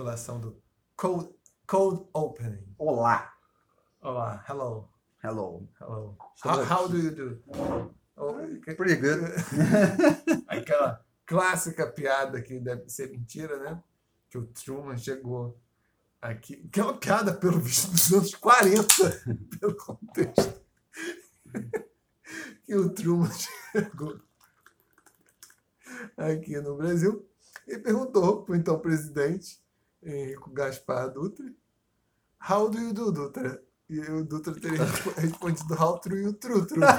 articulação 0.00 0.40
do 0.40 0.62
cold, 0.96 1.28
cold 1.66 2.08
opening. 2.14 2.74
Olá. 2.78 3.34
Olá, 4.00 4.42
hello, 4.48 4.88
Hello. 5.22 5.68
hello. 5.78 6.16
How, 6.42 6.64
how 6.64 6.88
do 6.88 6.96
you 6.96 7.10
do? 7.10 7.94
Oh, 8.16 8.32
Pretty 8.64 8.96
good. 8.96 9.20
Aquela 10.48 11.04
clássica 11.26 11.86
piada 11.86 12.40
que 12.40 12.58
deve 12.58 12.88
ser 12.88 13.10
mentira, 13.10 13.58
né? 13.58 13.82
Que 14.30 14.38
o 14.38 14.46
Truman 14.46 14.96
chegou 14.96 15.60
aqui. 16.20 16.66
Que 16.68 16.80
é 16.80 16.82
uma 16.84 16.96
piada, 16.96 17.34
pelo 17.34 17.60
visto, 17.60 17.90
dos 17.90 18.12
anos 18.12 18.34
40, 18.34 18.86
pelo 19.60 19.76
contexto. 19.76 20.60
Que 22.64 22.76
o 22.76 22.88
Truman 22.88 23.28
chegou 23.72 24.20
aqui 26.16 26.56
no 26.60 26.76
Brasil 26.76 27.28
e 27.66 27.76
perguntou 27.78 28.44
para 28.44 28.52
o 28.52 28.56
então 28.56 28.78
presidente, 28.78 29.60
Henrico 30.02 30.50
Gaspar 30.50 31.10
Dutra, 31.12 31.44
How 32.48 32.68
do 32.70 32.78
you 32.78 32.92
do, 32.92 33.12
Dutra? 33.12 33.62
E 33.88 34.00
o 34.00 34.24
Dutra 34.24 34.54
teria 34.54 34.84
respo- 34.84 35.10
respondido 35.20 35.74
How 35.74 36.00
do 36.00 36.16
you 36.16 36.32
tru, 36.32 36.64
tru. 36.66 36.80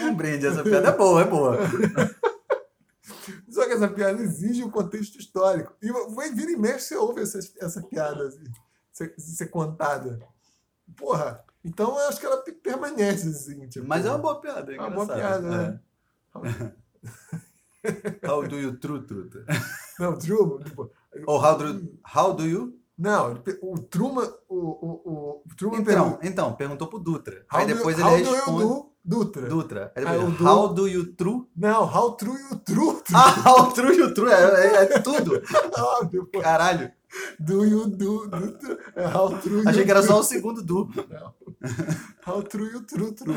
Um 0.00 0.14
brinde, 0.14 0.46
essa 0.46 0.62
piada 0.62 0.88
é 0.88 0.96
boa, 0.96 1.22
é 1.22 1.24
boa. 1.24 1.58
Só 3.50 3.64
que 3.66 3.72
essa 3.72 3.88
piada 3.88 4.22
exige 4.22 4.62
um 4.62 4.70
contexto 4.70 5.18
histórico. 5.18 5.74
E 5.82 5.90
vai 6.14 6.30
vira 6.30 6.50
e 6.52 6.56
mexe, 6.56 6.88
você 6.88 6.96
ouve 6.96 7.22
essa, 7.22 7.38
essa 7.60 7.82
piada 7.82 8.28
assim, 8.28 8.44
ser, 8.92 9.14
ser 9.18 9.46
contada. 9.48 10.20
Porra, 10.96 11.44
então 11.64 11.98
eu 11.98 12.08
acho 12.08 12.20
que 12.20 12.26
ela 12.26 12.36
pe- 12.42 12.52
permanece 12.52 13.28
assim. 13.28 13.66
Tipo, 13.68 13.86
Mas 13.88 14.04
é 14.06 14.10
uma 14.10 14.18
boa 14.18 14.40
piada, 14.40 14.72
é 14.72 14.76
É 14.76 14.80
uma 14.80 14.90
boa 14.90 15.06
piada, 15.06 15.82
É. 16.34 16.72
How 18.26 18.42
do 18.46 18.56
you 18.58 18.76
true 18.78 19.00
truth? 19.06 19.34
Não, 19.98 20.18
Truman, 20.18 20.62
tipo, 20.64 20.90
Ou 21.26 21.38
how 21.42 21.56
do 21.56 21.66
you... 21.66 21.98
How 22.14 22.34
do 22.34 22.44
you... 22.44 22.74
não, 22.98 23.42
o 23.62 23.78
Truman, 23.78 24.28
o, 24.48 24.56
o, 24.56 25.42
o 25.46 25.54
Truman 25.56 25.78
Então, 25.80 25.84
pergunta, 25.94 26.26
então, 26.26 26.52
perguntou 26.54 26.88
pro 26.88 26.98
Dutra. 26.98 27.44
how 27.52 27.60
Aí 27.60 27.66
do- 27.66 27.74
depois 27.74 27.98
how 27.98 28.12
ele 28.14 28.22
do 28.24 28.28
you 28.30 28.34
responde... 28.36 28.62
do, 28.64 28.92
Dutra. 29.04 29.48
Dutra. 29.48 29.92
Aí 29.94 30.04
depois, 30.04 30.24
o 30.24 30.30
Du- 30.32 30.44
how 30.46 30.68
do 30.74 30.88
you 30.88 31.12
true... 31.14 31.46
Não, 31.56 31.84
how 31.84 32.12
true 32.16 32.38
you 32.50 32.56
true. 32.58 33.02
Ah, 33.14 33.30
how 33.48 33.72
true 33.72 33.94
you 33.96 34.12
true, 34.14 34.30
é, 34.30 34.34
é- 34.34 34.82
é 34.94 34.98
tudo. 35.00 35.40
Pô. 36.32 36.40
Caralho. 36.40 36.90
Do 37.38 37.64
you 37.64 37.86
do, 37.86 38.26
do 38.28 38.52
tru- 38.58 38.78
é 38.94 39.06
how 39.06 39.30
true 39.38 39.62
you 39.62 39.68
Achei 39.68 39.84
que 39.84 39.90
era 39.90 40.00
true. 40.02 40.12
só 40.12 40.20
o 40.20 40.24
segundo 40.24 40.62
do. 40.62 40.90
Não. 41.08 41.34
How 42.26 42.42
true 42.42 42.70
you 42.72 42.82
true, 42.82 43.12
true. 43.12 43.34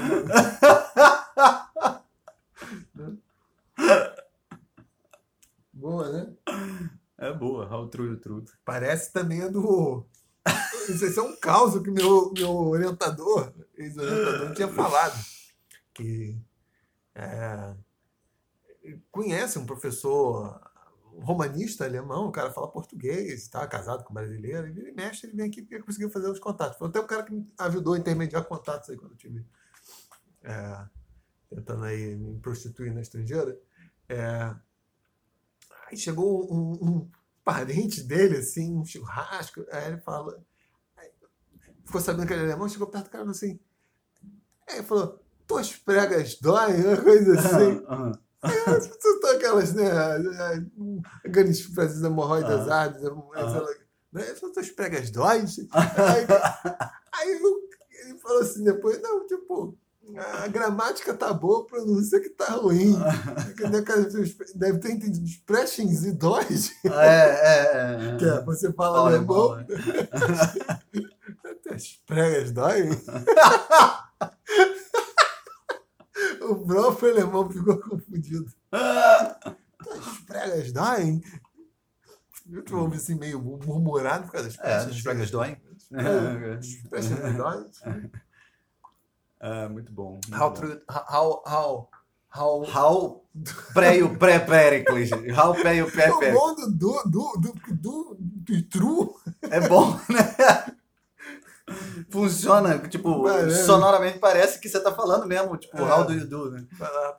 Boa, 5.79 6.09
né? 6.09 6.33
É 7.17 7.31
boa, 7.31 7.65
how 7.73 7.87
true 7.87 8.17
true. 8.17 8.43
Parece 8.65 9.13
também 9.13 9.41
a 9.41 9.47
do. 9.47 10.05
Isso 10.89 11.19
é 11.19 11.23
um 11.23 11.37
caos 11.37 11.81
que 11.81 11.89
meu, 11.89 12.33
meu 12.33 12.51
orientador, 12.51 13.53
ex-orientador, 13.77 14.53
tinha 14.53 14.67
falado. 14.67 15.17
Que 15.93 16.37
é, 17.15 17.75
conhece 19.09 19.57
um 19.57 19.65
professor 19.65 20.59
romanista 21.21 21.85
alemão, 21.85 22.27
o 22.27 22.31
cara 22.31 22.51
fala 22.51 22.71
português, 22.71 23.41
está 23.41 23.65
casado 23.65 24.03
com 24.03 24.13
brasileiro, 24.13 24.67
e 24.67 24.71
vira 24.71 24.89
e 24.89 24.93
mexe, 24.93 25.27
ele 25.27 25.35
vem 25.35 25.47
aqui 25.47 25.61
porque 25.61 25.79
conseguiu 25.79 26.09
fazer 26.09 26.29
os 26.29 26.39
contatos. 26.39 26.77
Foi 26.77 26.89
até 26.89 26.99
o 26.99 27.07
cara 27.07 27.23
que 27.23 27.33
me 27.33 27.49
ajudou 27.57 27.93
a 27.93 27.99
intermediar 27.99 28.43
contatos 28.43 28.89
aí 28.89 28.97
quando 28.97 29.11
eu 29.11 29.17
tive 29.17 29.45
é, 30.43 30.85
tentando 31.49 31.85
aí 31.85 32.17
me 32.17 32.37
prostituir 32.39 32.93
na 32.93 33.01
estrangeira. 33.01 33.57
É, 34.09 34.55
aí 35.89 35.97
chegou 35.97 36.51
um, 36.53 36.71
um 36.81 37.11
parente 37.43 38.03
dele, 38.03 38.37
assim, 38.37 38.75
um 38.75 38.85
churrasco, 38.85 39.65
aí 39.71 39.87
ele 39.87 39.97
fala. 40.01 40.39
aí 40.97 41.09
ficou 41.85 41.99
sabendo 42.01 42.27
que 42.27 42.33
ele 42.33 42.41
era 42.43 42.51
alemão, 42.51 42.69
chegou 42.69 42.87
perto 42.87 43.05
do 43.05 43.09
cara 43.09 43.23
falou 43.23 43.31
assim. 43.31 43.59
Aí 44.67 44.77
ele 44.77 44.83
falou, 44.83 45.19
tuas 45.47 45.75
pregas 45.75 46.35
doem, 46.39 46.85
uma 46.85 46.97
coisa 47.01 47.39
assim. 47.39 47.83
Aham. 47.87 48.11
São 49.21 49.31
aquelas, 49.35 49.73
né? 49.73 49.83
Aqueles 51.25 51.61
frases 51.61 52.01
hemorroidas 52.03 52.69
Ah. 52.69 52.81
árduas, 52.83 53.77
né? 54.13 54.23
São 54.35 54.51
tuas 54.53 54.69
pregas 54.69 55.09
doem. 55.11 55.43
Aí, 55.73 56.25
aí 57.13 57.31
ele 58.05 58.17
falou 58.19 58.41
assim 58.41 58.63
depois, 58.63 59.01
não, 59.01 59.25
tipo, 59.27 59.77
a 60.17 60.47
gramática 60.47 61.13
tá 61.13 61.31
boa, 61.33 61.61
a 61.61 61.65
pronúncia 61.65 62.19
que 62.19 62.29
tá 62.29 62.53
ruim. 62.53 62.95
Deve 64.55 64.79
ter 64.79 64.91
entendido 64.91 65.25
expressions 65.25 66.03
e 66.05 66.11
dóis, 66.11 66.71
É, 66.85 66.89
é, 66.89 68.13
é. 68.13 68.17
que 68.17 68.25
é, 68.25 68.43
você 68.43 68.71
fala 68.73 68.99
alemão, 68.99 69.53
alemão, 69.53 69.67
é. 71.69 71.73
as 71.73 71.87
pregas 72.05 72.51
doem. 72.51 72.89
o 76.41 76.55
próprio 76.65 77.11
alemão 77.11 77.49
ficou 77.49 77.77
confundido. 77.79 78.51
As 78.71 80.17
pregas 80.27 80.71
doem? 80.71 81.21
Eu 82.51 82.63
te 82.63 82.73
ouvi 82.73 82.97
assim 82.97 83.13
meio 83.15 83.39
murmurado 83.39 84.23
por 84.25 84.31
causa 84.31 84.47
das 84.47 84.57
É, 84.57 84.61
pregas. 84.61 84.87
as 84.87 85.01
pregas 85.03 85.29
É, 89.41 89.67
muito 89.69 89.91
bom. 89.91 90.19
muito 90.27 90.33
How, 90.35 90.49
bom. 90.49 90.55
true, 90.55 90.81
how, 90.89 91.43
how, 91.45 91.89
how, 92.35 92.65
How 92.73 93.23
pré 93.73 93.97
e 93.97 94.03
o 94.03 94.17
pré-péricles. 94.17 95.09
How 95.35 95.53
pré 95.53 95.77
e 95.77 95.81
o 95.81 95.87
O 95.87 95.91
pré-péricles. 95.91 96.33
bom 96.33 96.55
do, 96.55 96.69
do, 96.71 97.03
do, 97.05 97.53
do, 97.71 98.17
do, 98.19 98.63
true 98.69 99.09
É 99.49 99.59
bom, 99.67 99.93
né? 100.09 100.35
Funciona, 102.09 102.79
tipo, 102.87 103.23
Parece. 103.23 103.65
sonoramente 103.65 104.17
parece 104.19 104.59
que 104.59 104.67
você 104.67 104.79
tá 104.79 104.91
falando 104.91 105.25
mesmo, 105.27 105.55
tipo, 105.57 105.77
É. 105.77 105.81
how 105.81 106.03
do 106.03 106.13
you 106.13 106.27
do, 106.27 106.49
né? 106.51 106.65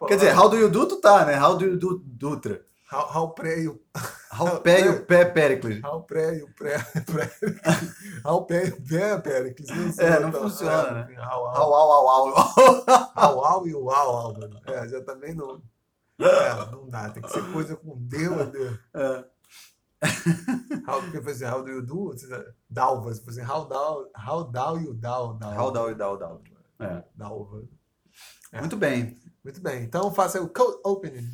Quer 0.09 0.17
dizer, 0.17 0.37
how 0.37 0.49
do 0.49 0.57
you 0.57 0.69
do 0.69 0.87
tu 0.87 0.97
tá, 1.01 1.25
né? 1.25 1.41
How 1.41 1.57
do 1.57 1.65
you 1.65 1.77
do 1.79 1.99
Dutra? 2.05 2.61
How, 2.93 3.07
how 3.15 3.35
pré 3.35 3.61
e 3.61 3.69
o 3.69 3.81
How 4.33 4.61
pé 4.61 4.89
o 4.89 5.05
pé-péricles. 5.05 5.83
how 5.85 6.03
pré 6.03 6.39
e 6.39 6.43
o 6.43 6.55
pré, 6.55 6.79
pré 7.05 7.31
how 8.25 8.47
pé 8.47 8.69
e 8.69 8.71
o 8.71 8.83
pé 8.83 9.19
Péricles. 9.21 9.69
sei, 9.95 10.07
É, 10.07 10.21
não 10.21 10.29
então, 10.29 10.43
funciona, 10.43 11.01
é, 11.01 11.15
né? 11.15 11.21
How, 11.21 11.47
how, 11.47 11.73
how, 11.73 12.07
how. 12.07 13.13
how, 13.17 13.39
how 13.45 13.67
e 13.67 13.75
o 13.75 13.89
how, 13.89 14.17
how, 14.17 14.33
mano. 14.33 14.61
É, 14.67 14.89
já 14.89 15.03
também 15.03 15.35
não. 15.35 15.61
É, 16.21 16.71
não 16.71 16.89
dá, 16.89 17.11
tem 17.11 17.23
que 17.23 17.31
ser 17.31 17.53
coisa 17.53 17.77
com 17.77 17.97
D 18.07 18.29
ou 18.29 18.47
D. 18.47 18.79
É. 18.95 19.25
How, 20.89 21.03
porque 21.03 21.21
fazer 21.21 21.53
how 21.53 21.63
do 21.63 21.71
you 21.71 21.83
do? 21.83 22.15
Dalva, 22.69 23.13
você 23.13 23.23
fazer 23.23 23.43
how 23.43 23.67
down, 23.67 24.07
how 24.17 24.45
down 24.45 24.81
you 24.81 24.95
down. 24.95 25.39
How, 25.43 25.71
down, 25.71 25.95
down, 25.97 26.19
down. 26.19 26.43
É. 26.79 27.05
Dalva. 27.15 27.63
É. 28.53 28.61
Muito 28.61 28.77
bem. 28.77 29.17
Muito 29.43 29.61
bem, 29.61 29.85
então 29.85 30.13
faça 30.13 30.41
o 30.41 30.49
code 30.49 30.79
opening. 30.85 31.27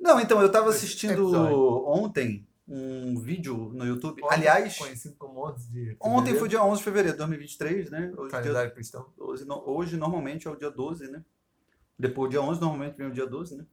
Não, 0.00 0.20
então, 0.20 0.40
eu 0.40 0.50
tava 0.50 0.70
assistindo 0.70 1.12
Episódio. 1.12 1.86
ontem 1.88 2.46
um 2.66 3.18
vídeo 3.18 3.70
no 3.72 3.84
YouTube. 3.86 4.22
Ontem, 4.22 4.34
Aliás, 4.34 4.76
Conhecido 4.78 5.16
como 5.16 5.46
11 5.48 5.70
de 5.70 5.96
ontem 6.00 6.16
fevereiro, 6.34 6.38
foi 6.38 6.48
dia 6.48 6.62
11 6.62 6.78
de 6.78 6.84
fevereiro 6.84 7.12
de 7.12 7.18
2023, 7.18 7.90
né? 7.90 8.12
Hoje, 8.16 8.30
dia 8.30 8.40
calendário 8.40 8.74
cristão. 8.74 9.06
12, 9.16 9.44
no- 9.46 9.62
hoje 9.68 9.96
normalmente 9.96 10.46
é 10.46 10.50
o 10.50 10.56
dia 10.56 10.70
12, 10.70 11.10
né? 11.10 11.24
Depois 11.98 12.28
do 12.28 12.32
dia 12.32 12.42
11, 12.42 12.60
normalmente 12.60 12.96
vem 12.96 13.06
o 13.08 13.12
dia 13.12 13.26
12, 13.26 13.56
né? 13.56 13.66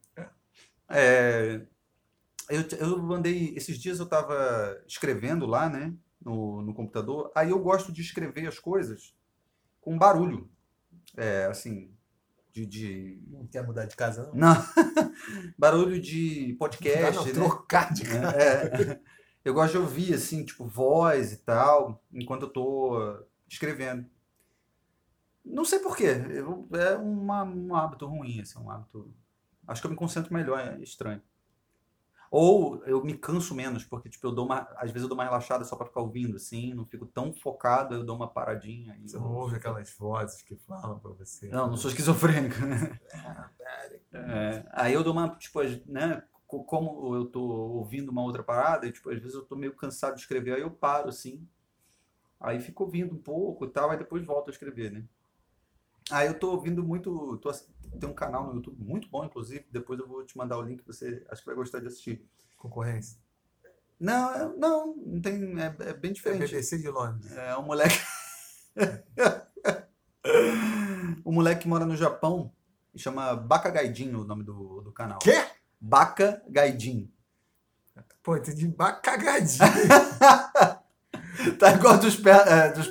É, 0.89 1.61
eu, 2.49 2.67
t- 2.67 2.77
eu 2.79 3.11
andei, 3.13 3.53
esses 3.55 3.77
dias 3.77 3.99
eu 3.99 4.05
tava 4.05 4.81
escrevendo 4.87 5.45
lá, 5.45 5.69
né? 5.69 5.93
No, 6.23 6.61
no 6.61 6.73
computador. 6.73 7.31
Aí 7.35 7.51
eu 7.51 7.59
gosto 7.59 7.91
de 7.91 8.01
escrever 8.01 8.47
as 8.47 8.57
coisas 8.59 9.13
com 9.81 9.97
barulho. 9.97 10.49
É, 11.17 11.45
assim, 11.45 11.91
de... 12.55 12.65
de... 12.65 13.19
Não 13.27 13.45
quer 13.45 13.65
mudar 13.65 13.85
de 13.85 13.95
casa, 13.95 14.31
não? 14.33 14.33
Não, 14.33 14.65
barulho 15.59 15.99
de 15.99 16.55
podcast, 16.57 17.17
não, 17.17 17.25
né? 17.25 17.31
trocar 17.33 17.93
de 17.93 18.03
casa. 18.03 18.37
É, 18.37 19.01
eu 19.43 19.53
gosto 19.53 19.73
de 19.73 19.77
ouvir, 19.79 20.13
assim, 20.13 20.45
tipo, 20.45 20.65
voz 20.65 21.33
e 21.33 21.37
tal, 21.37 22.01
enquanto 22.13 22.43
eu 22.43 22.49
tô 22.49 23.25
escrevendo. 23.47 24.05
Não 25.43 25.65
sei 25.65 25.79
porquê, 25.79 26.07
é 26.73 26.95
uma, 26.95 27.43
um 27.43 27.75
hábito 27.75 28.07
ruim, 28.07 28.39
assim, 28.39 28.57
um 28.57 28.71
hábito... 28.71 29.13
Acho 29.67 29.81
que 29.81 29.87
eu 29.87 29.91
me 29.91 29.97
concentro 29.97 30.33
melhor, 30.33 30.59
é 30.59 30.81
estranho. 30.81 31.21
Ou 32.31 32.83
eu 32.85 33.03
me 33.03 33.17
canso 33.17 33.55
menos, 33.55 33.83
porque, 33.85 34.09
tipo, 34.09 34.25
eu 34.27 34.31
dou 34.31 34.45
uma... 34.45 34.67
Às 34.77 34.91
vezes 34.91 35.03
eu 35.03 35.07
dou 35.09 35.17
uma 35.17 35.23
relaxada 35.23 35.63
só 35.63 35.75
pra 35.75 35.85
ficar 35.85 36.01
ouvindo, 36.01 36.35
assim, 36.35 36.73
não 36.73 36.85
fico 36.85 37.05
tão 37.05 37.33
focado, 37.33 37.95
eu 37.95 38.03
dou 38.03 38.15
uma 38.15 38.27
paradinha. 38.27 38.97
e 39.01 39.07
Você 39.07 39.15
eu- 39.17 39.21
não 39.21 39.33
ouve 39.35 39.55
aquelas 39.55 39.89
vozes 39.97 40.41
que 40.41 40.55
falam 40.55 40.99
pra 40.99 41.11
você. 41.11 41.47
Não, 41.49 41.69
não 41.69 41.77
sou 41.77 41.89
esquizofrênico, 41.89 42.59
né? 42.65 42.99
Pera. 43.57 44.01
É, 44.13 44.65
aí 44.71 44.93
eu 44.93 45.03
dou 45.03 45.13
uma, 45.13 45.29
tipo, 45.35 45.59
né? 45.87 46.23
co- 46.47 46.63
Como 46.63 47.15
eu 47.15 47.25
tô 47.25 47.41
ouvindo 47.41 48.09
uma 48.09 48.23
outra 48.23 48.43
parada, 48.43 48.85
e, 48.87 48.91
tipo, 48.91 49.09
às 49.09 49.19
vezes 49.19 49.35
eu 49.35 49.45
tô 49.45 49.55
meio 49.55 49.73
cansado 49.75 50.15
de 50.15 50.21
escrever, 50.21 50.53
aí 50.55 50.61
eu 50.61 50.71
paro, 50.71 51.09
assim. 51.09 51.47
Aí 52.39 52.59
fico 52.61 52.83
ouvindo 52.83 53.13
um 53.15 53.17
pouco 53.21 53.65
e 53.65 53.69
tal, 53.69 53.89
aí 53.91 53.97
depois 53.97 54.25
volto 54.25 54.49
a 54.49 54.51
escrever, 54.51 54.91
né? 54.91 55.03
Aí 56.11 56.27
eu 56.27 56.37
tô 56.39 56.51
ouvindo 56.51 56.83
muito. 56.83 57.37
Tô, 57.37 57.49
tem 57.99 58.09
um 58.09 58.13
canal 58.13 58.47
no 58.47 58.55
YouTube 58.55 58.77
muito 58.79 59.09
bom, 59.09 59.25
inclusive. 59.25 59.65
Depois 59.71 59.99
eu 59.99 60.07
vou 60.07 60.25
te 60.25 60.37
mandar 60.37 60.57
o 60.57 60.61
link, 60.61 60.83
você 60.85 61.25
acho 61.29 61.41
que 61.41 61.47
vai 61.47 61.55
gostar 61.55 61.79
de 61.79 61.87
assistir. 61.87 62.25
Concorrência. 62.57 63.17
Não, 63.99 64.33
é- 64.33 64.57
não, 64.57 64.95
não 64.95 65.21
tem. 65.21 65.59
É, 65.59 65.75
é 65.89 65.93
bem 65.93 66.11
É 66.11 66.13
diferente. 66.13 66.51
BBC 66.51 66.77
de 66.77 66.89
Londres. 66.89 67.31
É 67.31 67.57
um 67.57 67.63
moleque. 67.63 67.99
um 71.25 71.31
moleque 71.31 71.61
que 71.61 71.67
mora 71.67 71.85
no 71.85 71.95
Japão. 71.95 72.51
Chama 72.97 73.35
Baka 73.35 73.69
Gaidin 73.69 74.13
o 74.15 74.23
nome 74.23 74.43
do, 74.43 74.81
do 74.81 74.91
canal. 74.91 75.19
Quê? 75.19 75.45
Baka 75.79 76.41
Gaidin. 76.47 77.11
Pô, 78.23 78.35
entendi 78.35 78.67
bacagadinho. 78.67 79.59
Tá 81.59 81.73
igual 81.73 81.97
dos, 81.97 82.15
pé, 82.15 82.31
é, 82.31 82.71
dos 82.71 82.89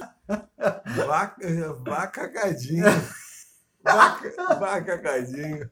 Vaca, 1.06 2.28
vacagadinho. 3.84 4.36
Vaca, 4.36 4.56
vacagadinho. 4.60 5.70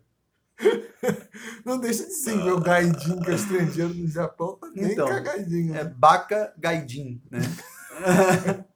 Não 1.64 1.78
deixa 1.80 2.04
de 2.04 2.12
ser 2.12 2.36
meu 2.36 2.60
gaidinho 2.60 3.20
que 3.20 3.30
é 3.30 3.34
estrangeiro 3.34 3.94
no 3.94 4.06
Japão 4.06 4.56
também 4.58 4.92
Então, 4.92 5.08
cagadinho. 5.08 5.74
é? 5.74 5.84
Baka 5.84 6.52
Gaidin, 6.58 7.22
né? 7.30 7.40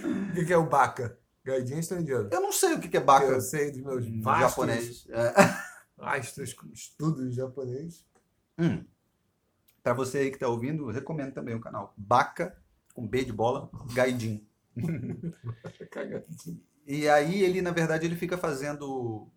O 0.00 0.32
que 0.34 0.44
que 0.44 0.52
é 0.52 0.56
o 0.56 0.68
baca? 0.68 1.18
Gaidinho 1.44 1.78
é 1.78 1.80
estrangeiro. 1.80 2.28
Eu 2.30 2.40
não 2.40 2.52
sei 2.52 2.74
o 2.74 2.80
que 2.80 2.88
que 2.88 2.96
é 2.96 3.00
Baka 3.00 3.26
Eu 3.26 3.40
sei 3.40 3.72
dos 3.72 3.80
meus 3.80 4.04
em 4.06 4.20
vastos, 4.20 4.50
japonês. 4.50 5.06
É. 5.10 5.32
vastos 5.96 6.54
estudos 6.72 7.34
japonês. 7.34 8.04
Hum. 8.58 8.84
Pra 9.82 9.94
você 9.94 10.18
aí 10.18 10.30
que 10.30 10.38
tá 10.38 10.46
ouvindo, 10.46 10.86
recomendo 10.90 11.32
também 11.32 11.54
o 11.54 11.60
canal 11.60 11.94
Baka, 11.96 12.56
com 12.94 13.08
B 13.08 13.24
de 13.24 13.32
bola, 13.32 13.70
Gaidin. 13.94 14.46
Cagadinho. 15.90 16.60
E 16.90 17.06
aí 17.06 17.42
ele, 17.42 17.60
na 17.60 17.70
verdade, 17.70 18.06
ele 18.06 18.16
fica 18.16 18.38
fazendo 18.38 19.28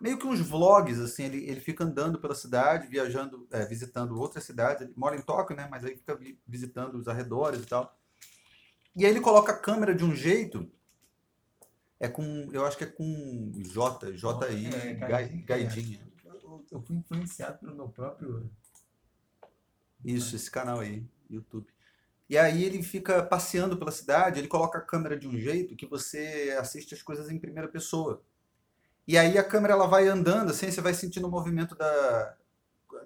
meio 0.00 0.16
que 0.16 0.28
uns 0.28 0.38
vlogs, 0.40 1.00
assim, 1.00 1.24
ele, 1.24 1.38
ele 1.44 1.60
fica 1.60 1.82
andando 1.82 2.20
pela 2.20 2.36
cidade, 2.36 2.86
viajando, 2.86 3.48
é, 3.50 3.66
visitando 3.66 4.16
outras 4.16 4.44
cidades. 4.44 4.82
Ele 4.82 4.92
mora 4.96 5.16
em 5.16 5.20
Tóquio, 5.22 5.56
né? 5.56 5.66
Mas 5.68 5.84
aí 5.84 5.96
fica 5.96 6.14
vi- 6.14 6.38
visitando 6.46 6.94
os 6.94 7.08
arredores 7.08 7.60
e 7.62 7.66
tal. 7.66 7.98
E 8.94 9.04
aí 9.04 9.10
ele 9.10 9.20
coloca 9.20 9.50
a 9.50 9.58
câmera 9.58 9.92
de 9.92 10.04
um 10.04 10.14
jeito. 10.14 10.70
É 11.98 12.06
com, 12.06 12.48
eu 12.52 12.64
acho 12.64 12.78
que 12.78 12.84
é 12.84 12.86
com 12.86 13.50
J, 13.56 14.12
J-I, 14.12 14.66
É, 14.72 14.94
Gai- 14.94 15.28
Gaidin, 15.28 15.42
Gaidin. 15.42 16.00
Eu, 16.24 16.64
eu 16.70 16.80
fui 16.80 16.94
influenciado 16.94 17.58
pelo 17.58 17.74
meu 17.74 17.88
próprio. 17.88 18.48
Isso, 20.04 20.36
esse 20.36 20.48
canal 20.48 20.78
aí, 20.78 21.04
YouTube. 21.28 21.66
E 22.28 22.38
aí 22.38 22.64
ele 22.64 22.82
fica 22.82 23.22
passeando 23.22 23.76
pela 23.76 23.90
cidade, 23.90 24.38
ele 24.38 24.48
coloca 24.48 24.78
a 24.78 24.82
câmera 24.82 25.18
de 25.18 25.28
um 25.28 25.38
jeito 25.38 25.76
que 25.76 25.86
você 25.86 26.56
assiste 26.58 26.94
as 26.94 27.02
coisas 27.02 27.30
em 27.30 27.38
primeira 27.38 27.68
pessoa. 27.68 28.22
E 29.06 29.18
aí 29.18 29.36
a 29.36 29.44
câmera 29.44 29.74
ela 29.74 29.86
vai 29.86 30.08
andando, 30.08 30.50
assim, 30.50 30.70
você 30.70 30.80
vai 30.80 30.94
sentindo 30.94 31.28
o 31.28 31.30
movimento 31.30 31.74
da, 31.74 32.34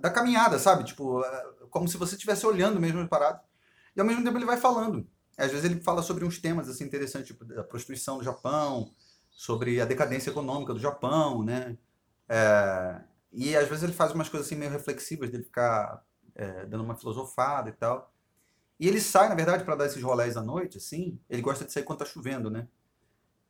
da 0.00 0.10
caminhada, 0.10 0.58
sabe? 0.58 0.84
Tipo, 0.84 1.22
como 1.70 1.88
se 1.88 1.96
você 1.96 2.14
estivesse 2.14 2.46
olhando 2.46 2.80
mesmo 2.80 3.00
as 3.00 3.08
paradas. 3.08 3.40
E 3.96 4.00
ao 4.00 4.06
mesmo 4.06 4.22
tempo 4.22 4.38
ele 4.38 4.46
vai 4.46 4.56
falando. 4.56 5.06
Às 5.36 5.50
vezes 5.50 5.64
ele 5.64 5.80
fala 5.80 6.02
sobre 6.02 6.24
uns 6.24 6.38
temas 6.38 6.68
assim 6.68 6.84
interessantes, 6.84 7.28
tipo 7.28 7.44
da 7.44 7.64
prostituição 7.64 8.18
do 8.18 8.24
Japão, 8.24 8.92
sobre 9.30 9.80
a 9.80 9.84
decadência 9.84 10.30
econômica 10.30 10.72
do 10.72 10.80
Japão, 10.80 11.44
né? 11.44 11.76
É, 12.28 13.00
e 13.32 13.56
às 13.56 13.68
vezes 13.68 13.84
ele 13.84 13.92
faz 13.92 14.12
umas 14.12 14.28
coisas 14.28 14.46
assim 14.46 14.56
meio 14.56 14.70
reflexivas, 14.70 15.30
dele 15.30 15.44
ficar 15.44 16.04
é, 16.34 16.66
dando 16.66 16.84
uma 16.84 16.96
filosofada 16.96 17.68
e 17.68 17.72
tal. 17.72 18.12
E 18.78 18.86
ele 18.86 19.00
sai, 19.00 19.28
na 19.28 19.34
verdade, 19.34 19.64
para 19.64 19.74
dar 19.74 19.86
esses 19.86 20.02
rolés 20.02 20.36
à 20.36 20.42
noite, 20.42 20.78
assim. 20.78 21.18
Ele 21.28 21.42
gosta 21.42 21.64
de 21.64 21.72
sair 21.72 21.82
quando 21.82 21.98
tá 21.98 22.04
chovendo, 22.04 22.48
né? 22.50 22.68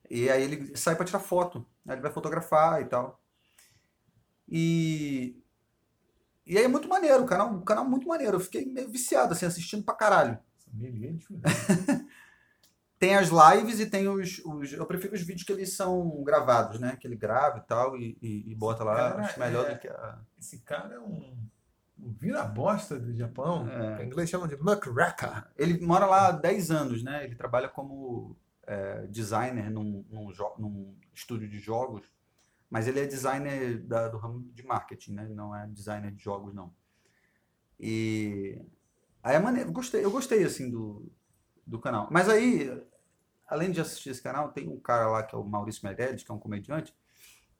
E 0.09 0.31
aí 0.31 0.43
ele 0.43 0.77
sai 0.77 0.97
para 0.97 1.05
tirar 1.05 1.21
foto. 1.21 1.67
Aí 1.87 1.95
ele 1.95 2.03
vai 2.03 2.11
fotografar 2.11 2.81
e 2.81 2.87
tal. 2.87 3.21
E. 4.49 5.37
E 6.47 6.57
aí 6.57 6.65
é 6.65 6.69
muito 6.69 6.89
maneiro, 6.89 7.25
o 7.25 7.27
canal, 7.27 7.55
o 7.55 7.63
canal 7.63 7.85
é 7.85 7.89
muito 7.89 8.09
maneiro. 8.09 8.37
Eu 8.37 8.41
fiquei 8.41 8.65
meio 8.65 8.89
viciado, 8.89 9.35
assim, 9.35 9.45
assistindo 9.45 9.85
pra 9.85 9.95
caralho. 9.95 10.39
De 10.73 11.19
Tem 12.99 13.15
as 13.15 13.29
lives 13.29 13.79
e 13.79 13.87
tem 13.87 14.09
os, 14.09 14.41
os. 14.45 14.73
Eu 14.73 14.85
prefiro 14.85 15.15
os 15.15 15.21
vídeos 15.21 15.45
que 15.45 15.53
eles 15.53 15.75
são 15.75 16.23
gravados, 16.25 16.81
né? 16.81 16.97
Que 16.97 17.07
ele 17.07 17.15
grava 17.15 17.59
e 17.59 17.61
tal 17.61 17.97
e, 17.97 18.19
e, 18.21 18.51
e 18.51 18.55
bota 18.57 18.83
lá. 18.83 18.97
Cara, 18.97 19.23
Acho 19.23 19.39
melhor 19.39 19.71
é- 19.71 19.75
do 19.75 19.79
que 19.81 19.89
a. 19.89 20.19
Esse 20.39 20.59
cara 20.61 20.95
é 20.97 20.99
um, 20.99 21.37
um 22.01 22.13
vira-bosta 22.13 22.99
do 22.99 23.15
Japão. 23.15 23.69
É. 23.69 24.03
Em 24.03 24.07
inglês 24.07 24.31
chamam 24.31 24.47
de 24.47 24.57
muckraker. 24.57 25.47
Ele 25.57 25.85
mora 25.85 26.07
lá 26.07 26.29
há 26.29 26.33
10 26.33 26.71
anos, 26.71 27.03
né? 27.03 27.25
Ele 27.25 27.35
trabalha 27.35 27.69
como 27.69 28.37
é, 28.67 29.07
designer 29.07 29.71
num, 29.71 30.05
num, 30.11 30.33
num 30.59 30.95
estúdio 31.15 31.49
de 31.49 31.59
jogos, 31.59 32.03
mas 32.71 32.87
ele 32.87 33.01
é 33.01 33.07
designer 33.07 33.79
da- 33.79 34.09
do 34.09 34.19
ramo 34.19 34.41
de 34.55 34.63
marketing, 34.65 35.15
né? 35.15 35.27
Não 35.29 35.55
é 35.57 35.67
designer 35.67 36.13
de 36.13 36.23
jogos, 36.23 36.55
não. 36.55 36.73
E 37.81 38.61
aí 39.23 39.37
é 39.37 39.39
maneiro, 39.39 39.73
gostei, 39.73 40.05
eu 40.05 40.11
gostei 40.11 40.45
assim 40.45 40.71
do, 40.71 41.11
do 41.67 41.79
canal. 41.79 42.09
Mas 42.11 42.29
aí, 42.29 42.71
além 43.47 43.71
de 43.71 43.81
assistir 43.81 44.11
esse 44.11 44.23
canal, 44.23 44.51
tem 44.53 44.69
um 44.69 44.79
cara 44.81 45.09
lá 45.09 45.23
que 45.23 45.35
é 45.35 45.39
o 45.39 45.45
Maurício 45.45 45.85
Meirelles, 45.85 46.23
que 46.23 46.31
é 46.31 46.35
um 46.35 46.39
comediante, 46.39 46.95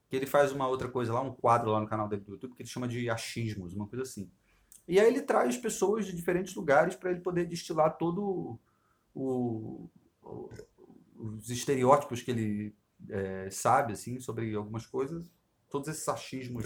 que 0.09 0.17
ele 0.17 0.27
faz 0.27 0.53
uma 0.53 0.67
outra 0.67 0.89
coisa 0.89 1.13
lá, 1.13 1.21
um 1.21 1.33
quadro 1.33 1.71
lá 1.71 1.81
no 1.81 1.87
canal 1.89 2.09
dele 2.09 2.23
do 2.23 2.33
YouTube, 2.33 2.55
que 2.55 2.63
ele 2.63 2.69
chama 2.69 2.89
de 2.89 3.09
achismos, 3.11 3.75
uma 3.75 3.87
coisa 3.87 4.03
assim. 4.03 4.31
E 4.87 4.99
aí 4.99 5.07
ele 5.07 5.21
traz 5.23 5.57
pessoas 5.57 6.07
de 6.07 6.17
diferentes 6.17 6.55
lugares 6.55 6.97
para 6.97 7.11
ele 7.11 7.21
poder 7.21 7.47
destilar 7.47 7.99
todo 7.99 8.59
o, 9.15 9.91
o- 10.23 10.51
os 11.17 11.51
estereótipos 11.51 12.23
que 12.23 12.31
ele 12.31 12.75
é, 13.09 13.51
sabe 13.51 13.93
assim 13.93 14.19
sobre 14.21 14.55
algumas 14.55 14.87
coisas, 14.87 15.31
todos 15.69 15.89
esses 15.89 16.09
achismos 16.09 16.65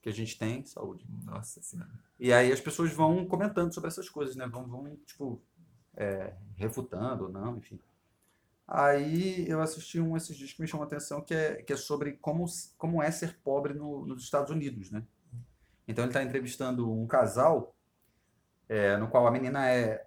que 0.00 0.08
a 0.08 0.12
gente 0.12 0.38
tem, 0.38 0.64
saúde. 0.64 1.04
Nossa 1.24 1.60
senhora. 1.60 1.90
E 2.18 2.32
aí 2.32 2.52
as 2.52 2.60
pessoas 2.60 2.92
vão 2.92 3.26
comentando 3.26 3.72
sobre 3.72 3.88
essas 3.88 4.08
coisas, 4.08 4.36
né? 4.36 4.46
Vão, 4.46 4.66
vão 4.66 4.96
tipo, 5.06 5.42
é, 5.96 6.34
refutando 6.56 7.24
ou 7.24 7.30
não, 7.30 7.56
enfim. 7.56 7.78
Aí 8.68 9.48
eu 9.48 9.62
assisti 9.62 10.00
um 10.00 10.16
esses 10.16 10.36
dias 10.36 10.52
que 10.52 10.60
me 10.62 10.68
chamou 10.68 10.84
a 10.84 10.88
atenção, 10.88 11.22
que 11.22 11.34
é, 11.34 11.62
que 11.62 11.72
é 11.72 11.76
sobre 11.76 12.14
como, 12.14 12.46
como 12.78 13.02
é 13.02 13.10
ser 13.10 13.38
pobre 13.44 13.74
no- 13.74 14.06
nos 14.06 14.24
Estados 14.24 14.50
Unidos, 14.50 14.90
né? 14.90 15.04
Então 15.88 16.04
ele 16.04 16.10
está 16.10 16.22
entrevistando 16.22 16.90
um 16.92 17.06
casal, 17.06 17.76
é, 18.68 18.96
no 18.96 19.08
qual 19.08 19.26
a 19.26 19.30
menina 19.30 19.68
é, 19.68 20.06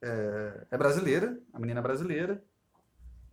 é, 0.00 0.66
é 0.70 0.78
brasileira, 0.78 1.38
a 1.52 1.58
menina 1.58 1.80
é 1.80 1.82
brasileira, 1.82 2.42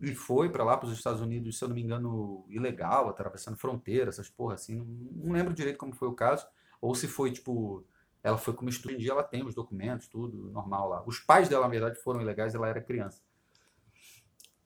e 0.00 0.14
foi 0.14 0.50
para 0.50 0.64
lá, 0.64 0.76
para 0.76 0.88
os 0.88 0.94
Estados 0.94 1.20
Unidos, 1.20 1.58
se 1.58 1.64
eu 1.64 1.68
não 1.68 1.76
me 1.76 1.82
engano, 1.82 2.44
ilegal, 2.48 3.08
atravessando 3.08 3.56
fronteira, 3.58 4.10
essas 4.10 4.28
porra 4.30 4.54
assim. 4.54 4.76
Não, 4.76 4.86
não 5.26 5.32
lembro 5.32 5.54
direito 5.54 5.78
como 5.78 5.94
foi 5.94 6.08
o 6.08 6.14
caso. 6.14 6.46
Ou 6.80 6.94
se 6.94 7.08
foi, 7.08 7.32
tipo, 7.32 7.84
ela 8.22 8.38
foi 8.38 8.54
como 8.54 8.70
estudante, 8.70 9.08
ela 9.10 9.22
tem 9.24 9.44
os 9.44 9.54
documentos, 9.54 10.08
tudo 10.08 10.50
normal 10.50 10.88
lá. 10.88 11.04
Os 11.06 11.20
pais 11.20 11.48
dela, 11.48 11.64
na 11.64 11.70
verdade, 11.70 12.00
foram 12.02 12.20
ilegais, 12.22 12.54
ela 12.54 12.68
era 12.68 12.80
criança. 12.82 13.22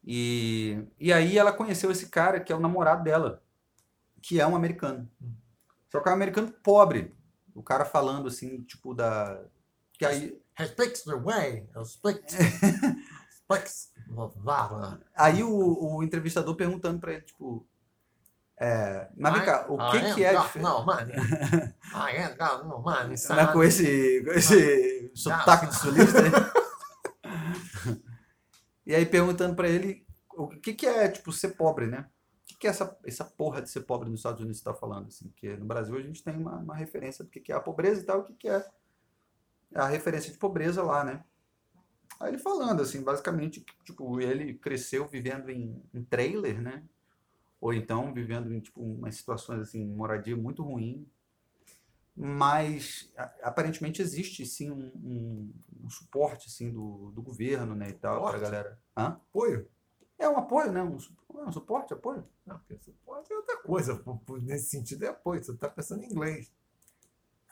E, 0.07 0.87
e 0.99 1.13
aí 1.13 1.39
ela 1.39 1.53
conheceu 1.53 1.91
esse 1.91 2.09
cara 2.09 2.41
que 2.41 2.53
é 2.53 2.57
o 2.57 2.61
namorado 2.61 3.03
dela, 3.03 3.43
que 4.21 4.41
é 4.41 4.47
um 4.47 4.55
americano. 4.57 5.11
Só 5.91 6.01
que 6.01 6.09
é 6.09 6.13
um 6.13 6.17
americano 6.17 6.53
pobre. 6.63 7.15
O 7.55 7.63
cara 7.63 7.85
falando 7.85 8.29
assim, 8.29 8.63
tipo, 8.63 8.95
da. 8.95 9.41
Que 9.93 10.05
aí, 10.05 10.45
Respect 10.57 11.05
the 11.05 11.17
way. 11.17 11.69
Respect. 11.75 12.37
Respect. 12.37 13.89
aí 15.17 15.43
o, 15.43 15.97
o 15.97 16.03
entrevistador 16.03 16.55
perguntando 16.55 17.01
pra 17.01 17.13
ele, 17.13 17.23
tipo. 17.23 17.67
É, 18.57 19.09
mas 19.17 19.33
vem 19.35 19.45
cá, 19.45 19.67
o 19.69 19.77
que, 19.91 20.15
que 20.15 20.25
é 20.25 20.33
diferente? 20.33 20.63
Não, 20.63 20.87
mano. 20.87 21.11
I 21.93 22.19
money, 22.81 23.17
Não 23.29 23.41
é 23.41 23.53
com 23.53 23.65
esse, 23.65 24.23
com 24.25 24.31
esse 24.31 25.11
sotaque 25.13 25.67
de 25.67 25.75
sulista 25.75 26.21
aí? 26.21 26.31
E 28.87 28.95
aí 28.95 29.07
perguntando 29.07 29.55
pra 29.55 29.69
ele 29.69 30.07
o 30.37 30.49
que, 30.49 30.75
que 30.75 30.87
é, 30.87 31.09
tipo, 31.09 31.33
ser 31.33 31.51
pobre, 31.51 31.87
né? 31.87 32.09
O 32.43 32.47
que, 32.47 32.57
que 32.59 32.67
é 32.67 32.71
essa, 32.71 32.99
essa 33.05 33.25
porra 33.25 33.63
de 33.63 33.71
ser 33.71 33.81
pobre 33.83 34.11
nos 34.11 34.21
Estados 34.21 34.41
Unidos 34.41 34.59
que 34.59 34.65
você 34.65 34.73
tá 34.73 34.79
falando, 34.79 35.07
assim? 35.07 35.29
Porque 35.29 35.57
no 35.57 35.65
Brasil 35.65 35.97
a 35.97 36.03
gente 36.03 36.23
tem 36.23 36.37
uma, 36.37 36.57
uma 36.57 36.75
referência 36.75 37.25
do 37.25 37.31
que, 37.31 37.41
que 37.41 37.53
é 37.53 37.55
a 37.55 37.61
pobreza 37.61 38.03
e 38.03 38.05
tal, 38.05 38.21
o 38.21 38.25
que, 38.25 38.35
que 38.35 38.49
é 38.49 38.65
a 39.75 39.87
referência 39.87 40.33
de 40.33 40.39
pobreza 40.39 40.83
lá, 40.83 41.05
né? 41.05 41.25
Aí 42.21 42.31
ele 42.31 42.39
falando, 42.39 42.83
assim, 42.83 43.03
basicamente, 43.03 43.61
que, 43.61 43.75
tipo, 43.85 44.21
ele 44.21 44.55
cresceu 44.55 45.07
vivendo 45.07 45.51
em, 45.51 45.83
em 45.93 46.05
trailer, 46.05 46.61
né? 46.61 46.85
Ou 47.61 47.73
então 47.73 48.13
vivendo 48.13 48.53
em, 48.53 48.61
tipo, 48.61 48.83
umas 48.83 49.17
situações, 49.17 49.61
assim, 49.61 49.85
moradia 49.87 50.37
muito 50.37 50.63
ruim, 50.63 51.07
mas 52.17 53.13
aparentemente 53.43 54.01
existe 54.01 54.47
sim 54.47 54.71
um, 54.71 54.91
um- 54.97 55.55
um 55.85 55.91
suporte 55.91 56.47
assim 56.49 56.71
do, 56.73 57.11
do 57.13 57.21
governo 57.23 57.75
né 57.75 57.91
e 57.91 57.93
tal 57.95 58.23
para 58.23 58.39
galera 58.39 58.79
Hã? 58.97 59.07
Apoio? 59.07 59.69
é 60.19 60.29
um 60.29 60.37
apoio 60.37 60.71
né 60.73 60.83
um, 60.83 60.97
é 61.41 61.45
um 61.45 61.53
suporte 61.53 61.93
apoio 61.93 62.25
Não, 62.47 62.57
porque 62.59 62.79
suporte 62.79 63.33
é 63.33 63.37
outra 63.37 63.57
coisa. 63.63 64.01
Nesse 64.43 64.71
sentido 64.71 65.05
é 65.05 65.09
apoio. 65.09 65.43
Você 65.43 65.51
está 65.53 65.69
pensando 65.69 66.03
em 66.05 66.07
inglês. 66.07 66.53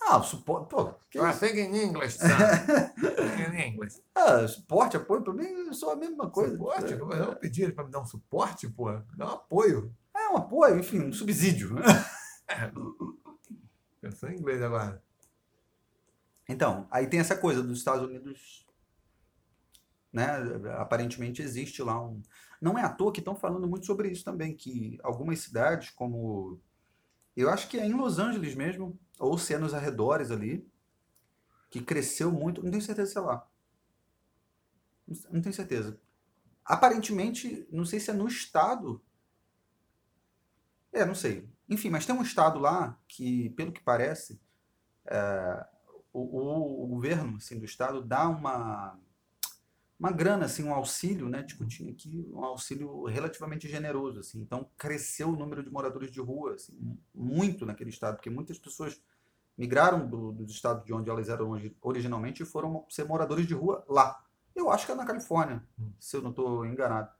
ah 0.01 0.19
o 0.19 0.23
suporte 0.23 0.69
pô 0.71 0.93
que 1.11 1.19
I 1.19 1.31
isso? 1.31 1.41
think 1.41 1.59
in 1.59 1.75
English, 1.77 2.19
son. 2.19 2.27
in 3.49 3.69
English. 3.69 4.01
ah, 4.15 4.47
suporte 4.47 4.97
apoio 4.97 5.23
para 5.23 5.33
mim 5.35 5.45
é 5.69 5.73
só 5.73 5.93
a 5.93 5.97
mesma 5.97 6.31
coisa 6.31 6.53
Suporte? 6.57 6.93
Eu 6.93 7.37
pedi 7.37 7.63
ele 7.65 7.73
para 7.73 7.85
me 7.85 7.91
dar 7.91 8.01
um 8.01 8.07
suporte, 8.07 8.69
pô. 8.69 8.91
Dá 9.17 9.27
um 9.27 9.31
apoio. 9.31 9.93
é 10.17 10.29
um 10.29 10.37
apoio, 10.37 10.79
enfim, 10.79 11.01
um 11.01 11.13
subsídio. 11.13 11.75
Pensou 14.03 14.29
em 14.29 14.37
inglês 14.37 14.61
agora. 14.61 15.01
Então, 16.49 16.89
aí 16.91 17.07
tem 17.07 17.21
essa 17.21 17.37
coisa 17.37 17.63
dos 17.63 17.79
Estados 17.79 18.05
Unidos, 18.05 18.67
né? 20.13 20.27
Aparentemente 20.77 21.41
existe 21.41 21.85
lá 21.85 22.05
um. 22.05 22.21
Não 22.61 22.77
é 22.77 22.83
à 22.83 22.89
toa 22.89 23.13
que 23.13 23.21
estão 23.21 23.37
falando 23.37 23.69
muito 23.69 23.87
sobre 23.87 24.11
isso 24.11 24.25
também, 24.25 24.57
que 24.57 24.99
algumas 25.05 25.39
cidades, 25.39 25.91
como. 25.91 26.61
Eu 27.37 27.49
acho 27.49 27.69
que 27.69 27.79
é 27.79 27.87
em 27.87 27.95
Los 27.95 28.19
Angeles 28.19 28.57
mesmo, 28.57 28.99
ou 29.21 29.39
se 29.39 29.55
é 29.55 29.59
nos 29.59 29.73
arredores 29.73 30.33
ali, 30.33 30.69
que 31.71 31.81
cresceu 31.81 32.33
muito. 32.33 32.61
Não 32.61 32.73
tenho 32.73 32.83
certeza 32.83 33.13
se 33.13 33.19
é 33.19 33.21
lá. 33.21 33.49
Não 35.31 35.41
tenho 35.41 35.55
certeza. 35.55 35.97
Aparentemente, 36.65 37.69
não 37.71 37.85
sei 37.85 38.01
se 38.01 38.11
é 38.11 38.15
no 38.15 38.27
estado. 38.27 39.01
É, 40.93 41.05
não 41.05 41.15
sei. 41.15 41.49
Enfim, 41.73 41.89
mas 41.89 42.05
tem 42.05 42.15
um 42.15 42.23
estado 42.23 42.59
lá 42.59 42.99
que, 43.09 43.49
pelo 43.51 43.73
que 43.73 43.83
parece, 43.83 44.39
é, 45.07 45.67
o, 46.13 46.85
o, 46.85 46.87
governo 46.87 47.39
assim, 47.39 47.59
do 47.59 47.65
estado 47.65 48.03
dá 48.03 48.29
uma, 48.29 48.99
uma 49.99 50.13
grana, 50.13 50.45
assim, 50.45 50.65
um 50.65 50.75
auxílio, 50.75 51.31
né? 51.31 51.43
Discutindo 51.43 51.91
aqui, 51.91 52.29
um 52.31 52.45
auxílio 52.45 53.05
relativamente 53.07 53.67
generoso. 53.67 54.21
Assim. 54.21 54.43
Então, 54.43 54.69
cresceu 54.77 55.31
o 55.31 55.37
número 55.37 55.63
de 55.63 55.71
moradores 55.71 56.11
de 56.11 56.21
rua 56.21 56.57
assim, 56.57 56.99
muito 57.15 57.65
naquele 57.65 57.89
estado, 57.89 58.17
porque 58.17 58.29
muitas 58.29 58.59
pessoas 58.59 59.03
migraram 59.57 60.07
do, 60.07 60.33
do 60.33 60.45
estado 60.45 60.85
de 60.85 60.93
onde 60.93 61.09
elas 61.09 61.31
eram 61.31 61.59
originalmente 61.81 62.43
e 62.43 62.47
foram 62.47 62.85
ser 62.91 63.07
moradores 63.07 63.47
de 63.47 63.55
rua 63.55 63.83
lá. 63.89 64.23
Eu 64.55 64.71
acho 64.71 64.85
que 64.85 64.93
é 64.93 64.95
na 64.95 65.07
Califórnia, 65.07 65.67
hum. 65.79 65.91
se 65.99 66.15
eu 66.17 66.21
não 66.21 66.31
estou 66.31 66.67
enganado. 66.67 67.11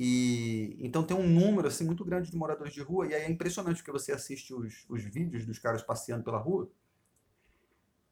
E 0.00 0.76
então 0.78 1.02
tem 1.02 1.16
um 1.16 1.28
número 1.28 1.66
assim 1.66 1.84
muito 1.84 2.04
grande 2.04 2.30
de 2.30 2.36
moradores 2.36 2.72
de 2.72 2.80
rua 2.80 3.08
e 3.08 3.14
aí 3.14 3.22
é 3.22 3.28
impressionante 3.28 3.78
porque 3.78 3.90
você 3.90 4.12
assiste 4.12 4.54
os, 4.54 4.86
os 4.88 5.02
vídeos 5.02 5.44
dos 5.44 5.58
caras 5.58 5.82
passeando 5.82 6.22
pela 6.22 6.38
rua. 6.38 6.70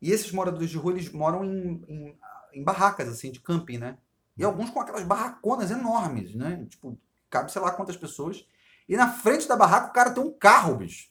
E 0.02 0.10
esses 0.10 0.32
moradores 0.32 0.68
de 0.68 0.76
rua 0.76 0.94
eles 0.94 1.08
moram 1.12 1.44
em, 1.44 1.84
em, 1.86 2.18
em 2.54 2.64
barracas 2.64 3.06
assim 3.06 3.30
de 3.30 3.38
camping, 3.38 3.78
né? 3.78 3.98
E 4.36 4.44
hum. 4.44 4.48
alguns 4.48 4.68
com 4.70 4.80
aquelas 4.80 5.04
barraconas 5.04 5.70
enormes, 5.70 6.34
né? 6.34 6.66
Tipo, 6.68 6.98
cabe 7.30 7.52
sei 7.52 7.62
lá 7.62 7.70
quantas 7.70 7.96
pessoas. 7.96 8.44
E 8.88 8.96
na 8.96 9.12
frente 9.12 9.46
da 9.46 9.54
barraca 9.54 9.90
o 9.90 9.92
cara 9.92 10.10
tem 10.10 10.24
um 10.24 10.32
carro, 10.32 10.78
bicho. 10.78 11.08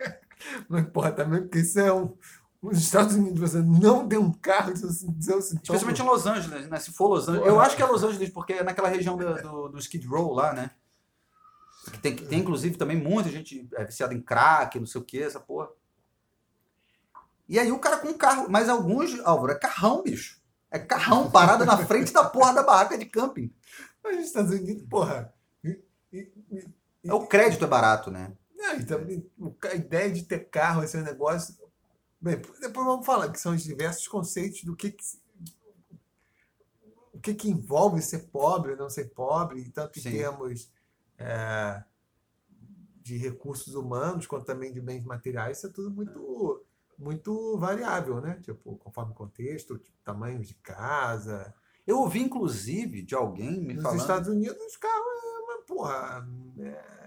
Não 0.66 0.78
importa 0.78 1.26
mesmo, 1.26 1.44
porque 1.44 1.58
isso 1.58 1.78
é 1.78 1.92
um, 1.92 2.16
os 2.64 2.78
Estados 2.78 3.14
Unidos, 3.14 3.38
você 3.38 3.60
não 3.60 4.08
tem 4.08 4.18
um 4.18 4.32
carro, 4.32 4.72
especialmente 4.72 6.00
em 6.00 6.04
Los 6.04 6.26
Angeles, 6.26 6.68
né? 6.68 6.80
Se 6.80 6.92
for 6.92 7.08
Los 7.08 7.28
Angeles, 7.28 7.46
eu 7.46 7.60
acho 7.60 7.76
que 7.76 7.82
é 7.82 7.86
Los 7.86 8.02
Angeles 8.02 8.30
porque 8.30 8.54
é 8.54 8.62
naquela 8.62 8.88
região 8.88 9.16
do, 9.16 9.34
do, 9.42 9.68
do 9.68 9.78
Skid 9.78 10.06
Row 10.06 10.32
lá, 10.32 10.52
né? 10.52 10.70
Tem, 12.00 12.16
tem 12.16 12.40
inclusive 12.40 12.76
também 12.76 12.96
muita 12.96 13.28
gente 13.28 13.68
é, 13.74 13.84
viciada 13.84 14.14
em 14.14 14.20
crack, 14.20 14.78
não 14.78 14.86
sei 14.86 15.00
o 15.00 15.04
que, 15.04 15.22
essa 15.22 15.38
porra. 15.38 15.68
E 17.46 17.58
aí 17.58 17.70
o 17.70 17.78
cara 17.78 17.98
com 17.98 18.08
um 18.08 18.16
carro, 18.16 18.46
mas 18.48 18.68
alguns, 18.68 19.20
Álvaro, 19.20 19.52
é 19.52 19.58
carrão, 19.58 20.02
bicho. 20.02 20.40
É 20.70 20.78
carrão 20.78 21.30
parado 21.30 21.64
na 21.64 21.76
frente 21.76 22.12
da 22.12 22.24
porra 22.24 22.54
da 22.54 22.62
barraca 22.62 22.96
de 22.96 23.04
camping. 23.04 23.54
Mas 24.02 24.16
nos 24.16 24.26
Estados 24.26 24.50
Unidos, 24.50 24.82
porra. 24.88 25.32
É 27.04 27.12
o 27.12 27.26
crédito 27.26 27.64
é 27.64 27.68
barato, 27.68 28.10
né? 28.10 28.32
Não, 28.56 28.74
então, 28.76 28.98
a 29.70 29.74
ideia 29.74 30.10
de 30.10 30.22
ter 30.22 30.48
carro, 30.48 30.82
esse 30.82 30.96
negócio, 30.96 31.54
Bem, 32.24 32.40
depois 32.58 32.86
vamos 32.86 33.04
falar 33.04 33.30
que 33.30 33.38
são 33.38 33.54
os 33.54 33.62
diversos 33.62 34.08
conceitos 34.08 34.64
do 34.64 34.74
que, 34.74 34.92
que 34.92 35.04
o 37.12 37.20
que, 37.20 37.34
que 37.34 37.50
envolve 37.50 38.00
ser 38.00 38.30
pobre 38.30 38.72
ou 38.72 38.78
não 38.78 38.88
ser 38.88 39.10
pobre, 39.10 39.68
tanto 39.68 39.98
em 39.98 40.02
Sim. 40.02 40.10
termos 40.10 40.72
é, 41.18 41.84
de 43.02 43.18
recursos 43.18 43.74
humanos 43.74 44.26
quanto 44.26 44.46
também 44.46 44.72
de 44.72 44.80
bens 44.80 45.04
materiais, 45.04 45.58
isso 45.58 45.66
é 45.66 45.70
tudo 45.70 45.90
muito, 45.90 46.64
muito 46.98 47.58
variável, 47.58 48.22
né? 48.22 48.40
Tipo, 48.40 48.74
conforme 48.78 49.12
o 49.12 49.14
contexto, 49.14 49.76
tipo, 49.76 49.98
tamanhos 50.02 50.48
de 50.48 50.54
casa. 50.54 51.54
Eu 51.86 51.98
ouvi, 51.98 52.22
inclusive, 52.22 53.02
de 53.02 53.14
alguém 53.14 53.60
me 53.60 53.74
Nos 53.74 53.82
falando... 53.82 53.96
Nos 53.96 54.02
Estados 54.02 54.28
Unidos, 54.30 54.56
os 54.64 54.78
carros, 54.78 55.22
é 55.22 55.38
uma 55.40 55.62
porra... 55.66 56.26
É, 56.58 57.03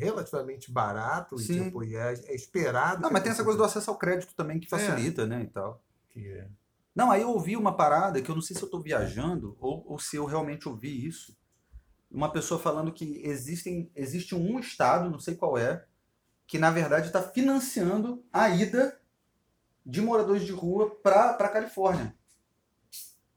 relativamente 0.00 0.72
barato 0.72 1.40
e, 1.40 1.44
tipo, 1.44 1.84
é, 1.84 2.14
é, 2.14 2.34
esperado. 2.34 3.02
Não, 3.02 3.10
mas 3.10 3.22
tem 3.22 3.32
essa 3.32 3.44
coisa 3.44 3.58
do 3.58 3.64
acesso 3.64 3.90
ao 3.90 3.98
crédito 3.98 4.34
também 4.34 4.58
que 4.58 4.68
facilita, 4.68 5.22
é. 5.22 5.26
né? 5.26 5.42
E 5.42 5.46
tal. 5.46 5.82
Que 6.08 6.26
é. 6.26 6.48
Não, 6.94 7.10
aí 7.10 7.22
eu 7.22 7.30
ouvi 7.30 7.56
uma 7.56 7.76
parada 7.76 8.20
que 8.20 8.30
eu 8.30 8.34
não 8.34 8.42
sei 8.42 8.56
se 8.56 8.62
eu 8.62 8.66
estou 8.66 8.80
viajando 8.80 9.56
ou, 9.60 9.84
ou 9.86 9.98
se 9.98 10.16
eu 10.16 10.24
realmente 10.24 10.68
ouvi 10.68 11.06
isso. 11.06 11.36
Uma 12.10 12.32
pessoa 12.32 12.58
falando 12.58 12.92
que 12.92 13.22
existem, 13.24 13.90
existe 13.94 14.34
um 14.34 14.58
estado, 14.58 15.08
não 15.08 15.20
sei 15.20 15.36
qual 15.36 15.56
é, 15.56 15.84
que 16.46 16.58
na 16.58 16.70
verdade 16.70 17.06
está 17.06 17.22
financiando 17.22 18.24
a 18.32 18.50
ida 18.50 19.00
de 19.86 20.00
moradores 20.00 20.42
de 20.42 20.52
rua 20.52 20.90
para 20.96 21.30
a 21.30 21.48
Califórnia. 21.48 22.14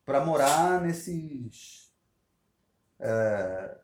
Para 0.03 0.25
morar 0.25 0.81
nesses. 0.81 1.93
É, 2.99 3.77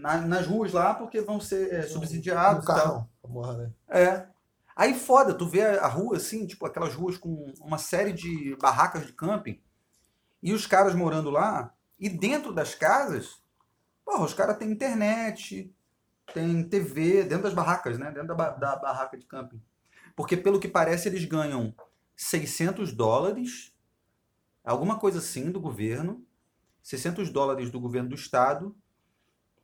na, 0.00 0.18
nas 0.18 0.46
ruas 0.46 0.72
lá 0.72 0.94
porque 0.94 1.20
vão 1.20 1.40
ser 1.40 1.72
é, 1.72 1.82
subsidiados. 1.82 2.64
Um 2.64 2.66
carro, 2.66 3.08
tal. 3.22 3.56
Né? 3.56 3.72
É. 3.88 4.26
Aí 4.74 4.94
foda, 4.94 5.34
tu 5.34 5.46
vê 5.46 5.62
a 5.62 5.86
rua 5.86 6.16
assim, 6.16 6.46
tipo 6.46 6.64
aquelas 6.64 6.94
ruas 6.94 7.16
com 7.16 7.52
uma 7.60 7.78
série 7.78 8.12
de 8.12 8.56
barracas 8.60 9.06
de 9.06 9.12
camping 9.12 9.60
e 10.42 10.54
os 10.54 10.66
caras 10.66 10.94
morando 10.94 11.28
lá 11.30 11.74
e 11.98 12.08
dentro 12.08 12.52
das 12.52 12.74
casas, 12.74 13.42
porra, 14.04 14.24
os 14.24 14.32
caras 14.32 14.56
têm 14.56 14.70
internet, 14.70 15.74
tem 16.32 16.62
TV 16.66 17.24
dentro 17.24 17.44
das 17.44 17.52
barracas, 17.52 17.98
né? 17.98 18.10
Dentro 18.10 18.34
da, 18.34 18.50
da 18.50 18.76
barraca 18.76 19.18
de 19.18 19.26
camping. 19.26 19.62
Porque 20.16 20.36
pelo 20.36 20.58
que 20.58 20.68
parece 20.68 21.08
eles 21.08 21.24
ganham 21.24 21.74
600 22.16 22.92
dólares, 22.92 23.74
alguma 24.64 24.98
coisa 24.98 25.18
assim 25.18 25.50
do 25.50 25.60
governo, 25.60 26.24
600 26.82 27.30
dólares 27.30 27.70
do 27.70 27.78
governo 27.78 28.08
do 28.08 28.14
estado 28.14 28.74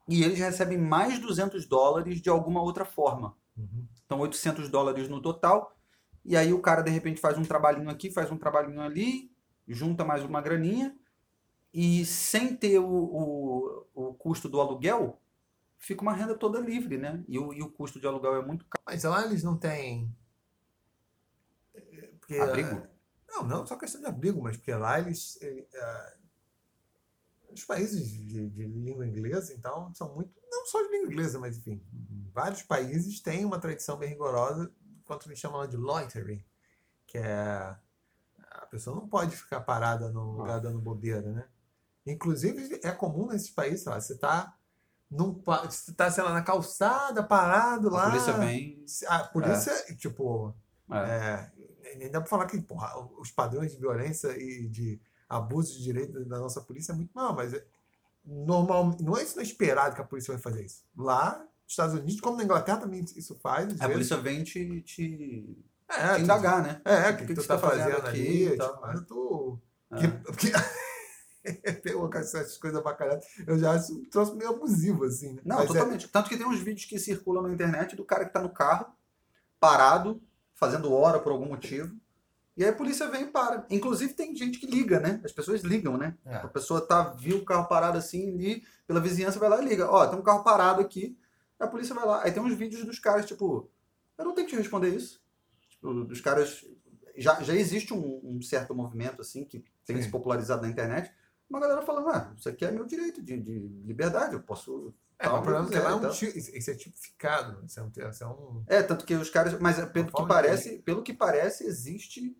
e 0.08 0.22
eles 0.22 0.38
recebem 0.38 0.78
mais 0.78 1.18
200 1.18 1.66
dólares 1.66 2.20
de 2.20 2.30
alguma 2.30 2.62
outra 2.62 2.84
forma. 2.84 3.36
Uhum. 3.56 3.86
Então, 4.04 4.20
800 4.20 4.68
dólares 4.68 5.08
no 5.08 5.20
total. 5.20 5.76
E 6.24 6.36
aí 6.36 6.52
o 6.52 6.60
cara, 6.60 6.82
de 6.82 6.90
repente, 6.90 7.20
faz 7.20 7.36
um 7.36 7.44
trabalhinho 7.44 7.90
aqui, 7.90 8.10
faz 8.10 8.30
um 8.30 8.38
trabalhinho 8.38 8.80
ali, 8.80 9.30
junta 9.66 10.04
mais 10.04 10.24
uma 10.24 10.40
graninha. 10.40 10.96
E 11.74 12.04
sem 12.06 12.56
ter 12.56 12.78
o, 12.78 12.86
o, 12.88 13.86
o 13.94 14.14
custo 14.14 14.48
do 14.48 14.60
aluguel, 14.60 15.20
fica 15.76 16.02
uma 16.02 16.12
renda 16.12 16.36
toda 16.36 16.60
livre, 16.60 16.96
né? 16.96 17.24
E 17.28 17.38
o, 17.38 17.52
e 17.52 17.62
o 17.62 17.70
custo 17.70 18.00
de 18.00 18.06
aluguel 18.06 18.36
é 18.36 18.46
muito 18.46 18.64
caro. 18.64 18.84
Mas 18.86 19.02
lá 19.04 19.24
eles 19.24 19.42
não 19.42 19.56
têm... 19.56 20.10
Porque, 22.20 22.38
abrigo? 22.38 22.86
Não, 23.28 23.42
não 23.42 23.66
só 23.66 23.76
questão 23.76 24.00
de 24.00 24.06
abrigo, 24.06 24.40
mas 24.42 24.56
porque 24.56 24.72
lá 24.72 24.98
eles... 24.98 25.36
Uh, 25.36 26.25
os 27.60 27.64
países 27.64 28.10
de, 28.10 28.48
de, 28.48 28.66
língua 28.66 29.06
inglesa, 29.06 29.52
então, 29.54 29.92
são 29.94 30.14
muito. 30.14 30.32
Não 30.50 30.66
só 30.66 30.82
de 30.82 30.88
língua 30.90 31.12
inglesa, 31.12 31.38
mas 31.38 31.56
enfim, 31.56 31.82
vários 32.32 32.62
países 32.62 33.20
têm 33.20 33.44
uma 33.44 33.58
tradição 33.58 33.96
bem 33.96 34.10
rigorosa 34.10 34.70
quanto 35.04 35.28
eles 35.28 35.38
chamam 35.38 35.66
de 35.66 35.76
loitering, 35.76 36.44
que 37.06 37.18
é. 37.18 37.76
A 38.50 38.66
pessoa 38.66 38.96
não 38.96 39.06
pode 39.06 39.36
ficar 39.36 39.60
parada 39.60 40.10
no 40.10 40.32
lugar 40.32 40.60
dando 40.60 40.80
bobeira, 40.80 41.30
né? 41.30 41.46
Inclusive, 42.06 42.80
é 42.82 42.90
comum 42.90 43.26
nesses 43.26 43.50
países, 43.50 43.84
lá, 43.84 44.00
você 44.00 44.14
está 44.14 44.56
num, 45.10 45.40
você 45.64 45.92
tá, 45.92 46.10
sei 46.10 46.24
lá, 46.24 46.32
na 46.32 46.42
calçada, 46.42 47.22
parado 47.22 47.88
lá. 47.88 48.06
A 48.06 48.10
polícia 48.10 48.32
vem. 48.34 48.84
A 49.08 49.18
polícia, 49.24 49.70
é. 49.70 49.94
tipo. 49.94 50.54
É. 50.90 51.50
É, 51.84 51.96
nem 51.96 52.10
dá 52.10 52.20
pra 52.20 52.28
falar 52.28 52.46
que 52.46 52.60
porra, 52.60 52.92
os 53.18 53.30
padrões 53.30 53.72
de 53.72 53.78
violência 53.78 54.28
e 54.36 54.68
de 54.68 55.00
abuso 55.28 55.72
de 55.74 55.82
direito 55.82 56.24
da 56.24 56.38
nossa 56.38 56.60
polícia 56.60 56.92
é 56.92 56.94
muito 56.94 57.12
mal, 57.14 57.34
mas 57.34 57.52
é 57.52 57.64
normal, 58.24 58.96
não 59.00 59.16
é 59.16 59.22
isso 59.22 59.36
não 59.36 59.42
é 59.42 59.46
esperado 59.46 59.94
que 59.94 60.00
a 60.00 60.04
polícia 60.04 60.34
vai 60.34 60.42
fazer 60.42 60.64
isso. 60.64 60.84
Lá, 60.96 61.38
nos 61.38 61.72
Estados 61.72 61.94
Unidos, 61.94 62.20
como 62.20 62.36
na 62.36 62.44
Inglaterra 62.44 62.78
também 62.78 63.04
isso 63.16 63.34
faz. 63.36 63.64
A 63.64 63.68
vezes. 63.68 63.92
polícia 63.92 64.16
vem 64.16 64.42
te, 64.44 64.82
te, 64.82 65.64
é, 65.88 66.14
te 66.14 66.22
indagar, 66.22 66.62
né? 66.62 66.80
É, 66.84 67.10
o 67.10 67.16
que, 67.16 67.26
que, 67.26 67.34
que, 67.34 67.34
tu, 67.34 67.46
tá, 67.46 67.56
tá 67.56 67.68
fazendo, 67.68 67.90
fazendo 67.90 68.06
aqui? 68.06 68.50
Tipo, 68.50 68.56
tal, 68.56 68.80
mas 68.80 68.94
eu 68.94 69.06
tô. 69.06 69.58
Porque, 70.26 70.52
tem 71.82 71.94
essas 72.14 72.58
coisas 72.58 72.82
bacalhadas, 72.82 73.24
eu 73.46 73.56
já 73.58 73.72
acho 73.72 73.94
um 73.94 74.04
troço 74.10 74.34
meio 74.34 74.50
abusivo, 74.50 75.04
assim. 75.04 75.34
Né? 75.34 75.42
Não, 75.44 75.56
mas 75.56 75.66
é 75.66 75.68
totalmente. 75.68 76.06
É... 76.06 76.08
Tanto 76.08 76.28
que 76.28 76.36
tem 76.36 76.46
uns 76.46 76.58
vídeos 76.58 76.86
que 76.86 76.98
circulam 76.98 77.42
na 77.44 77.52
internet 77.52 77.94
do 77.94 78.04
cara 78.04 78.24
que 78.24 78.32
tá 78.32 78.42
no 78.42 78.50
carro, 78.50 78.86
parado, 79.60 80.20
fazendo 80.54 80.92
hora 80.92 81.20
por 81.20 81.32
algum 81.32 81.46
motivo, 81.46 81.94
e 82.56 82.64
aí 82.64 82.70
a 82.70 82.72
polícia 82.72 83.08
vem 83.08 83.22
e 83.24 83.26
para. 83.26 83.66
Inclusive 83.70 84.14
tem 84.14 84.34
gente 84.34 84.58
que 84.58 84.66
liga, 84.66 84.98
né? 84.98 85.20
As 85.24 85.32
pessoas 85.32 85.60
ligam, 85.62 85.96
né? 85.96 86.16
É. 86.24 86.36
A 86.36 86.48
pessoa 86.48 86.80
tá, 86.80 87.10
viu 87.10 87.38
o 87.38 87.44
carro 87.44 87.68
parado 87.68 87.98
assim 87.98 88.32
ali, 88.34 88.64
pela 88.86 89.00
vizinhança 89.00 89.38
vai 89.38 89.48
lá 89.48 89.62
e 89.62 89.68
liga. 89.68 89.90
Ó, 89.90 90.06
tem 90.06 90.18
um 90.18 90.22
carro 90.22 90.42
parado 90.42 90.80
aqui, 90.80 91.18
a 91.58 91.66
polícia 91.66 91.94
vai 91.94 92.06
lá. 92.06 92.22
Aí 92.24 92.32
tem 92.32 92.42
uns 92.42 92.54
vídeos 92.54 92.84
dos 92.84 92.98
caras, 92.98 93.26
tipo, 93.26 93.70
eu 94.16 94.24
não 94.24 94.34
tenho 94.34 94.46
que 94.46 94.54
te 94.54 94.58
responder 94.58 94.88
isso. 94.88 95.22
Tipo, 95.68 95.92
dos 96.04 96.20
caras. 96.20 96.64
Já, 97.18 97.42
já 97.42 97.54
existe 97.54 97.94
um, 97.94 98.20
um 98.22 98.42
certo 98.42 98.74
movimento, 98.74 99.22
assim, 99.22 99.44
que 99.44 99.64
tem 99.86 99.96
Sim. 99.96 100.02
se 100.02 100.08
popularizado 100.10 100.60
na 100.62 100.68
internet. 100.68 101.10
Uma 101.48 101.60
galera 101.60 101.80
falando, 101.82 102.08
ah, 102.08 102.32
isso 102.36 102.48
aqui 102.48 102.64
é 102.64 102.70
meu 102.70 102.84
direito 102.84 103.22
de, 103.22 103.38
de 103.40 103.58
liberdade, 103.86 104.34
eu 104.34 104.40
posso 104.42 104.92
É, 105.18 105.26
o 105.28 105.40
problema 105.40 105.66
é 105.66 105.70
que 105.70 105.76
é, 105.76 105.80
lá 105.80 105.90
é 105.92 105.94
um 105.94 106.00
tal. 106.00 106.10
ti- 106.10 106.26
isso 106.36 106.70
é 106.70 106.74
tipificado. 106.74 107.64
Isso 107.64 107.80
é 107.80 107.82
um, 107.82 107.90
isso 108.10 108.24
é 108.24 108.26
um 108.26 108.64
É, 108.66 108.82
tanto 108.82 109.04
que 109.06 109.14
os 109.14 109.30
caras. 109.30 109.58
Mas 109.58 109.82
pelo 109.90 110.12
que 110.12 110.26
parece, 110.26 110.78
pelo 110.80 111.02
que 111.02 111.14
parece, 111.14 111.64
existe 111.64 112.36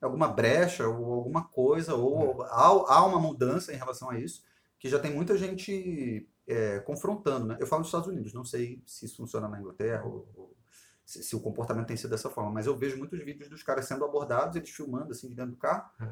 alguma 0.00 0.28
brecha 0.28 0.86
ou 0.86 1.12
alguma 1.12 1.44
coisa, 1.44 1.94
ou 1.94 2.42
há, 2.42 2.66
há 2.66 3.06
uma 3.06 3.18
mudança 3.18 3.72
em 3.72 3.76
relação 3.76 4.10
a 4.10 4.18
isso, 4.18 4.42
que 4.78 4.88
já 4.88 4.98
tem 4.98 5.12
muita 5.12 5.36
gente 5.36 6.28
é, 6.46 6.78
confrontando, 6.80 7.46
né? 7.46 7.56
Eu 7.60 7.66
falo 7.66 7.82
dos 7.82 7.88
Estados 7.88 8.08
Unidos, 8.08 8.32
não 8.32 8.44
sei 8.44 8.82
se 8.86 9.06
isso 9.06 9.16
funciona 9.16 9.48
na 9.48 9.60
Inglaterra 9.60 10.04
ou, 10.04 10.28
ou 10.34 10.56
se, 11.04 11.22
se 11.22 11.34
o 11.34 11.40
comportamento 11.40 11.86
tem 11.86 11.96
sido 11.96 12.10
dessa 12.10 12.30
forma, 12.30 12.50
mas 12.50 12.66
eu 12.66 12.76
vejo 12.76 12.96
muitos 12.96 13.18
vídeos 13.20 13.48
dos 13.48 13.62
caras 13.62 13.86
sendo 13.86 14.04
abordados, 14.04 14.56
eles 14.56 14.70
filmando 14.70 15.10
assim 15.10 15.28
de 15.28 15.34
dentro 15.34 15.52
do 15.52 15.56
carro. 15.56 15.90
É. 16.00 16.08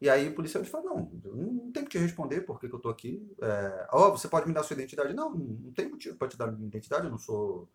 E 0.00 0.10
aí 0.10 0.28
o 0.28 0.34
policial 0.34 0.64
fala, 0.64 0.86
não, 0.86 1.12
eu 1.24 1.36
não 1.36 1.70
tenho 1.70 1.86
que 1.86 1.92
te 1.92 1.98
responder 1.98 2.40
por 2.40 2.58
que 2.58 2.68
que 2.68 2.74
eu 2.74 2.80
tô 2.80 2.88
aqui. 2.88 3.24
É, 3.40 3.86
ó, 3.92 4.10
você 4.10 4.26
pode 4.26 4.48
me 4.48 4.52
dar 4.52 4.64
sua 4.64 4.74
identidade? 4.74 5.14
Não, 5.14 5.32
não 5.32 5.72
tem 5.72 5.88
motivo 5.88 6.16
para 6.16 6.26
te 6.26 6.36
dar 6.36 6.50
minha 6.50 6.66
identidade, 6.66 7.04
eu 7.04 7.10
não 7.10 7.18
sou. 7.18 7.68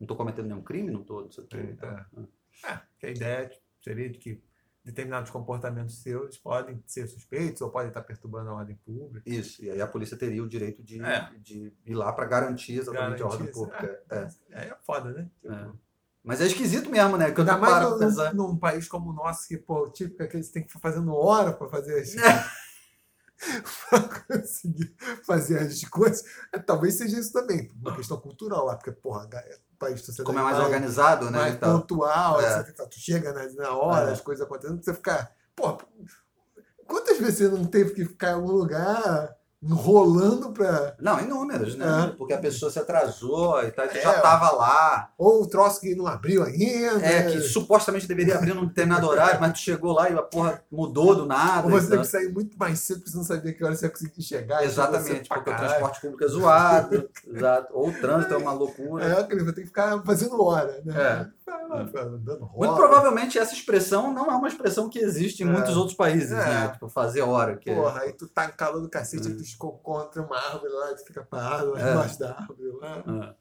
Não 0.00 0.06
tô 0.06 0.16
cometendo 0.16 0.46
nenhum 0.46 0.62
crime, 0.62 0.90
não 0.90 1.04
tô, 1.04 1.22
não 1.22 1.30
sei 1.30 1.44
o 1.44 1.46
quê. 1.46 1.58
É, 1.58 1.62
então, 1.62 1.88
é. 1.88 2.72
É, 2.72 2.80
que 2.98 3.06
a 3.06 3.10
ideia 3.10 3.60
seria 3.80 4.10
de 4.10 4.18
que 4.18 4.42
determinados 4.90 5.30
comportamentos 5.30 6.02
seus 6.02 6.36
podem 6.36 6.82
ser 6.86 7.06
suspeitos 7.06 7.62
ou 7.62 7.70
podem 7.70 7.88
estar 7.88 8.02
perturbando 8.02 8.50
a 8.50 8.54
ordem 8.54 8.76
pública. 8.84 9.22
Isso, 9.28 9.64
e 9.64 9.70
aí 9.70 9.80
a 9.80 9.86
polícia 9.86 10.16
teria 10.16 10.42
o 10.42 10.48
direito 10.48 10.82
de, 10.82 11.00
É. 11.02 11.30
de 11.38 11.72
ir 11.86 11.94
lá 11.94 12.12
para 12.12 12.26
garantir 12.26 12.78
exatamente 12.78 13.22
a 13.22 13.26
ordem 13.26 13.38
Garantir, 13.46 13.52
pública. 13.52 14.02
É. 14.10 14.28
Aí 14.52 14.68
é 14.68 14.76
foda, 14.84 15.12
né? 15.12 15.28
Tipo, 15.40 15.52
É. 15.54 15.68
Mas 16.22 16.40
é 16.42 16.46
esquisito 16.46 16.90
mesmo, 16.90 17.16
né? 17.16 17.30
Que 17.30 17.40
eu 17.40 17.44
Ainda 17.44 17.52
não 17.54 17.60
mais 17.60 18.34
num, 18.34 18.48
num 18.48 18.56
país 18.58 18.86
como 18.86 19.10
o 19.10 19.12
nosso, 19.14 19.48
que, 19.48 19.56
pô, 19.56 19.88
típico 19.88 20.22
é 20.22 20.26
que 20.26 20.36
eles 20.36 20.50
têm 20.50 20.62
que 20.62 20.68
ficar 20.68 20.80
fazendo 20.80 21.14
hora 21.14 21.50
para 21.52 21.66
fazer 21.68 21.98
as, 21.98 22.14
pra 23.88 24.00
conseguir 24.28 24.94
fazer 25.26 25.58
as 25.60 25.82
coisas. 25.84 26.22
É, 26.52 26.58
talvez 26.58 26.94
seja 26.96 27.18
isso 27.18 27.32
também, 27.32 27.70
uma 27.80 27.94
questão 27.96 28.18
cultural 28.20 28.66
lá, 28.66 28.76
porque, 28.76 28.92
porra, 28.92 29.26
o 29.72 29.76
país 29.78 30.00
sociedade 30.00 30.26
Como 30.26 30.38
é 30.38 30.42
mais 30.42 30.58
organizado, 30.58 31.30
né? 31.30 31.38
mais 31.38 31.56
pontual, 31.56 32.40
É. 32.40 32.60
etc. 32.60 32.86
Tu 32.88 32.98
chega 32.98 33.32
na, 33.32 33.46
na 33.54 33.72
hora, 33.76 34.10
É. 34.10 34.12
as 34.12 34.20
coisas 34.20 34.44
acontecendo, 34.44 34.82
você 34.84 34.92
fica. 34.94 35.30
Pô, 35.56 35.78
quantas 36.86 37.18
vezes 37.18 37.38
você 37.38 37.48
não 37.48 37.64
teve 37.64 37.94
que 37.94 38.04
ficar 38.04 38.30
em 38.30 38.34
algum 38.34 38.52
lugar 38.52 39.34
enrolando 39.62 40.52
pra. 40.52 40.94
Não, 41.00 41.20
inúmeros, 41.20 41.76
né? 41.76 42.10
É. 42.12 42.16
Porque 42.16 42.32
a 42.32 42.38
pessoa 42.38 42.70
se 42.70 42.78
atrasou 42.78 43.62
e 43.62 43.70
tal, 43.70 43.84
e 43.84 43.88
tu 43.88 43.96
É. 43.98 44.02
já 44.02 44.20
tava 44.20 44.50
lá. 44.52 45.10
Ou 45.18 45.42
o 45.42 45.46
troço 45.46 45.80
que 45.80 45.94
não 45.94 46.06
abriu 46.06 46.42
ainda. 46.42 47.04
É, 47.06 47.30
que 47.30 47.40
supostamente 47.40 48.06
deveria 48.06 48.36
abrir 48.36 48.54
num 48.54 48.66
determinado 48.66 49.06
horário, 49.06 49.40
mas 49.40 49.52
tu 49.52 49.58
chegou 49.58 49.92
lá 49.92 50.08
e 50.10 50.14
a 50.14 50.22
porra 50.22 50.62
mudou 50.70 51.14
do 51.14 51.26
nada. 51.26 51.66
Ou 51.66 51.70
você 51.72 51.88
tem 51.90 52.00
que 52.00 52.06
sair 52.06 52.32
muito 52.32 52.56
mais 52.58 52.80
cedo 52.80 52.98
porque 53.00 53.10
você 53.10 53.16
não 53.18 53.24
sabia 53.24 53.52
que 53.52 53.64
hora 53.64 53.74
você 53.76 53.86
ia 53.86 53.90
conseguir 53.90 54.22
chegar. 54.22 54.56
então 54.56 54.66
Exatamente, 54.70 55.28
porque 55.28 55.50
o 55.50 55.56
transporte 55.56 56.00
público 56.00 56.24
é 56.24 56.28
zoado, 56.28 57.10
exato. 57.26 57.68
ou 57.72 57.88
o 57.88 57.92
trânsito 57.92 58.34
é 58.34 58.36
uma 58.36 58.52
loucura. 58.52 59.04
É, 59.04 59.20
aquele 59.20 59.44
vai 59.44 59.52
ter 59.52 59.60
que 59.62 59.66
ficar 59.68 60.02
fazendo 60.04 60.42
hora, 60.42 60.80
né? 60.84 60.94
É. 60.96 61.40
Ficar 61.86 62.04
dando 62.04 62.48
Muito 62.54 62.74
provavelmente 62.76 63.36
essa 63.38 63.52
expressão 63.52 64.12
não 64.14 64.30
é 64.30 64.34
uma 64.36 64.46
expressão 64.48 64.88
que 64.88 64.98
existe 65.00 65.42
em 65.42 65.48
É. 65.48 65.50
muitos 65.52 65.76
outros 65.76 65.96
países, 65.96 66.30
É. 66.30 66.36
né? 66.36 66.68
Tipo, 66.72 66.88
fazer 66.88 67.22
hora. 67.22 67.56
Que 67.56 67.70
é- 67.70 67.74
Porra, 67.74 68.00
aí 68.02 68.12
tu 68.12 68.28
tá 68.28 68.46
em 68.46 68.52
calor 68.52 68.80
do 68.80 68.88
cacete, 68.88 69.26
É. 69.26 69.30
aí 69.30 69.36
tu 69.58 69.66
encontra 69.66 70.22
uma 70.22 70.36
árvore 70.36 70.72
lá, 70.72 70.94
tu 70.94 71.04
fica 71.04 71.22
parado 71.24 71.72
lá 71.72 71.80
É. 71.80 71.92
embaixo 71.92 72.18
da 72.18 72.36
árvore 72.36 72.70
lá. 72.72 73.04
Ah, 73.06 73.34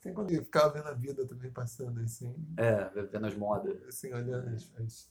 Tem 0.00 0.12
quando 0.12 0.28
ficava 0.30 0.70
vendo 0.74 0.88
a 0.88 0.92
vida 0.92 1.26
também 1.26 1.50
passando 1.50 2.00
assim. 2.00 2.34
É, 2.56 2.84
vendo 3.06 3.26
as 3.26 3.34
modas. 3.34 3.82
assim, 3.84 4.12
olhando 4.12 4.48
as, 4.54 4.70
as, 4.78 5.10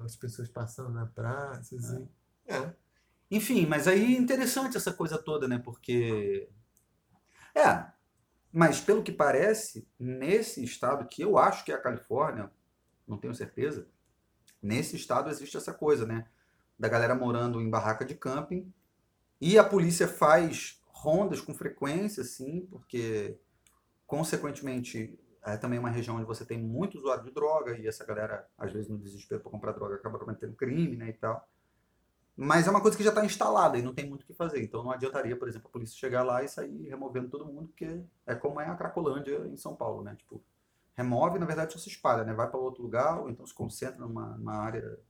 as 0.00 0.16
pessoas 0.16 0.48
passando 0.48 0.90
na 0.90 1.06
praça, 1.06 1.76
assim. 1.76 2.08
É. 2.46 2.72
Enfim, 3.30 3.66
mas 3.66 3.86
aí 3.86 4.14
é 4.16 4.18
interessante 4.18 4.76
essa 4.76 4.92
coisa 4.92 5.18
toda, 5.18 5.46
né? 5.46 5.58
Porque. 5.58 6.48
É, 7.54 7.86
mas 8.50 8.80
pelo 8.80 9.02
que 9.02 9.12
parece, 9.12 9.86
nesse 9.98 10.64
estado, 10.64 11.06
que 11.06 11.22
eu 11.22 11.36
acho 11.36 11.64
que 11.64 11.72
é 11.72 11.74
a 11.74 11.80
Califórnia, 11.80 12.50
não 13.06 13.18
tenho 13.18 13.34
certeza, 13.34 13.86
nesse 14.62 14.96
estado 14.96 15.28
existe 15.28 15.56
essa 15.56 15.74
coisa, 15.74 16.06
né? 16.06 16.26
Da 16.78 16.88
galera 16.88 17.14
morando 17.14 17.60
em 17.60 17.68
barraca 17.68 18.04
de 18.04 18.14
camping 18.14 18.72
e 19.40 19.58
a 19.58 19.64
polícia 19.64 20.08
faz 20.08 20.82
rondas 20.86 21.40
com 21.40 21.54
frequência, 21.54 22.22
assim, 22.22 22.66
porque, 22.70 23.38
consequentemente, 24.06 25.18
é 25.44 25.56
também 25.56 25.78
uma 25.78 25.90
região 25.90 26.16
onde 26.16 26.26
você 26.26 26.44
tem 26.44 26.58
muito 26.58 26.98
usuário 26.98 27.24
de 27.24 27.30
droga 27.30 27.78
e 27.78 27.86
essa 27.86 28.04
galera, 28.04 28.48
às 28.58 28.72
vezes, 28.72 28.88
no 28.88 28.98
desespero 28.98 29.40
para 29.40 29.50
comprar 29.50 29.72
droga, 29.72 29.94
acaba 29.94 30.18
cometendo 30.18 30.56
crime, 30.56 30.96
né, 30.96 31.10
e 31.10 31.12
tal. 31.12 31.48
Mas 32.40 32.68
é 32.68 32.70
uma 32.70 32.80
coisa 32.80 32.96
que 32.96 33.02
já 33.02 33.10
está 33.10 33.24
instalada 33.24 33.76
e 33.76 33.82
não 33.82 33.92
tem 33.92 34.08
muito 34.08 34.22
o 34.22 34.26
que 34.26 34.32
fazer. 34.32 34.62
Então 34.62 34.80
não 34.84 34.92
adiantaria, 34.92 35.36
por 35.36 35.48
exemplo, 35.48 35.68
a 35.68 35.72
polícia 35.72 35.98
chegar 35.98 36.22
lá 36.22 36.40
e 36.44 36.48
sair 36.48 36.88
removendo 36.88 37.28
todo 37.28 37.44
mundo, 37.44 37.66
porque 37.66 38.00
é 38.24 38.34
como 38.36 38.60
é 38.60 38.66
a 38.68 38.76
Cracolândia 38.76 39.44
em 39.48 39.56
São 39.56 39.74
Paulo, 39.74 40.04
né? 40.04 40.14
Tipo, 40.14 40.40
remove, 40.94 41.40
na 41.40 41.46
verdade, 41.46 41.72
só 41.72 41.80
se 41.80 41.88
espalha, 41.88 42.22
né? 42.22 42.32
Vai 42.32 42.48
para 42.48 42.60
outro 42.60 42.80
lugar 42.80 43.20
ou 43.20 43.28
então 43.28 43.44
se 43.44 43.52
concentra 43.52 43.98
numa, 43.98 44.36
numa 44.36 44.54
área, 44.54 45.00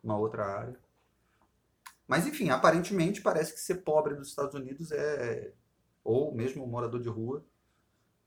numa 0.00 0.16
outra 0.16 0.46
área. 0.46 0.78
Mas 2.08 2.26
enfim, 2.26 2.48
aparentemente 2.50 3.20
parece 3.20 3.52
que 3.52 3.60
ser 3.60 3.76
pobre 3.84 4.14
nos 4.16 4.28
Estados 4.28 4.54
Unidos 4.54 4.90
é 4.90 5.52
ou 6.02 6.34
mesmo 6.34 6.66
morador 6.66 7.00
de 7.00 7.08
rua 7.08 7.44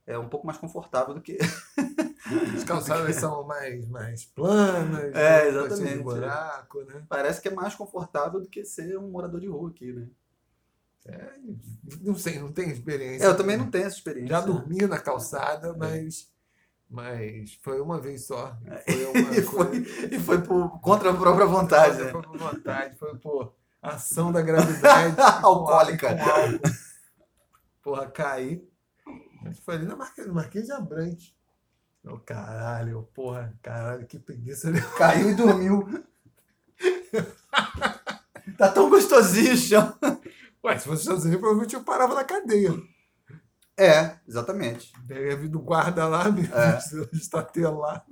é 0.06 0.18
um 0.18 0.30
pouco 0.30 0.46
mais 0.46 0.58
confortável 0.60 1.14
do 1.16 1.22
que 1.22 1.38
As 2.56 2.64
calçadas 2.64 3.16
são 3.18 3.44
mais, 3.46 3.88
mais 3.88 4.24
planas, 4.26 5.14
É, 5.16 5.44
né, 5.44 5.48
exatamente. 5.48 5.98
de 5.98 6.04
buraco, 6.04 6.84
né? 6.84 7.04
parece 7.10 7.42
que 7.42 7.48
é 7.48 7.52
mais 7.54 7.74
confortável 7.76 8.40
do 8.40 8.48
que 8.48 8.64
ser 8.64 8.98
um 8.98 9.10
morador 9.10 9.40
de 9.42 9.48
rua 9.48 9.70
aqui, 9.72 9.92
né? 9.92 10.08
É, 11.08 11.34
não 12.02 12.14
sei, 12.16 12.38
não 12.40 12.52
tenho 12.52 12.72
experiência. 12.72 13.26
É, 13.26 13.28
eu 13.28 13.36
também 13.36 13.58
não 13.58 13.72
tenho 13.72 13.86
essa 13.86 13.96
experiência. 13.98 14.30
Já 14.30 14.42
dormi 14.42 14.86
na 14.86 15.00
calçada, 15.00 15.74
mas, 15.76 16.32
mas 16.88 17.56
foi 17.64 17.82
uma 17.82 18.00
vez 18.00 18.26
só. 18.28 18.56
É. 18.68 18.78
Foi 18.92 19.06
uma 19.22 19.36
E 19.36 19.42
foi, 19.42 19.66
coisa- 19.66 20.16
e 20.16 20.20
foi 20.20 20.42
por, 20.44 20.80
contra 20.80 21.10
a 21.10 21.18
própria 21.18 21.48
vontade, 21.48 21.98
né? 22.04 22.12
Foi 22.12 22.22
por 22.22 22.38
vontade, 22.38 22.96
foi 22.98 23.18
por 23.18 23.56
ação 23.82 24.32
da 24.32 24.42
gravidade. 24.42 25.16
Alcoólica. 25.44 26.16
Com 26.16 26.24
álcool. 26.30 26.60
Porra, 27.84 28.12
caí. 28.12 28.68
Mas 29.42 29.60
Foi 29.60 29.76
ali 29.76 29.86
na 29.86 29.96
Marquês, 29.96 30.28
Marquês 30.28 30.66
de 30.66 30.72
Abrantes. 30.72 31.34
Ô, 32.04 32.18
caralho, 32.20 33.08
porra, 33.14 33.54
caralho, 33.62 34.06
que 34.06 34.20
preguiça. 34.20 34.70
né? 34.72 34.80
Caiu 34.98 35.32
e 35.32 35.36
dormiu. 35.36 36.06
tá 38.58 38.70
tão 38.72 38.90
gostosinho 38.90 39.54
o 39.54 39.58
chão. 39.58 39.98
Ué, 40.64 40.78
se 40.78 40.88
fosse 40.88 41.10
Unidos, 41.10 41.40
provavelmente 41.40 41.76
eu 41.76 41.84
parava 41.84 42.14
na 42.14 42.24
cadeia. 42.24 42.72
É, 43.78 44.16
exatamente. 44.28 44.92
Teria 45.08 45.36
vindo 45.36 45.60
guarda 45.60 46.08
lá, 46.08 46.30
me 46.30 46.42
É. 46.44 46.78
estatelado 47.16 48.04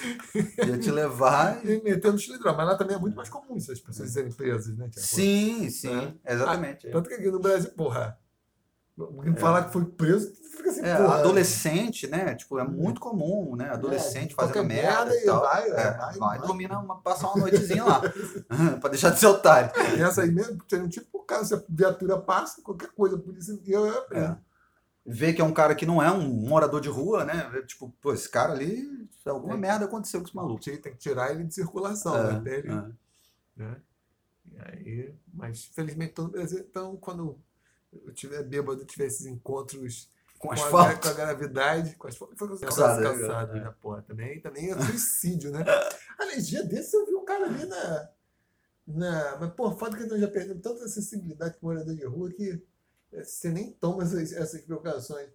Ia 0.66 0.78
te 0.78 0.90
levar. 0.90 1.64
e- 1.64 1.72
e 1.78 1.82
metendo 1.82 2.18
cilindrão. 2.18 2.56
Mas 2.56 2.66
lá 2.66 2.76
também 2.76 2.96
é 2.96 2.98
muito 2.98 3.16
mais 3.16 3.28
comum 3.28 3.56
isso, 3.56 3.72
as 3.72 3.80
pessoas 3.80 4.10
serem 4.10 4.32
presas, 4.32 4.76
né? 4.76 4.88
Tiago? 4.88 5.06
Sim, 5.08 5.70
sim, 5.70 6.18
exatamente. 6.26 6.88
Tanto 6.90 7.08
que 7.08 7.14
aqui 7.14 7.30
no 7.30 7.40
Brasil, 7.40 7.70
porra, 7.70 8.18
alguém 8.98 9.34
falar 9.36 9.64
que 9.64 9.72
foi 9.72 9.84
preso, 9.84 10.32
fica 10.56 10.70
assim, 10.70 10.82
É, 10.82 10.96
porra. 10.96 11.18
adolescente, 11.20 12.06
né? 12.06 12.34
Tipo, 12.34 12.58
é 12.58 12.64
muito 12.64 13.00
comum, 13.00 13.56
né? 13.56 13.70
Adolescente 13.70 14.32
É, 14.32 14.34
fazendo 14.34 14.52
qualquer 14.54 14.64
merda 14.68 15.14
e 15.16 15.24
tal. 15.24 15.38
e 15.38 15.46
vai, 15.46 15.68
É, 15.70 15.72
vai, 15.72 16.18
vai, 16.18 16.38
vai. 16.38 16.46
dormir, 16.46 16.68
na, 16.68 16.82
passar 16.96 17.28
uma 17.28 17.40
noitezinha 17.40 17.84
lá. 17.84 18.00
pra 18.80 18.90
deixar 18.90 19.10
de 19.10 19.18
ser 19.20 19.26
otário. 19.26 19.70
Essa 20.00 20.22
aí 20.22 20.30
mesmo, 20.30 20.58
tem 20.68 20.80
um 20.82 20.88
tipo 20.88 21.20
caso, 21.24 21.46
se 21.48 21.54
a 21.54 21.62
viatura 21.68 22.18
passa, 22.18 22.60
qualquer 22.62 22.90
coisa, 22.90 23.16
a 23.16 23.18
polícia 23.18 23.58
eu, 23.66 23.86
eu, 23.86 24.04
É. 24.12 24.36
Vê 25.04 25.32
que 25.32 25.40
é 25.40 25.44
um 25.44 25.52
cara 25.52 25.74
que 25.74 25.86
não 25.86 26.02
é 26.02 26.10
um 26.12 26.28
morador 26.28 26.80
de 26.80 26.88
rua, 26.88 27.24
né? 27.24 27.50
Tipo, 27.66 27.90
pô, 28.00 28.12
esse 28.12 28.28
cara 28.28 28.52
ali, 28.52 29.08
alguma 29.24 29.54
É. 29.54 29.58
merda 29.58 29.86
aconteceu 29.86 30.20
com 30.20 30.26
esse 30.26 30.36
maluco. 30.36 30.62
tem 30.62 30.78
que 30.78 30.96
tirar 30.98 31.30
ele 31.32 31.44
de 31.44 31.54
circulação, 31.54 32.16
É, 32.16 32.32
né? 32.32 32.38
Até 32.38 32.58
ele, 32.58 32.68
é. 32.70 32.84
né? 33.56 33.76
E 34.52 34.58
aí, 34.58 35.14
mas 35.32 35.64
felizmente 35.66 36.12
todo 36.14 36.30
Brasil, 36.32 36.58
então 36.58 36.96
quando 36.96 37.38
eu 37.92 38.12
tiver 38.12 38.42
bêbado, 38.42 38.84
tiver 38.84 39.06
esses 39.06 39.26
encontros 39.26 40.08
Com 40.38 40.48
com 40.48 40.54
a, 40.54 40.94
com 40.96 41.08
a 41.08 41.12
gravidade, 41.12 41.94
com 41.96 42.08
asfalto, 42.08 42.36
foi 42.36 42.48
com 42.48 42.54
as 42.54 42.60
Calçada, 42.60 43.02
calçadas, 43.02 43.20
né? 43.20 43.26
calçadas, 43.28 43.56
É. 43.56 43.64
né, 43.64 43.74
porra, 43.80 44.02
também, 44.02 44.40
também 44.40 44.70
é 44.70 44.74
suicídio, 44.80 45.50
né? 45.50 45.64
Aliás, 46.18 46.46
dia 46.48 46.62
desse 46.64 46.94
eu 46.96 47.06
vi 47.06 47.14
um 47.14 47.24
cara 47.24 47.46
ali 47.46 47.64
na. 47.66 48.08
na 48.86 49.36
mas, 49.40 49.52
porra, 49.54 49.76
foda 49.76 49.96
que 49.96 50.04
nós 50.04 50.20
já 50.20 50.28
perdemos 50.28 50.62
tanta 50.62 50.86
sensibilidade 50.88 51.58
com 51.58 51.66
morador 51.66 51.94
de 51.94 52.04
rua 52.04 52.30
que 52.32 52.62
você 53.12 53.50
nem 53.50 53.72
toma 53.72 54.02
essas, 54.02 54.32
essas 54.32 54.60
precauções. 54.62 55.28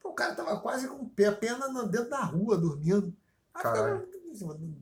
Pô, 0.00 0.10
o 0.10 0.14
cara 0.14 0.34
tava 0.34 0.58
quase 0.60 0.88
com 0.88 0.96
o 1.04 1.08
pé, 1.08 1.26
a 1.26 1.32
pena 1.32 1.68
na- 1.68 1.84
dentro 1.84 2.10
da 2.10 2.22
rua, 2.24 2.56
dormindo. 2.58 3.14
Aí 3.54 3.62
ficava, 3.62 4.06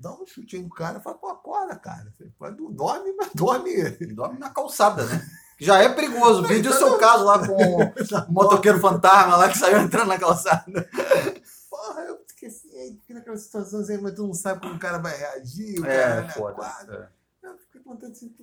dá 0.01 0.13
um 0.13 0.27
chute 0.27 0.57
aí 0.57 0.63
no 0.63 0.71
cara, 0.71 1.01
fala, 1.01 1.19
pô, 1.19 1.29
acorda, 1.29 1.77
cara. 1.77 2.13
Você 2.17 2.25
pode- 2.39 2.57
dorme, 2.73 3.13
mas 3.15 3.31
dorme. 3.35 3.91
Dorme 4.15 4.39
na 4.39 4.51
calçada, 4.51 5.05
né? 5.05 5.29
Já 5.59 5.79
é 5.83 5.93
perigoso. 5.93 6.43
Vídeo 6.49 6.71
o 6.71 6.73
tá 6.75 6.79
seu 6.79 6.99
caso 6.99 7.25
lá 7.25 7.47
com 7.47 7.53
o 7.55 7.79
motoqueiro 8.33 8.81
fantasma 8.81 9.37
lá 9.37 9.49
que 9.51 9.59
saiu 9.59 9.79
entrando 9.81 10.09
na 10.09 10.19
calçada. 10.19 10.89
Porra, 11.69 12.01
eu 12.03 12.25
esqueci 12.27 12.71
aí, 12.75 12.97
fiquei 13.01 13.15
naquela 13.17 13.37
situação 13.37 13.81
assim, 13.81 13.99
mas 13.99 14.15
tu 14.15 14.27
não 14.27 14.33
sabe 14.35 14.61
como 14.63 14.75
o 14.75 14.79
cara 14.79 14.99
vai 14.99 15.17
reagir, 15.17 15.79
o 15.81 15.83
cara 15.83 15.93
É, 15.93 16.21
vai 16.23 16.31
foda. 16.31 16.55
quadra. 16.55 17.13
Eu 17.43 17.59
fiquei 17.59 17.81
contando 17.83 18.13
assim. 18.13 18.35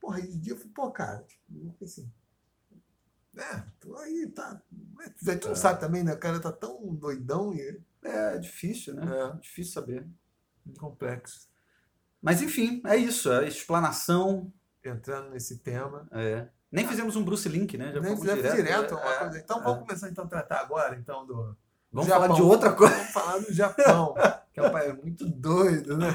Porra, 0.00 0.20
de 0.22 0.38
dia 0.38 0.52
eu 0.52 0.56
falei, 0.56 0.72
pô, 0.72 0.90
cara, 0.90 1.24
tipo, 1.26 1.84
assim, 1.84 2.08
É, 3.36 3.62
tu 3.80 3.96
aí 3.96 4.26
tá. 4.28 4.60
A 5.26 5.30
gente 5.32 5.48
não 5.48 5.56
sabe 5.56 5.80
também, 5.80 6.02
né? 6.04 6.12
O 6.14 6.18
cara 6.18 6.38
tá 6.40 6.52
tão 6.52 6.94
doidão 6.94 7.54
e 7.54 7.80
É 8.04 8.38
difícil, 8.38 8.94
né? 8.94 9.02
É. 9.06 9.36
Difícil 9.38 9.72
saber. 9.72 10.06
complexo. 10.78 11.48
Mas 12.20 12.40
enfim, 12.42 12.82
é 12.86 12.96
isso. 12.96 13.32
É 13.32 13.46
explanação. 13.48 14.52
Entrando 14.84 15.30
nesse 15.30 15.58
tema. 15.58 16.06
é. 16.12 16.48
Nem 16.70 16.88
fizemos 16.88 17.16
um 17.16 17.22
Bruce 17.22 17.46
Link, 17.50 17.76
né? 17.76 17.92
Já 17.92 18.00
Nem 18.00 18.16
fizemos 18.16 18.54
direto, 18.54 18.94
uma 18.94 19.14
É, 19.14 19.18
coisa. 19.18 19.38
Então 19.38 19.60
é. 19.60 19.62
vamos 19.62 19.80
começar 19.86 20.08
então 20.08 20.24
a 20.24 20.28
tratar 20.28 20.60
agora 20.60 20.96
então 20.96 21.26
do. 21.26 21.54
Vamos 21.92 22.08
Japão. 22.08 22.22
falar 22.28 22.34
de 22.34 22.42
outra 22.42 22.72
coisa. 22.74 22.94
Vamos 22.94 23.12
falar 23.12 23.38
do 23.38 23.52
Japão. 23.52 24.14
que 24.54 24.58
é 24.60 24.66
um 24.66 24.72
país 24.72 24.96
muito 25.02 25.26
doido, 25.28 25.98
né? 25.98 26.06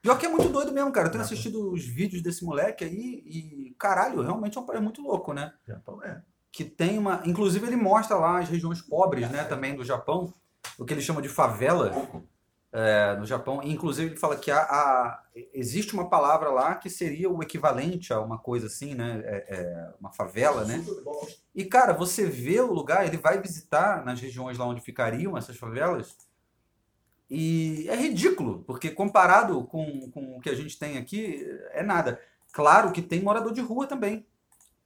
Pior 0.00 0.16
que 0.18 0.24
é 0.24 0.28
muito 0.30 0.48
doido 0.48 0.72
mesmo, 0.72 0.90
cara. 0.90 1.08
Eu 1.08 1.12
tenho 1.12 1.22
Japão. 1.22 1.34
assistido 1.34 1.70
os 1.70 1.84
vídeos 1.84 2.22
desse 2.22 2.44
moleque 2.44 2.82
aí 2.84 3.22
e, 3.26 3.76
caralho, 3.78 4.22
realmente 4.22 4.56
é 4.56 4.60
um 4.60 4.64
país 4.66 4.80
muito 4.82 5.02
louco, 5.02 5.34
né? 5.34 5.52
Japão 5.66 6.02
é. 6.02 6.22
Que 6.56 6.64
tem 6.64 6.96
uma. 6.98 7.20
Inclusive, 7.26 7.66
ele 7.66 7.76
mostra 7.76 8.16
lá 8.16 8.38
as 8.38 8.48
regiões 8.48 8.80
pobres, 8.80 9.30
né, 9.30 9.44
também 9.44 9.76
do 9.76 9.84
Japão, 9.84 10.32
o 10.78 10.86
que 10.86 10.94
ele 10.94 11.02
chama 11.02 11.20
de 11.20 11.28
favela 11.28 11.92
é, 12.72 13.14
no 13.16 13.26
Japão. 13.26 13.60
E, 13.62 13.70
inclusive, 13.70 14.12
ele 14.12 14.16
fala 14.18 14.36
que 14.36 14.50
há, 14.50 14.60
há- 14.62 15.22
existe 15.52 15.92
uma 15.92 16.08
palavra 16.08 16.48
lá 16.48 16.74
que 16.74 16.88
seria 16.88 17.28
o 17.30 17.42
equivalente 17.42 18.10
a 18.10 18.20
uma 18.20 18.38
coisa 18.38 18.68
assim, 18.68 18.94
né? 18.94 19.20
é- 19.26 19.44
é 19.54 19.94
uma 20.00 20.10
favela, 20.14 20.64
né? 20.64 20.82
E, 21.54 21.62
cara, 21.66 21.92
você 21.92 22.24
vê 22.24 22.58
o 22.58 22.72
lugar, 22.72 23.06
ele 23.06 23.18
vai 23.18 23.38
visitar 23.38 24.02
nas 24.02 24.18
regiões 24.18 24.56
lá 24.56 24.64
onde 24.66 24.80
ficariam 24.80 25.36
essas 25.36 25.58
favelas. 25.58 26.16
E 27.28 27.86
é 27.90 27.96
ridículo, 27.96 28.64
porque 28.66 28.88
comparado 28.90 29.62
com, 29.64 30.10
com 30.10 30.38
o 30.38 30.40
que 30.40 30.48
a 30.48 30.54
gente 30.54 30.78
tem 30.78 30.96
aqui, 30.96 31.44
é 31.72 31.82
nada. 31.82 32.18
Claro 32.52 32.92
que 32.92 33.02
tem 33.02 33.20
morador 33.20 33.52
de 33.52 33.60
rua 33.60 33.86
também. 33.86 34.24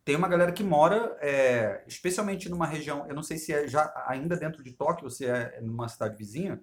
Tem 0.05 0.17
uma 0.17 0.29
galera 0.29 0.53
que 0.53 0.65
mora, 0.65 1.17
é, 1.21 1.85
especialmente 1.87 2.49
numa 2.49 2.67
região, 2.67 3.07
eu 3.07 3.15
não 3.15 3.23
sei 3.23 3.37
se 3.37 3.53
é 3.53 3.69
já 3.69 3.93
ainda 4.07 4.37
dentro 4.37 4.63
de 4.63 4.73
Tóquio 4.73 5.05
ou 5.05 5.11
se 5.11 5.27
é 5.27 5.61
numa 5.61 5.89
cidade 5.89 6.17
vizinha, 6.17 6.61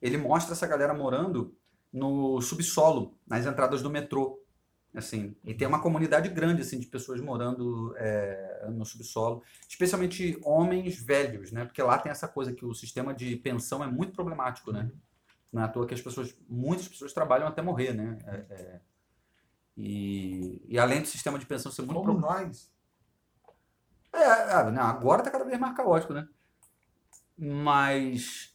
ele 0.00 0.18
mostra 0.18 0.54
essa 0.54 0.66
galera 0.66 0.92
morando 0.92 1.56
no 1.92 2.40
subsolo, 2.40 3.16
nas 3.26 3.46
entradas 3.46 3.80
do 3.82 3.88
metrô. 3.88 4.40
Assim, 4.94 5.34
e 5.42 5.52
tem 5.52 5.66
uma 5.66 5.80
comunidade 5.80 6.28
grande 6.28 6.62
assim 6.62 6.78
de 6.78 6.86
pessoas 6.86 7.20
morando 7.20 7.92
é, 7.96 8.68
no 8.70 8.84
subsolo, 8.84 9.42
especialmente 9.68 10.38
homens 10.44 11.02
velhos, 11.02 11.50
né? 11.50 11.64
Porque 11.64 11.82
lá 11.82 11.98
tem 11.98 12.12
essa 12.12 12.28
coisa 12.28 12.52
que 12.52 12.64
o 12.64 12.72
sistema 12.74 13.12
de 13.12 13.34
pensão 13.34 13.82
é 13.82 13.88
muito 13.88 14.12
problemático, 14.12 14.70
né? 14.70 14.88
Não 15.52 15.62
é 15.62 15.64
à 15.64 15.68
toa 15.68 15.86
que 15.86 15.94
as 15.94 16.00
pessoas, 16.00 16.36
muitas 16.48 16.86
pessoas 16.86 17.12
trabalham 17.12 17.48
até 17.48 17.60
morrer, 17.60 17.92
né? 17.92 18.18
É, 18.24 18.34
é, 18.54 18.80
e, 19.76 20.62
e 20.68 20.78
além 20.78 21.00
do 21.00 21.08
sistema 21.08 21.40
de 21.40 21.46
pensão 21.46 21.72
ser 21.72 21.82
muito 21.82 21.94
Como 21.94 22.04
problemático. 22.04 22.46
nós. 22.46 22.73
É, 24.14 24.52
ah, 24.52 24.70
não, 24.70 24.82
agora 24.82 25.22
tá 25.22 25.30
cada 25.30 25.44
vez 25.44 25.58
mais 25.58 25.76
caótico, 25.76 26.12
né? 26.12 26.26
Mas. 27.36 28.54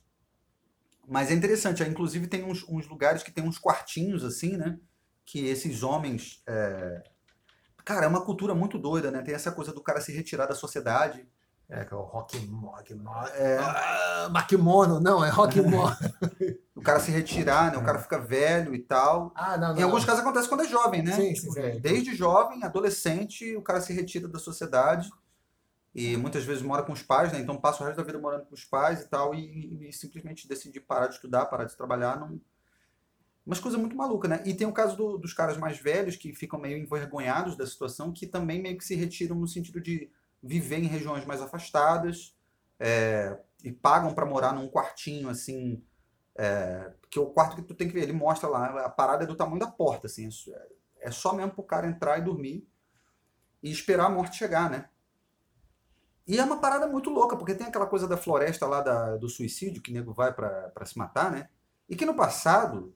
Mas 1.08 1.32
é 1.32 1.34
interessante, 1.34 1.84
inclusive 1.84 2.28
tem 2.28 2.44
uns, 2.44 2.64
uns 2.70 2.88
lugares 2.88 3.24
que 3.24 3.32
tem 3.32 3.44
uns 3.44 3.58
quartinhos 3.58 4.24
assim, 4.24 4.56
né? 4.58 4.80
Que 5.26 5.46
esses 5.48 5.84
homens. 5.84 6.42
é, 6.48 7.04
Cara, 7.84 8.06
é 8.06 8.08
uma 8.08 8.24
cultura 8.24 8.54
muito 8.54 8.78
doida, 8.78 9.10
né? 9.10 9.22
Tem 9.24 9.34
essa 9.34 9.52
coisa 9.52 9.74
do 9.74 9.82
cara 9.82 10.00
se 10.00 10.12
retirar 10.12 10.46
da 10.46 10.54
sociedade. 10.54 11.28
É, 11.68 11.86
que 11.86 11.94
é 11.94 11.98
o 11.98 12.02
rock, 12.02 12.38
rock 12.64 13.00
é... 13.36 13.58
ah, 13.60 14.28
Makimono, 14.32 15.00
não, 15.00 15.24
é 15.24 15.30
rock 15.30 15.62
mono. 15.62 15.96
O 16.76 16.82
cara 16.82 17.00
se 17.02 17.12
retirar, 17.12 17.72
né? 17.72 17.78
O 17.78 17.84
cara 17.84 18.00
fica 18.00 18.18
velho 18.18 18.74
e 18.74 18.80
tal. 18.80 19.34
ah, 19.36 19.58
não, 19.58 19.74
não. 19.74 19.80
Em 19.80 19.84
alguns 19.84 20.00
não. 20.00 20.08
casos 20.08 20.22
acontece 20.22 20.48
quando 20.48 20.64
é 20.64 20.68
jovem, 20.68 21.04
né? 21.04 21.12
Sim, 21.14 21.34
Tipo, 21.34 21.52
sim, 21.52 21.74
sim. 21.74 21.80
Desde 21.82 22.16
jovem, 22.16 22.64
adolescente, 22.64 23.54
o 23.58 23.62
cara 23.62 23.82
se 23.82 23.92
retira 23.92 24.30
da 24.30 24.40
sociedade 24.40 25.12
e 25.94 26.16
muitas 26.18 26.44
vezes 26.46 26.62
mora 26.64 26.84
com 26.84 26.94
os 26.94 27.02
pais, 27.02 27.32
né? 27.34 27.40
Então 27.40 27.58
passa 27.60 27.84
o 27.84 27.86
resto 27.86 27.98
da 27.98 28.04
vida 28.04 28.20
morando 28.20 28.46
com 28.46 28.56
os 28.56 28.64
pais 28.66 29.02
e 29.02 29.10
tal 29.10 29.34
e, 29.36 29.88
e 29.90 29.94
simplesmente 29.94 30.48
decide 30.48 30.80
parar 30.80 31.08
de 31.08 31.16
estudar, 31.16 31.46
parar 31.48 31.66
de 31.66 31.76
trabalhar. 31.76 32.20
Não... 32.20 32.40
Umas 33.46 33.60
coisas 33.60 33.80
muito 33.80 33.96
malucas, 33.96 34.30
né? 34.30 34.44
E 34.46 34.54
tem 34.54 34.68
o 34.68 34.72
caso 34.74 34.96
do- 34.96 35.18
dos 35.18 35.34
caras 35.34 35.58
mais 35.58 35.80
velhos 35.80 36.16
que 36.16 36.34
ficam 36.34 36.60
meio 36.60 36.78
envergonhados 36.78 37.56
da 37.58 37.66
situação, 37.66 38.12
que 38.14 38.28
também 38.28 38.62
meio 38.62 38.78
que 38.78 38.86
se 38.86 38.96
retiram 38.96 39.36
no 39.36 39.48
sentido 39.48 39.82
de 39.82 40.12
viver 40.42 40.78
em 40.78 40.88
regiões 40.88 41.26
mais 41.26 41.42
afastadas 41.42 42.36
é, 42.80 43.38
e 43.64 43.72
pagam 43.72 44.14
para 44.14 44.26
morar 44.26 44.54
num 44.54 44.70
quartinho 44.70 45.30
assim 45.30 45.84
é, 46.38 46.94
que 47.10 47.20
o 47.20 47.28
quarto 47.28 47.56
que 47.58 47.64
tu 47.64 47.76
tem 47.76 47.88
que 47.88 47.94
ver, 47.94 48.04
ele 48.04 48.14
mostra 48.14 48.50
lá, 48.50 48.86
a 48.86 48.90
parada 48.90 49.24
é 49.24 49.28
do 49.28 49.36
tamanho 49.36 49.60
da 49.60 49.68
porta, 49.68 50.08
assim, 50.08 50.30
é- 50.54 50.68
é 51.08 51.12
só 51.12 51.34
mesmo 51.34 51.52
pro 51.54 51.64
cara 51.64 51.88
entrar 51.88 52.18
e 52.20 52.24
dormir 52.24 52.68
e 53.64 53.72
esperar 53.72 54.06
a 54.08 54.10
morte 54.10 54.38
chegar, 54.38 54.70
né? 54.70 54.90
E 56.30 56.38
é 56.40 56.44
uma 56.44 56.58
parada 56.62 56.88
muito 56.88 57.10
louca, 57.10 57.36
porque 57.36 57.56
tem 57.56 57.66
aquela 57.68 57.88
coisa 57.88 58.08
da 58.08 58.16
floresta 58.16 58.68
lá 58.68 58.82
da- 58.82 59.18
do 59.18 59.28
suicídio, 59.28 59.82
que 59.82 59.90
o 59.92 59.94
nego 59.94 60.14
vai 60.14 60.32
pra 60.32 60.86
se 60.86 60.96
matar, 60.98 61.32
né? 61.32 61.50
E 61.90 61.96
que 61.96 62.06
no 62.06 62.14
passado, 62.14 62.94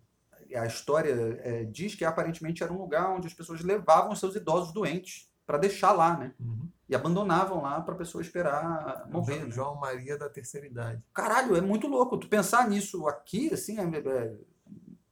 a 0.55 0.65
história 0.67 1.11
é, 1.41 1.63
diz 1.63 1.95
que 1.95 2.05
aparentemente 2.05 2.61
era 2.63 2.71
um 2.71 2.77
lugar 2.77 3.09
onde 3.09 3.25
as 3.27 3.33
pessoas 3.33 3.61
levavam 3.61 4.15
seus 4.15 4.35
idosos 4.35 4.71
doentes 4.71 5.31
pra 5.47 5.57
deixar 5.57 5.91
lá, 5.93 6.15
né? 6.15 6.33
Uhum. 6.39 6.69
E 6.87 6.93
abandonavam 6.95 7.59
lá 7.61 7.81
pra 7.81 7.95
pessoa 7.95 8.21
esperar 8.21 9.07
morrer. 9.09 9.33
João, 9.37 9.45
né? 9.47 9.51
João 9.51 9.75
Maria 9.79 10.15
da 10.17 10.29
terceira 10.29 10.67
idade. 10.67 11.03
Caralho, 11.11 11.55
é 11.55 11.61
muito 11.61 11.87
louco. 11.87 12.17
Tu 12.19 12.27
pensar 12.29 12.69
nisso 12.69 13.07
aqui, 13.07 13.51
assim, 13.51 13.79
é- 13.79 13.97
é- 13.97 14.35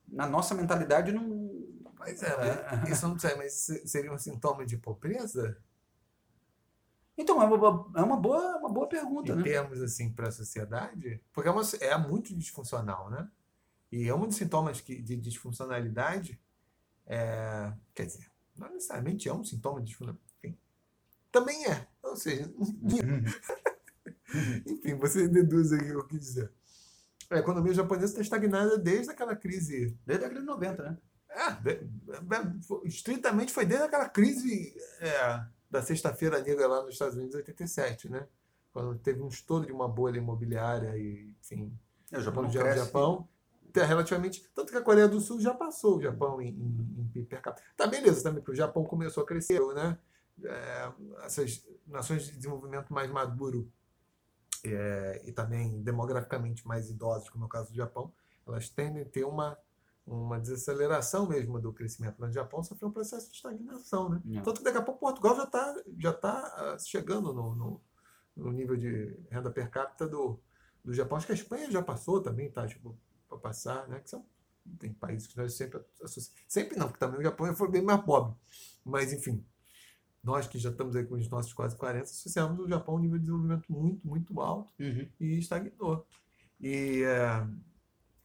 na 0.07 0.27
nossa 0.27 0.53
mentalidade 0.53 1.11
não. 1.11 1.49
Mas 1.97 2.21
é, 2.23 2.35
mas 2.81 2.89
isso 2.91 3.07
não 3.07 3.17
sei, 3.17 3.35
mas 3.35 3.53
se- 3.53 3.87
seria 3.87 4.11
um 4.13 4.17
sintoma 4.17 4.63
de 4.65 4.77
pobreza? 4.77 5.57
Então, 7.17 7.41
é 7.41 7.45
uma, 7.45 7.89
é 7.95 8.01
uma 8.01 8.17
boa, 8.17 8.57
uma 8.57 8.69
boa 8.69 8.87
pergunta, 8.87 9.31
em 9.31 9.35
né? 9.35 9.43
termos 9.43 9.81
assim 9.81 10.11
para 10.11 10.29
a 10.29 10.31
sociedade, 10.31 11.21
porque 11.33 11.49
é, 11.49 11.51
uma, 11.51 11.61
é 11.79 11.97
muito 11.97 12.35
disfuncional, 12.35 13.09
né? 13.09 13.29
E 13.91 14.07
é 14.07 14.15
um 14.15 14.25
dos 14.25 14.35
sintomas 14.37 14.79
que, 14.81 15.01
de 15.01 15.17
disfuncionalidade, 15.17 16.39
é, 17.05 17.71
quer 17.93 18.05
dizer, 18.05 18.31
não 18.55 18.69
necessariamente 18.73 19.27
é 19.27 19.33
um 19.33 19.43
sintoma 19.43 19.81
de 19.81 19.87
disfuncionalidade, 19.87 20.33
enfim, 20.43 20.57
também 21.31 21.65
é, 21.67 21.87
ou 22.03 22.15
seja, 22.15 22.51
enfim, 24.65 24.95
você 24.95 25.27
deduz 25.27 25.71
aí 25.73 25.95
o 25.95 26.05
que 26.07 26.17
dizer. 26.17 26.51
A 27.29 27.37
economia 27.37 27.73
japonesa 27.73 28.07
está 28.07 28.21
estagnada 28.21 28.77
desde 28.77 29.11
aquela 29.11 29.35
crise, 29.35 29.97
Desde 30.05 30.25
a 30.25 30.27
década 30.27 30.39
de 30.41 30.45
90, 30.45 30.83
né? 30.83 30.97
é, 31.29 31.51
de- 31.51 31.85
de- 31.85 32.63
foi- 32.67 32.85
estritamente 32.87 33.53
foi 33.53 33.65
desde 33.65 33.85
aquela 33.85 34.09
crise 34.09 34.75
é, 34.99 35.45
da 35.71 35.81
sexta-feira 35.81 36.39
negra 36.41 36.67
lá 36.67 36.83
nos 36.83 36.93
Estados 36.93 37.15
Unidos 37.15 37.33
em 37.33 37.37
87, 37.37 38.09
né? 38.09 38.27
Quando 38.73 38.99
teve 38.99 39.21
um 39.21 39.29
estouro 39.29 39.65
de 39.65 39.71
uma 39.71 39.87
bolha 39.87 40.17
imobiliária 40.17 40.97
e, 40.97 41.33
enfim, 41.41 41.73
É, 42.11 42.17
o 42.17 42.21
Japão 42.21 42.43
no 42.43 42.51
cresce. 42.51 42.79
Japão 42.79 43.27
relativamente. 43.73 44.43
Tanto 44.53 44.71
que 44.71 44.77
a 44.77 44.81
Coreia 44.81 45.07
do 45.07 45.21
Sul 45.21 45.39
já 45.39 45.53
passou 45.53 45.97
o 45.97 46.01
Japão 46.01 46.41
em, 46.41 46.49
em, 47.15 47.23
per 47.23 47.41
capita. 47.41 47.65
Tá 47.77 47.87
beleza 47.87 48.21
também, 48.21 48.41
porque 48.41 48.51
o 48.51 48.55
Japão 48.55 48.83
começou 48.83 49.23
a 49.23 49.25
crescer, 49.25 49.61
né? 49.73 49.97
É, 50.43 50.91
essas 51.23 51.65
nações 51.87 52.25
de 52.25 52.35
desenvolvimento 52.35 52.91
mais 52.91 53.09
maduro 53.09 53.71
é, 54.65 55.21
e 55.25 55.31
também 55.31 55.81
demograficamente 55.81 56.67
mais 56.67 56.89
idosas, 56.89 57.29
como 57.29 57.45
é 57.45 57.47
o 57.47 57.49
caso 57.49 57.69
do 57.69 57.75
Japão, 57.75 58.11
elas 58.45 58.69
tendem 58.69 59.03
a 59.03 59.05
ter 59.05 59.23
uma, 59.23 59.57
uma 60.05 60.39
desaceleração 60.39 61.27
mesmo 61.27 61.59
do 61.59 61.71
crescimento. 61.73 62.19
No 62.19 62.31
Japão 62.31 62.63
sofreu 62.63 62.89
um 62.89 62.91
processo 62.91 63.29
de 63.29 63.35
estagnação, 63.35 64.09
né? 64.09 64.21
Não. 64.25 64.43
Tanto 64.43 64.59
que 64.59 64.63
daqui 64.63 64.77
a 64.77 64.81
pouco 64.81 64.99
Portugal 64.99 65.35
já 65.35 65.43
está 65.43 65.83
já 65.97 66.13
tá, 66.13 66.53
ah, 66.55 66.77
chegando 66.79 67.33
no, 67.33 67.55
no, 67.55 67.81
no 68.35 68.51
nível 68.51 68.75
de 68.75 69.17
renda 69.29 69.51
per 69.51 69.69
capita 69.69 70.07
do, 70.07 70.39
do 70.83 70.93
Japão. 70.93 71.17
Acho 71.17 71.27
que 71.27 71.31
a 71.33 71.35
Espanha 71.35 71.71
já 71.71 71.81
passou 71.81 72.21
também, 72.21 72.51
tá? 72.51 72.67
Tipo, 72.67 72.97
para 73.29 73.37
passar, 73.37 73.87
né? 73.87 73.99
Que 73.99 74.09
são, 74.09 74.25
tem 74.79 74.93
países 74.93 75.27
que 75.27 75.37
nós 75.37 75.53
sempre 75.53 75.79
associamos. 76.03 76.41
Sempre 76.47 76.77
não, 76.77 76.87
porque 76.87 76.99
também 76.99 77.19
o 77.19 77.23
Japão 77.23 77.55
foi 77.55 77.69
bem 77.69 77.81
mais 77.81 78.01
pobre. 78.01 78.35
Mas, 78.83 79.13
enfim, 79.13 79.45
nós 80.23 80.47
que 80.47 80.57
já 80.57 80.69
estamos 80.69 80.95
aí 80.95 81.05
com 81.05 81.15
os 81.15 81.29
nossos 81.29 81.53
quase 81.53 81.75
40, 81.75 82.03
associamos 82.03 82.59
o 82.59 82.67
Japão 82.67 82.95
a 82.95 82.97
um 82.97 83.01
nível 83.01 83.17
de 83.17 83.25
desenvolvimento 83.25 83.71
muito, 83.71 84.07
muito 84.07 84.41
alto 84.41 84.71
Uhum. 84.79 85.07
e 85.19 85.39
estagnou. 85.39 86.05
E, 86.59 87.03
é, 87.03 87.47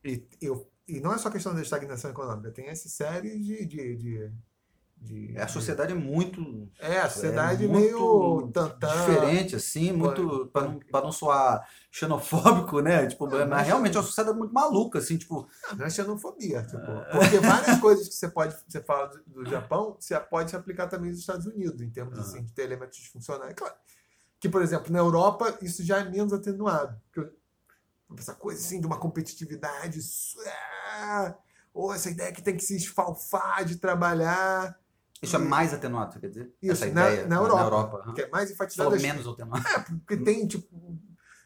e, 0.04 0.26
eu, 0.42 0.70
e 0.88 1.00
não 1.00 1.12
é 1.12 1.18
só 1.18 1.30
questão 1.30 1.54
da 1.54 1.62
estagnação 1.62 2.10
econômica, 2.10 2.50
tem 2.50 2.66
essa 2.68 2.88
série 2.88 3.38
de. 3.38 3.66
de, 3.66 3.96
de, 3.96 4.32
de- 4.98 5.36
É, 5.36 5.42
a 5.42 5.48
sociedade 5.48 5.92
é 5.92 5.94
muito 5.94 6.70
É, 6.80 7.00
a 7.00 7.10
sociedade 7.10 7.64
é 7.64 7.68
meio 7.68 8.50
tantã. 8.52 8.88
diferente, 8.88 9.54
assim, 9.56 9.92
muito. 9.92 10.46
Pra 10.52 10.62
não, 10.62 10.78
pra 10.78 11.00
não 11.02 11.12
soar 11.12 11.68
xenofóbico, 11.90 12.80
né? 12.80 13.06
Tipo, 13.06 13.26
Não, 13.26 13.38
mas 13.40 13.48
mas- 13.48 13.66
realmente 13.66 13.96
é 13.96 14.00
uma 14.00 14.06
sociedade 14.06 14.38
muito 14.38 14.54
maluca, 14.54 14.98
assim, 14.98 15.16
tipo. 15.18 15.46
Não, 15.70 15.78
não 15.78 15.86
é 15.86 15.90
xenofobia. 15.90 16.62
Tipo, 16.62 16.86
porque 17.12 17.38
várias 17.40 17.78
coisas 17.80 18.08
que 18.08 18.14
você 18.14 18.28
pode 18.28 18.56
você 18.66 18.80
fala 18.80 19.06
do, 19.08 19.22
do 19.44 19.50
Japão, 19.50 19.96
você 20.00 20.18
pode 20.18 20.50
se 20.50 20.56
aplicar 20.56 20.86
também 20.88 21.10
nos 21.10 21.20
Estados 21.20 21.46
Unidos, 21.46 21.80
em 21.82 21.90
termos 21.90 22.18
assim, 22.18 22.42
de 22.42 22.52
ter 22.52 22.62
elementos 22.62 22.96
disfuncionais. 22.98 23.54
Claro. 23.54 23.74
Que, 24.40 24.48
por 24.48 24.62
exemplo, 24.62 24.90
na 24.92 24.98
Europa, 24.98 25.58
isso 25.62 25.82
já 25.84 25.98
é 26.00 26.08
menos 26.08 26.32
atenuado. 26.32 26.98
Porque 27.12 27.30
essa 28.18 28.34
coisa 28.34 28.60
assim 28.60 28.80
de 28.80 28.86
uma 28.86 28.98
competitividade. 28.98 29.98
isso, 29.98 30.38
ah, 30.96 31.34
Ou 31.74 31.92
essa 31.92 32.08
ideia 32.10 32.32
que 32.32 32.42
tem 32.42 32.56
que 32.56 32.62
se 32.64 32.76
esfalfar 32.76 33.64
de 33.64 33.76
trabalhar. 33.76 34.78
Isso 35.22 35.36
é 35.36 35.38
mais 35.38 35.72
atenuado, 35.74 36.18
quer 36.20 36.28
dizer? 36.28 36.54
Isso, 36.62 36.84
Essa 36.84 36.94
na, 36.94 37.08
ideia, 37.10 37.26
na 37.26 37.38
ah, 37.38 37.42
Europa. 37.42 37.98
aham. 38.04 38.14
Que 38.14 38.22
é 38.22 38.28
mais 38.30 38.50
enfatizado. 38.50 38.84
falou 38.90 38.96
as- 38.96 39.02
menos 39.02 39.26
atenuado. 39.26 39.66
É, 39.68 39.78
porque 39.80 40.16
tem, 40.18 40.46
tipo, 40.46 40.68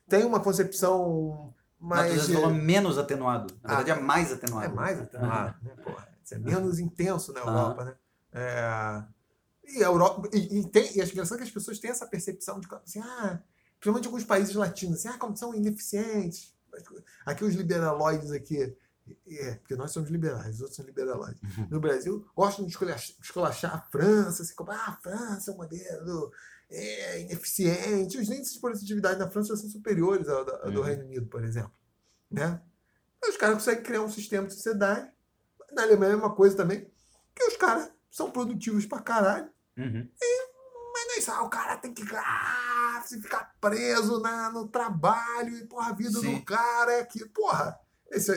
tem 0.09 0.25
uma 0.25 0.41
concepção 0.41 1.55
mais. 1.79 2.13
Você 2.23 2.33
falou 2.35 2.51
menos 2.51 2.99
atenuado. 2.99 3.55
Na 3.63 3.73
Ah, 3.73 3.77
verdade, 3.79 3.99
é 4.01 4.03
mais 4.03 4.33
atenuado. 4.33 4.67
É 4.67 4.69
mais 4.75 5.01
atenuado, 5.01 5.57
né? 5.63 5.75
Porra, 5.83 6.09
isso 6.23 6.35
é 6.35 6.39
menos 6.39 6.79
intenso 6.79 7.33
na 7.33 7.41
Europa, 7.41 7.85
né? 7.85 7.95
É, 8.33 9.05
e 9.79 9.83
a 9.85 9.87
Europa. 9.87 10.29
E, 10.33 10.59
e 10.61 10.69
tem, 10.69 10.97
e 10.97 11.01
acho 11.03 11.13
engraçado 11.13 11.39
que 11.39 11.45
as 11.45 11.51
pessoas 11.51 11.79
têm 11.79 11.91
essa 11.91 12.07
percepção 12.07 12.59
de 12.61 12.69
assim, 12.85 13.01
ah, 13.01 13.39
principalmente 13.79 14.07
alguns 14.07 14.25
países 14.25 14.55
latinos, 14.55 14.99
assim, 14.99 15.09
ah, 15.09 15.19
como 15.19 15.37
são 15.37 15.55
ineficientes. 15.55 16.55
Aqui 17.27 17.45
os 17.45 17.55
liberaloides 17.55 18.31
aqui. 18.31 18.77
É, 19.27 19.55
porque 19.57 19.77
nós 19.77 19.91
somos 19.93 20.11
liberais, 20.11 20.57
os 20.57 20.61
outros 20.61 20.77
são 20.77 20.85
liberaloides. 20.85 21.41
Uhum. 21.59 21.69
No 21.71 21.81
Brasil, 21.81 22.27
gostam 22.35 22.65
de 22.65 22.71
esculach- 22.73 23.17
esculachar 23.23 23.75
a 23.75 23.81
França, 23.91 24.43
assim, 24.43 24.55
como, 24.55 24.71
ah, 24.73 24.85
a 24.89 24.97
França 25.03 25.51
é 25.51 25.55
um 25.55 25.57
modelo 25.59 26.33
é, 26.71 27.21
ineficiente. 27.23 28.19
Os 28.19 28.29
índices 28.29 28.55
de 28.55 28.61
produtividade 28.61 29.19
na 29.19 29.31
França 29.31 29.57
são 29.57 29.69
superiores 29.69 30.29
ao, 30.29 30.39
ao 30.39 30.71
do 30.71 30.79
Uhum. 30.81 30.85
Reino 30.87 31.05
Unido, 31.05 31.27
por 31.27 31.43
exemplo. 31.45 31.73
Né? 32.31 32.61
Os 33.29 33.37
caras 33.37 33.57
conseguem 33.57 33.83
criar 33.83 34.03
um 34.03 34.11
sistema 34.11 34.47
de 34.47 34.55
sociedade. 34.55 35.11
Na 35.73 35.83
Alemanha 35.83 36.13
é 36.13 36.17
uma 36.17 36.35
coisa 36.35 36.57
também, 36.57 36.91
que 37.35 37.45
os 37.45 37.57
caras 37.57 37.91
são 38.11 38.31
produtivos 38.31 38.87
pra 38.87 39.01
caralho. 39.01 39.51
Uhum. 39.77 40.09
Mas 40.93 41.07
não 41.07 41.15
é 41.15 41.19
isso, 41.19 41.31
ah, 41.31 41.43
o 41.43 41.49
cara 41.51 41.77
tem 41.77 41.93
que 41.95 42.03
ah, 42.17 43.03
se 43.07 43.21
ficar 43.21 43.55
preso 43.61 44.21
na, 44.21 44.51
no 44.51 44.69
trabalho 44.69 45.57
e, 45.57 45.65
porra, 45.67 45.91
a 45.91 45.95
vida 45.95 46.19
Sim. 46.19 46.39
do 46.39 46.45
cara 46.45 46.93
é 46.93 47.01
aqui. 47.01 47.25
Porra, 47.29 47.79
esse 48.11 48.33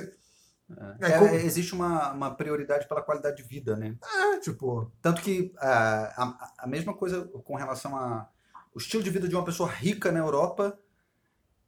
é, 0.99 1.05
É, 1.07 1.11
É, 1.13 1.19
como- 1.19 1.33
existe 1.35 1.73
uma, 1.73 2.11
uma 2.11 2.35
prioridade 2.35 2.87
pela 2.87 3.01
qualidade 3.01 3.37
de 3.37 3.43
vida, 3.43 3.75
né? 3.75 3.95
é, 4.03 4.39
tipo, 4.39 4.91
Tanto 5.01 5.21
que 5.21 5.53
ah, 5.59 6.13
a, 6.57 6.63
a 6.63 6.67
mesma 6.67 6.93
coisa 6.93 7.23
com 7.43 7.55
relação 7.55 7.95
a 7.97 8.29
o 8.75 8.79
estilo 8.79 9.03
de 9.03 9.09
vida 9.11 9.27
de 9.27 9.35
uma 9.35 9.45
pessoa 9.45 9.69
rica 9.69 10.11
na 10.11 10.19
Europa 10.19 10.77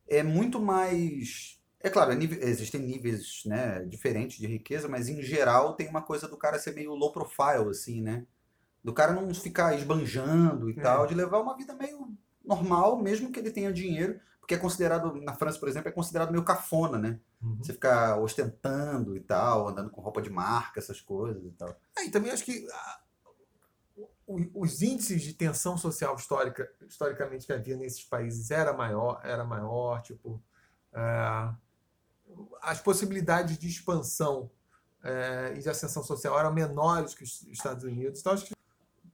é 0.08 0.24
muito 0.24 0.60
mais 0.60 1.60
é 1.80 1.90
claro, 1.90 2.12
é 2.12 2.16
nível- 2.16 2.40
existem 2.42 2.82
níveis 2.82 3.44
né, 3.46 3.84
diferentes 3.86 4.40
de 4.40 4.48
riqueza, 4.48 4.88
mas 4.88 5.08
em 5.08 5.22
geral 5.22 5.76
tem 5.76 5.88
uma 5.88 6.02
coisa 6.02 6.28
do 6.28 6.36
cara 6.36 6.58
ser 6.58 6.74
meio 6.74 6.96
low 6.96 7.12
profile, 7.12 7.70
assim, 7.70 8.02
né? 8.02 8.26
Do 8.84 8.92
cara 8.92 9.14
não 9.14 9.32
ficar 9.36 9.76
esbanjando 9.76 10.68
e 10.70 10.74
É. 10.80 10.82
tal, 10.82 11.06
de 11.06 11.14
levar 11.14 11.40
uma 11.42 11.56
vida 11.56 11.76
meio 11.76 12.08
normal, 12.44 13.00
mesmo 13.02 13.32
que 13.32 13.40
ele 13.40 13.52
tenha 13.52 13.72
dinheiro, 13.72 14.20
porque 14.46 14.54
é 14.54 14.60
considerado, 14.60 15.12
na 15.24 15.34
França, 15.34 15.58
por 15.58 15.68
exemplo, 15.68 15.90
é 15.90 15.92
considerado 15.92 16.30
meio 16.32 16.44
cafona, 16.46 17.00
né? 17.00 17.20
Você 17.58 17.74
ficar 17.74 18.20
ostentando 18.20 19.18
e 19.18 19.20
tal, 19.20 19.68
andando 19.68 19.90
com 19.90 20.02
roupa 20.02 20.22
de 20.22 20.30
marca, 20.30 20.80
essas 20.80 21.02
coisas 21.02 21.44
e 21.44 21.50
tal. 21.50 21.76
É, 21.98 22.06
e 22.06 22.12
também 22.12 22.32
acho 22.32 22.46
que 22.46 22.68
ah, 22.72 23.00
o- 24.28 24.62
os 24.62 24.84
índices 24.84 25.24
de 25.24 25.34
tensão 25.34 25.76
social 25.80 26.16
histórica, 26.16 26.72
historicamente 26.88 27.48
que 27.48 27.54
havia 27.54 27.76
nesses 27.76 28.04
países 28.04 28.52
era 28.52 28.72
maior, 28.72 29.20
era 29.24 29.44
maior, 29.44 30.04
tipo, 30.04 30.40
é, 30.94 31.50
as 32.62 32.80
possibilidades 32.80 33.58
de 33.58 33.68
expansão 33.68 34.52
é, 35.04 35.54
e 35.58 35.60
de 35.60 35.70
ascensão 35.70 36.04
social 36.04 36.38
eram 36.38 36.54
menores 36.54 37.16
que 37.16 37.24
os 37.24 37.42
Estados 37.48 37.84
Unidos. 37.84 38.20
Então, 38.20 38.34
acho 38.34 38.46
que 38.46 38.55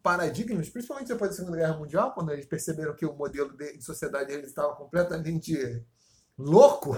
paradigmas, 0.01 0.69
principalmente 0.69 1.07
depois 1.07 1.31
da 1.31 1.37
Segunda 1.37 1.57
Guerra 1.57 1.77
Mundial, 1.77 2.13
quando 2.13 2.31
eles 2.31 2.45
perceberam 2.45 2.95
que 2.95 3.05
o 3.05 3.13
modelo 3.13 3.55
de, 3.55 3.77
de 3.77 3.83
sociedade 3.83 4.27
deles 4.27 4.47
estava 4.47 4.75
completamente 4.75 5.85
louco, 6.37 6.91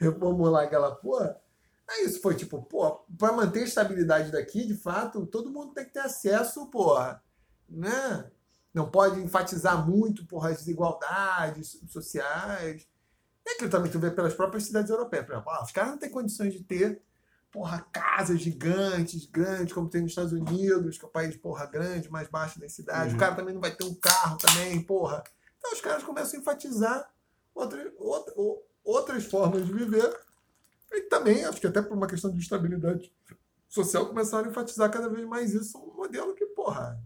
reformular 0.00 0.64
aquela 0.66 0.94
porra. 0.94 1.40
Aí 1.88 2.04
isso 2.04 2.20
foi 2.20 2.34
tipo, 2.34 2.62
pô, 2.62 2.98
para 3.18 3.32
manter 3.32 3.60
a 3.60 3.64
estabilidade 3.64 4.30
daqui, 4.30 4.66
de 4.66 4.74
fato, 4.74 5.24
todo 5.26 5.50
mundo 5.50 5.72
tem 5.72 5.86
que 5.86 5.92
ter 5.92 6.00
acesso, 6.00 6.66
porra, 6.66 7.22
né? 7.68 8.30
Não 8.74 8.90
pode 8.90 9.20
enfatizar 9.20 9.88
muito, 9.88 10.26
porra, 10.26 10.50
as 10.50 10.58
desigualdades 10.58 11.80
sociais. 11.88 12.86
E 13.46 13.50
aquilo 13.50 13.70
também 13.70 13.90
tu 13.90 13.98
vê 13.98 14.10
pelas 14.10 14.34
próprias 14.34 14.64
cidades 14.64 14.90
europeias. 14.90 15.24
Por 15.24 15.32
exemplo, 15.32 15.50
ah, 15.50 15.64
os 15.64 15.72
caras 15.72 15.90
não 15.90 15.98
têm 15.98 16.10
condições 16.10 16.52
de 16.52 16.62
ter, 16.62 17.02
porra, 17.58 17.84
casas 17.92 18.40
gigantes, 18.40 19.26
grandes, 19.26 19.72
como 19.72 19.90
tem 19.90 20.00
nos 20.00 20.12
Estados 20.12 20.32
Unidos, 20.32 20.96
que 20.96 21.04
é 21.04 21.08
um 21.08 21.10
país, 21.10 21.36
porra, 21.36 21.66
grande, 21.66 22.08
mais 22.08 22.28
baixo 22.28 22.60
das 22.60 22.72
cidades. 22.72 23.10
Uhum. 23.10 23.16
O 23.16 23.20
cara 23.20 23.34
também 23.34 23.52
não 23.52 23.60
vai 23.60 23.74
ter 23.74 23.84
um 23.84 23.94
carro 23.96 24.38
também, 24.38 24.80
porra. 24.80 25.24
Então 25.58 25.72
os 25.72 25.80
caras 25.80 26.04
começam 26.04 26.38
a 26.38 26.40
enfatizar 26.40 27.12
outra, 27.52 27.92
outra, 27.98 28.32
outras 28.84 29.24
formas 29.24 29.66
de 29.66 29.72
viver. 29.72 30.16
E 30.92 31.02
também, 31.02 31.44
acho 31.44 31.60
que 31.60 31.66
até 31.66 31.82
por 31.82 31.96
uma 31.96 32.06
questão 32.06 32.30
de 32.30 32.38
estabilidade 32.38 33.12
social, 33.68 34.06
começaram 34.06 34.46
a 34.46 34.50
enfatizar 34.50 34.88
cada 34.88 35.08
vez 35.08 35.26
mais 35.26 35.52
isso. 35.52 35.78
Um 35.78 35.96
modelo 35.96 36.36
que, 36.36 36.46
porra, 36.46 37.02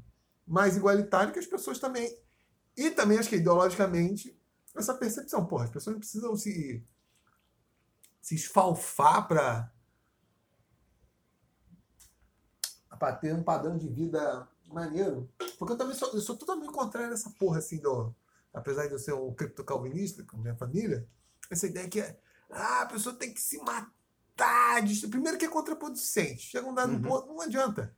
mais 0.47 0.77
igualitário 0.77 1.33
que 1.33 1.39
as 1.39 1.47
pessoas 1.47 1.79
também. 1.79 2.15
E 2.77 2.91
também, 2.91 3.19
acho 3.19 3.31
que 3.31 3.37
ideologicamente, 3.37 4.39
essa 4.77 4.93
percepção, 4.93 5.47
porra, 5.47 5.65
as 5.65 5.71
pessoas 5.71 5.95
não 5.95 6.01
precisam 6.01 6.37
se, 6.37 6.85
se 8.21 8.35
esfalfar 8.35 9.27
para 9.27 9.73
para 13.03 13.17
ter 13.17 13.35
um 13.35 13.43
padrão 13.43 13.77
de 13.77 13.89
vida 13.89 14.49
maneiro. 14.69 15.29
Porque 15.59 15.73
eu 15.73 15.77
também 15.77 15.93
sou, 15.97 16.09
eu 16.13 16.21
sou 16.21 16.37
totalmente 16.37 16.71
contrário 16.73 17.11
a 17.11 17.15
essa 17.15 17.31
porra 17.31 17.59
assim 17.59 17.79
do. 17.81 18.15
Apesar 18.55 18.87
de 18.87 18.93
eu 18.93 18.99
ser 19.01 19.13
um 19.13 19.35
criptocalvinista 19.35 20.23
com 20.23 20.37
minha 20.37 20.55
família, 20.55 21.05
essa 21.51 21.67
ideia 21.67 21.89
que 21.89 22.01
é. 22.01 22.17
Ah, 22.49 22.83
a 22.83 22.87
pessoa 22.87 23.13
tem 23.17 23.35
que 23.35 23.41
se 23.41 23.59
matar. 23.59 24.83
de- 24.85 25.09
Primeiro 25.09 25.37
que 25.37 25.45
é 25.45 25.49
contraproducente. 25.49 26.43
Chega 26.43 26.67
um 26.67 26.73
dado 26.75 26.93
Uhum. 26.93 27.03
ponto, 27.03 27.27
não 27.29 27.41
adianta. 27.41 27.93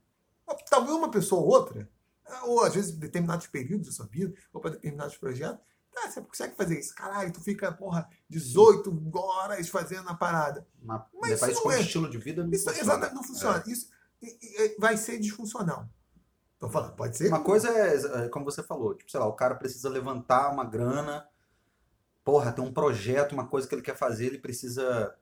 Talvez 0.69 0.93
uma 0.95 1.09
pessoa 1.11 1.39
ou 1.41 1.47
outra, 1.49 1.87
ou 2.43 2.63
às 2.63 2.73
vezes 2.73 2.91
determinados 2.91 3.45
períodos 3.47 3.87
da 3.87 3.93
sua 3.93 4.05
vida, 4.07 4.33
ou 4.51 4.59
para 4.59 4.71
determinados 4.71 5.15
projetos, 5.17 5.63
tá, 5.93 6.09
você 6.09 6.21
consegue 6.21 6.55
fazer 6.55 6.79
isso. 6.79 6.93
Caralho, 6.95 7.31
tu 7.31 7.41
fica, 7.41 7.71
porra, 7.71 8.09
18 8.29 8.91
horas 9.15 9.69
fazendo 9.69 10.09
a 10.09 10.13
parada. 10.15 10.67
Mas, 10.81 11.01
Mas 11.21 11.31
isso 11.41 11.51
isso 11.51 11.63
não 11.63 11.71
é- 11.71 11.81
estilo 11.81 12.09
de 12.09 12.17
vida 12.17 12.43
não 12.43 12.51
Isso 12.51 12.65
funciona. 12.65 12.81
exatamente 12.83 13.15
não 13.15 13.23
funciona. 13.23 13.63
Isso 13.67 13.87
e- 13.87 13.89
e- 13.89 13.95
vai 14.79 14.97
ser 14.97 15.19
disfuncional. 15.19 15.87
Tô 16.59 16.69
falando, 16.69 16.95
pode 16.95 17.17
ser. 17.17 17.27
Uma 17.27 17.43
coisa 17.43 17.69
é, 17.69 18.25
é, 18.25 18.29
como 18.29 18.45
você 18.45 18.63
falou, 18.63 18.95
tipo, 18.95 19.11
sei 19.11 19.19
lá, 19.19 19.27
o 19.27 19.33
cara 19.33 19.55
precisa 19.55 19.89
levantar 19.89 20.51
uma 20.51 20.63
grana, 20.63 21.27
porra, 22.23 22.51
tem 22.51 22.63
um 22.63 22.73
projeto, 22.73 23.33
uma 23.33 23.47
coisa 23.47 23.67
que 23.67 23.75
ele 23.75 23.81
quer 23.81 23.95
fazer, 23.95 24.27
ele 24.27 24.39
precisa 24.39 25.13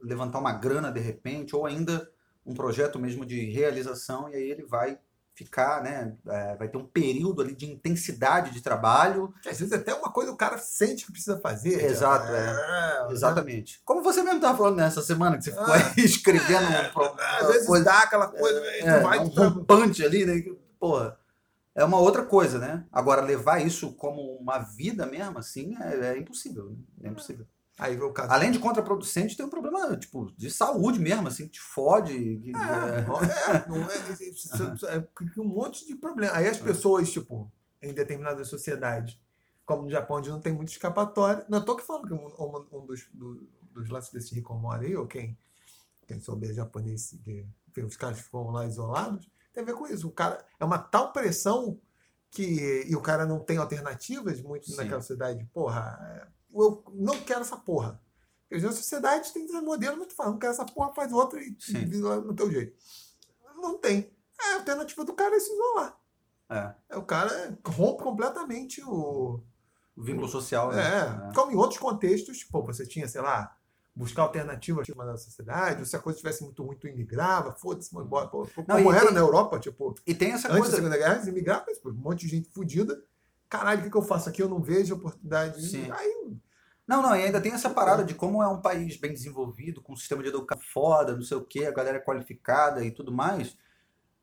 levantar 0.00 0.38
uma 0.38 0.52
grana 0.52 0.92
de 0.92 1.00
repente, 1.00 1.56
ou 1.56 1.66
ainda 1.66 2.10
um 2.44 2.54
projeto 2.54 2.98
mesmo 2.98 3.24
de 3.24 3.50
realização, 3.50 4.28
e 4.28 4.34
aí 4.34 4.50
ele 4.50 4.64
vai 4.64 5.00
ficar, 5.36 5.82
né, 5.82 6.16
é, 6.28 6.56
vai 6.56 6.66
ter 6.66 6.78
um 6.78 6.86
período 6.86 7.42
ali 7.42 7.54
de 7.54 7.66
intensidade 7.70 8.50
de 8.52 8.62
trabalho, 8.62 9.32
Que 9.42 9.50
às 9.50 9.58
vezes 9.58 9.72
até 9.72 9.92
uma 9.94 10.10
coisa 10.10 10.32
o 10.32 10.36
cara 10.36 10.56
sente 10.56 11.04
que 11.04 11.12
precisa 11.12 11.38
fazer. 11.38 11.84
Exato, 11.84 12.26
é. 12.32 13.12
exatamente. 13.12 13.80
Como 13.84 14.02
você 14.02 14.22
mesmo 14.22 14.38
estava 14.38 14.56
falando 14.56 14.76
nessa 14.76 15.02
semana, 15.02 15.36
que 15.36 15.44
você 15.44 15.50
ficou 15.52 15.66
Ah. 15.74 15.76
aí 15.76 15.92
escrevendo 16.04 16.66
um 16.66 16.92
pro- 16.92 17.14
Às 17.40 17.46
vezes 17.48 17.66
coisa- 17.66 17.84
dá 17.84 17.98
aquela 18.00 18.28
coisa, 18.28 18.58
É, 18.80 18.98
tu 18.98 19.02
vai 19.04 19.18
um 19.18 19.28
tá- 19.30 19.46
rompante 19.48 20.04
ali, 20.04 20.24
né? 20.24 20.40
que, 20.40 20.56
Porra, 20.80 21.16
é 21.74 21.84
uma 21.84 21.98
outra 21.98 22.22
coisa, 22.24 22.58
né? 22.58 22.84
Agora, 22.90 23.20
levar 23.20 23.60
isso 23.64 23.92
como 23.92 24.20
uma 24.38 24.58
vida 24.58 25.04
mesmo, 25.06 25.38
assim, 25.38 25.76
é, 25.82 26.14
é 26.14 26.18
impossível. 26.18 26.70
né? 26.70 26.76
É 27.04 27.08
impossível. 27.08 27.46
Aí 27.78 28.00
o 28.00 28.10
caso. 28.12 28.32
Além 28.32 28.50
de 28.50 28.58
contraproducente, 28.58 29.36
tem 29.36 29.44
um 29.44 29.50
problema, 29.50 29.94
tipo, 29.96 30.32
de 30.36 30.50
saúde 30.50 30.98
mesmo, 30.98 31.28
assim, 31.28 31.44
que 31.44 31.52
te 31.54 31.60
fode. 31.60 32.12
que- 32.14 32.52
É, 32.56 33.66
não 33.68 33.82
é, 33.90 34.94
é, 34.94 34.96
é, 34.96 35.40
um 35.40 35.44
monte 35.44 35.86
de 35.86 35.94
problema. 35.94 36.34
Aí 36.34 36.48
as 36.48 36.56
pessoas, 36.58 37.10
tipo, 37.12 37.50
em 37.82 37.92
determinadas 37.92 38.48
sociedades, 38.48 39.20
como 39.66 39.82
no 39.82 39.90
Japão, 39.90 40.16
onde 40.16 40.30
não 40.30 40.40
tem 40.40 40.54
muito 40.54 40.70
escapatória. 40.70 41.44
Não 41.48 41.58
estou 41.58 41.76
que 41.76 41.82
falando 41.84 42.06
que 42.08 42.14
um, 42.14 42.26
um- 42.26 42.66
um 42.78 42.86
dos, 42.86 43.06
do- 43.12 43.46
dos 43.72 43.88
lances 43.90 44.10
desse 44.12 44.38
Hikomori 44.38 44.86
aí, 44.86 44.96
ou 44.96 45.06
quem, 45.06 45.36
quem 46.06 46.18
souber 46.20 46.54
japonês, 46.54 47.10
de, 47.22 47.44
que 47.74 47.82
os 47.82 47.96
caras 47.96 48.20
ficam 48.20 48.50
lá 48.50 48.64
isolados, 48.64 49.28
tem 49.52 49.62
a 49.62 49.66
ver 49.66 49.74
com 49.74 49.86
isso. 49.86 50.08
O 50.08 50.12
cara 50.12 50.42
é 50.58 50.64
uma 50.64 50.78
tal 50.78 51.12
pressão 51.12 51.78
que. 52.30 52.86
E 52.88 52.96
o 52.96 53.02
cara 53.02 53.26
não 53.26 53.38
tem 53.38 53.58
alternativas 53.58 54.40
muito 54.40 54.66
Sim. 54.70 54.76
naquela 54.76 55.00
sociedade. 55.02 55.44
Porra, 55.52 55.98
é, 56.02 56.35
eu 56.62 56.84
não 56.94 57.18
quero 57.20 57.40
essa 57.40 57.56
porra. 57.56 58.00
Porque 58.48 58.64
na 58.64 58.72
sociedade 58.72 59.32
tem 59.32 59.44
esse 59.44 59.60
modelo, 59.60 60.06
tu 60.06 60.14
fala, 60.14 60.30
não 60.30 60.38
quero 60.38 60.52
essa 60.52 60.64
porra, 60.64 60.94
faz 60.94 61.12
outra 61.12 61.40
e 61.42 61.56
vive 61.68 61.98
no 61.98 62.34
teu 62.34 62.50
jeito. 62.50 62.76
Não 63.56 63.76
tem. 63.78 64.10
A 64.38 64.54
alternativa 64.56 65.04
do 65.04 65.14
cara 65.14 65.34
é 65.34 65.40
se 65.40 65.52
isolar. 65.52 65.98
É, 66.48 66.74
É, 66.90 66.96
O 66.96 67.02
cara 67.02 67.58
rompe 67.66 68.02
completamente 68.04 68.80
o. 68.84 69.40
o 69.96 70.02
vínculo 70.02 70.28
social, 70.28 70.70
né? 70.70 70.82
É, 71.30 71.34
como 71.34 71.50
em 71.50 71.56
outros 71.56 71.80
contextos, 71.80 72.44
pô, 72.44 72.62
você 72.62 72.86
tinha, 72.86 73.08
sei 73.08 73.20
lá, 73.20 73.56
buscar 73.94 74.22
alternativas 74.22 74.86
na 74.94 75.16
sociedade, 75.16 75.80
ou 75.80 75.86
se 75.86 75.96
a 75.96 75.98
coisa 75.98 76.16
estivesse 76.18 76.44
muito 76.44 76.62
ruim, 76.62 76.76
tu 76.76 76.86
imigrava, 76.86 77.52
foda-se, 77.54 77.90
vou 77.92 78.04
embora. 78.04 78.28
Pô, 78.28 78.46
Não, 78.68 78.76
como 78.76 78.92
era 78.92 79.06
tem- 79.06 79.14
na 79.14 79.20
Europa, 79.20 79.58
tipo, 79.58 79.94
E 80.06 80.14
tem 80.14 80.32
essa 80.32 80.46
antes 80.48 80.52
da 80.52 80.58
coisa. 80.60 80.76
Segunda 80.76 80.96
Guerra, 80.98 81.14
eles 81.16 81.26
imigravam, 81.26 81.64
mas, 81.66 81.78
pô, 81.78 81.90
um 81.90 81.94
monte 81.94 82.20
de 82.20 82.28
gente 82.28 82.48
fodida. 82.50 83.02
Caralho, 83.48 83.80
o 83.80 83.84
que, 83.84 83.90
que 83.90 83.96
eu 83.96 84.02
faço 84.02 84.28
aqui? 84.28 84.42
Eu 84.42 84.48
não 84.48 84.60
vejo 84.62 84.94
oportunidade. 84.94 85.66
Sim. 85.66 85.90
Aí 85.90 86.36
Não, 86.86 87.02
não, 87.02 87.16
e 87.16 87.22
ainda 87.24 87.40
tem 87.40 87.52
essa 87.52 87.68
parada 87.70 88.04
de 88.04 88.14
como 88.14 88.42
é 88.42 88.48
um 88.48 88.60
país 88.60 88.96
bem 88.96 89.12
desenvolvido, 89.12 89.82
com 89.82 89.92
um 89.92 89.96
sistema 89.96 90.22
de 90.22 90.28
educação 90.28 90.62
foda, 90.72 91.14
não 91.14 91.22
sei 91.22 91.36
o 91.36 91.44
quê, 91.44 91.64
a 91.66 91.72
galera 91.72 91.98
é 91.98 92.00
qualificada 92.00 92.84
e 92.84 92.92
tudo 92.92 93.12
mais. 93.12 93.56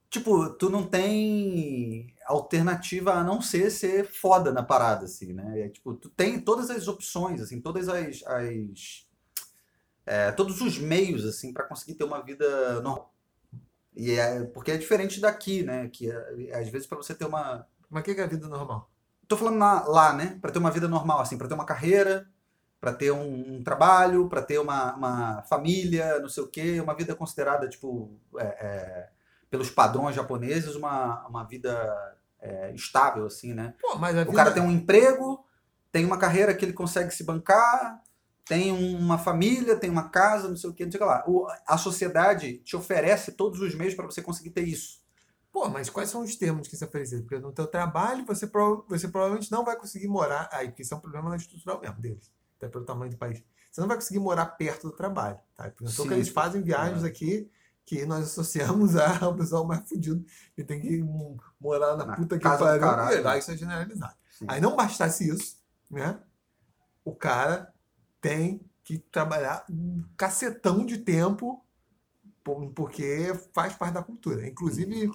Tipo, 0.09 0.49
tu 0.51 0.69
não 0.69 0.87
tem 0.87 2.15
alternativa 2.25 3.13
a 3.13 3.23
não 3.23 3.41
ser 3.41 3.71
ser 3.71 4.05
foda 4.07 4.51
na 4.53 4.63
parada, 4.63 5.05
assim, 5.05 5.33
né? 5.33 5.61
É, 5.61 5.69
tipo, 5.69 5.93
tu 5.95 6.09
tem 6.09 6.39
todas 6.41 6.69
as 6.69 6.87
opções, 6.87 7.41
assim, 7.41 7.61
todas 7.61 7.89
as... 7.89 8.23
as 8.25 9.07
é, 10.05 10.31
todos 10.31 10.61
os 10.61 10.77
meios, 10.77 11.25
assim, 11.25 11.53
para 11.53 11.65
conseguir 11.65 11.95
ter 11.95 12.03
uma 12.03 12.21
vida 12.21 12.81
normal. 12.81 13.13
E 13.95 14.11
é, 14.13 14.43
porque 14.45 14.71
é 14.71 14.77
diferente 14.77 15.21
daqui, 15.21 15.63
né? 15.63 15.89
Que 15.89 16.11
é, 16.11 16.59
às 16.59 16.69
vezes 16.69 16.87
para 16.87 16.97
você 16.97 17.13
ter 17.15 17.25
uma... 17.25 17.67
Mas 17.89 18.01
o 18.01 18.05
que 18.05 18.11
é 18.19 18.23
a 18.23 18.27
vida 18.27 18.47
normal? 18.47 18.91
Tô 19.27 19.37
falando 19.37 19.57
na- 19.57 19.85
lá, 19.87 20.13
né? 20.13 20.37
Para 20.41 20.51
ter 20.51 20.59
uma 20.59 20.71
vida 20.71 20.87
normal, 20.87 21.21
assim, 21.21 21.37
para 21.37 21.47
ter 21.47 21.53
uma 21.53 21.65
carreira, 21.65 22.27
para 22.83 22.91
ter 22.93 23.11
um, 23.11 23.55
um 23.59 23.63
trabalho, 23.63 24.27
para 24.27 24.41
ter 24.41 24.59
uma, 24.59 24.93
uma 24.93 25.41
família, 25.43 26.19
não 26.19 26.27
sei 26.27 26.43
o 26.43 26.47
quê, 26.49 26.81
uma 26.81 26.93
vida 26.93 27.15
considerada, 27.15 27.69
tipo, 27.69 28.11
é, 28.37 28.43
é, 28.43 29.09
pelos 29.49 29.69
padrões 29.69 30.13
japoneses, 30.13 30.75
uma, 30.75 31.25
uma 31.25 31.45
vida 31.45 31.71
é, 32.41 32.73
estável, 32.75 33.25
assim, 33.25 33.53
né? 33.53 33.73
Pô, 33.81 33.97
O 34.23 34.33
cara 34.35 34.51
tem 34.51 34.61
um 34.61 34.69
emprego, 34.71 35.45
tem 35.93 36.03
uma 36.03 36.17
carreira 36.17 36.53
que 36.53 36.65
ele 36.65 36.73
consegue 36.73 37.09
se 37.15 37.23
bancar, 37.23 38.01
tem 38.45 38.69
uma 38.73 39.17
família, 39.17 39.77
tem 39.77 39.89
uma 39.89 40.09
casa, 40.09 40.49
não 40.49 40.57
sei 40.57 40.69
o 40.69 40.73
quê, 40.73 40.83
não 40.83 40.91
sei 40.91 40.99
o 40.99 41.03
que 41.03 41.09
lá. 41.09 41.23
O- 41.25 41.47
a 41.65 41.77
sociedade 41.77 42.57
te 42.57 42.75
oferece 42.75 43.31
todos 43.31 43.61
os 43.61 43.73
meios 43.75 43.95
para 43.95 44.05
você 44.05 44.21
conseguir 44.21 44.49
ter 44.49 44.67
isso. 44.67 45.01
Pô, 45.53 45.69
mas 45.69 45.89
quais 45.89 46.09
são 46.09 46.21
os 46.21 46.35
termos 46.35 46.67
que 46.67 46.75
se 46.75 46.83
oferecem? 46.83 47.21
Porque 47.21 47.39
no 47.39 47.53
teu 47.53 47.65
trabalho 47.65 48.25
você, 48.25 48.45
prova- 48.45 48.83
você 48.89 49.07
provavelmente 49.07 49.49
não 49.49 49.63
vai 49.63 49.77
conseguir 49.77 50.09
morar 50.09 50.49
aí, 50.51 50.67
porque 50.67 50.81
isso 50.81 50.93
é 50.93 50.97
um 50.97 50.99
problema 50.99 51.33
estrutural 51.37 51.79
mesmo 51.79 52.01
deles, 52.01 52.29
até 52.63 52.71
pelo 52.71 52.85
tamanho 52.85 53.11
do 53.11 53.17
país. 53.17 53.43
Você 53.71 53.81
não 53.81 53.87
vai 53.87 53.97
conseguir 53.97 54.19
morar 54.19 54.45
perto 54.45 54.87
do 54.89 54.95
trabalho, 54.95 55.39
tá? 55.55 55.71
Sim. 55.87 56.07
que 56.07 56.13
eles 56.13 56.29
fazem 56.29 56.61
viagens 56.61 57.03
É. 57.03 57.07
aqui 57.07 57.49
que 57.85 58.05
nós 58.05 58.23
associamos 58.25 58.95
a- 58.95 59.25
ao 59.25 59.35
pessoal 59.35 59.65
mais 59.65 59.87
fudido 59.89 60.23
que 60.55 60.63
tem 60.63 60.79
que 60.79 61.01
hum, 61.01 61.37
morar 61.59 61.97
na, 61.97 62.05
Na 62.05 62.15
puta 62.15 62.37
que 62.37 62.43
pariu. 62.43 63.17
E 63.17 63.21
lá 63.21 63.37
isso 63.37 63.51
é 63.51 63.57
generalizado. 63.57 64.15
Sim. 64.29 64.45
Aí 64.47 64.61
não 64.61 64.75
bastasse 64.75 65.27
isso, 65.27 65.57
né? 65.89 66.19
O 67.03 67.13
cara 67.13 67.73
tem 68.21 68.61
que 68.83 68.97
trabalhar 68.99 69.65
um 69.69 70.03
cacetão 70.15 70.85
de 70.85 70.97
tempo 70.99 71.65
por- 72.43 72.71
porque 72.73 73.33
faz 73.53 73.73
parte 73.73 73.93
da 73.93 74.03
cultura. 74.03 74.47
Inclusive, 74.47 75.11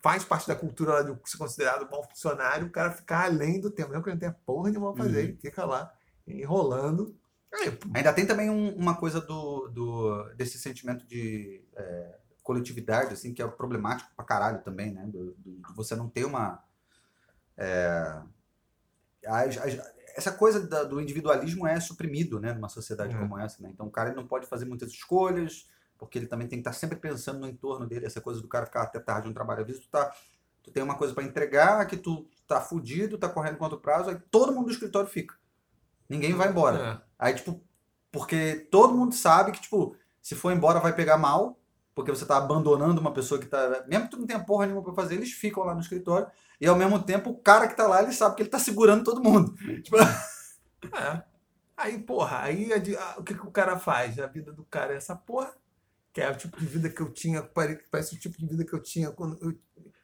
faz 0.00 0.24
parte 0.24 0.46
da 0.48 0.54
cultura 0.56 0.92
lá 0.94 1.02
de 1.02 1.16
ser 1.28 1.36
considerado 1.38 1.88
bom 1.88 2.02
funcionário 2.04 2.66
o 2.66 2.70
cara 2.70 2.92
ficar 2.92 3.24
além 3.24 3.60
do 3.60 3.70
tempo. 3.70 3.90
Mesmo 3.90 4.02
que 4.04 4.10
ele 4.10 4.14
não 4.14 4.20
tenha 4.20 4.36
porra 4.46 4.70
nenhuma 4.70 4.92
pra 4.94 5.04
fazer, 5.04 5.18
Uhum. 5.18 5.24
ele 5.24 5.36
fica 5.36 5.64
lá 5.64 5.92
enrolando. 6.32 7.16
Aí, 7.54 7.78
Ainda 7.94 8.12
tem 8.12 8.26
também 8.26 8.50
um- 8.50 8.74
uma 8.76 8.96
coisa 8.96 9.20
do, 9.20 9.68
do- 9.68 10.24
desse 10.36 10.58
sentimento 10.58 11.06
de 11.06 11.62
é, 11.76 12.18
coletividade, 12.42 13.12
assim, 13.14 13.32
que 13.32 13.42
é 13.42 13.48
problemático 13.48 14.10
pra 14.14 14.24
caralho 14.24 14.62
também, 14.62 14.92
né? 14.92 15.04
Do, 15.06 15.32
do- 15.34 15.56
de 15.56 15.74
você 15.74 15.94
não 15.96 16.08
ter 16.08 16.24
uma. 16.24 16.62
é, 17.56 18.20
as- 19.26 19.58
as- 19.58 19.92
essa 20.16 20.32
coisa 20.32 20.66
da- 20.66 20.84
do 20.84 21.00
individualismo 21.00 21.66
é 21.66 21.78
suprimido, 21.80 22.40
né? 22.40 22.52
Numa 22.52 22.68
sociedade 22.68 23.14
É. 23.14 23.18
como 23.18 23.38
essa, 23.38 23.62
né? 23.62 23.70
Então 23.72 23.86
o 23.86 23.90
cara 23.90 24.10
ele 24.10 24.16
não 24.16 24.26
pode 24.26 24.46
fazer 24.46 24.64
muitas 24.64 24.90
escolhas, 24.90 25.68
porque 25.98 26.18
ele 26.18 26.26
também 26.26 26.46
tem 26.48 26.58
que 26.58 26.68
estar 26.68 26.72
sempre 26.72 26.96
pensando 26.98 27.40
no 27.40 27.48
entorno 27.48 27.86
dele, 27.86 28.06
essa 28.06 28.20
coisa 28.20 28.40
do 28.40 28.48
cara 28.48 28.66
ficar 28.66 28.82
até 28.82 28.98
tarde 29.00 29.28
no 29.28 29.34
trabalho. 29.34 29.60
Às 29.62 29.66
vezes 29.66 29.82
tu, 29.82 29.88
tá, 29.88 30.12
tu 30.62 30.70
tem 30.70 30.82
uma 30.82 30.96
coisa 30.96 31.14
pra 31.14 31.24
entregar, 31.24 31.84
que 31.86 31.96
tu 31.96 32.28
tá 32.46 32.60
fudido, 32.60 33.18
tá 33.18 33.28
correndo 33.28 33.56
contra 33.58 33.76
o 33.76 33.80
prazo, 33.80 34.10
aí 34.10 34.18
todo 34.30 34.52
mundo 34.52 34.66
do 34.66 34.72
escritório 34.72 35.08
fica. 35.08 35.34
Ninguém 36.08 36.32
vai 36.34 36.48
embora. 36.48 36.78
é. 37.04 37.08
Aí, 37.18 37.34
tipo, 37.34 37.60
porque 38.10 38.66
todo 38.70 38.94
mundo 38.94 39.14
sabe 39.14 39.52
que, 39.52 39.60
tipo, 39.60 39.94
se 40.22 40.34
for 40.34 40.52
embora 40.52 40.80
vai 40.80 40.94
pegar 40.94 41.18
mal, 41.18 41.58
porque 41.94 42.10
você 42.10 42.24
tá 42.24 42.36
abandonando 42.36 43.00
uma 43.00 43.12
pessoa 43.12 43.40
que 43.40 43.46
tá. 43.46 43.84
Mesmo 43.88 44.04
que 44.04 44.10
tu 44.12 44.18
não 44.18 44.26
tenha 44.26 44.38
porra 44.44 44.66
nenhuma 44.66 44.84
pra 44.84 44.94
fazer, 44.94 45.14
eles 45.16 45.32
ficam 45.32 45.64
lá 45.64 45.74
no 45.74 45.80
escritório. 45.80 46.26
E 46.60 46.66
ao 46.66 46.76
mesmo 46.76 47.02
tempo, 47.02 47.30
o 47.30 47.38
cara 47.38 47.66
que 47.68 47.76
tá 47.76 47.86
lá, 47.86 48.02
ele 48.02 48.12
sabe 48.12 48.36
que 48.36 48.42
ele 48.42 48.48
tá 48.50 48.58
segurando 48.58 49.04
todo 49.04 49.22
mundo. 49.22 49.54
Tipo, 49.82 49.96
É. 50.96 51.22
Aí, 51.76 51.98
porra, 51.98 52.40
aí 52.42 52.68
o 53.16 53.22
que, 53.22 53.34
que 53.34 53.46
o 53.46 53.50
cara 53.52 53.78
faz? 53.78 54.18
A 54.18 54.26
vida 54.26 54.52
do 54.52 54.64
cara 54.64 54.94
é 54.94 54.96
essa 54.96 55.14
porra, 55.14 55.52
que 56.12 56.20
é 56.20 56.28
o 56.30 56.36
tipo 56.36 56.58
de 56.58 56.66
vida 56.66 56.88
que 56.88 57.00
eu 57.00 57.12
tinha, 57.12 57.42
pare- 57.42 57.84
parece 57.90 58.16
o 58.16 58.18
tipo 58.18 58.36
de 58.38 58.46
vida 58.46 58.64
que 58.64 58.72
eu 58.74 58.82
tinha 58.82 59.10
quando 59.12 59.38
eu, 59.40 59.56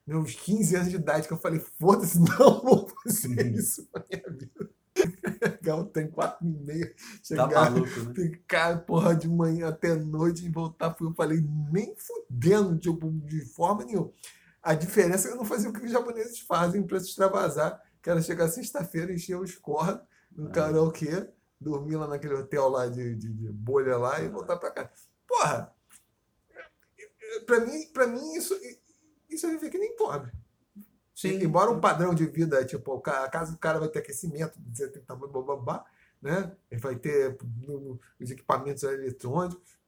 meus 0.06 0.34
15 0.34 0.76
anos 0.76 0.90
de 0.90 0.96
idade, 0.96 1.26
que 1.26 1.32
eu 1.34 1.38
falei, 1.38 1.58
foda-se, 1.78 2.18
não 2.38 2.60
vou 2.62 2.88
fazer 3.02 3.28
Uhum. 3.28 3.54
isso 3.56 3.88
na 3.92 4.04
minha 4.08 4.30
vida. 4.38 4.70
Pegar 5.64 5.76
um 5.76 5.84
trem 5.86 6.08
4 6.10 6.46
e 6.46 6.50
meia, 6.50 6.86
tá 6.88 6.94
chegar, 7.22 7.48
maluco, 7.70 8.00
né? 8.00 8.14
ficar, 8.14 8.84
porra, 8.84 9.16
de 9.16 9.26
manhã 9.28 9.68
até 9.68 9.94
noite 9.94 10.44
e 10.44 10.50
voltar. 10.50 10.94
Eu 11.00 11.14
falei, 11.14 11.42
nem 11.72 11.94
fudendo, 11.96 12.78
tipo, 12.78 13.10
de 13.10 13.40
forma 13.46 13.84
nenhuma. 13.84 14.12
A 14.62 14.74
diferença 14.74 15.26
é 15.26 15.30
que 15.30 15.36
eu 15.36 15.38
não 15.38 15.44
fazia 15.46 15.70
o 15.70 15.72
que 15.72 15.84
os 15.84 15.90
japoneses 15.90 16.40
fazem 16.40 16.82
para 16.82 17.00
se 17.00 17.08
extravasar, 17.08 17.82
que 18.02 18.10
era 18.10 18.20
chegar 18.20 18.48
sexta-feira, 18.48 19.12
encher 19.12 19.38
os 19.38 19.54
corra 19.56 20.06
no 20.30 20.48
É. 20.48 20.52
karaokê, 20.52 21.28
dormir 21.60 21.96
lá 21.96 22.06
naquele 22.06 22.34
hotel 22.34 22.68
lá 22.68 22.86
de, 22.86 23.14
de, 23.14 23.32
de 23.32 23.52
bolha 23.52 23.96
lá 23.96 24.20
e 24.20 24.28
voltar 24.28 24.56
para 24.58 24.70
casa. 24.70 24.90
Porra! 25.26 25.72
Para 27.46 27.60
mim, 27.60 27.86
pra 27.92 28.06
mim 28.06 28.34
isso, 28.34 28.54
isso 29.28 29.46
é 29.46 29.50
viver 29.50 29.70
que 29.70 29.78
nem 29.78 29.96
pobre. 29.96 30.30
Sim. 31.14 31.42
Embora 31.42 31.70
um 31.70 31.80
padrão 31.80 32.12
de 32.14 32.26
vida, 32.26 32.64
tipo, 32.64 33.00
a 33.06 33.28
casa 33.28 33.52
do 33.52 33.58
cara 33.58 33.78
vai 33.78 33.88
ter 33.88 34.00
aquecimento, 34.00 34.58
dizer 34.60 34.88
tem 34.90 35.02
tamanho, 35.02 35.30
babá, 35.30 35.84
né? 36.20 36.52
Ele 36.70 36.80
vai 36.80 36.96
ter 36.96 37.36
no- 37.66 37.80
no- 37.80 38.00
os 38.20 38.30
equipamentos 38.30 38.82
eletrônicos. 38.82 39.78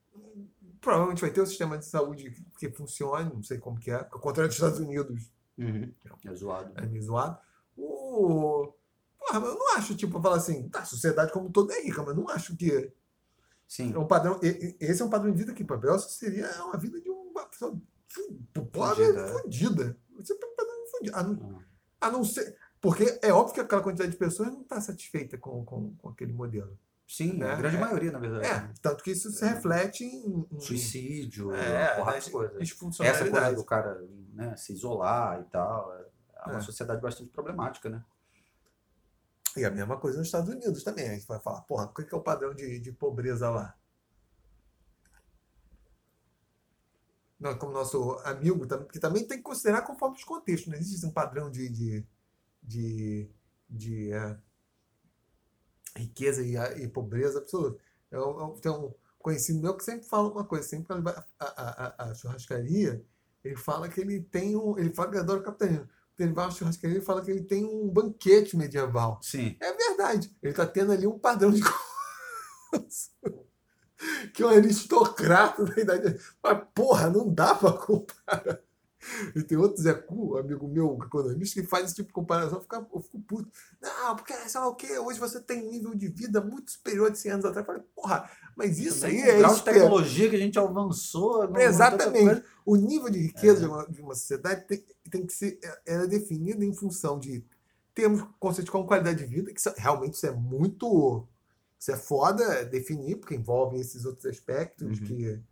Provavelmente 0.81 1.21
vai 1.21 1.31
ter 1.31 1.41
um 1.41 1.47
sistema 1.47 1.77
de 1.79 1.85
saúde 1.85 2.31
que, 2.31 2.69
que 2.69 2.71
funcione, 2.77 3.33
não 3.35 3.43
sei 3.43 3.59
como 3.59 3.79
que 3.79 3.91
é. 3.91 3.97
Ao 4.11 4.21
contrário 4.21 4.49
dos 4.49 4.57
Estados 4.57 4.79
Unidos, 4.79 5.31
Uhum. 5.59 5.91
É 6.27 6.35
zoado. 6.35 6.71
é 6.77 6.87
meio 6.87 7.03
zoado. 7.03 7.39
O... 7.77 8.73
Porra, 9.19 9.41
mas 9.41 9.49
eu 9.49 9.59
não 9.59 9.77
acho, 9.77 9.97
tipo, 9.97 10.21
falar 10.21 10.37
assim, 10.37 10.69
tá, 10.69 10.81
a 10.81 10.85
sociedade 10.85 11.33
como 11.33 11.51
toda 11.51 11.75
é 11.75 11.83
rica, 11.83 12.03
mas 12.03 12.15
não 12.15 12.29
acho 12.29 12.55
que 12.57 12.93
Sim. 13.67 13.93
é 13.95 13.99
um 13.99 14.07
padrão. 14.07 14.39
Esse 14.79 15.01
é 15.01 15.05
um 15.05 15.09
padrão 15.11 15.33
de 15.33 15.39
vida 15.39 15.55
que 15.55 15.65
para 15.65 15.79
Belso 15.79 16.11
seria 16.11 16.49
uma 16.63 16.77
vida 16.77 17.01
de 17.01 17.09
uma 17.11 17.47
pessoa 17.47 17.75
pobre 18.71 19.07
Fudida, 19.07 19.21
é. 19.21 19.29
fudida. 19.33 19.99
Você 20.17 20.35
A 21.13 21.23
não, 21.23 21.59
Ah. 22.01 22.07
a 22.07 22.11
não 22.11 22.25
ser. 22.25 22.57
Porque 22.81 23.19
é 23.23 23.33
óbvio 23.33 23.55
que 23.55 23.61
aquela 23.61 23.83
quantidade 23.83 24.11
de 24.13 24.17
pessoas 24.17 24.51
não 24.53 24.61
está 24.63 24.81
satisfeita 24.81 25.37
com, 25.39 25.65
com, 25.65 25.95
com 25.97 26.09
aquele 26.11 26.33
modelo. 26.33 26.79
Sim, 27.09 27.35
Né? 27.39 27.51
a 27.51 27.57
grande 27.57 27.77
É. 27.77 27.81
maioria, 27.81 28.13
na 28.13 28.19
verdade. 28.19 28.47
É, 28.47 28.73
tanto 28.83 29.03
que 29.05 29.13
isso 29.13 29.31
se 29.31 29.45
reflete 29.45 30.05
em, 30.05 30.47
em 30.51 30.61
Suicídio, 30.61 31.53
É, 31.55 31.95
porrada 31.97 32.17
nas 32.17 32.25
de 32.27 32.31
coisa. 32.31 32.59
Essa 32.61 33.31
coisa 33.31 33.53
do 33.55 33.65
cara 33.65 34.05
né, 34.35 34.57
se 34.57 34.73
isolar 34.73 35.41
e 35.41 35.45
tal. 35.45 35.93
É 35.95 36.49
uma 36.51 36.59
É. 36.59 36.61
sociedade 36.61 37.01
bastante 37.01 37.31
problemática, 37.31 37.89
né? 37.89 38.05
E 39.57 39.65
a 39.65 39.71
mesma 39.71 39.97
coisa 39.97 40.19
nos 40.19 40.27
Estados 40.29 40.51
Unidos 40.51 40.83
também. 40.85 41.09
A 41.09 41.15
gente 41.15 41.27
vai 41.27 41.41
falar, 41.41 41.63
porra, 41.63 41.85
o 41.87 41.95
que 41.95 42.05
que 42.05 42.15
é 42.15 42.19
o 42.19 42.23
padrão 42.23 42.53
de, 42.55 42.79
de 42.79 42.93
pobreza 42.93 43.49
lá? 43.51 43.75
Como 47.55 47.73
nosso 47.73 48.13
amigo, 48.25 48.67
que 48.89 48.99
também 48.99 49.27
tem 49.27 49.39
que 49.39 49.45
considerar 49.45 49.83
conforme 49.83 50.17
os 50.17 50.25
contextos. 50.25 50.73
Não 50.73 50.79
existe 50.79 51.07
um 51.07 51.13
padrão 51.13 51.51
de, 51.51 51.69
de, 51.69 52.07
de, 52.63 53.31
de, 53.69 54.13
é, 54.13 54.39
riqueza 55.97 56.43
e, 56.43 56.57
e 56.83 56.89
pobreza 56.89 57.39
absoluta. 57.39 57.81
Eu, 58.11 58.39
eu 58.39 58.59
tenho 58.61 58.87
um 58.87 58.95
conhecido 59.19 59.61
meu 59.61 59.77
que 59.77 59.85
sempre 59.85 60.07
fala 60.07 60.31
uma 60.31 60.45
coisa, 60.45 60.67
sempre 60.67 60.95
que 60.95 61.01
vai 61.01 61.15
à 61.39 62.15
churrascaria, 62.15 63.05
ele 63.45 63.57
fala 63.57 63.89
que 63.89 64.01
ele 64.01 64.21
tem 64.21 64.57
um. 64.57 64.77
Ele 64.79 64.93
fala 64.93 65.11
que 65.13 65.19
adora 65.19 65.41
o 65.41 65.43
capitalismo. 65.43 65.89
Ele 66.19 66.33
vai 66.33 66.47
à 66.47 66.51
churrascaria 66.51 66.99
e 66.99 67.03
fala 67.03 67.23
que 67.23 67.31
ele 67.31 67.45
tem 67.45 67.65
um 67.65 67.89
banquete 67.89 68.57
medieval. 68.57 69.21
Sim. 69.23 69.57
É 69.61 69.73
verdade. 69.73 70.35
Ele 70.43 70.51
está 70.53 70.67
tendo 70.67 70.93
ali 70.93 71.07
um 71.07 71.19
padrão 71.19 71.51
de 71.51 71.61
consumo 72.71 73.46
que 74.33 74.43
é 74.43 74.47
um 74.47 74.51
aristocrata 74.51 75.65
da 75.65 75.81
idade. 75.81 76.19
Mas, 76.43 76.63
porra, 76.75 77.09
não 77.11 77.33
dá 77.33 77.55
para 77.55 77.73
comparar. 77.73 78.61
E 79.37 79.43
tem 79.43 79.57
outro 79.57 79.81
Zé 79.81 79.95
Cu, 79.95 80.37
amigo 80.37 80.67
meu, 80.67 80.99
economista, 81.01 81.61
que 81.61 81.67
faz 81.69 81.85
esse 81.85 81.95
tipo 81.95 82.09
de 82.09 82.13
comparação. 82.13 82.59
Eu 82.59 82.63
fico, 82.63 82.75
eu 82.97 83.01
fico 83.01 83.21
puto. 83.21 83.49
Não, 83.81 84.17
porque 84.17 84.33
sei 84.35 84.61
lá 84.61 84.67
o 84.67 84.75
quê, 84.75 84.99
hoje 84.99 85.21
você 85.21 85.41
tem 85.41 85.65
um 85.65 85.71
nível 85.71 85.95
de 85.95 86.09
vida 86.09 86.41
muito 86.41 86.73
superior 86.73 87.09
de 87.11 87.19
100 87.19 87.31
anos 87.33 87.45
atrás. 87.45 87.65
Eu 87.65 87.73
falei, 87.73 87.83
porra, 87.95 88.29
mas 88.57 88.79
isso 88.81 89.07
aí 89.07 89.19
Também 89.19 89.31
é 89.31 89.35
o 89.35 89.39
grau 89.39 89.53
de 89.53 89.59
esper- 89.59 89.75
tecnologia 89.75 90.29
que 90.31 90.35
a 90.37 90.39
gente 90.41 90.59
avançou. 90.59 91.47
tanta 91.47 91.63
Exatamente. 91.63 92.43
O 92.65 92.75
nível 92.75 93.09
de 93.09 93.21
riqueza 93.21 93.61
de, 93.61 93.67
uma, 93.67 93.87
de 93.87 94.03
uma 94.03 94.15
sociedade 94.17 94.67
tem, 94.67 94.85
tem 95.09 95.25
que 95.25 95.33
ser 95.33 95.61
é- 95.63 95.81
ela 95.95 96.03
é 96.05 96.09
definida 96.09 96.65
em 96.65 96.75
função 96.75 97.21
de 97.21 97.45
termos 97.95 98.25
conceitos 98.41 98.71
como 98.71 98.87
qualidade 98.87 99.19
de 99.19 99.27
vida, 99.27 99.53
que 99.53 99.61
realmente 99.81 100.15
isso 100.15 100.27
é 100.27 100.33
muito. 100.33 101.25
Isso 101.79 101.91
é 101.93 101.97
foda 101.97 102.65
definir, 102.65 103.17
porque 103.17 103.35
envolve 103.35 103.79
esses 103.79 104.05
outros 104.05 104.27
aspectos 104.27 104.99
Uhum. 105.01 105.07
que, 105.07 105.45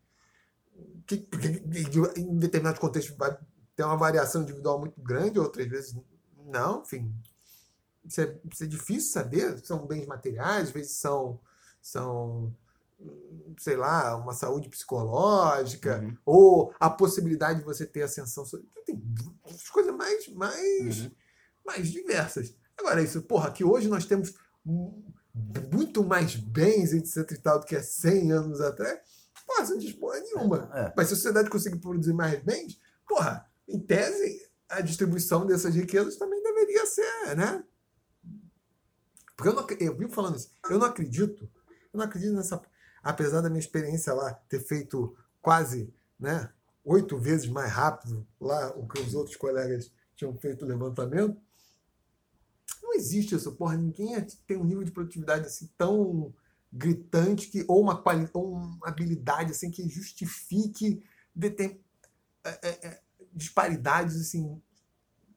que, 1.06 1.16
que- 1.18 2.20
em 2.20 2.36
determinados 2.38 2.80
contextos 2.80 3.16
vai 3.16 3.36
ter 3.76 3.84
uma 3.84 3.96
variação 3.96 4.42
individual 4.42 4.78
muito 4.78 5.00
grande, 5.00 5.38
outras 5.38 5.66
vezes 5.68 5.96
não, 6.46 6.82
enfim. 6.82 7.14
isso 8.04 8.20
é, 8.20 8.38
isso 8.52 8.64
é 8.64 8.66
difícil 8.66 9.12
saber, 9.12 9.58
são 9.64 9.86
bens 9.86 10.06
materiais, 10.06 10.68
às 10.68 10.70
vezes 10.70 10.92
são, 10.92 11.40
são 11.80 12.54
sei 13.58 13.76
lá, 13.76 14.16
uma 14.16 14.32
saúde 14.32 14.68
psicológica, 14.68 16.00
Uhum. 16.00 16.16
ou 16.24 16.74
a 16.80 16.88
possibilidade 16.88 17.58
de 17.60 17.64
você 17.64 17.84
ter 17.86 18.02
ascensão. 18.02 18.44
Tem 18.86 19.02
as 19.44 19.68
coisas 19.68 19.94
mais, 19.94 20.28
mais, 20.28 21.00
Uhum. 21.00 21.10
mais 21.66 21.88
diversas. 21.90 22.54
Agora, 22.78 23.02
isso, 23.02 23.22
porra, 23.22 23.50
que 23.52 23.64
hoje 23.64 23.88
nós 23.88 24.04
temos 24.06 24.34
muito 25.72 26.04
mais 26.04 26.36
bens, 26.36 26.92
etc 26.92 27.30
e 27.32 27.38
tal, 27.38 27.60
do 27.60 27.66
que 27.66 27.74
há 27.74 27.82
100 27.82 28.32
anos 28.32 28.60
atrás, 28.60 29.00
porra, 29.46 29.66
você 29.66 29.74
não 29.74 29.92
porra 29.98 30.20
nenhuma. 30.20 30.70
É. 30.74 30.92
Mas 30.96 31.08
se 31.08 31.14
a 31.14 31.16
sociedade 31.16 31.50
conseguir 31.50 31.78
produzir 31.78 32.12
mais 32.12 32.40
bens, 32.42 32.80
porra, 33.08 33.46
em 33.68 33.80
tese, 33.80 34.48
a 34.68 34.80
distribuição 34.80 35.46
dessas 35.46 35.74
riquezas 35.74 36.16
também 36.16 36.42
deveria 36.42 36.86
ser, 36.86 37.36
né? 37.36 37.64
Porque 39.36 39.48
eu, 39.48 39.54
não, 39.54 39.66
eu 39.80 39.96
vivo 39.96 40.12
falando 40.12 40.36
isso, 40.36 40.50
eu 40.70 40.78
não 40.78 40.86
acredito, 40.86 41.50
eu 41.92 41.98
não 41.98 42.04
acredito 42.04 42.32
nessa. 42.34 42.60
Apesar 43.02 43.40
da 43.40 43.50
minha 43.50 43.60
experiência 43.60 44.14
lá 44.14 44.32
ter 44.48 44.60
feito 44.60 45.14
quase 45.42 45.92
né, 46.18 46.50
oito 46.84 47.18
vezes 47.18 47.46
mais 47.46 47.70
rápido 47.70 48.26
lá 48.40 48.70
o 48.76 48.86
que 48.88 49.00
os 49.00 49.14
outros 49.14 49.36
colegas 49.36 49.92
tinham 50.16 50.34
feito 50.36 50.64
o 50.64 50.68
levantamento, 50.68 51.36
não 52.94 53.00
existe 53.00 53.34
isso, 53.34 53.52
porra. 53.52 53.76
Ninguém 53.76 54.14
é- 54.14 54.26
tem 54.46 54.56
um 54.56 54.64
nível 54.64 54.84
de 54.84 54.90
produtividade 54.92 55.46
assim 55.46 55.68
tão 55.76 56.32
gritante 56.72 57.48
que 57.48 57.64
ou 57.68 57.80
uma, 57.80 58.00
quali, 58.02 58.28
ou 58.32 58.52
uma 58.54 58.88
habilidade 58.88 59.52
assim 59.52 59.70
que 59.70 59.88
justifique 59.88 61.02
determin, 61.34 61.80
é, 62.44 62.68
é, 62.68 62.86
é, 62.88 63.00
disparidades 63.32 64.20
assim 64.20 64.60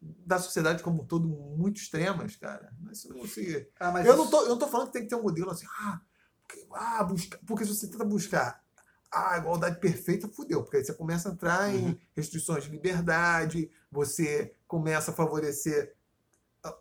da 0.02 0.40
sociedade 0.40 0.84
como 0.84 1.02
um 1.04 1.06
todo 1.06 1.28
muito 1.28 1.78
extremas, 1.78 2.36
cara. 2.36 2.72
Isso 2.92 3.10
não 3.14 3.26
se 3.28 3.68
Ah, 3.80 3.92
mas 3.92 4.06
eu 4.06 4.16
não, 4.16 4.24
isso- 4.24 4.32
tô, 4.32 4.42
eu 4.44 4.50
não 4.50 4.60
tô 4.60 4.68
falando 4.68 4.88
que 4.88 4.94
tem 4.94 5.04
que 5.04 5.10
ter 5.10 5.16
um 5.16 5.24
modelo 5.24 5.50
assim, 5.52 5.66
ah, 5.80 6.02
porque, 6.48 6.68
ah, 6.74 7.04
busca, 7.04 7.40
porque 7.46 7.66
se 7.66 7.76
você 7.76 7.88
tenta 7.88 8.06
buscar 8.06 8.64
a 9.12 9.38
igualdade 9.38 9.80
perfeita, 9.80 10.28
fudeu, 10.28 10.64
porque 10.64 10.78
aí 10.78 10.86
você 10.86 10.94
começa 10.94 11.30
a 11.30 11.32
entrar 11.34 11.70
Uhum. 11.74 11.90
em 11.90 12.00
restrições 12.16 12.66
de 12.66 12.70
liberdade, 12.72 13.70
você 13.92 14.54
começa 14.68 15.12
a 15.12 15.14
favorecer 15.14 15.96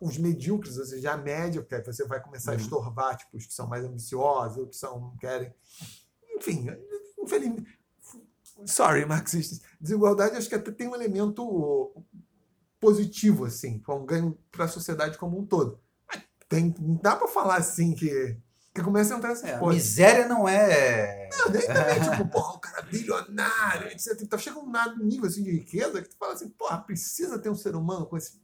os 0.01 0.17
medíocres, 0.17 0.77
ou 0.77 0.85
seja, 0.85 1.13
a 1.13 1.17
média, 1.17 1.61
porque 1.61 1.81
você 1.83 2.05
vai 2.05 2.21
começar 2.21 2.51
a 2.51 2.55
Uhum. 2.55 2.61
estorvar 2.61 3.15
tipo, 3.17 3.37
os 3.37 3.45
que 3.45 3.53
são 3.53 3.67
mais 3.67 3.83
ambiciosos, 3.85 4.57
os 4.57 4.69
que 4.69 4.75
são, 4.75 5.15
querem. 5.19 5.53
Enfim, 6.35 6.67
infelizmente. 7.19 7.77
Sorry, 8.65 9.05
marxistas. 9.05 9.61
Desigualdade 9.79 10.35
acho 10.35 10.49
que 10.49 10.55
até 10.55 10.71
tem 10.71 10.87
um 10.87 10.95
elemento 10.95 11.93
positivo, 12.79 13.45
assim, 13.45 13.79
para 13.79 13.95
um 13.95 14.05
ganho 14.05 14.37
para 14.51 14.65
a 14.65 14.67
sociedade 14.67 15.17
como 15.17 15.39
um 15.39 15.45
todo. 15.45 15.79
Mas 16.07 16.23
tem, 16.49 16.73
não 16.79 16.95
dá 16.95 17.15
para 17.15 17.27
falar 17.27 17.57
assim 17.57 17.93
que, 17.93 18.37
que 18.73 18.81
começa 18.81 19.13
a 19.13 19.17
entrar 19.17 19.31
essas 19.31 19.49
é, 19.49 19.55
a 19.55 19.59
coisas. 19.59 19.83
miséria 19.83 20.27
não 20.27 20.47
é. 20.47 21.29
Não, 21.37 21.51
daí 21.51 21.65
também, 21.65 22.01
tipo, 22.01 22.27
porra, 22.29 22.53
o 22.55 22.59
cara 22.59 22.81
bilionário, 22.83 23.87
etc. 23.89 24.19
Então 24.21 24.39
chega 24.39 24.59
um 24.59 24.71
nível 25.03 25.27
assim 25.27 25.43
de 25.43 25.51
riqueza 25.51 26.01
que 26.01 26.09
tu 26.09 26.17
fala 26.17 26.33
assim, 26.33 26.49
porra, 26.49 26.79
precisa 26.81 27.39
ter 27.39 27.49
um 27.49 27.55
ser 27.55 27.75
humano 27.75 28.05
com 28.07 28.17
esse 28.17 28.39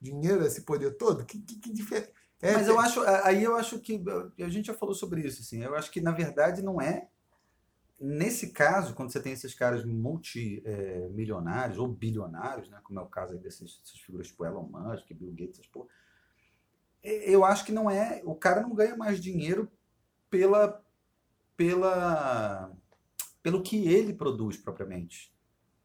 dinheiro, 0.00 0.44
esse 0.44 0.62
poder 0.62 0.96
todo? 0.96 1.24
Que, 1.24 1.38
que, 1.40 1.58
que 1.58 1.72
diferença. 1.72 2.10
É, 2.40 2.52
Mas 2.54 2.68
eu 2.68 2.78
acho, 2.78 3.00
aí 3.24 3.42
eu 3.42 3.56
acho 3.56 3.80
que 3.80 4.00
a 4.38 4.48
gente 4.48 4.66
já 4.66 4.74
falou 4.74 4.94
sobre 4.94 5.22
isso, 5.22 5.42
assim. 5.42 5.62
Eu 5.62 5.74
acho 5.74 5.90
que 5.90 6.00
na 6.00 6.12
verdade 6.12 6.62
não 6.62 6.80
é. 6.80 7.08
Nesse 8.00 8.50
caso, 8.52 8.94
quando 8.94 9.10
você 9.10 9.20
tem 9.20 9.32
esses 9.32 9.54
caras 9.54 9.84
multimilionários 9.84 11.78
ou 11.78 11.88
bilionários, 11.88 12.68
né, 12.70 12.78
como 12.84 13.00
é 13.00 13.02
o 13.02 13.06
caso 13.08 13.32
aí 13.32 13.40
dessas, 13.40 13.76
dessas 13.80 13.98
figuras 13.98 14.28
tipo 14.28 14.44
Elon 14.44 14.68
Musk, 14.68 15.12
Bill 15.12 15.32
Gates, 15.32 15.54
essas 15.58 15.66
porra, 15.66 15.88
e- 17.02 17.32
eu 17.32 17.44
acho 17.44 17.64
que 17.64 17.72
não 17.72 17.90
é. 17.90 18.22
O 18.24 18.36
cara 18.36 18.60
não 18.60 18.74
ganha 18.74 18.96
mais 18.96 19.20
dinheiro 19.20 19.68
pela, 20.30 20.80
pela, 21.56 22.72
pelo 23.42 23.62
que 23.62 23.88
ele 23.88 24.14
produz 24.14 24.56
propriamente. 24.56 25.32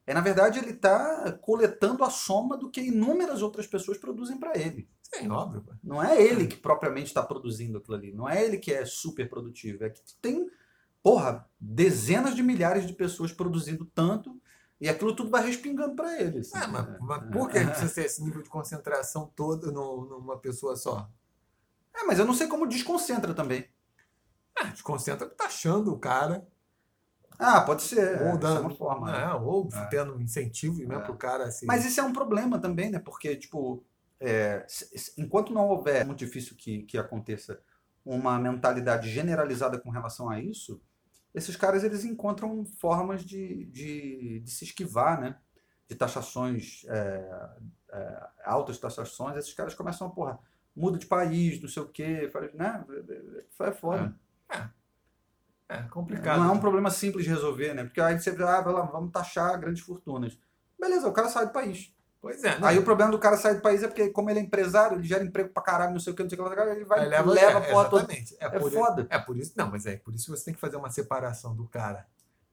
É 0.05 0.13
na 0.13 0.21
verdade 0.21 0.59
ele 0.59 0.71
está 0.71 1.31
coletando 1.41 2.03
a 2.03 2.09
soma 2.09 2.57
do 2.57 2.69
que 2.69 2.81
inúmeras 2.81 3.41
outras 3.41 3.65
pessoas 3.65 3.97
produzem 3.97 4.37
para 4.37 4.57
ele. 4.57 4.89
Sim, 5.01 5.29
óbvio. 5.29 5.63
Não 5.83 6.03
é 6.03 6.21
ele 6.21 6.47
que 6.47 6.57
propriamente 6.57 7.07
está 7.07 7.23
produzindo 7.23 7.77
aquilo 7.77 7.95
ali. 7.95 8.11
Não 8.11 8.27
é 8.27 8.43
ele 8.43 8.57
que 8.57 8.73
é 8.73 8.83
super 8.85 9.29
produtivo. 9.29 9.83
É 9.85 9.89
que 9.89 10.01
tem, 10.21 10.49
porra, 11.01 11.47
dezenas 11.59 12.35
de 12.35 12.43
milhares 12.43 12.85
de 12.85 12.93
pessoas 12.93 13.31
produzindo 13.31 13.85
tanto 13.85 14.41
e 14.81 14.89
aquilo 14.89 15.15
tudo 15.15 15.29
vai 15.29 15.45
respingando 15.45 15.95
para 15.95 16.19
ele. 16.21 16.39
assim. 16.39 16.51
Ah, 16.57 16.67
mas, 16.67 16.99
mas 16.99 17.31
por 17.31 17.49
que 17.49 17.63
precisa 17.63 17.93
ter 17.93 18.05
esse 18.05 18.21
nível 18.23 18.41
de 18.41 18.49
concentração 18.49 19.31
todo 19.35 19.71
no- 19.71 20.05
numa 20.05 20.37
pessoa 20.37 20.75
só? 20.75 21.09
É, 21.95 22.03
mas 22.03 22.19
eu 22.19 22.25
não 22.25 22.33
sei 22.33 22.47
como 22.47 22.67
desconcentra 22.67 23.33
também. 23.33 23.69
Ah, 24.57 24.65
desconcentra 24.65 25.27
taxando 25.29 25.93
o 25.93 25.99
cara, 25.99 26.45
Ah, 27.39 27.61
pode 27.61 27.81
ser. 27.83 28.21
ou 28.21 28.27
é, 28.29 28.37
dando. 28.37 28.45
essa 28.45 28.57
é 28.57 28.59
uma 28.61 28.75
forma. 28.75 29.11
né? 29.11 29.23
é, 29.23 29.33
ou 29.33 29.67
É. 29.73 29.85
tendo 29.87 30.21
incentivo 30.21 30.87
né, 30.87 30.95
É. 30.95 30.99
para 30.99 31.11
o 31.11 31.17
cara 31.17 31.45
assim. 31.45 31.65
Mas 31.65 31.85
isso 31.85 31.99
é 31.99 32.03
um 32.03 32.13
problema 32.13 32.59
também, 32.59 32.89
né? 32.89 32.99
Porque, 32.99 33.35
tipo, 33.35 33.83
é, 34.19 34.65
enquanto 35.17 35.53
não 35.53 35.67
houver, 35.67 36.01
é 36.01 36.03
muito 36.03 36.19
difícil 36.19 36.55
que, 36.55 36.83
que 36.83 36.97
aconteça 36.97 37.59
uma 38.05 38.37
mentalidade 38.39 39.09
generalizada 39.09 39.77
com 39.79 39.89
relação 39.89 40.29
a 40.29 40.39
isso, 40.39 40.81
esses 41.33 41.55
caras 41.55 41.83
eles 41.83 42.03
encontram 42.05 42.63
formas 42.65 43.23
de, 43.23 43.65
de, 43.65 44.39
de 44.41 44.51
se 44.51 44.65
esquivar, 44.65 45.19
né? 45.19 45.35
De 45.87 45.95
taxações, 45.95 46.85
é, 46.87 47.49
é, 47.91 48.27
altas 48.45 48.77
taxações, 48.77 49.35
esses 49.37 49.53
caras 49.53 49.73
começam 49.73 50.07
a, 50.07 50.09
porra, 50.09 50.39
muda 50.75 50.97
de 50.97 51.05
país, 51.05 51.61
não 51.61 51.67
sei 51.69 51.83
o 51.83 51.87
quê, 51.87 52.29
faz, 52.31 52.53
né? 52.53 52.83
É 53.61 53.71
foda. 53.71 54.15
é 54.49 54.82
complicado. 55.89 56.39
Não 56.39 56.49
é 56.49 56.51
um 56.51 56.59
problema 56.59 56.89
simples 56.89 57.25
de 57.25 57.31
resolver, 57.31 57.73
né? 57.73 57.83
Porque 57.83 58.01
aí 58.01 58.19
você 58.19 58.29
ah, 58.29 58.61
vai 58.61 58.73
lá, 58.73 58.81
vamos 58.81 59.11
taxar 59.11 59.59
grandes 59.59 59.83
fortunas. 59.83 60.37
Beleza, 60.79 61.07
o 61.07 61.13
cara 61.13 61.29
sai 61.29 61.45
do 61.45 61.53
país. 61.53 61.93
Pois 62.23 62.41
é. 62.41 62.57
não, 62.57 62.69
Aí 62.69 62.79
o 62.79 62.83
problema 62.83 63.11
do 63.11 63.19
cara 63.19 63.35
sair 63.35 63.55
do 63.55 63.61
país 63.61 63.83
é 63.83 63.87
porque, 63.87 64.09
como 64.09 64.29
ele 64.29 64.39
é 64.39 64.41
empresário, 64.41 64.95
ele 64.97 65.03
gera 65.03 65.25
emprego 65.25 65.49
pra 65.49 65.61
caralho, 65.61 65.91
não 65.91 65.99
sei 65.99 66.13
o 66.13 66.15
que, 66.15 66.23
não 66.23 66.29
sei 66.29 66.39
o 66.39 66.49
que, 66.49 66.61
ele 66.61 66.85
vai 66.85 67.05
leva, 67.05 67.29
leva, 67.29 67.59
é, 67.59 67.69
porra 67.69 67.89
toda. 67.89 68.03
exatamente. 68.03 68.37
É, 68.39 68.45
É 68.45 68.49
por, 68.49 68.71
foda. 68.71 69.07
é 69.09 69.19
por 69.19 69.35
isso. 69.35 69.51
Não, 69.57 69.69
mas 69.69 69.85
é 69.85 69.97
por 69.97 70.15
isso 70.15 70.25
que 70.25 70.31
você 70.31 70.45
tem 70.45 70.53
que 70.53 70.59
fazer 70.61 70.77
uma 70.77 70.89
separação 70.89 71.53
do 71.53 71.67
cara. 71.67 72.07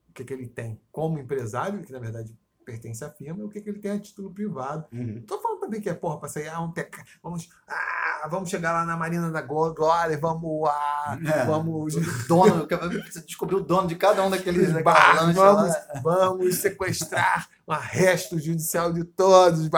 O 0.08 0.12
que, 0.12 0.24
que 0.24 0.32
ele 0.32 0.48
tem 0.48 0.80
como 0.90 1.20
empresário, 1.20 1.84
que 1.84 1.92
na 1.92 2.00
verdade 2.00 2.36
pertence 2.64 3.04
à 3.04 3.10
firma, 3.10 3.40
e 3.40 3.44
o 3.44 3.48
que, 3.48 3.60
que 3.60 3.70
ele 3.70 3.78
tem 3.78 3.92
a 3.92 4.00
título 4.00 4.34
privado. 4.34 4.86
Uhum. 4.92 5.22
Tô 5.24 5.40
falando 5.40 5.60
também 5.60 5.80
que 5.80 5.88
é 5.88 5.94
porra 5.94 6.18
pra 6.18 6.28
sair, 6.28 6.48
ah, 6.48 6.56
vamos, 6.56 6.74
pecar, 6.74 7.04
vamos, 7.22 7.48
ah, 7.68 8.09
vamos 8.28 8.50
chegar 8.50 8.72
lá 8.72 8.84
na 8.84 8.96
Marina 8.96 9.30
da 9.30 9.40
Glória, 9.42 10.18
vamos, 10.18 10.68
ah, 10.68 11.18
É. 11.24 11.44
vamos, 11.44 11.94
O 11.94 12.00
dono, 12.28 12.66
você 13.10 13.20
descobriu 13.22 13.58
o 13.58 13.62
dono 13.62 13.88
de 13.88 13.96
cada 13.96 14.22
um 14.24 14.30
daqueles 14.30 14.72
barcos, 14.82 15.34
vamos, 15.34 15.74
vamos 16.02 16.54
sequestrar 16.56 17.48
o 17.66 17.72
arresto 17.72 18.38
judicial 18.38 18.92
de 18.92 19.04
todos. 19.04 19.68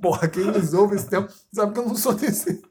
Porra, 0.00 0.28
quem 0.28 0.44
nos 0.44 0.72
ouve 0.72 0.96
esse 0.96 1.08
tempo 1.08 1.32
sabe 1.52 1.72
que 1.72 1.78
eu 1.78 1.86
não 1.86 1.94
sou 1.94 2.14
desse. 2.14 2.62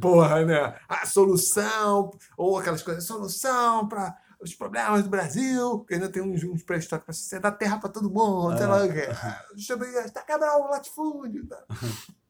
Porra, 0.00 0.44
né? 0.44 0.74
A 0.88 1.06
solução, 1.06 2.10
ou 2.36 2.58
aquelas 2.58 2.82
coisas, 2.82 3.04
solução 3.04 3.88
para 3.88 4.16
os 4.40 4.54
problemas 4.54 5.02
do 5.04 5.08
Brasil, 5.10 5.84
que 5.86 5.94
ainda 5.94 6.08
tem 6.08 6.22
uns, 6.22 6.42
uns 6.44 6.62
pré-históricos 6.62 7.06
para 7.06 7.14
você 7.14 7.38
dar 7.38 7.52
terra 7.52 7.78
para 7.78 7.88
todo 7.90 8.10
mundo, 8.10 8.56
sei 8.56 8.66
lá 8.66 8.84
o 8.84 8.92
quê. 8.92 9.08
Deixa 9.54 9.72
eu 9.74 9.78
ver, 9.78 10.04
está 10.04 10.22
quebrar 10.22 10.56
o 10.56 10.68
latifúndio. 10.70 11.46
Tá? 11.46 11.58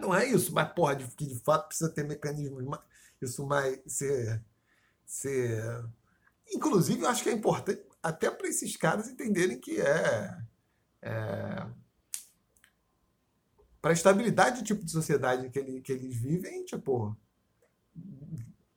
Não 0.00 0.14
é 0.14 0.26
isso, 0.26 0.52
mas, 0.52 0.72
porra, 0.72 0.96
de, 0.96 1.06
que 1.08 1.26
de 1.26 1.38
fato 1.40 1.68
precisa 1.68 1.90
ter 1.90 2.04
mecanismos, 2.04 2.64
ma- 2.64 2.82
isso 3.20 3.46
mais 3.46 3.78
ser, 3.86 4.42
ser. 5.04 5.62
Inclusive, 6.52 7.02
eu 7.02 7.08
acho 7.08 7.22
que 7.22 7.28
é 7.28 7.32
importante 7.32 7.82
até 8.02 8.30
para 8.30 8.48
esses 8.48 8.76
caras 8.76 9.08
entenderem 9.08 9.60
que 9.60 9.80
é. 9.80 10.38
para 13.80 13.90
a 13.90 13.92
estabilidade 13.92 14.60
do 14.60 14.64
tipo 14.64 14.84
de 14.84 14.90
sociedade 14.90 15.50
que, 15.50 15.58
ele, 15.58 15.80
que 15.80 15.92
eles 15.92 16.16
vivem, 16.16 16.64
tipo. 16.64 17.16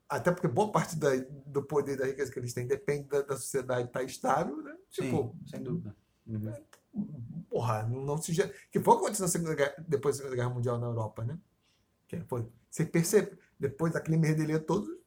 Até 0.08 0.32
porque 0.32 0.48
boa 0.48 0.72
parte 0.72 0.96
da, 0.96 1.10
do 1.48 1.64
poder 1.64 1.98
da 1.98 2.06
riqueza 2.06 2.32
que 2.32 2.38
eles 2.38 2.54
têm 2.54 2.68
depende 2.68 3.08
da, 3.08 3.22
da 3.22 3.36
sociedade 3.36 3.88
estar 3.88 4.04
estável, 4.04 4.62
né? 4.62 4.76
Tipo, 4.92 5.34
Sim, 5.34 5.50
sem 5.50 5.64
dúvida. 5.64 5.96
Uhum. 6.28 6.54
Porra, 7.50 7.84
não 7.84 8.18
se 8.18 8.34
gera. 8.34 8.54
Que 8.72 8.80
foi 8.80 8.94
o 8.94 8.98
que 8.98 9.04
aconteceu 9.04 9.26
na 9.26 9.32
Segunda 9.32 9.56
Guerra- 9.56 9.76
depois 9.88 10.16
da 10.16 10.24
Segunda 10.24 10.36
Guerra 10.36 10.54
Mundial 10.54 10.80
na 10.80 10.88
Europa, 10.88 11.24
né? 11.24 11.38
Que 12.08 12.20
foi, 12.22 12.48
você 12.70 12.86
percebe, 12.86 13.38
depois 13.60 13.94
daquele 13.94 14.18
merdelê 14.18 14.60
todo, 14.60 15.00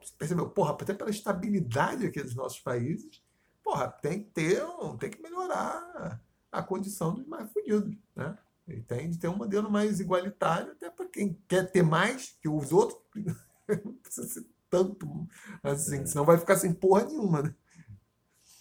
você 0.00 0.12
percebeu, 0.16 0.48
porra, 0.48 0.72
até 0.72 0.94
pela 0.94 1.10
estabilidade 1.10 2.06
aqui 2.06 2.22
dos 2.22 2.34
nossos 2.34 2.60
países, 2.60 3.22
porra, 3.62 3.88
tem 3.88 4.22
que 4.22 4.30
ter, 4.30 4.64
um, 4.64 4.96
tem 4.96 5.10
que 5.10 5.20
melhorar 5.22 6.20
a 6.50 6.62
condição 6.62 7.14
dos 7.14 7.26
mais 7.26 7.50
fudidos, 7.52 7.96
né? 8.16 8.36
E 8.66 8.80
tem 8.80 9.10
de 9.10 9.18
ter 9.18 9.28
um 9.28 9.36
modelo 9.36 9.70
mais 9.70 10.00
igualitário, 10.00 10.72
até 10.72 10.88
para 10.90 11.06
quem 11.06 11.36
quer 11.48 11.70
ter 11.70 11.82
mais 11.82 12.36
que 12.40 12.48
os 12.48 12.72
outros, 12.72 13.00
não 13.84 13.94
precisa 13.94 14.28
ser 14.28 14.46
tanto 14.70 15.26
assim, 15.62 16.06
senão 16.06 16.24
vai 16.24 16.38
ficar 16.38 16.56
sem 16.56 16.72
porra 16.72 17.04
nenhuma, 17.04 17.42
né? 17.42 17.54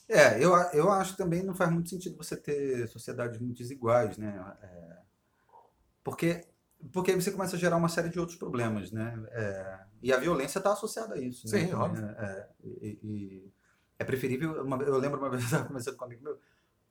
É, 0.10 0.44
eu, 0.44 0.54
eu 0.74 0.92
acho 0.92 1.16
também 1.16 1.44
não 1.44 1.54
faz 1.56 1.72
muito 1.72 1.90
sentido 1.90 2.18
você 2.18 2.36
ter 2.36 2.88
sociedades 2.90 3.40
muito 3.40 3.58
desiguais, 3.60 4.18
né? 4.18 4.58
É, 4.64 4.98
porque 6.04 6.46
Porque 6.94 7.12
aí 7.12 7.22
você 7.22 7.32
começa 7.32 7.56
a 7.56 7.60
gerar 7.60 7.78
uma 7.78 7.90
série 7.90 8.10
de 8.10 8.20
outros 8.20 8.38
problemas, 8.38 8.92
né? 8.92 9.14
É, 9.32 9.80
e 10.02 10.14
a 10.14 10.18
violência 10.18 10.60
está 10.60 10.72
associada 10.74 11.16
a 11.16 11.20
isso. 11.20 11.50
né? 11.50 11.68
Sim, 11.68 11.74
óbvio. 11.74 12.06
É, 12.18 12.50
e, 12.64 13.00
e 13.04 13.54
é 13.98 14.04
preferível. 14.04 14.64
uma- 14.64 14.82
eu 14.84 14.98
lembro 14.98 15.20
uma 15.20 15.30
vez 15.32 15.42
eu 15.44 15.48
estava 15.48 15.66
conversando 15.68 15.98
com 15.98 16.04
um 16.06 16.08
amigo 16.08 16.24
meu. 16.24 16.40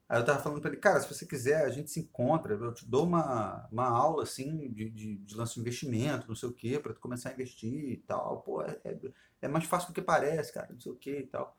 Aí 0.09 0.21
eu 0.21 0.25
tava 0.27 0.41
falando 0.43 0.61
para 0.63 0.71
ele, 0.73 0.81
cara, 0.81 1.01
se 1.01 1.09
você 1.15 1.27
quiser, 1.27 1.65
a 1.65 1.71
gente 1.71 1.91
se 1.91 2.01
encontra, 2.01 2.55
eu 2.55 2.75
te 2.75 2.87
dou 2.89 3.05
uma, 3.07 3.69
uma 3.73 3.89
aula 3.89 4.25
assim 4.25 4.71
de, 4.73 4.91
de, 4.91 5.19
de 5.19 5.37
lance 5.37 5.55
de 5.55 5.61
investimento, 5.61 6.29
não 6.29 6.37
sei 6.37 6.49
o 6.49 6.55
quê, 6.55 6.79
para 6.81 6.95
tu 6.95 7.01
começar 7.01 7.31
a 7.31 7.35
investir 7.35 7.73
e 7.93 7.97
tal. 7.99 8.43
Pô, 8.43 8.63
é, 8.63 8.79
é, 8.85 8.99
é 9.43 9.49
mais 9.49 9.65
fácil 9.67 9.89
do 9.91 9.95
que 9.95 10.03
parece, 10.03 10.53
cara, 10.53 10.69
não 10.73 10.81
sei 10.81 10.93
o 10.93 10.97
quê 10.97 11.21
e 11.21 11.27
tal. 11.29 11.57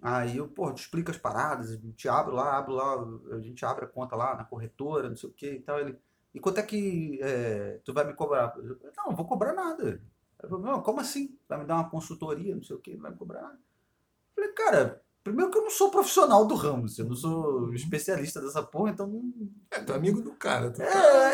Aí 0.00 0.36
eu, 0.36 0.48
pô, 0.48 0.72
te 0.72 0.82
explico 0.82 1.10
as 1.10 1.16
paradas, 1.16 1.78
te 1.96 2.08
abro 2.08 2.34
lá, 2.34 2.58
abro 2.58 2.72
lá, 2.74 3.36
a 3.36 3.40
gente 3.40 3.64
abre 3.64 3.84
a 3.84 3.88
conta 3.88 4.14
lá 4.14 4.36
na 4.36 4.44
corretora, 4.44 5.08
não 5.08 5.16
sei 5.16 5.28
o 5.28 5.32
quê 5.32 5.52
e 5.54 5.60
tal. 5.60 5.80
Ele, 5.80 5.98
e 6.34 6.40
quanto 6.40 6.58
é 6.58 6.62
que 6.62 7.18
é, 7.22 7.80
tu 7.84 7.92
vai 7.92 8.04
me 8.04 8.14
cobrar? 8.14 8.54
Eu, 8.56 8.78
não, 8.96 9.06
não 9.06 9.16
vou 9.16 9.26
cobrar 9.26 9.52
nada. 9.54 10.00
Eu 10.42 10.58
não, 10.58 10.82
como 10.82 11.00
assim? 11.00 11.38
Vai 11.48 11.58
me 11.58 11.64
dar 11.64 11.76
uma 11.76 11.90
consultoria, 11.90 12.54
não 12.54 12.62
sei 12.62 12.76
o 12.76 12.78
quê, 12.78 12.94
não 12.94 13.02
vai 13.02 13.10
me 13.10 13.16
cobrar 13.16 13.42
nada. 13.42 13.58
Eu 14.36 14.42
falei, 14.42 14.52
cara, 14.52 15.02
primeiro 15.26 15.50
que 15.50 15.58
eu 15.58 15.62
não 15.62 15.70
sou 15.70 15.90
profissional 15.90 16.44
do 16.46 16.54
ramo, 16.54 16.86
eu 16.98 17.04
não 17.04 17.16
sou 17.16 17.72
especialista 17.74 18.40
dessa 18.40 18.62
porra, 18.62 18.90
então 18.90 19.22
É, 19.70 19.80
tu 19.80 19.92
é 19.92 19.96
amigo 19.96 20.20
do 20.22 20.32
cara. 20.32 20.70
Tu 20.70 20.78
tá- 20.78 20.84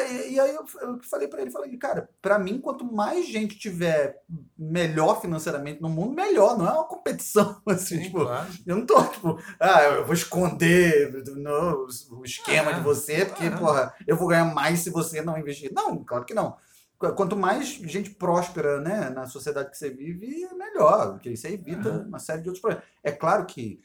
é, 0.00 0.12
e, 0.28 0.34
e 0.34 0.40
aí 0.40 0.54
eu, 0.54 0.64
eu 0.80 0.98
falei 1.02 1.28
pra 1.28 1.42
ele, 1.42 1.50
falei, 1.50 1.76
cara, 1.76 2.08
pra 2.20 2.38
mim, 2.38 2.60
quanto 2.60 2.84
mais 2.90 3.26
gente 3.28 3.58
tiver 3.58 4.20
melhor 4.58 5.20
financeiramente 5.20 5.80
no 5.82 5.88
mundo, 5.88 6.14
melhor, 6.14 6.56
não 6.56 6.66
é 6.66 6.72
uma 6.72 6.84
competição, 6.84 7.60
assim, 7.66 7.96
Sim, 7.96 8.02
tipo, 8.04 8.20
claro. 8.20 8.48
eu 8.66 8.76
não 8.76 8.86
tô, 8.86 9.02
tipo, 9.04 9.38
ah, 9.60 9.82
eu 9.84 10.04
vou 10.04 10.14
esconder 10.14 11.12
no, 11.36 11.86
o 12.12 12.24
esquema 12.24 12.70
É, 12.70 12.74
de 12.74 12.80
você, 12.80 13.24
porque, 13.26 13.44
é. 13.44 13.50
porra, 13.50 13.94
eu 14.06 14.16
vou 14.16 14.28
ganhar 14.28 14.44
mais 14.54 14.80
se 14.80 14.90
você 14.90 15.20
não 15.22 15.38
investir. 15.38 15.70
Não, 15.72 16.02
claro 16.04 16.24
que 16.24 16.34
não. 16.34 16.56
Qu- 17.02 17.14
Quanto 17.14 17.36
mais 17.36 17.66
gente 17.68 18.10
próspera, 18.10 18.80
né, 18.80 19.10
na 19.10 19.26
sociedade 19.26 19.70
que 19.70 19.76
você 19.78 19.90
vive, 19.90 20.48
melhor, 20.54 21.12
porque 21.14 21.30
isso 21.30 21.46
evita 21.48 21.88
É. 21.88 21.92
uma 22.06 22.18
série 22.20 22.42
de 22.42 22.48
outros 22.48 22.60
problemas. 22.60 22.84
É 23.02 23.10
claro 23.10 23.44
que 23.46 23.80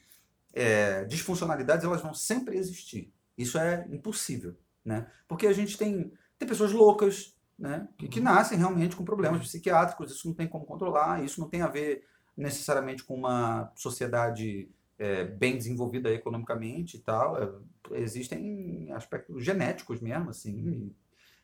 é, 0.54 1.04
disfuncionalidades, 1.04 1.84
elas 1.84 2.00
vão 2.00 2.14
sempre 2.14 2.56
existir. 2.56 3.12
Isso 3.36 3.58
é 3.58 3.86
impossível, 3.90 4.56
né? 4.84 5.06
Porque 5.28 5.46
a 5.46 5.52
gente 5.52 5.76
tem, 5.76 6.12
tem 6.38 6.48
pessoas 6.48 6.72
loucas, 6.72 7.36
né, 7.58 7.88
que, 7.98 8.08
que 8.08 8.20
nascem 8.20 8.56
realmente 8.58 8.94
com 8.96 9.04
problemas 9.04 9.40
psiquiátricos, 9.42 10.10
isso 10.12 10.26
não 10.28 10.34
tem 10.34 10.46
como 10.48 10.64
controlar, 10.64 11.22
isso 11.24 11.40
não 11.40 11.48
tem 11.48 11.60
a 11.62 11.66
ver 11.68 12.04
necessariamente 12.36 13.02
com 13.04 13.14
uma 13.14 13.70
sociedade 13.74 14.68
é, 14.98 15.24
bem 15.24 15.56
desenvolvida 15.56 16.10
economicamente 16.12 16.96
e 16.96 17.00
tal. 17.00 17.36
É, 17.40 17.50
existem 18.00 18.90
aspectos 18.92 19.44
genéticos 19.44 20.00
mesmo, 20.00 20.30
assim. 20.30 20.56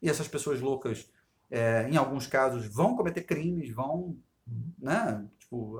E, 0.01 0.07
e 0.07 0.11
essas 0.11 0.27
pessoas 0.29 0.61
loucas, 0.61 1.09
é, 1.57 1.89
em 1.89 1.97
alguns 1.97 2.27
casos, 2.27 2.67
vão 2.67 2.97
cometer 2.97 3.23
crimes, 3.23 3.71
vão, 3.73 4.17
né? 4.79 5.25
Tipo, 5.39 5.79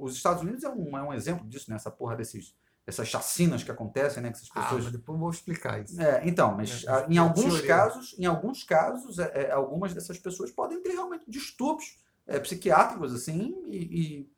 os 0.00 0.14
Estados 0.16 0.42
Unidos 0.42 0.64
é 0.64 0.68
um, 0.70 0.96
é 0.96 1.02
um 1.02 1.12
exemplo 1.12 1.46
disso, 1.46 1.68
né? 1.68 1.76
Essa 1.76 1.90
porra 1.90 2.16
desses, 2.16 2.56
essas 2.86 3.08
chacinas 3.08 3.62
que 3.62 3.70
acontecem, 3.70 4.22
né? 4.22 4.30
Que 4.30 4.36
essas 4.38 4.48
Ah, 4.54 4.62
pessoas 4.62 4.84
mas 4.84 4.92
depois 4.92 5.14
eu 5.16 5.20
vou 5.20 5.30
explicar 5.30 5.82
isso. 5.82 6.00
é, 6.00 6.22
então, 6.26 6.54
mas 6.56 6.84
É, 6.84 6.90
ah, 6.90 7.06
em 7.10 7.16
é 7.16 7.18
alguns 7.18 7.44
teoria. 7.44 7.66
casos, 7.66 8.16
em 8.18 8.24
alguns 8.24 8.64
casos, 8.64 9.18
é, 9.18 9.42
é, 9.48 9.50
algumas 9.52 9.92
dessas 9.92 10.18
pessoas 10.18 10.50
podem 10.50 10.80
ter 10.82 10.92
realmente 10.92 11.24
distúrbios 11.28 11.98
é, 12.26 12.38
psiquiátricos, 12.40 13.12
assim, 13.14 13.54
e, 13.68 13.76
e, 14.00 14.32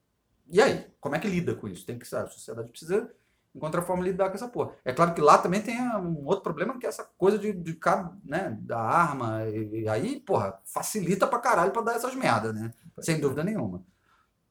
e 0.56 0.60
aí? 0.60 0.86
Como 1.00 1.14
é 1.14 1.18
que 1.20 1.28
lida 1.28 1.54
com 1.54 1.68
isso? 1.68 1.86
Tem 1.86 1.98
que 1.98 2.06
saber, 2.08 2.26
a 2.28 2.30
sociedade 2.32 2.70
precisa 2.70 3.10
encontrar 3.54 3.82
forma 3.82 4.02
de 4.02 4.10
lidar 4.10 4.28
com 4.28 4.34
essa 4.34 4.48
porra. 4.48 4.72
É 4.84 4.92
claro 4.92 5.14
que 5.14 5.20
lá 5.20 5.38
também 5.38 5.62
tem 5.62 5.80
um 5.80 6.26
outro 6.26 6.42
problema, 6.42 6.78
que 6.78 6.86
é 6.86 6.88
essa 6.88 7.04
coisa 7.16 7.38
de, 7.38 7.52
de 7.52 7.74
cabo, 7.74 8.16
né, 8.24 8.56
da 8.60 8.80
arma, 8.80 9.44
e, 9.48 9.82
e 9.82 9.88
aí, 9.88 10.20
porra, 10.20 10.58
facilita 10.64 11.26
pra 11.26 11.38
caralho 11.38 11.70
pra 11.70 11.82
dar 11.82 11.94
essas 11.94 12.14
merdas, 12.14 12.54
né? 12.54 12.72
Sem 13.00 13.20
dúvida 13.20 13.44
nenhuma. 13.44 13.84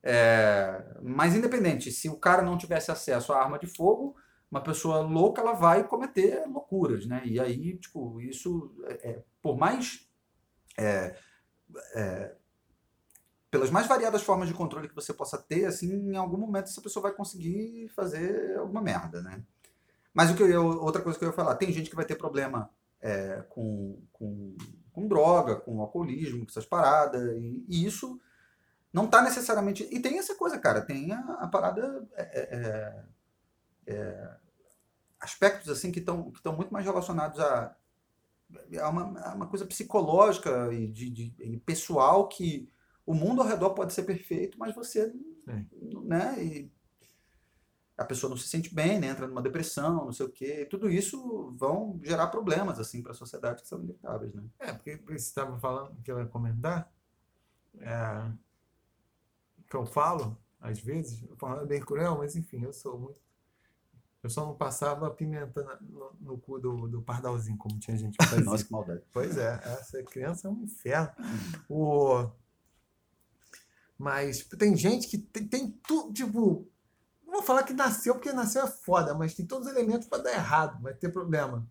É, 0.01 0.84
mas 1.01 1.36
independente, 1.36 1.91
se 1.91 2.10
o 2.10 2.18
cara 2.18 2.41
não 2.41 2.58
tivesse 2.58 2.91
acesso 2.91 3.32
à 3.34 3.41
arma 3.41 3.58
de 3.58 3.68
fogo, 3.68 4.16
uma 4.51 4.62
pessoa 4.62 4.99
louca 4.99 5.41
ela 5.41 5.54
vai 5.54 5.84
cometer 5.84 6.45
loucuras, 6.47 7.06
né? 7.06 7.22
E 7.26 7.39
aí, 7.39 7.78
tipo, 7.78 8.22
isso, 8.22 8.76
é, 8.86 9.10
é, 9.10 9.24
por 9.41 9.58
mais. 9.58 10.08
é, 10.78 11.16
é, 11.95 12.36
pelas 13.54 13.70
mais 13.70 13.86
variadas 13.86 14.24
formas 14.24 14.47
de 14.47 14.54
controle 14.56 14.89
que 14.89 14.95
você 14.95 15.14
possa 15.14 15.38
ter, 15.38 15.66
assim, 15.66 15.93
em 15.93 16.18
algum 16.18 16.38
momento 16.38 16.64
essa 16.70 16.82
pessoa 16.82 17.04
vai 17.04 17.12
conseguir 17.12 17.88
fazer 17.89 18.58
alguma 18.58 18.82
merda, 18.82 19.22
né? 19.22 19.43
Mas 20.12 20.32
o 20.32 20.36
que 20.36 20.41
eu, 20.41 20.66
outra 20.82 21.04
coisa 21.04 21.20
que 21.20 21.24
eu 21.24 21.30
ia 21.30 21.36
falar, 21.36 21.54
tem 21.54 21.72
gente 21.72 21.88
que 21.88 21.95
vai 21.95 22.04
ter 22.04 22.16
problema 22.16 22.68
é, 22.99 23.43
com, 23.49 24.01
com, 24.12 24.58
com 24.91 25.08
droga, 25.08 25.56
com 25.56 25.80
alcoolismo, 25.82 26.39
com 26.43 26.49
essas 26.49 26.66
paradas, 26.66 27.32
e, 27.38 27.64
e 27.70 27.86
isso 27.86 28.20
não 28.91 29.06
tá 29.06 29.22
necessariamente. 29.22 29.88
E 29.91 29.99
tem 29.99 30.18
essa 30.18 30.34
coisa, 30.34 30.58
cara, 30.58 30.82
tem 30.82 31.12
a, 31.12 31.20
a 31.20 31.47
parada. 31.47 32.08
é, 32.16 32.58
é, 32.58 33.04
é, 33.86 34.30
aspectos 35.20 35.70
assim 35.70 35.91
que 35.91 35.99
estão 35.99 36.32
que 36.32 36.49
muito 36.49 36.74
mais 36.74 36.86
relacionados 36.86 37.39
a, 37.39 37.76
a, 38.82 38.89
uma, 38.89 39.20
a 39.22 39.36
uma 39.36 39.45
coisa 39.47 39.64
psicológica 39.64 40.74
e, 40.74 40.88
de, 40.88 41.10
de- 41.12 41.36
e 41.39 41.58
pessoal 41.60 42.28
que 42.28 42.68
o 43.06 43.14
mundo 43.14 43.41
ao 43.41 43.47
redor 43.47 43.72
pode 43.72 43.93
ser 43.93 44.04
perfeito, 44.04 44.58
mas 44.58 44.74
você 44.74 45.12
Sim. 45.43 45.68
né? 46.06 46.43
E 46.43 46.72
a 47.97 48.06
pessoa 48.06 48.30
não 48.30 48.38
se 48.38 48.47
sente 48.47 48.74
bem, 48.74 48.99
né? 48.99 49.08
entra 49.08 49.28
numa 49.28 49.41
depressão, 49.41 50.06
não 50.06 50.12
sei 50.12 50.26
o 50.26 50.32
quê. 50.32 50.66
Tudo 50.70 50.89
isso 50.89 51.54
vão 51.58 51.99
gerar 52.04 52.28
problemas 52.28 52.80
assim 52.80 53.01
para 53.01 53.12
a 53.12 53.16
sociedade 53.16 53.62
que 53.62 53.68
são 53.68 53.80
inevitáveis, 53.80 54.34
né? 54.34 54.43
É, 54.60 54.74
porque 54.74 54.97
você 55.06 55.16
estava 55.16 55.60
falando 55.60 55.95
que 56.01 56.12
eu 56.12 56.20
ia 56.20 56.26
comentar, 56.26 56.91
é, 57.80 58.32
que 59.70 59.76
eu 59.76 59.86
falo, 59.86 60.38
às 60.60 60.80
vezes, 60.80 61.24
eu 61.30 61.36
falo 61.36 61.62
é 61.62 61.66
bem 61.66 61.82
cruel, 61.82 62.18
mas 62.18 62.36
enfim, 62.36 62.64
eu 62.64 62.74
sou 62.74 62.97
muito. 62.99 63.22
Eu 64.24 64.30
só 64.30 64.45
não 64.45 64.56
passava 64.56 65.12
pimenta 65.12 65.62
no, 65.82 66.14
no 66.22 66.38
cu 66.38 66.58
do, 66.58 66.88
do 66.88 67.01
pardalzinho, 67.01 67.58
como 67.58 67.78
tinha 67.78 67.97
gente 67.97 68.18
que 68.18 68.24
fazia. 68.26 68.45
Nossa, 68.45 68.64
que 68.64 68.72
maldade. 68.72 69.04
Pois 69.12 69.38
é, 69.38 69.60
essa 69.66 70.01
criança 70.04 70.47
é 70.47 70.51
um 70.51 70.64
inferno. 70.64 71.12
O... 71.68 72.30
Mas 74.04 74.43
tem 74.60 74.76
gente 74.76 75.08
que 75.08 75.18
tem, 75.18 75.47
tem 75.47 75.72
tudo, 75.88 76.12
tipo, 76.12 76.68
não 77.26 77.36
vou 77.36 77.41
falar 77.41 77.64
que 77.64 77.72
nasceu, 77.72 78.16
porque 78.16 78.34
nasceu 78.34 78.64
é 78.64 78.68
foda, 78.68 79.14
mas 79.14 79.34
tem 79.34 79.45
todos 79.45 79.66
os 79.66 79.74
elementos 79.74 80.10
para 80.10 80.24
dar 80.24 80.34
errado, 80.34 80.82
vai 80.84 80.93
ter 80.93 81.08
problema. 81.08 81.66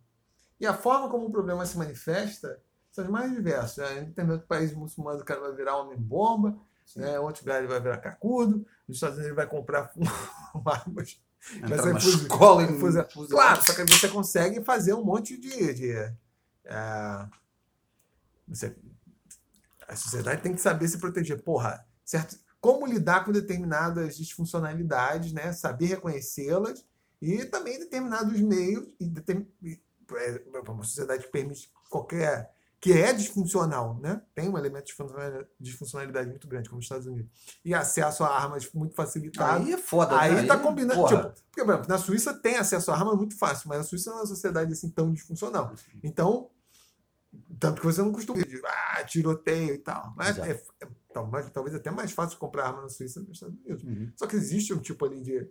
E 0.58 0.66
a 0.66 0.72
forma 0.72 1.10
como 1.10 1.26
o 1.26 1.30
problema 1.30 1.66
se 1.66 1.76
manifesta 1.76 2.58
são 2.90 3.04
os 3.04 3.10
mais 3.10 3.30
diversos. 3.30 3.76
Né? 3.76 4.10
Tem 4.16 4.30
outro 4.30 4.46
país 4.46 4.72
muçulmano, 4.72 5.20
o 5.20 5.24
cara 5.26 5.40
vai 5.40 5.52
virar 5.52 5.76
homem-bomba, 5.76 6.56
né? 6.96 7.20
outro 7.20 7.42
lugar 7.42 7.58
ele 7.58 7.66
vai 7.68 7.80
virar 7.82 7.98
cacudo, 7.98 8.66
nos 8.88 8.96
Estados 8.96 9.16
Unidos 9.18 9.26
ele 9.26 9.36
vai 9.36 9.46
comprar 9.46 9.92
armas. 10.64 11.20
Entrar 11.54 11.82
ser 11.82 11.92
fuzil- 12.00 12.18
escola 12.22 12.66
fuzil- 12.78 13.10
fuzil- 13.12 13.36
Claro, 13.36 13.62
só 13.62 13.74
que 13.74 13.82
aí 13.82 13.86
você 13.86 14.08
consegue 14.08 14.64
fazer 14.64 14.94
um 14.94 15.04
monte 15.04 15.36
de. 15.36 15.74
de 15.74 15.90
é, 16.64 17.28
você- 18.48 18.74
a 19.86 19.96
sociedade 19.96 20.40
tem 20.40 20.54
que 20.54 20.60
saber 20.62 20.88
se 20.88 20.96
proteger. 20.98 21.42
Porra, 21.42 21.84
certo? 22.12 22.38
Como 22.60 22.86
lidar 22.86 23.24
com 23.24 23.32
determinadas 23.32 24.16
disfuncionalidades, 24.16 25.32
né? 25.32 25.52
Saber 25.52 25.86
reconhecê-las 25.86 26.84
e 27.20 27.44
também 27.46 27.78
determinados 27.78 28.38
meios 28.40 28.86
e 29.00 29.06
determin- 29.08 29.48
é, 29.64 30.42
uma 30.68 30.84
sociedade 30.84 31.24
que 31.24 31.30
permite 31.32 31.70
qualquer 31.88 32.52
que 32.80 32.92
é 32.92 33.12
disfuncional, 33.12 33.96
né? 34.00 34.20
Tem 34.34 34.48
um 34.48 34.58
elemento 34.58 34.86
de 34.86 35.46
disfuncionalidade- 35.60 36.28
muito 36.30 36.48
grande, 36.48 36.68
como 36.68 36.80
os 36.80 36.84
Estados 36.84 37.06
Unidos. 37.06 37.30
E 37.64 37.72
acesso 37.72 38.24
a 38.24 38.28
armas 38.28 38.68
muito 38.74 38.94
facilitado. 38.94 39.64
Aí 39.64 39.72
é 39.72 39.78
foda, 39.78 40.18
Aí 40.20 40.34
né? 40.34 40.46
tá 40.46 40.58
combinando. 40.58 41.00
porra, 41.00 41.16
Tipo, 41.30 41.42
porque, 41.46 41.64
por 41.64 41.70
exemplo, 41.74 41.88
na 41.88 41.98
Suíça 41.98 42.34
tem 42.34 42.56
acesso 42.58 42.90
a 42.90 42.94
arma 42.96 43.14
muito 43.14 43.38
fácil, 43.38 43.68
mas 43.68 43.80
a 43.80 43.84
Suíça 43.84 44.10
não 44.10 44.18
é 44.18 44.20
uma 44.22 44.26
sociedade 44.26 44.72
assim 44.72 44.90
tão 44.90 45.12
disfuncional. 45.12 45.72
Então, 46.02 46.50
tanto 47.58 47.80
que 47.80 47.86
você 47.86 48.02
não 48.02 48.12
costuma 48.12 48.42
ah, 48.96 49.04
tiroteio 49.04 49.74
e 49.74 49.78
tal. 49.78 50.12
Mas 50.16 50.36
Exato. 50.36 50.50
é, 50.50 50.62
é- 50.84 50.88
tal- 51.12 51.26
mas 51.26 51.48
talvez 51.50 51.74
até 51.74 51.90
mais 51.90 52.12
fácil 52.12 52.38
comprar 52.38 52.66
arma 52.68 52.82
na 52.82 52.88
Suíça 52.88 53.20
do 53.20 53.24
que 53.26 53.30
nos 53.30 53.38
Estados 53.38 53.58
Unidos. 53.58 53.84
Uhum. 53.84 54.12
Só 54.16 54.26
que 54.26 54.36
existe 54.36 54.72
um 54.74 54.78
tipo 54.78 55.04
ali 55.04 55.20
de 55.22 55.48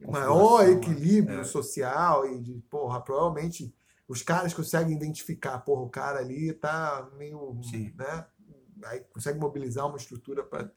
maior 0.00 0.64
né? 0.64 0.72
equilíbrio 0.72 1.40
É. 1.40 1.44
social 1.44 2.26
e 2.26 2.40
de, 2.40 2.54
porra, 2.70 3.00
provavelmente 3.00 3.74
os 4.06 4.22
caras 4.22 4.54
conseguem 4.54 4.96
identificar, 4.96 5.58
porra, 5.58 5.82
o 5.82 5.90
cara 5.90 6.20
ali 6.20 6.52
tá 6.52 7.08
meio, 7.16 7.60
Sim. 7.62 7.92
né? 7.96 8.26
Aí 8.84 9.00
consegue 9.12 9.38
mobilizar 9.38 9.86
uma 9.86 9.96
estrutura 9.98 10.42
para 10.44 10.70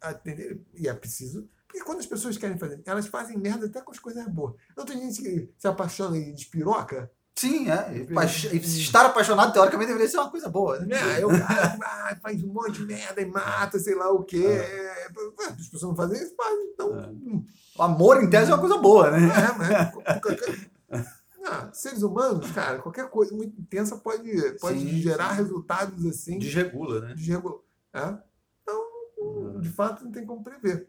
atender. 0.00 0.60
E 0.74 0.88
é 0.88 0.94
preciso. 0.94 1.48
Porque 1.66 1.82
quando 1.84 1.98
as 1.98 2.06
pessoas 2.06 2.36
querem 2.38 2.58
fazer, 2.58 2.80
elas 2.86 3.06
fazem 3.06 3.36
merda 3.38 3.66
até 3.66 3.80
com 3.80 3.90
as 3.90 3.98
coisas 3.98 4.26
boas. 4.28 4.54
Não 4.76 4.84
tem 4.84 4.98
gente 4.98 5.22
que 5.22 5.52
se 5.58 5.66
apaixona 5.66 6.16
e 6.16 6.32
despiroca? 6.32 7.10
Sim, 7.38 7.70
é. 7.70 7.92
E 7.94 8.56
e 8.56 8.58
estar 8.58 9.04
apaixonado, 9.04 9.52
teoricamente, 9.52 9.88
deveria 9.88 10.08
ser 10.08 10.16
uma 10.16 10.30
coisa 10.30 10.48
boa, 10.48 10.78
né? 10.80 10.86
Né? 10.86 11.02
Aí 11.16 11.24
o 11.24 11.28
cara 11.28 11.76
ah, 11.84 12.16
faz 12.22 12.42
um 12.42 12.48
monte 12.48 12.72
de 12.80 12.86
merda 12.86 13.20
e 13.20 13.26
mata, 13.26 13.78
sei 13.78 13.94
lá 13.94 14.10
o 14.10 14.24
quê. 14.24 14.42
É, 14.46 15.06
As 15.50 15.68
pessoas 15.68 15.82
não 15.82 15.94
fazem 15.96 16.16
isso, 16.22 16.34
fazem. 16.34 16.70
Então. 16.72 16.98
É. 16.98 17.06
hum, 17.08 17.44
O 17.76 17.82
amor, 17.82 18.22
em 18.24 18.30
tese, 18.30 18.50
é 18.50 18.54
uma 18.54 18.60
coisa 18.60 18.78
boa, 18.78 19.10
né? 19.10 19.18
É, 19.28 19.52
mas. 19.58 21.04
Ah, 21.48 21.70
seres 21.72 22.02
humanos, 22.02 22.50
cara, 22.50 22.78
qualquer 22.80 23.08
coisa 23.08 23.32
muito 23.32 23.60
intensa 23.60 23.96
pode, 23.98 24.32
pode 24.58 24.80
Sim, 24.80 24.98
gerar 25.00 25.30
sim. 25.30 25.36
resultados 25.42 26.04
assim. 26.06 26.38
Desregula, 26.38 27.00
né? 27.00 27.14
desregula- 27.14 27.60
é? 27.92 28.14
Então, 28.62 29.60
de 29.60 29.68
fato, 29.68 30.04
não 30.04 30.10
tem 30.10 30.26
como 30.26 30.42
prever. 30.42 30.88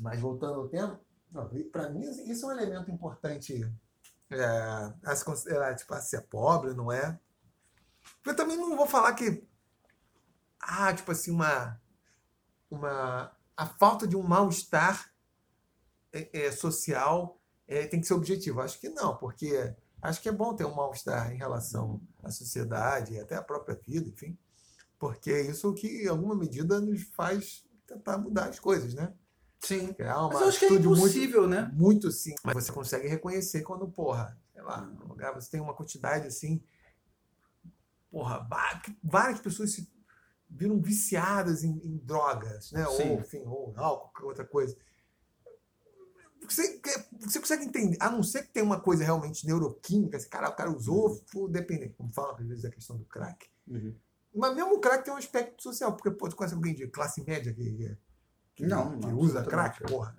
Mas 0.00 0.18
voltando 0.20 0.54
ao 0.60 0.68
tema, 0.68 0.98
para 1.72 1.90
mim, 1.90 2.06
assim, 2.06 2.30
isso 2.30 2.46
é 2.46 2.48
um 2.48 2.58
elemento 2.58 2.90
importante 2.90 3.70
é, 4.30 4.92
a 5.04 5.16
se 5.16 5.24
considerar, 5.24 5.74
tipo, 5.74 5.92
a 5.94 6.00
ser 6.00 6.22
pobre, 6.22 6.74
não 6.74 6.92
é? 6.92 7.18
Eu 8.24 8.34
também 8.36 8.56
não 8.56 8.76
vou 8.76 8.86
falar 8.86 9.14
que, 9.14 9.46
ah, 10.60 10.92
tipo 10.92 11.10
assim, 11.12 11.30
uma, 11.30 11.80
uma, 12.70 13.32
a 13.56 13.66
falta 13.66 14.06
de 14.06 14.16
um 14.16 14.22
mal-estar 14.22 15.12
é, 16.12 16.46
é, 16.46 16.52
social 16.52 17.40
é, 17.66 17.86
tem 17.86 18.00
que 18.00 18.06
ser 18.06 18.14
objetivo. 18.14 18.60
Acho 18.60 18.78
que 18.80 18.88
não, 18.88 19.16
porque 19.16 19.74
acho 20.02 20.20
que 20.20 20.28
é 20.28 20.32
bom 20.32 20.54
ter 20.54 20.64
um 20.64 20.74
mal-estar 20.74 21.32
em 21.32 21.36
relação 21.36 22.00
à 22.22 22.30
sociedade 22.30 23.18
até 23.18 23.36
à 23.36 23.42
própria 23.42 23.76
vida, 23.76 24.08
enfim, 24.08 24.38
porque 24.98 25.30
é 25.30 25.42
isso 25.42 25.72
que, 25.74 26.04
em 26.04 26.08
alguma 26.08 26.34
medida, 26.34 26.80
nos 26.80 27.02
faz 27.14 27.66
tentar 27.86 28.18
mudar 28.18 28.48
as 28.48 28.60
coisas, 28.60 28.94
né? 28.94 29.14
Sim. 29.60 29.92
Criar 29.92 30.18
uma 30.20 30.28
Mas 30.28 30.40
eu 30.40 30.48
acho 30.48 30.58
que 30.58 30.64
é 30.64 30.68
atitude 30.68 30.88
muito- 30.88 31.00
impossível, 31.00 31.48
né? 31.48 31.70
muito 31.74 32.10
sim. 32.12 32.34
Mas 32.44 32.54
você 32.54 32.72
consegue 32.72 33.08
reconhecer 33.08 33.62
quando, 33.62 33.88
porra, 33.88 34.38
sei 34.52 34.62
lá, 34.62 34.80
no 34.82 35.06
lugar 35.08 35.34
você 35.34 35.50
tem 35.50 35.60
uma 35.60 35.74
quantidade 35.74 36.26
assim. 36.26 36.62
Porra, 38.10 38.48
várias 39.02 39.40
pessoas 39.40 39.72
se 39.72 39.90
viram 40.48 40.80
viciadas 40.80 41.62
em, 41.62 41.72
em 41.84 41.98
drogas, 41.98 42.72
né? 42.72 42.86
Sim. 42.86 43.10
Ou, 43.10 43.20
enfim, 43.20 43.42
ou 43.46 43.74
álcool, 43.76 44.26
outra 44.26 44.44
coisa. 44.44 44.76
Você, 46.48 46.80
você 47.20 47.40
consegue 47.40 47.64
entender, 47.64 47.98
a 48.00 48.08
não 48.10 48.22
ser 48.22 48.42
que 48.44 48.52
tenha 48.52 48.64
uma 48.64 48.80
coisa 48.80 49.04
realmente 49.04 49.44
neuroquímica, 49.44 50.16
esse 50.16 50.28
cara, 50.28 50.48
o 50.48 50.54
cara 50.54 50.70
usou, 50.70 51.10
ficou 51.16 51.46
dependente, 51.48 51.92
como 51.94 52.10
fala 52.12 52.38
às 52.38 52.46
vezes 52.46 52.64
a 52.64 52.70
questão 52.70 52.96
do 52.96 53.04
crack. 53.04 53.46
Uhum. 53.66 53.94
Mas 54.34 54.54
mesmo 54.54 54.74
o 54.76 54.80
crack 54.80 55.04
tem 55.04 55.12
um 55.12 55.16
aspecto 55.18 55.62
social, 55.62 55.94
porque 55.94 56.10
pô, 56.10 56.28
tu 56.28 56.36
conhece 56.36 56.54
alguém 56.54 56.74
de 56.74 56.86
classe 56.86 57.22
média 57.24 57.52
que, 57.52 57.62
que, 57.74 57.98
que- 58.58 58.66
Não, 58.66 58.98
que 58.98 59.06
não, 59.06 59.16
usa 59.18 59.44
crack, 59.44 59.82
porra. 59.84 60.16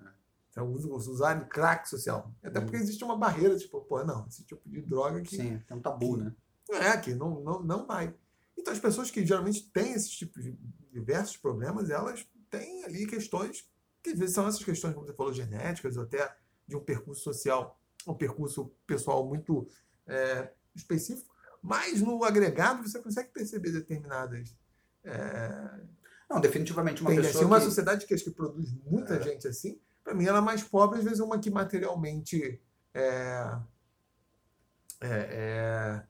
Então, 0.50 0.72
usa, 0.72 0.88
usa 0.88 1.12
usar 1.12 1.48
crack 1.48 1.88
social. 1.88 2.34
Até 2.44 2.60
porque 2.60 2.78
existe 2.78 3.04
uma 3.04 3.18
barreira, 3.18 3.56
tipo, 3.58 3.82
pô, 3.82 4.04
não, 4.04 4.26
esse 4.28 4.44
tipo 4.44 4.68
de 4.68 4.82
droga 4.82 5.22
que 5.22 5.36
Sim, 5.36 5.60
tem 5.68 5.78
um 5.78 5.82
tabu, 5.82 6.18
né? 6.18 6.34
é, 6.72 6.98
que 6.98 7.14
não, 7.14 7.42
não, 7.42 7.62
não 7.62 7.86
vai. 7.86 8.14
Então, 8.58 8.74
as 8.74 8.80
pessoas 8.80 9.12
que 9.12 9.26
geralmente 9.26 9.70
têm 9.72 9.94
esses 9.94 10.10
tipos 10.12 10.44
de 10.44 10.58
diversos 10.92 11.38
problemas, 11.38 11.90
elas 11.90 12.28
têm 12.50 12.84
ali 12.84 13.06
questões, 13.06 13.70
que 14.02 14.10
às 14.12 14.20
vezes 14.20 14.36
são 14.36 14.48
essas 14.48 14.64
questões, 14.64 14.94
como 14.94 15.06
você 15.06 15.14
falou, 15.14 15.34
genéticas, 15.34 15.98
ou 15.98 16.04
até 16.04 16.36
de 16.68 16.76
um 16.76 16.82
percurso 16.82 17.22
social, 17.24 17.80
um 18.08 18.14
percurso 18.14 18.72
pessoal 18.88 19.26
muito 19.28 19.68
é, 20.08 20.52
específico, 20.76 21.34
mas 21.62 22.02
no 22.02 22.24
agregado 22.24 22.88
você 22.88 23.02
consegue 23.02 23.30
perceber 23.30 23.72
determinadas 23.72 24.56
é, 25.04 25.82
Não, 26.30 26.40
definitivamente 26.40 27.02
uma 27.02 27.10
tendências. 27.10 27.34
pessoa 27.34 27.50
Uma 27.50 27.60
que... 27.60 27.66
sociedade 27.66 28.06
que 28.06 28.14
acho 28.14 28.24
que 28.24 28.32
produz 28.32 28.72
muita 28.86 29.16
É. 29.16 29.22
gente 29.22 29.48
assim, 29.48 29.80
para 30.04 30.14
mim 30.14 30.26
ela 30.26 30.38
é 30.38 30.42
mais 30.42 30.64
pobre, 30.64 31.00
às 31.00 31.04
vezes 31.04 31.20
uma 31.20 31.40
que 31.40 31.50
materialmente 31.50 32.62
é, 32.94 33.58
é, 35.02 35.10
é, 35.10 36.04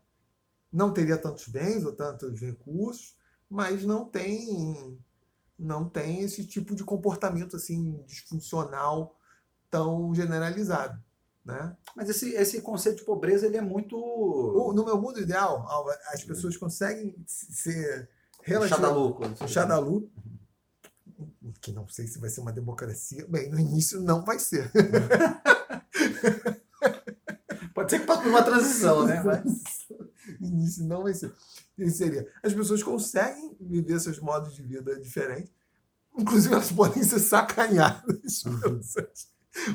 não 0.72 0.92
teria 0.92 1.18
tantos 1.18 1.48
bens 1.48 1.86
ou 1.86 1.94
tantos 1.94 2.40
recursos, 2.40 3.18
mas 3.50 3.86
não 3.86 4.06
tem 4.06 5.00
não 5.58 5.90
tem 5.90 6.22
esse 6.22 6.46
tipo 6.46 6.74
de 6.76 6.84
comportamento 6.84 7.56
assim 7.56 8.02
disfuncional 8.06 9.18
tão 9.70 10.16
generalizado, 10.16 11.02
né? 11.44 11.76
Mas 11.96 12.10
esse, 12.10 12.34
esse 12.34 12.62
conceito 12.62 13.00
de 13.00 13.04
pobreza, 13.06 13.46
ele 13.46 13.58
é 13.58 13.62
muito... 13.62 13.96
No 14.74 14.86
meu 14.86 15.00
mundo 15.00 15.20
ideal, 15.20 15.66
as 16.14 16.24
pessoas 16.24 16.56
conseguem 16.56 17.14
ser 17.28 18.10
o 18.58 19.48
Xadalu, 19.48 20.10
que 21.62 21.72
não 21.72 21.88
sei 21.88 22.08
se 22.08 22.20
vai 22.20 22.30
ser 22.30 22.42
uma 22.42 22.52
democracia. 22.52 23.26
Bem, 23.28 23.50
no 23.50 23.60
início 23.60 24.02
não 24.02 24.24
vai 24.24 24.40
ser. 24.40 24.72
Pode 27.74 27.92
ser 27.92 28.00
que 28.00 28.06
passe 28.06 28.24
por 28.24 28.30
uma 28.30 28.44
transição, 28.44 29.06
né? 29.06 29.22
Mas... 29.24 29.88
No 30.40 30.48
início 30.48 30.86
não 30.86 31.04
vai 31.04 31.14
ser. 31.14 31.34
E 31.78 31.90
seria. 31.90 32.28
As 32.44 32.54
pessoas 32.54 32.84
conseguem 32.84 33.56
viver 33.60 34.00
seus 34.00 34.20
modos 34.20 34.54
de 34.54 34.62
vida 34.62 35.00
diferentes. 35.00 35.52
Inclusive, 36.18 36.54
elas 36.54 36.72
podem 36.72 37.04
ser 37.04 37.20
sacaneadas 37.20 38.44
pelos 38.62 38.88
seus 38.88 39.28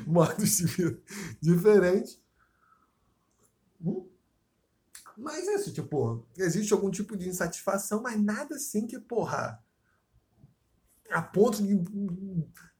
modos 0.06 0.56
de 0.56 0.66
vida 0.66 1.02
diferentes. 1.40 2.20
Hum? 3.80 4.08
Mas 5.16 5.46
é 5.46 5.54
isso, 5.54 5.72
tipo, 5.72 6.26
existe 6.36 6.72
algum 6.72 6.90
tipo 6.90 7.16
de 7.16 7.28
insatisfação, 7.28 8.02
mas 8.02 8.20
nada 8.20 8.56
assim 8.56 8.86
que, 8.86 8.98
porra, 8.98 9.62
a 11.10 11.22
ponto 11.22 11.62
de 11.62 11.80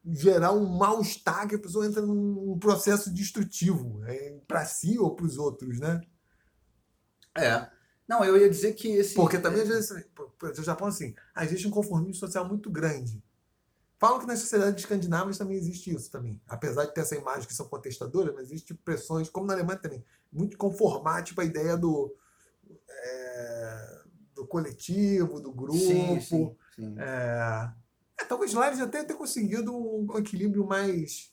gerar 0.04 0.52
um 0.52 0.66
mal-estar 0.66 1.48
que 1.48 1.54
a 1.54 1.58
pessoa 1.58 1.86
entra 1.86 2.02
num 2.02 2.58
processo 2.58 3.12
destrutivo 3.12 4.02
é, 4.04 4.38
para 4.46 4.64
si 4.64 4.98
ou 4.98 5.14
para 5.14 5.26
os 5.26 5.38
outros, 5.38 5.78
né? 5.78 6.00
É. 7.36 7.68
Não, 8.06 8.22
eu 8.22 8.36
ia 8.36 8.50
dizer 8.50 8.74
que 8.74 8.88
esse... 8.88 9.14
Porque 9.14 9.38
também, 9.38 9.62
às 9.62 9.68
vezes, 9.68 10.06
no 10.42 10.62
Japão, 10.62 10.88
assim, 10.88 11.14
existe 11.40 11.66
um 11.66 11.70
conformismo 11.70 12.14
social 12.14 12.46
muito 12.46 12.70
grande. 12.70 13.22
Falam 13.98 14.20
que 14.20 14.26
nas 14.26 14.40
sociedades 14.40 14.82
escandinavas 14.82 15.38
também 15.38 15.56
existe 15.56 15.94
isso 15.94 16.10
também. 16.10 16.38
Apesar 16.46 16.84
de 16.84 16.92
ter 16.92 17.00
essa 17.00 17.16
imagem 17.16 17.48
que 17.48 17.54
são 17.54 17.66
contestadoras, 17.66 18.34
mas 18.34 18.48
existe 18.50 18.74
pressões, 18.74 19.30
como 19.30 19.46
na 19.46 19.54
Alemanha 19.54 19.78
também, 19.78 20.04
muito 20.30 20.58
conformar, 20.58 21.22
tipo, 21.22 21.40
a 21.40 21.44
ideia 21.44 21.76
do, 21.76 22.14
é, 23.02 24.00
do 24.34 24.46
coletivo, 24.46 25.40
do 25.40 25.52
grupo. 25.52 25.78
Sim, 25.78 26.20
sim, 26.20 26.56
sim. 26.74 26.94
É, 26.98 27.70
é, 28.20 28.24
talvez 28.24 28.52
lá 28.54 28.68
eles 28.68 28.80
até 28.80 29.02
tenham 29.04 29.18
conseguido 29.18 29.74
um 29.76 30.06
equilíbrio 30.18 30.66
mais 30.66 31.32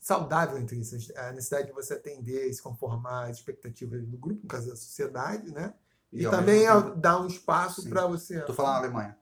saudável 0.00 0.58
entre 0.58 0.76
isso. 0.78 0.96
A 1.16 1.32
necessidade 1.32 1.66
de 1.68 1.72
você 1.72 1.94
atender 1.94 2.48
e 2.48 2.54
se 2.54 2.62
conformar 2.62 3.24
às 3.28 3.38
expectativas 3.38 4.04
do 4.06 4.16
grupo, 4.16 4.42
no 4.42 4.48
caso 4.48 4.68
da 4.68 4.76
sociedade, 4.76 5.50
né? 5.52 5.74
E, 6.12 6.24
ao 6.24 6.30
também 6.30 6.64
é 6.64 6.72
tempo- 6.72 6.94
dar 6.96 7.20
um 7.20 7.26
espaço 7.26 7.88
para 7.88 8.06
você. 8.06 8.40
Tô 8.42 8.54
falando 8.54 8.72
na 8.74 8.78
Alemanha. 8.78 9.18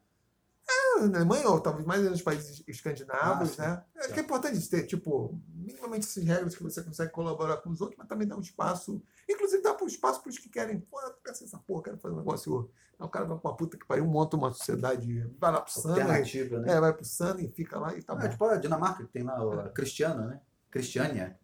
Na 1.10 1.18
Alemanha, 1.18 1.48
ou 1.48 1.60
talvez 1.60 1.84
mais 1.86 2.02
nos 2.02 2.22
países 2.22 2.62
escandinavos, 2.68 3.58
Ah, 3.58 3.62
né? 3.68 3.84
Acho 4.04 4.14
que 4.14 4.20
é 4.20 4.22
importante 4.22 4.68
ter, 4.68 4.86
tipo, 4.86 5.40
minimamente 5.54 6.06
essas 6.06 6.24
regras 6.24 6.54
que 6.54 6.62
você 6.62 6.82
consegue 6.82 7.12
colaborar 7.12 7.58
com 7.58 7.70
os 7.70 7.80
outros, 7.80 7.96
mas 7.98 8.08
também 8.08 8.26
dar 8.26 8.36
um 8.36 8.40
espaço. 8.40 9.02
Inclusive, 9.28 9.62
dar 9.62 9.76
um 9.80 9.86
espaço 9.86 10.22
para 10.22 10.30
os 10.30 10.38
que 10.38 10.48
querem, 10.48 10.80
pô, 10.80 11.00
eu 11.00 11.12
quero 11.14 11.36
essa 11.36 11.58
porra, 11.58 11.84
quero 11.84 11.98
fazer 11.98 12.14
um 12.14 12.18
negócio. 12.18 12.70
Aí 12.98 13.06
o 13.06 13.08
cara 13.08 13.24
vai 13.24 13.38
pra 13.38 13.50
uma 13.50 13.56
puta 13.56 13.76
que 13.76 13.86
pariu, 13.86 14.04
monta 14.06 14.36
uma 14.36 14.52
sociedade, 14.52 15.26
vai 15.38 15.50
lá 15.50 15.60
pro 15.60 15.72
Sana, 15.72 15.94
Alternativa, 15.94 16.60
né? 16.60 16.72
é, 16.72 16.80
vai 16.80 16.92
pro 16.92 17.04
Sana 17.04 17.40
e 17.42 17.48
fica 17.48 17.78
lá 17.78 17.94
e 17.96 18.02
tá 18.02 18.16
É, 18.20 18.28
tipo 18.28 18.44
a 18.44 18.56
Dinamarca, 18.56 19.04
que 19.04 19.12
tem 19.12 19.22
lá 19.22 19.64
a 19.64 19.68
Cristiana, 19.70 20.26
né? 20.26 20.40
Cristiânia. 20.70 21.38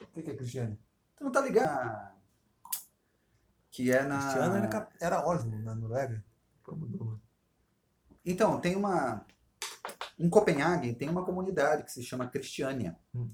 O 0.00 0.06
que 0.06 0.30
é 0.30 0.34
Cristiane? 0.34 0.78
Tu 1.16 1.24
não 1.24 1.30
tá 1.30 1.40
ligado? 1.40 2.12
Que 3.70 3.92
é 3.92 4.02
na... 4.02 4.18
Cristiane 4.18 4.66
era, 4.66 4.88
era 5.00 5.26
Oslo, 5.26 5.58
na 5.62 5.74
Noruega. 5.74 6.24
Pô, 6.64 6.74
mudou. 6.74 7.20
Então, 8.24 8.60
tem 8.60 8.76
uma. 8.76 9.24
Em 10.18 10.28
Copenhague 10.28 10.94
tem 10.94 11.08
uma 11.08 11.24
comunidade 11.24 11.84
que 11.84 11.92
se 11.92 12.02
chama 12.02 12.28
Cristiânia. 12.28 12.96
Hum. 13.14 13.28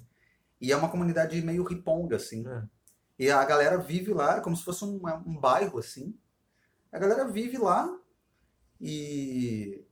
E 0.60 0.72
é 0.72 0.76
uma 0.76 0.88
comunidade 0.88 1.40
meio 1.42 1.62
riponga, 1.62 2.16
assim. 2.16 2.46
É. 2.46 2.62
E 3.18 3.30
a 3.30 3.44
galera 3.44 3.78
vive 3.78 4.12
lá, 4.12 4.38
é 4.38 4.40
como 4.40 4.56
se 4.56 4.64
fosse 4.64 4.84
um, 4.84 5.00
um 5.26 5.36
bairro, 5.36 5.78
assim. 5.78 6.16
A 6.92 6.98
galera 6.98 7.26
vive 7.26 7.58
lá 7.58 7.88
e. 8.80 9.84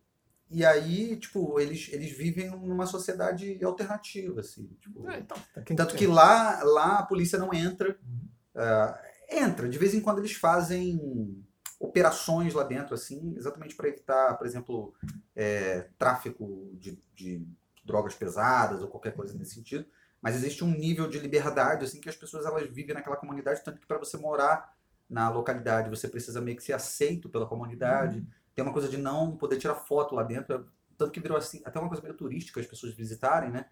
E 0.49 0.65
aí, 0.65 1.17
tipo, 1.17 1.59
eles, 1.59 1.89
eles 1.93 2.17
vivem 2.17 2.49
numa 2.51 2.87
sociedade 2.87 3.63
alternativa, 3.65 4.41
assim. 4.41 4.69
Tipo, 4.81 5.09
É, 5.11 5.19
então, 5.19 5.37
tá 5.53 5.63
tanto 5.77 5.97
que 5.97 6.07
lá, 6.07 6.63
lá 6.63 6.99
a 7.01 7.03
polícia 7.03 7.37
não 7.37 7.53
entra. 7.53 7.99
Uhum. 8.01 8.29
Ah, 8.55 9.03
entra, 9.29 9.69
de 9.69 9.77
vez 9.77 9.93
em 9.93 10.01
quando 10.01 10.19
eles 10.19 10.33
fazem 10.33 11.45
operações 11.79 12.55
lá 12.55 12.63
dentro, 12.63 12.95
assim, 12.95 13.35
exatamente 13.37 13.75
para 13.75 13.89
evitar, 13.89 14.37
por 14.37 14.47
exemplo, 14.47 14.95
é, 15.35 15.89
tráfico 15.99 16.71
de, 16.75 16.99
de 17.15 17.47
drogas 17.85 18.15
pesadas 18.15 18.83
ou 18.83 18.89
qualquer 18.89 19.15
coisa 19.15 19.37
nesse 19.37 19.55
sentido. 19.55 19.87
Mas 20.21 20.35
existe 20.35 20.65
um 20.65 20.71
nível 20.71 21.09
de 21.09 21.19
liberdade, 21.19 21.85
assim, 21.85 22.01
que 22.01 22.09
as 22.09 22.17
pessoas 22.17 22.47
elas 22.47 22.69
vivem 22.69 22.95
naquela 22.95 23.17
comunidade, 23.17 23.63
tanto 23.63 23.81
que 23.81 23.87
para 23.87 23.99
você 23.99 24.17
morar 24.17 24.75
na 25.09 25.29
localidade 25.29 25.89
você 25.89 26.09
precisa 26.09 26.41
meio 26.41 26.57
que 26.57 26.63
ser 26.63 26.73
aceito 26.73 27.29
pela 27.29 27.47
comunidade. 27.47 28.27
Tem 28.55 28.65
uma 28.65 28.73
coisa 28.73 28.89
de 28.89 28.97
não 28.97 29.37
poder 29.37 29.59
tirar 29.59 29.75
foto 29.75 30.15
lá 30.15 30.23
dentro, 30.23 30.67
tanto 30.97 31.13
que 31.13 31.21
virou 31.21 31.37
assim, 31.37 31.61
até 31.65 31.79
uma 31.79 31.89
coisa 31.89 32.03
meio 32.03 32.15
turística 32.15 32.59
as 32.59 32.67
pessoas 32.67 32.95
visitarem, 32.95 33.51
né? 33.51 33.67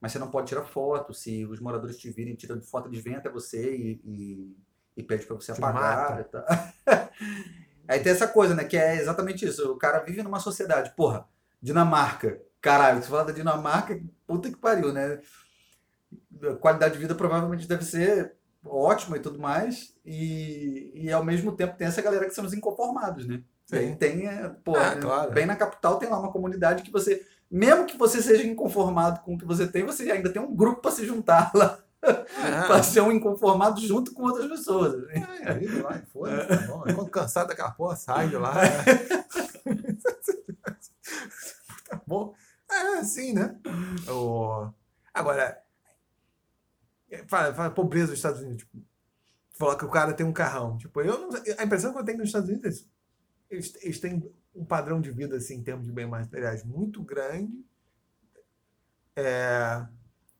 Mas 0.00 0.12
você 0.12 0.18
não 0.18 0.30
pode 0.30 0.48
tirar 0.48 0.62
foto, 0.62 1.14
se 1.14 1.44
os 1.46 1.58
moradores 1.58 1.96
te 1.96 2.10
virem 2.10 2.36
tirando 2.36 2.62
foto, 2.62 2.88
eles 2.88 3.02
vêm 3.02 3.16
até 3.16 3.30
você 3.30 3.74
e, 3.74 4.00
e, 4.04 4.56
e 4.96 5.02
pede 5.02 5.26
para 5.26 5.36
você 5.36 5.52
Te 5.52 5.58
apagar. 5.58 6.24
Aí 7.88 8.00
tem 8.00 8.12
essa 8.12 8.26
coisa, 8.26 8.54
né? 8.54 8.64
Que 8.64 8.76
é 8.76 8.96
exatamente 8.96 9.46
isso. 9.46 9.72
O 9.72 9.76
cara 9.78 10.00
vive 10.00 10.22
numa 10.22 10.40
sociedade, 10.40 10.92
porra, 10.96 11.26
Dinamarca. 11.62 12.40
Caralho, 12.60 13.02
você 13.02 13.08
fala 13.08 13.24
da 13.26 13.32
Dinamarca, 13.32 14.00
puta 14.26 14.50
que 14.50 14.56
pariu, 14.56 14.92
né? 14.92 15.20
a 16.42 16.54
qualidade 16.56 16.94
de 16.94 17.00
vida 17.00 17.14
provavelmente 17.14 17.66
deve 17.68 17.84
ser 17.84 18.34
ótima 18.64 19.16
e 19.16 19.20
tudo 19.20 19.38
mais, 19.38 19.94
e, 20.04 20.90
e 20.94 21.12
ao 21.12 21.24
mesmo 21.24 21.52
tempo 21.52 21.76
tem 21.76 21.86
essa 21.86 22.02
galera 22.02 22.24
que 22.24 22.34
são 22.34 22.44
os 22.44 22.52
inconformados, 22.52 23.26
né? 23.26 23.42
Sim. 23.64 23.94
Tem, 23.94 24.26
é, 24.26 24.48
pô, 24.64 24.76
Ah, 24.76 24.96
claro. 24.96 25.32
bem 25.32 25.46
na 25.46 25.56
capital 25.56 25.98
tem 25.98 26.08
lá 26.08 26.18
uma 26.18 26.32
comunidade 26.32 26.82
que 26.82 26.90
você, 26.90 27.24
mesmo 27.50 27.86
que 27.86 27.96
você 27.96 28.20
seja 28.20 28.44
inconformado 28.44 29.20
com 29.20 29.34
o 29.34 29.38
que 29.38 29.44
você 29.44 29.66
tem, 29.66 29.84
você 29.84 30.10
ainda 30.10 30.32
tem 30.32 30.42
um 30.42 30.54
grupo 30.54 30.80
para 30.82 30.90
se 30.90 31.06
juntar 31.06 31.50
lá, 31.54 31.78
para 32.00 32.76
Ah, 32.76 32.82
ser 32.82 33.00
um 33.00 33.10
inconformado 33.12 33.80
junto 33.80 34.12
com 34.12 34.22
outras 34.24 34.46
pessoas. 34.48 34.94
é, 35.10 35.66
vai, 35.82 36.02
foda-se, 36.06 36.48
tá 36.48 36.66
bom. 36.66 36.82
Quando 36.94 37.10
cansado 37.10 37.48
daquela 37.48 37.70
porra, 37.72 37.96
sai 37.96 38.28
de 38.28 38.36
lá. 38.36 38.54
tá 41.88 42.00
bom. 42.06 42.34
É 42.70 42.98
assim, 42.98 43.32
né? 43.32 43.58
O... 44.08 44.68
Agora, 45.14 45.62
é, 47.10 47.24
fala, 47.28 47.54
fala 47.54 47.70
pobreza 47.70 48.08
dos 48.08 48.18
Estados 48.18 48.40
Unidos. 48.40 48.64
Tipo, 48.64 48.78
falar 49.54 49.76
que 49.76 49.84
o 49.84 49.90
cara 49.90 50.12
tem 50.12 50.26
um 50.26 50.32
carrão. 50.32 50.76
Tipo, 50.76 51.00
eu 51.00 51.18
não, 51.18 51.30
a 51.58 51.64
impressão 51.64 51.92
que 51.92 51.98
eu 51.98 52.04
tenho 52.04 52.18
nos 52.18 52.28
Estados 52.28 52.48
Unidos 52.48 52.64
é 52.66 52.68
isso. 52.68 52.90
Eles, 53.48 53.74
eles 53.82 54.00
têm 54.00 54.30
um 54.54 54.64
padrão 54.64 55.00
de 55.00 55.10
vida, 55.10 55.36
assim, 55.36 55.54
em 55.56 55.62
termos 55.62 55.86
de 55.86 55.92
bem 55.92 56.06
materiais, 56.06 56.64
muito 56.64 57.02
grande. 57.02 57.64
É, 59.14 59.86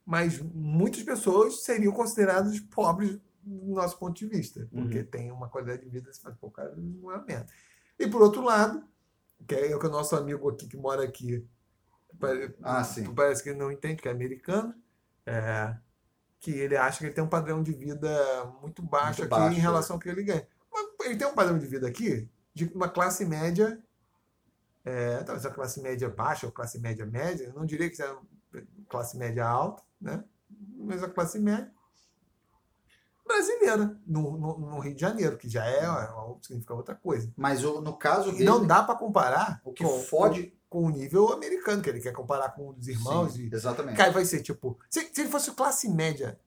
mas 0.07 0.40
muitas 0.40 1.02
pessoas 1.02 1.64
seriam 1.64 1.92
consideradas 1.92 2.61
pobres 2.61 3.18
do 3.42 3.74
nosso 3.74 3.98
ponto 3.98 4.16
de 4.16 4.26
vista, 4.26 4.68
porque 4.72 5.02
tem 5.02 5.30
uma 5.32 5.48
qualidade 5.48 5.82
de 5.82 5.88
vida, 5.88 6.12
você 6.12 6.20
fala, 6.20 6.36
pô, 6.40 6.46
o 6.46 6.50
cara 6.50 6.74
não 6.76 7.12
é 7.12 7.24
merda. 7.24 7.46
E 7.98 8.07
por 8.07 8.22
outro 8.22 8.42
lado, 8.42 8.84
que 9.46 9.54
é 9.54 9.74
o 9.74 9.80
que 9.80 9.86
o 9.86 9.90
nosso 9.90 10.14
amigo 10.14 10.48
aqui 10.48 10.68
que 10.68 10.76
mora 10.76 11.02
aqui, 11.04 11.46
Ah, 12.62 12.82
sim. 12.84 13.12
parece 13.14 13.42
que 13.42 13.50
ele 13.50 13.59
não 13.59 13.70
entende, 13.70 14.00
que 14.00 14.09
é 14.09 14.12
americano, 14.12 14.74
é, 15.26 15.76
que 16.38 16.52
ele 16.52 16.76
acha 16.76 16.98
que 16.98 17.04
ele 17.07 17.14
tem 17.14 17.24
um 17.24 17.28
padrão 17.28 17.62
de 17.62 17.72
vida 17.72 18.44
muito 18.62 18.82
baixo 18.82 19.20
Muito 19.20 19.34
aqui 19.34 19.42
baixo, 19.42 19.59
em 19.59 19.61
relação 19.61 19.96
ao 19.96 20.00
que 20.00 20.09
ele 20.09 20.22
ganha. 20.22 20.46
Mas 20.72 20.86
ele 21.07 21.16
tem 21.16 21.26
um 21.26 21.34
padrão 21.34 21.59
de 21.59 21.66
vida 21.66 21.86
aqui 21.86 22.28
de 22.54 22.64
uma 22.74 22.88
classe 22.88 23.24
média, 23.24 23.82
é, 24.84 25.18
talvez 25.24 25.44
a 25.44 25.50
classe 25.50 25.80
média 25.80 26.09
baixa 26.09 26.46
ou 26.46 26.52
classe 26.52 26.78
média 26.80 27.04
média, 27.04 27.44
eu 27.44 27.52
não 27.54 27.66
diria 27.66 27.90
que 27.90 27.96
seja 27.96 28.16
classe 28.88 29.16
média 29.16 29.46
alta, 29.46 29.82
né? 30.01 30.24
mas 30.78 31.03
a 31.03 31.09
classe 31.09 31.38
média 31.38 31.72
brasileira, 33.26 33.99
no, 34.07 34.38
no, 34.38 34.59
no 34.59 34.78
Rio 34.78 34.94
de 34.94 35.01
Janeiro, 35.01 35.36
que 35.36 35.49
já 35.49 35.66
é, 35.66 35.84
é, 35.84 36.09
significa 36.42 36.74
outra 36.74 36.94
coisa. 36.94 37.32
Mas 37.36 37.64
o- 37.64 37.80
no 37.80 37.97
caso 37.97 38.28
E 38.30 38.32
dele, 38.32 38.44
não 38.44 38.64
dá 38.64 38.82
para 38.82 38.94
comparar 38.94 39.61
o 39.64 39.72
que 39.72 39.82
com, 39.82 39.99
fode... 40.01 40.57
com, 40.68 40.82
com 40.82 40.86
o 40.86 40.90
nível 40.90 41.32
americano, 41.32 41.82
que 41.82 41.88
ele 41.90 42.01
quer 42.01 42.12
comparar 42.12 42.51
com 42.51 42.70
os 42.70 42.86
irmãos 42.86 43.34
Sim, 43.34 43.49
e 43.51 43.55
exatamente. 43.55 43.97
Cara, 43.97 44.12
vai 44.12 44.24
ser 44.24 44.42
tipo. 44.42 44.78
Se, 44.88 45.01
se 45.12 45.20
ele 45.22 45.30
fosse 45.30 45.51
classe 45.53 45.88
média 45.88 46.38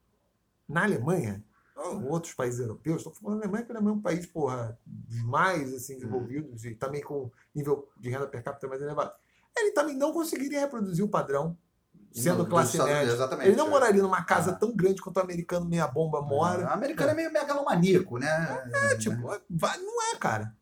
na 0.67 0.83
Alemanha, 0.83 1.43
ou 1.75 2.09
outros 2.11 2.33
países 2.33 2.59
europeus, 2.59 2.97
estou 2.97 3.13
falando 3.13 3.39
da 3.39 3.45
Alemanha, 3.45 3.63
porque 3.65 3.73
a 3.73 3.75
Alemanha 3.75 3.95
é 3.95 3.99
um 3.99 4.01
país, 4.01 4.25
porra, 4.25 4.79
dos 4.85 5.21
mais 5.23 5.73
assim, 5.73 5.95
desenvolvidos 5.95 6.63
e 6.65 6.75
também 6.75 7.01
com 7.01 7.29
nível 7.53 7.89
de 7.97 8.09
renda 8.09 8.27
per 8.27 8.43
capita 8.43 8.67
mais 8.67 8.81
elevado. 8.81 9.13
Ele 9.57 9.71
também 9.71 9.95
não 9.97 10.13
conseguiria 10.13 10.59
reproduzir 10.61 11.03
o 11.03 11.09
padrão 11.09 11.57
sendo 12.11 12.43
Dos 12.43 12.49
classe 12.49 12.77
média. 12.77 13.11
Exatamente. 13.13 13.47
Ele 13.49 13.55
não 13.57 13.67
é. 13.67 13.69
moraria 13.69 14.01
numa 14.01 14.23
casa 14.23 14.51
Ah. 14.51 14.55
tão 14.55 14.75
grande 14.75 15.01
quanto 15.01 15.17
o 15.17 15.21
americano 15.21 15.65
meia 15.65 15.87
bomba 15.87 16.21
mora. 16.21 16.65
O 16.65 16.69
americano 16.73 17.11
é 17.11 17.13
meio 17.13 17.31
megalomaníaco, 17.31 18.17
né? 18.17 18.69
É, 18.91 18.95
tipo, 18.97 19.15
vai- 19.49 19.77
não 19.77 20.11
é, 20.11 20.15
cara. 20.17 20.55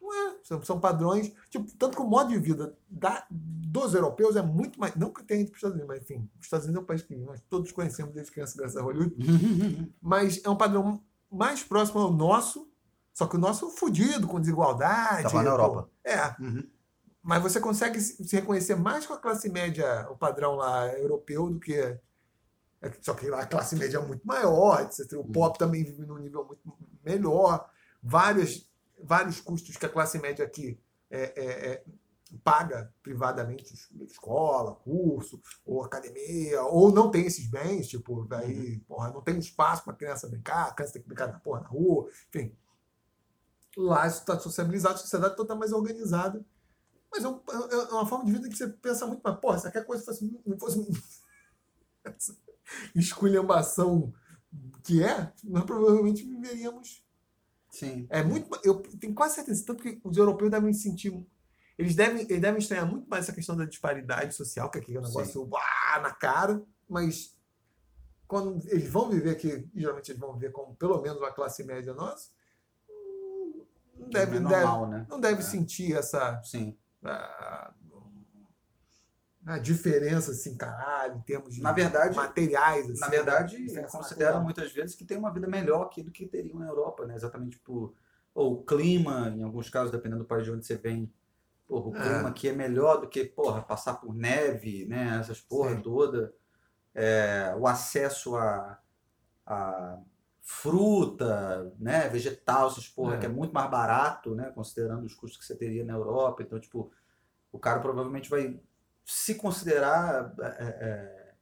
Não 0.00 0.12
é. 0.12 0.34
São, 0.42 0.62
são 0.62 0.80
padrões. 0.80 1.32
Tipo, 1.50 1.70
tanto 1.76 1.96
que 1.96 2.02
o 2.02 2.06
modo 2.06 2.30
de 2.30 2.38
vida 2.38 2.74
da- 2.88 3.24
dos 3.30 3.94
europeus 3.94 4.34
é 4.34 4.42
muito 4.42 4.80
mais. 4.80 4.94
Não 4.96 5.12
que 5.12 5.22
tenha 5.22 5.42
ido 5.42 5.50
para 5.50 5.56
os 5.56 5.58
Estados 5.58 5.76
Unidos, 5.76 5.88
mas 5.94 6.02
enfim, 6.02 6.28
os 6.38 6.44
Estados 6.46 6.66
Unidos 6.66 6.80
é 6.80 6.82
um 6.82 6.86
país 6.86 7.02
que 7.02 7.14
nós 7.16 7.40
todos 7.48 7.70
conhecemos 7.70 8.12
desde 8.12 8.32
criança, 8.32 8.54
graças 8.56 8.76
a 8.76 8.82
Hollywood. 8.82 9.14
Mas 10.02 10.40
é 10.44 10.50
um 10.50 10.56
padrão 10.56 11.00
mais 11.30 11.62
próximo 11.62 12.00
ao 12.00 12.12
nosso, 12.12 12.68
só 13.12 13.26
que 13.26 13.36
o 13.36 13.38
nosso 13.38 13.68
é 13.68 13.70
fudido, 13.70 14.26
com 14.26 14.40
desigualdade. 14.40 15.22
Tava 15.24 15.42
na. 15.42 15.50
Europa. 15.50 15.88
É. 16.02 16.34
Uhum. 16.40 16.64
Mas 17.22 17.42
você 17.42 17.60
consegue 17.60 18.00
se 18.00 18.34
reconhecer 18.34 18.74
mais 18.74 19.06
com 19.06 19.12
a 19.12 19.18
classe 19.18 19.48
média, 19.48 20.08
o 20.10 20.16
padrão 20.16 20.56
lá 20.56 20.88
europeu, 20.98 21.50
do 21.50 21.60
que. 21.60 21.74
é, 21.74 22.00
Só 23.02 23.14
que 23.14 23.28
lá 23.28 23.42
a 23.42 23.46
classe 23.46 23.76
média 23.76 23.98
é 23.98 24.06
muito 24.06 24.26
maior, 24.26 24.82
etc. 24.82 25.12
O 25.18 25.24
pop 25.24 25.58
também 25.58 25.84
vive 25.84 26.06
num 26.06 26.18
nível 26.18 26.44
muito 26.46 26.76
melhor. 27.04 27.68
Vários, 28.02 28.66
vários 29.02 29.40
custos 29.40 29.76
que 29.76 29.84
a 29.84 29.90
classe 29.90 30.18
média 30.18 30.44
aqui 30.44 30.80
é, 31.10 31.22
é, 31.36 31.72
é, 31.72 31.84
paga 32.42 32.92
privadamente, 33.02 33.74
escola, 34.04 34.74
curso, 34.76 35.40
ou 35.64 35.84
academia, 35.84 36.62
ou 36.62 36.92
não 36.92 37.10
tem 37.10 37.26
esses 37.26 37.46
bens, 37.46 37.88
tipo, 37.88 38.24
daí, 38.24 38.78
porra, 38.80 39.10
não 39.10 39.20
tem 39.20 39.38
espaço 39.38 39.84
para 39.84 39.94
criança 39.94 40.28
brincar, 40.28 40.68
a 40.68 40.72
criança 40.72 40.94
tem 40.94 41.02
que 41.02 41.08
brincar 41.08 41.26
na 41.26 41.38
porra 41.38 41.62
na 41.62 41.68
rua, 41.68 42.08
enfim. 42.28 42.54
Lá 43.76 44.06
isso 44.06 44.20
está 44.20 44.38
sociabilizado, 44.38 44.94
a 44.94 44.98
sociedade 44.98 45.36
toda 45.36 45.54
mais 45.54 45.72
organizada. 45.72 46.44
Mas 47.12 47.24
é, 47.24 47.28
um- 47.28 47.40
é- 47.48 47.74
é 47.90 47.92
uma 47.92 48.06
forma 48.06 48.24
de 48.24 48.32
vida 48.32 48.48
que 48.48 48.56
você 48.56 48.68
pensa 48.68 49.06
muito, 49.06 49.20
mas, 49.24 49.38
porra, 49.40 49.58
se 49.58 49.66
aquela 49.68 49.84
coisa 49.84 50.04
fosse, 50.04 50.40
não 50.46 50.58
fosse 50.58 50.78
essa 52.04 52.36
esculhambação 52.94 54.12
que 54.84 55.02
é, 55.02 55.32
nós 55.44 55.64
provavelmente 55.64 56.22
viveríamos. 56.24 57.04
Sim. 57.70 58.06
É 58.10 58.22
muito. 58.22 58.48
Eu 58.64 58.80
tenho 58.80 59.14
quase 59.14 59.36
certeza, 59.36 59.64
tanto 59.64 59.82
que 59.82 60.00
os 60.02 60.16
europeus 60.16 60.50
devem 60.50 60.72
sentir. 60.72 61.24
Eles 61.78 61.94
devem, 61.94 62.22
eles 62.22 62.40
devem 62.40 62.58
estranhar 62.58 62.86
muito 62.86 63.08
mais 63.08 63.24
essa 63.24 63.32
questão 63.32 63.56
da 63.56 63.64
disparidade 63.64 64.34
social, 64.34 64.70
que 64.70 64.78
aqui 64.78 64.94
é 64.96 64.98
um 64.98 65.02
negócio 65.02 65.48
uá, 65.50 66.00
na 66.02 66.10
cara, 66.12 66.62
mas 66.88 67.34
quando 68.26 68.60
eles 68.68 68.88
vão 68.90 69.08
viver 69.08 69.30
aqui, 69.30 69.68
geralmente 69.74 70.10
eles 70.10 70.20
vão 70.20 70.34
viver 70.34 70.52
como 70.52 70.74
pelo 70.76 71.00
menos 71.00 71.18
uma 71.18 71.32
classe 71.32 71.64
média 71.64 71.94
nossa, 71.94 72.28
hum, 72.88 73.64
não 73.98 74.08
deve, 74.10 74.36
é 74.36 74.40
não 74.40 74.50
deve, 74.50 74.64
normal, 74.66 74.88
né? 74.88 75.06
não 75.08 75.20
deve 75.20 75.40
É. 75.40 75.42
sentir 75.44 75.96
essa 75.96 76.42
Sim. 76.42 76.76
A, 77.04 77.72
a 79.46 79.58
diferença, 79.58 80.32
assim, 80.32 80.56
caralho, 80.56 81.16
em 81.16 81.22
termos 81.22 81.54
de 81.54 81.62
Na 81.62 81.72
verdade- 81.72 82.14
materiais. 82.14 82.90
Assim, 82.90 83.00
Na 83.00 83.08
verdade, 83.08 83.56
diferença 83.56 83.96
consideram 83.96 84.26
natural. 84.32 84.44
muitas 84.44 84.72
vezes 84.72 84.94
que 84.94 85.04
tem 85.04 85.16
uma 85.16 85.32
vida 85.32 85.46
melhor 85.48 85.82
aqui 85.86 86.02
do 86.02 86.10
que 86.10 86.26
teriam 86.26 86.58
na 86.58 86.66
Europa, 86.66 87.06
né? 87.06 87.14
Exatamente 87.14 87.58
por 87.58 87.94
ou 88.32 88.54
o 88.54 88.62
clima, 88.64 89.28
em 89.30 89.42
alguns 89.42 89.68
casos, 89.68 89.90
dependendo 89.90 90.22
do 90.22 90.28
país 90.28 90.44
de 90.44 90.52
onde 90.52 90.64
você 90.64 90.76
vem. 90.76 91.12
Porra, 91.66 91.88
o 91.88 91.96
É. 91.96 92.00
clima 92.00 92.28
aqui 92.28 92.48
é 92.48 92.52
melhor 92.52 93.00
do 93.00 93.08
que, 93.08 93.24
porra, 93.24 93.60
passar 93.62 93.94
por 93.94 94.14
neve, 94.14 94.86
né? 94.86 95.18
Essas 95.20 95.40
porra 95.40 95.74
Sim. 95.74 95.82
toda. 95.82 96.32
É, 96.94 97.54
o 97.58 97.66
acesso 97.66 98.36
a, 98.36 98.78
a 99.46 99.98
fruta, 100.52 101.72
né? 101.78 102.08
Vegetal, 102.08 102.68
essas 102.68 102.88
porra, 102.88 103.14
É. 103.14 103.18
que 103.18 103.26
é 103.26 103.28
muito 103.28 103.54
mais 103.54 103.70
barato, 103.70 104.34
né? 104.34 104.50
Considerando 104.50 105.06
os 105.06 105.14
custos 105.14 105.38
que 105.38 105.46
você 105.46 105.54
teria 105.54 105.84
na 105.84 105.94
Europa. 105.94 106.42
Então, 106.42 106.58
tipo, 106.58 106.92
o 107.52 107.58
cara 107.58 107.78
provavelmente 107.78 108.28
vai 108.28 108.60
se 109.04 109.36
considerar 109.36 110.34
é, 110.40 110.64
é, 110.64 111.34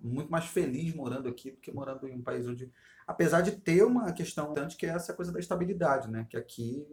muito 0.00 0.30
mais 0.30 0.46
feliz 0.46 0.94
morando 0.94 1.28
aqui 1.28 1.50
do 1.50 1.58
que 1.58 1.70
morando 1.70 2.08
em 2.08 2.16
um 2.16 2.22
país 2.22 2.48
onde. 2.48 2.72
Apesar 3.06 3.42
de 3.42 3.52
ter 3.52 3.84
uma 3.84 4.10
questão 4.12 4.46
importante 4.46 4.78
que 4.78 4.86
é 4.86 4.88
essa 4.88 5.12
coisa 5.12 5.30
da 5.30 5.38
estabilidade, 5.38 6.10
né? 6.10 6.26
Que 6.28 6.36
aqui. 6.38 6.86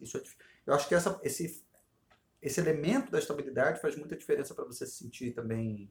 Isso 0.00 0.18
é 0.18 0.22
eu 0.66 0.74
acho 0.74 0.88
que 0.88 0.94
essa, 0.96 1.20
esse, 1.22 1.64
esse 2.42 2.60
elemento 2.60 3.12
da 3.12 3.20
estabilidade 3.20 3.80
faz 3.80 3.96
muita 3.96 4.16
diferença 4.16 4.54
para 4.54 4.64
você 4.64 4.84
se 4.84 5.04
sentir 5.04 5.32
também. 5.32 5.90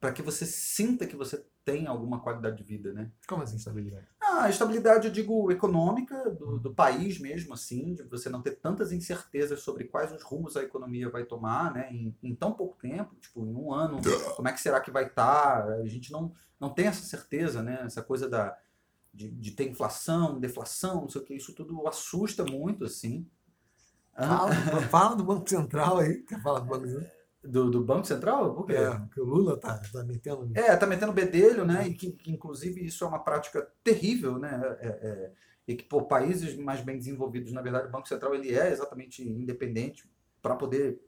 Para 0.00 0.12
que 0.12 0.22
você 0.22 0.46
sinta 0.46 1.06
que 1.06 1.16
você 1.16 1.44
tem 1.64 1.86
alguma 1.86 2.20
qualidade 2.20 2.56
de 2.56 2.62
vida, 2.62 2.92
né? 2.92 3.10
Como 3.26 3.42
assim, 3.42 3.56
estabilidade? 3.56 4.06
Ah, 4.20 4.44
a 4.44 4.50
estabilidade, 4.50 5.06
eu 5.06 5.12
digo, 5.12 5.50
econômica 5.50 6.30
do, 6.30 6.58
do 6.58 6.72
país 6.72 7.18
mesmo, 7.18 7.52
assim, 7.52 7.94
de 7.94 8.04
você 8.04 8.30
não 8.30 8.40
ter 8.40 8.52
tantas 8.52 8.90
incertezas 8.90 9.60
sobre 9.60 9.84
quais 9.84 10.10
os 10.12 10.22
rumos 10.22 10.56
a 10.56 10.62
economia 10.62 11.10
vai 11.10 11.24
tomar, 11.24 11.74
né, 11.74 11.92
em, 11.92 12.16
em 12.22 12.34
tão 12.34 12.52
pouco 12.52 12.76
tempo, 12.78 13.14
tipo, 13.16 13.44
em 13.44 13.54
um 13.54 13.72
ano, 13.72 13.98
como 14.34 14.48
é 14.48 14.52
que 14.52 14.60
será 14.60 14.80
que 14.80 14.90
vai 14.90 15.06
estar? 15.06 15.68
A 15.68 15.86
gente 15.86 16.10
não, 16.10 16.32
não 16.58 16.70
tem 16.70 16.86
essa 16.86 17.02
certeza, 17.02 17.62
né, 17.62 17.82
essa 17.84 18.00
coisa 18.00 18.28
da, 18.28 18.56
de, 19.12 19.28
de 19.30 19.50
ter 19.50 19.68
inflação, 19.68 20.38
deflação, 20.38 21.02
não 21.02 21.08
sei 21.08 21.20
o 21.20 21.24
que, 21.24 21.34
isso 21.34 21.52
tudo 21.52 21.86
assusta 21.86 22.44
muito, 22.44 22.84
assim. 22.84 23.26
Fala, 24.16 24.52
fala 24.88 25.16
do 25.16 25.24
Banco 25.24 25.48
Central 25.48 25.98
aí. 25.98 26.22
Quer 26.22 26.40
falar 26.42 26.60
do 26.60 26.66
Banco 26.66 26.86
Central? 26.86 27.17
Do, 27.42 27.70
do 27.70 27.84
Banco 27.84 28.06
Central? 28.06 28.54
Por 28.54 28.66
quê? 28.66 28.74
É, 28.74 29.00
que 29.12 29.20
o 29.20 29.24
Lula 29.24 29.56
tá, 29.58 29.80
tá 29.92 30.02
metendo. 30.04 30.50
É, 30.54 30.76
tá 30.76 30.86
metendo 30.86 31.12
bedelho, 31.12 31.64
né? 31.64 31.86
E 31.88 31.94
que, 31.94 32.12
que, 32.12 32.30
inclusive 32.30 32.84
isso 32.84 33.04
é 33.04 33.08
uma 33.08 33.22
prática 33.22 33.68
terrível, 33.82 34.38
né? 34.38 34.60
É, 34.80 34.88
é, 34.88 35.32
e 35.66 35.74
que 35.76 35.84
por 35.84 36.04
países 36.04 36.56
mais 36.56 36.80
bem 36.80 36.96
desenvolvidos, 36.96 37.52
na 37.52 37.60
verdade, 37.62 37.88
o 37.88 37.90
Banco 37.90 38.08
Central 38.08 38.34
ele 38.34 38.54
é 38.58 38.70
exatamente 38.70 39.22
independente 39.22 40.10
para 40.40 40.56
poder, 40.56 40.98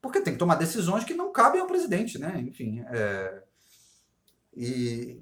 porque 0.00 0.20
tem 0.20 0.34
que 0.34 0.38
tomar 0.38 0.56
decisões 0.56 1.04
que 1.04 1.14
não 1.14 1.32
cabem 1.32 1.60
ao 1.60 1.66
presidente, 1.66 2.18
né? 2.18 2.38
Enfim, 2.40 2.80
é, 2.88 3.42
e 4.54 5.20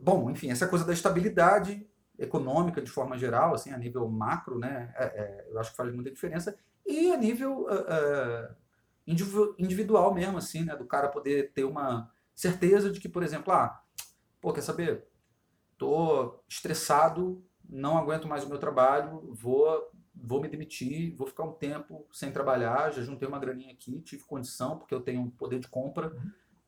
bom, 0.00 0.30
enfim, 0.30 0.50
essa 0.50 0.66
coisa 0.66 0.84
da 0.84 0.92
estabilidade 0.92 1.86
econômica 2.18 2.82
de 2.82 2.90
forma 2.90 3.16
geral, 3.16 3.54
assim, 3.54 3.70
a 3.70 3.78
nível 3.78 4.08
macro, 4.08 4.58
né? 4.58 4.92
é- 4.96 5.04
é, 5.04 5.46
eu 5.50 5.58
acho 5.60 5.70
que 5.70 5.76
faz 5.76 5.94
muita 5.94 6.10
diferença 6.10 6.56
e 6.84 7.12
a 7.12 7.16
nível 7.16 7.66
ah, 7.68 7.74
individu- 7.76 8.56
individual 9.58 10.12
mesmo, 10.12 10.36
assim, 10.36 10.64
né? 10.64 10.76
Do 10.76 10.84
cara 10.84 11.08
poder 11.08 11.52
ter 11.52 11.64
uma 11.64 12.10
certeza 12.34 12.90
de 12.90 13.00
que, 13.00 13.08
por 13.08 13.22
exemplo, 13.22 13.52
ah, 13.52 13.82
pô, 14.40 14.52
quer 14.52 14.60
saber? 14.60 15.06
Tô 15.76 16.40
estressado, 16.48 17.42
não 17.68 17.96
aguento 17.96 18.28
mais 18.28 18.44
o 18.44 18.48
meu 18.48 18.58
trabalho, 18.58 19.32
vou, 19.32 19.90
vou 20.14 20.40
me 20.40 20.48
demitir, 20.48 21.14
vou 21.16 21.26
ficar 21.26 21.44
um 21.44 21.52
tempo 21.52 22.06
sem 22.12 22.30
trabalhar, 22.30 22.92
já 22.92 23.02
juntei 23.02 23.26
uma 23.26 23.38
graninha 23.38 23.72
aqui, 23.72 24.00
tive 24.00 24.24
condição, 24.24 24.78
porque 24.78 24.94
eu 24.94 25.00
tenho 25.00 25.20
um 25.20 25.30
poder 25.30 25.58
de 25.58 25.68
compra, 25.68 26.14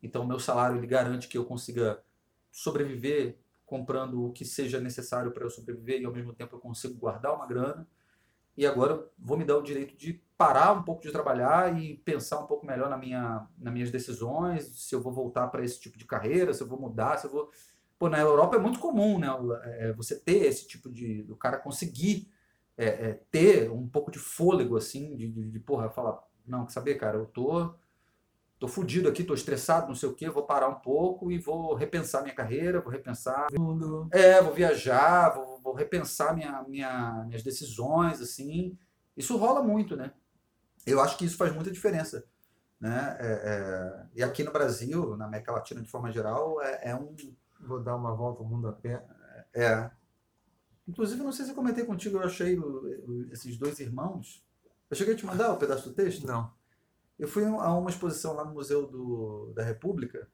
então 0.02 0.26
meu 0.26 0.38
salário 0.38 0.78
ele 0.78 0.86
garante 0.86 1.28
que 1.28 1.36
eu 1.36 1.44
consiga 1.44 2.02
sobreviver 2.50 3.38
comprando 3.70 4.26
o 4.26 4.32
que 4.32 4.44
seja 4.44 4.80
necessário 4.80 5.30
para 5.30 5.44
eu 5.44 5.50
sobreviver 5.50 6.00
e 6.00 6.04
ao 6.04 6.12
mesmo 6.12 6.32
tempo 6.32 6.56
eu 6.56 6.60
consigo 6.60 6.94
guardar 6.94 7.32
uma 7.32 7.46
grana. 7.46 7.86
E 8.56 8.66
agora 8.66 8.94
eu 8.94 9.12
vou 9.16 9.38
me 9.38 9.44
dar 9.44 9.56
o 9.56 9.62
direito 9.62 9.96
de 9.96 10.20
parar 10.40 10.72
um 10.72 10.82
pouco 10.82 11.02
de 11.02 11.12
trabalhar 11.12 11.78
e 11.78 11.98
pensar 11.98 12.40
um 12.40 12.46
pouco 12.46 12.64
melhor 12.64 12.88
na 12.88 12.96
minha, 12.96 13.46
nas 13.58 13.70
minhas 13.74 13.90
decisões, 13.90 14.64
se 14.74 14.94
eu 14.94 15.02
vou 15.02 15.12
voltar 15.12 15.48
para 15.48 15.62
esse 15.62 15.78
tipo 15.78 15.98
de 15.98 16.06
carreira, 16.06 16.54
se 16.54 16.62
eu 16.62 16.66
vou 16.66 16.80
mudar, 16.80 17.18
se 17.18 17.26
eu 17.26 17.30
vou. 17.30 17.50
Pô, 17.98 18.08
na 18.08 18.18
Europa 18.18 18.56
é 18.56 18.58
muito 18.58 18.78
comum, 18.78 19.18
né? 19.18 19.28
é, 19.64 19.92
você 19.92 20.18
ter 20.18 20.46
esse 20.46 20.66
tipo 20.66 20.88
de. 20.88 21.26
o 21.28 21.36
cara 21.36 21.58
conseguir 21.58 22.32
é, 22.74 22.86
é, 22.86 23.20
ter 23.30 23.70
um 23.70 23.86
pouco 23.86 24.10
de 24.10 24.18
fôlego, 24.18 24.78
assim, 24.78 25.14
de, 25.14 25.28
de, 25.28 25.50
de 25.50 25.60
porra, 25.60 25.90
falar, 25.90 26.18
não, 26.46 26.64
quer 26.64 26.72
saber, 26.72 26.94
cara, 26.94 27.18
eu 27.18 27.26
tô 27.26 27.74
tô 28.58 28.66
fudido 28.66 29.10
aqui, 29.10 29.24
tô 29.24 29.34
estressado, 29.34 29.88
não 29.88 29.94
sei 29.94 30.08
o 30.08 30.14
quê, 30.14 30.28
vou 30.30 30.42
parar 30.42 30.68
um 30.68 30.80
pouco 30.80 31.30
e 31.30 31.38
vou 31.38 31.74
repensar 31.74 32.22
minha 32.22 32.34
carreira, 32.34 32.80
vou 32.80 32.90
repensar. 32.90 33.48
É, 34.10 34.40
vou 34.40 34.54
viajar, 34.54 35.34
vou, 35.34 35.60
vou 35.60 35.74
repensar 35.74 36.34
minha, 36.34 36.62
minha, 36.66 37.24
minhas 37.26 37.42
decisões, 37.42 38.22
assim. 38.22 38.78
Isso 39.14 39.36
rola 39.36 39.62
muito, 39.62 39.96
né? 39.96 40.12
Eu 40.90 41.00
acho 41.00 41.16
que 41.16 41.24
isso 41.24 41.36
faz 41.36 41.54
muita 41.54 41.70
diferença. 41.70 42.24
Né? 42.80 43.16
É, 43.20 43.26
é, 43.26 44.06
e 44.14 44.22
aqui 44.22 44.42
no 44.42 44.52
Brasil, 44.52 45.16
na 45.16 45.26
América 45.26 45.52
Latina 45.52 45.82
de 45.82 45.90
forma 45.90 46.10
geral, 46.10 46.60
é, 46.62 46.90
é 46.90 46.94
um. 46.94 47.14
Vou 47.60 47.82
dar 47.82 47.94
uma 47.94 48.14
volta 48.14 48.42
ao 48.42 48.48
mundo 48.48 48.68
a 48.68 48.72
pé. 48.72 49.04
É. 49.52 49.90
Inclusive, 50.88 51.22
não 51.22 51.30
sei 51.30 51.44
se 51.44 51.50
eu 51.50 51.54
comentei 51.54 51.84
contigo, 51.84 52.16
eu 52.16 52.22
achei 52.22 52.58
esses 53.30 53.56
dois 53.58 53.78
irmãos. 53.78 54.44
Eu 54.88 54.96
cheguei 54.96 55.14
a 55.14 55.16
te 55.16 55.26
mandar 55.26 55.50
o 55.50 55.54
um 55.54 55.58
pedaço 55.58 55.88
do 55.88 55.94
texto? 55.94 56.26
Não. 56.26 56.52
Eu 57.18 57.28
fui 57.28 57.44
a 57.44 57.74
uma 57.74 57.90
exposição 57.90 58.32
lá 58.32 58.44
no 58.44 58.54
Museu 58.54 58.86
do, 58.86 59.52
da 59.54 59.62
República. 59.62 60.26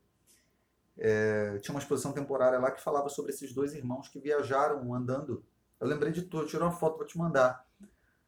É, 0.96 1.58
tinha 1.58 1.74
uma 1.74 1.80
exposição 1.80 2.12
temporária 2.12 2.58
lá 2.58 2.70
que 2.70 2.80
falava 2.80 3.08
sobre 3.08 3.32
esses 3.32 3.52
dois 3.52 3.74
irmãos 3.74 4.08
que 4.08 4.20
viajaram 4.20 4.94
andando. 4.94 5.44
Eu 5.80 5.88
lembrei 5.88 6.12
de 6.12 6.22
tudo, 6.22 6.46
tirei 6.46 6.64
uma 6.64 6.72
foto 6.72 6.96
para 6.96 7.06
te 7.06 7.18
mandar. 7.18 7.65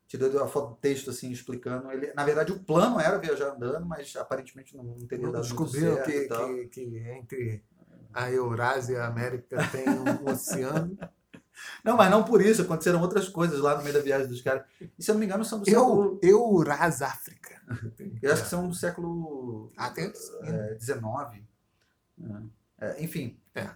Tirei 0.08 0.30
uma 0.30 0.48
foto 0.48 0.70
do 0.70 0.76
texto 0.76 1.10
assim 1.10 1.30
explicando. 1.30 1.92
Ele, 1.92 2.12
na 2.14 2.24
verdade, 2.24 2.50
o 2.50 2.58
plano 2.58 2.98
era 2.98 3.18
viajar 3.18 3.54
andando, 3.54 3.84
mas 3.84 4.16
aparentemente 4.16 4.74
não, 4.74 4.82
não 4.82 5.06
teria 5.06 5.30
dado 5.30 5.42
Descobriram 5.42 5.92
muito 5.92 6.10
certo 6.10 6.46
que, 6.46 6.66
que, 6.68 6.88
que 6.88 6.98
entre 7.10 7.64
a 8.14 8.32
Eurásia 8.32 8.94
e 8.94 8.96
a 8.96 9.06
América 9.06 9.58
tem 9.70 9.86
um 9.86 10.24
oceano. 10.32 10.98
Não, 11.84 11.96
mas 11.96 12.10
não 12.10 12.24
por 12.24 12.40
isso, 12.40 12.62
aconteceram 12.62 13.02
outras 13.02 13.28
coisas 13.28 13.60
lá 13.60 13.76
no 13.76 13.82
meio 13.82 13.94
da 13.94 14.00
viagem 14.00 14.28
dos 14.28 14.40
caras. 14.40 14.64
E 14.98 15.02
se 15.02 15.10
eu 15.10 15.14
não 15.14 15.20
me 15.20 15.26
engano, 15.26 15.44
são 15.44 15.58
do 15.58 15.66
século. 15.66 16.18
Eu, 16.22 16.30
Eurás 16.30 17.02
África. 17.02 17.60
Eu 18.22 18.32
acho 18.32 18.44
que 18.44 18.48
são 18.48 18.66
do 18.66 18.74
século 18.74 19.70
Ah, 19.76 19.90
tem 19.90 20.06
é, 20.42 20.78
XIX. 20.80 21.44
É, 22.80 23.02
enfim. 23.02 23.38
É. 23.54 23.68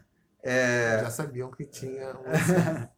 É, 0.43 1.01
Já 1.03 1.11
sabiam 1.11 1.51
que 1.51 1.65
tinha 1.65 2.17
um. 2.17 2.23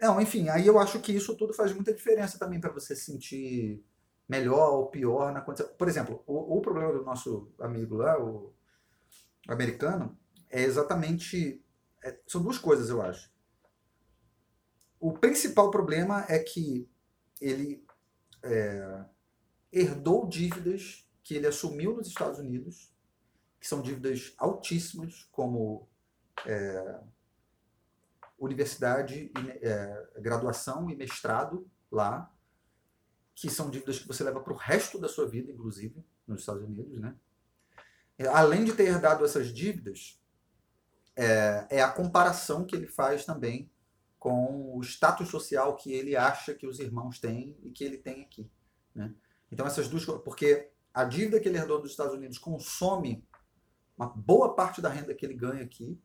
Não, 0.00 0.20
enfim, 0.20 0.48
aí 0.48 0.66
eu 0.66 0.78
acho 0.78 1.00
que 1.00 1.12
isso 1.12 1.36
tudo 1.36 1.52
faz 1.52 1.72
muita 1.74 1.92
diferença 1.92 2.38
também 2.38 2.60
para 2.60 2.72
você 2.72 2.96
se 2.96 3.04
sentir 3.04 3.84
melhor 4.28 4.72
ou 4.72 4.86
pior 4.86 5.32
na 5.32 5.40
condição. 5.42 5.68
Por 5.76 5.88
exemplo, 5.88 6.22
o, 6.26 6.56
o 6.58 6.60
problema 6.62 6.92
do 6.92 7.04
nosso 7.04 7.52
amigo 7.60 7.96
lá, 7.96 8.18
o 8.18 8.54
americano, 9.48 10.18
é 10.50 10.62
exatamente. 10.62 11.64
é- 12.04 12.18
são 12.26 12.42
duas 12.42 12.58
coisas, 12.58 12.90
eu 12.90 13.02
acho. 13.02 13.30
O 14.98 15.12
principal 15.12 15.70
problema 15.70 16.24
é 16.28 16.38
que 16.38 16.88
ele 17.40 17.82
é, 18.42 19.04
herdou 19.72 20.28
dívidas 20.28 21.08
que 21.24 21.34
ele 21.34 21.46
assumiu 21.46 21.96
nos 21.96 22.08
Estados 22.08 22.38
Unidos, 22.40 22.92
que 23.60 23.68
são 23.68 23.82
dívidas 23.82 24.34
altíssimas, 24.38 25.28
como 25.32 25.88
é, 26.46 27.00
universidade, 28.40 29.30
é, 29.60 30.08
graduação 30.18 30.90
e 30.90 30.96
mestrado 30.96 31.70
lá, 31.90 32.32
que 33.34 33.50
são 33.50 33.70
dívidas 33.70 33.98
que 33.98 34.08
você 34.08 34.24
leva 34.24 34.40
para 34.40 34.52
o 34.52 34.56
resto 34.56 34.98
da 34.98 35.08
sua 35.08 35.28
vida, 35.28 35.52
inclusive, 35.52 36.04
nos 36.26 36.40
Estados 36.40 36.62
Unidos, 36.62 36.98
né? 36.98 37.14
É, 38.18 38.26
Além 38.26 38.64
de 38.64 38.72
ter 38.72 38.84
herdado 38.84 39.24
essas 39.24 39.48
dívidas, 39.48 40.20
é, 41.16 41.66
é 41.70 41.82
a 41.82 41.90
comparação 41.90 42.64
que 42.64 42.74
ele 42.74 42.86
faz 42.86 43.24
também 43.24 43.70
com 44.18 44.76
o 44.76 44.82
status 44.82 45.28
social 45.28 45.76
que 45.76 45.92
ele 45.92 46.14
acha 46.14 46.54
que 46.54 46.66
os 46.66 46.78
irmãos 46.78 47.18
têm 47.18 47.56
e 47.62 47.70
que 47.70 47.82
ele 47.82 47.96
tem 47.96 48.22
aqui. 48.22 48.50
Né? 48.94 49.14
Então 49.50 49.66
essas 49.66 49.88
duas 49.88 50.04
porque 50.04 50.70
a 50.92 51.04
dívida 51.04 51.40
que 51.40 51.48
ele 51.48 51.56
herdou 51.56 51.80
dos 51.80 51.90
Estados 51.90 52.14
Unidos 52.14 52.36
consome 52.36 53.24
uma 53.96 54.06
boa 54.08 54.54
parte 54.54 54.80
da 54.80 54.88
renda 54.88 55.14
que 55.14 55.24
ele 55.24 55.34
ganha 55.34 55.62
aqui, 55.62 55.98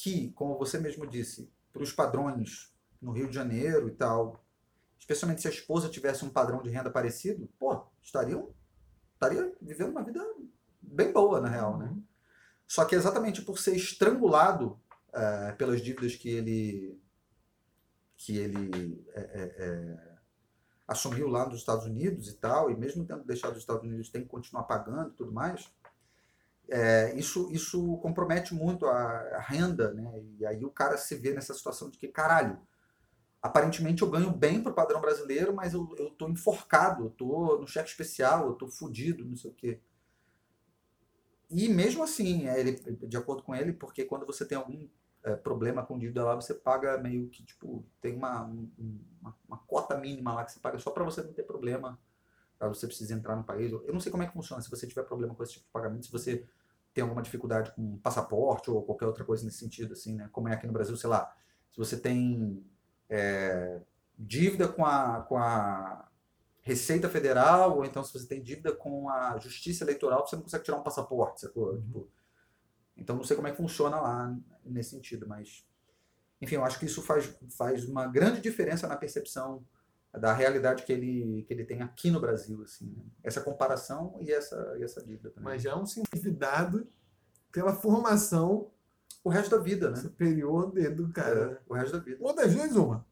que, 0.00 0.30
como 0.32 0.56
você 0.56 0.78
mesmo 0.78 1.06
disse, 1.06 1.50
para 1.72 1.82
os 1.82 1.92
padrões 1.92 2.72
no 3.00 3.12
Rio 3.12 3.28
de 3.28 3.34
Janeiro 3.34 3.88
e 3.88 3.92
tal, 3.92 4.44
especialmente 4.98 5.42
se 5.42 5.48
a 5.48 5.50
esposa 5.50 5.88
tivesse 5.88 6.24
um 6.24 6.30
padrão 6.30 6.62
de 6.62 6.70
renda 6.70 6.90
parecido, 6.90 7.48
pô, 7.58 7.84
estariam 8.02 8.54
estaria 9.14 9.54
vivendo 9.60 9.90
uma 9.90 10.02
vida 10.02 10.20
bem 10.80 11.12
boa 11.12 11.40
na 11.40 11.48
real, 11.48 11.78
né? 11.78 11.94
Só 12.66 12.84
que 12.84 12.94
exatamente 12.94 13.42
por 13.42 13.58
ser 13.58 13.76
estrangulado 13.76 14.80
eh, 15.12 15.52
pelas 15.52 15.80
dívidas 15.80 16.16
que 16.16 16.28
ele 16.28 17.00
que 18.16 18.36
ele 18.36 19.04
é, 19.14 19.20
é, 19.20 19.64
é, 19.64 20.18
assumiu 20.86 21.26
lá 21.26 21.44
nos 21.44 21.58
Estados 21.58 21.86
Unidos 21.86 22.28
e 22.28 22.34
tal, 22.34 22.70
e 22.70 22.76
mesmo 22.76 23.04
tendo 23.04 23.24
deixado 23.24 23.52
os 23.52 23.58
Estados 23.58 23.82
Unidos, 23.82 24.10
tem 24.10 24.22
que 24.22 24.28
continuar 24.28 24.62
pagando 24.62 25.10
e 25.10 25.16
tudo 25.16 25.32
mais. 25.32 25.68
É, 26.68 27.14
isso, 27.16 27.50
isso 27.52 27.98
compromete 27.98 28.54
muito 28.54 28.86
a, 28.86 28.92
a 29.36 29.40
renda, 29.40 29.92
né? 29.92 30.22
E 30.38 30.46
aí 30.46 30.64
o 30.64 30.70
cara 30.70 30.96
se 30.96 31.14
vê 31.16 31.32
nessa 31.32 31.52
situação 31.54 31.90
de 31.90 31.98
que, 31.98 32.08
caralho, 32.08 32.58
aparentemente 33.42 34.02
eu 34.02 34.10
ganho 34.10 34.32
bem 34.32 34.62
pro 34.62 34.74
padrão 34.74 35.00
brasileiro, 35.00 35.54
mas 35.54 35.74
eu, 35.74 35.88
eu 35.98 36.10
tô 36.12 36.28
enforcado, 36.28 37.06
eu 37.06 37.10
tô 37.10 37.58
no 37.58 37.68
cheque 37.68 37.90
especial, 37.90 38.48
eu 38.48 38.54
tô 38.54 38.68
fudido, 38.68 39.24
não 39.24 39.36
sei 39.36 39.50
o 39.50 39.54
quê. 39.54 39.80
E 41.50 41.68
mesmo 41.68 42.02
assim, 42.02 42.48
é, 42.48 42.58
ele, 42.58 42.72
de 43.06 43.16
acordo 43.16 43.42
com 43.42 43.54
ele, 43.54 43.72
porque 43.72 44.04
quando 44.04 44.24
você 44.24 44.46
tem 44.46 44.56
algum 44.56 44.88
é, 45.22 45.36
problema 45.36 45.84
com 45.84 45.98
dívida 45.98 46.24
lá, 46.24 46.34
você 46.34 46.54
paga 46.54 46.96
meio 46.98 47.28
que, 47.28 47.44
tipo, 47.44 47.84
tem 48.00 48.16
uma, 48.16 48.44
um- 48.46 48.70
uma, 49.20 49.36
uma 49.46 49.58
cota 49.66 49.96
mínima 49.98 50.32
lá 50.34 50.44
que 50.44 50.52
você 50.52 50.60
paga 50.60 50.78
só 50.78 50.90
para 50.90 51.04
você 51.04 51.22
não 51.22 51.32
ter 51.32 51.42
problema, 51.44 51.98
para 52.62 52.68
você 52.68 52.86
precisar 52.86 53.16
entrar 53.16 53.34
no 53.34 53.42
país. 53.42 53.72
Eu 53.72 53.92
não 53.92 53.98
sei 53.98 54.12
como 54.12 54.22
é 54.22 54.26
que 54.26 54.32
funciona, 54.32 54.62
se 54.62 54.70
você 54.70 54.86
tiver 54.86 55.02
problema 55.02 55.34
com 55.34 55.42
esse 55.42 55.54
tipo 55.54 55.66
de 55.66 55.72
pagamento, 55.72 56.06
se 56.06 56.12
você 56.12 56.46
tem 56.94 57.02
alguma 57.02 57.20
dificuldade 57.20 57.72
com 57.72 57.98
passaporte 57.98 58.70
ou 58.70 58.84
qualquer 58.84 59.06
outra 59.06 59.24
coisa 59.24 59.44
nesse 59.44 59.58
sentido, 59.58 59.94
assim, 59.94 60.14
né? 60.14 60.28
Como 60.30 60.48
é 60.48 60.52
aqui 60.52 60.64
no 60.64 60.72
Brasil, 60.72 60.96
sei 60.96 61.10
lá, 61.10 61.34
se 61.68 61.76
você 61.76 61.96
tem 61.96 62.64
é, 63.08 63.80
dívida 64.16 64.68
com 64.68 64.86
a, 64.86 65.22
com 65.22 65.36
a 65.38 66.08
Receita 66.60 67.08
Federal, 67.08 67.78
ou 67.78 67.84
então 67.84 68.04
se 68.04 68.12
você 68.12 68.28
tem 68.28 68.40
dívida 68.40 68.72
com 68.72 69.08
a 69.08 69.36
Justiça 69.38 69.82
Eleitoral, 69.82 70.24
você 70.24 70.36
não 70.36 70.44
consegue 70.44 70.62
tirar 70.62 70.76
um 70.76 70.84
passaporte, 70.84 71.40
sacou? 71.40 71.76
Tipo, 71.80 72.08
então 72.96 73.16
não 73.16 73.24
sei 73.24 73.34
como 73.34 73.48
é 73.48 73.50
que 73.50 73.56
funciona 73.56 74.00
lá 74.00 74.38
nesse 74.64 74.90
sentido, 74.90 75.26
mas 75.26 75.66
enfim, 76.40 76.54
eu 76.54 76.64
acho 76.64 76.78
que 76.78 76.86
isso 76.86 77.02
faz, 77.02 77.36
faz 77.56 77.88
uma 77.88 78.06
grande 78.06 78.40
diferença 78.40 78.86
na 78.86 78.96
percepção 78.96 79.64
da 80.18 80.32
realidade 80.32 80.82
que 80.84 80.92
ele, 80.92 81.42
que 81.44 81.54
ele 81.54 81.64
tem 81.64 81.80
aqui 81.80 82.10
no 82.10 82.20
Brasil, 82.20 82.62
assim, 82.62 82.86
né? 82.96 83.02
essa 83.22 83.40
comparação 83.40 84.16
e 84.20 84.30
essa, 84.30 84.76
e 84.78 84.82
essa 84.82 85.02
dívida 85.02 85.30
também. 85.30 85.44
Mas 85.54 85.62
já 85.62 85.70
é 85.70 85.74
um 85.74 85.84
endividado 85.84 86.86
pela 87.50 87.74
formação 87.74 88.70
o 89.24 89.30
resto 89.30 89.56
da 89.56 89.62
vida, 89.62 89.90
né? 89.90 89.96
superior 89.96 90.72
de- 90.72 90.90
do 90.90 91.08
cara. 91.10 91.52
É, 91.52 91.58
o 91.66 91.74
resto 91.74 91.96
da 91.96 92.02
vida. 92.02 92.18
Ou 92.20 92.34
das 92.34 92.52
duas, 92.54 92.76
uma. 92.76 93.06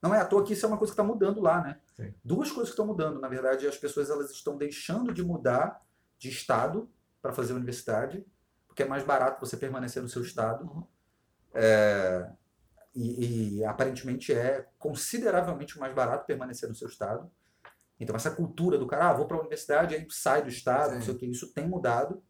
Não 0.00 0.14
é 0.14 0.20
à 0.20 0.24
toa 0.24 0.44
que 0.44 0.52
isso 0.52 0.64
é 0.64 0.68
uma 0.68 0.78
coisa 0.78 0.92
que 0.92 1.00
está 1.00 1.02
mudando 1.02 1.40
lá, 1.40 1.60
né? 1.60 1.80
Sim. 1.96 2.14
Duas 2.24 2.50
coisas 2.50 2.68
que 2.68 2.74
estão 2.74 2.86
mudando. 2.86 3.20
Na 3.20 3.28
verdade, 3.28 3.66
as 3.66 3.76
pessoas 3.76 4.08
elas 4.10 4.30
estão 4.30 4.56
deixando 4.56 5.12
de 5.12 5.24
mudar 5.24 5.84
de 6.18 6.28
estado 6.28 6.88
para 7.20 7.32
fazer 7.32 7.52
universidade, 7.52 8.24
porque 8.68 8.84
é 8.84 8.86
mais 8.86 9.02
barato 9.02 9.44
você 9.44 9.56
permanecer 9.56 10.00
no 10.02 10.08
seu 10.08 10.22
estado. 10.22 10.64
Uhum. 10.64 10.84
É, 11.52 12.30
e, 12.98 13.58
e 13.58 13.64
aparentemente 13.64 14.32
é 14.32 14.66
consideravelmente 14.76 15.78
mais 15.78 15.94
barato 15.94 16.26
permanecer 16.26 16.68
no 16.68 16.74
seu 16.74 16.88
estado. 16.88 17.30
Então, 18.00 18.16
essa 18.16 18.30
cultura 18.30 18.76
do 18.76 18.86
cara, 18.86 19.10
ah, 19.10 19.12
vou 19.12 19.26
para 19.26 19.36
a 19.36 19.40
universidade, 19.40 19.94
aí 19.94 20.06
sai 20.10 20.42
do 20.42 20.48
estado, 20.48 20.94
não 20.94 21.00
Sim. 21.00 21.06
sei 21.06 21.14
o 21.14 21.18
que, 21.18 21.26
isso 21.26 21.52
tem 21.52 21.66
mudado. 21.66 22.22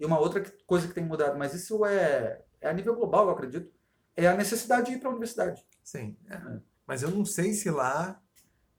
E 0.00 0.06
uma 0.06 0.18
outra 0.18 0.42
coisa 0.66 0.88
que 0.88 0.94
tem 0.94 1.04
mudado, 1.04 1.38
mas 1.38 1.52
isso 1.54 1.84
é, 1.84 2.42
é 2.60 2.68
a 2.68 2.72
nível 2.72 2.94
global, 2.94 3.26
eu 3.26 3.32
acredito, 3.32 3.70
é 4.16 4.26
a 4.26 4.36
necessidade 4.36 4.86
de 4.86 4.96
ir 4.96 5.00
para 5.00 5.08
a 5.08 5.12
universidade. 5.12 5.66
Sim. 5.84 6.16
é. 6.28 6.34
É. 6.34 6.60
Mas 6.86 7.02
eu 7.02 7.10
não 7.10 7.22
sei 7.22 7.52
se 7.52 7.70
lá 7.70 8.18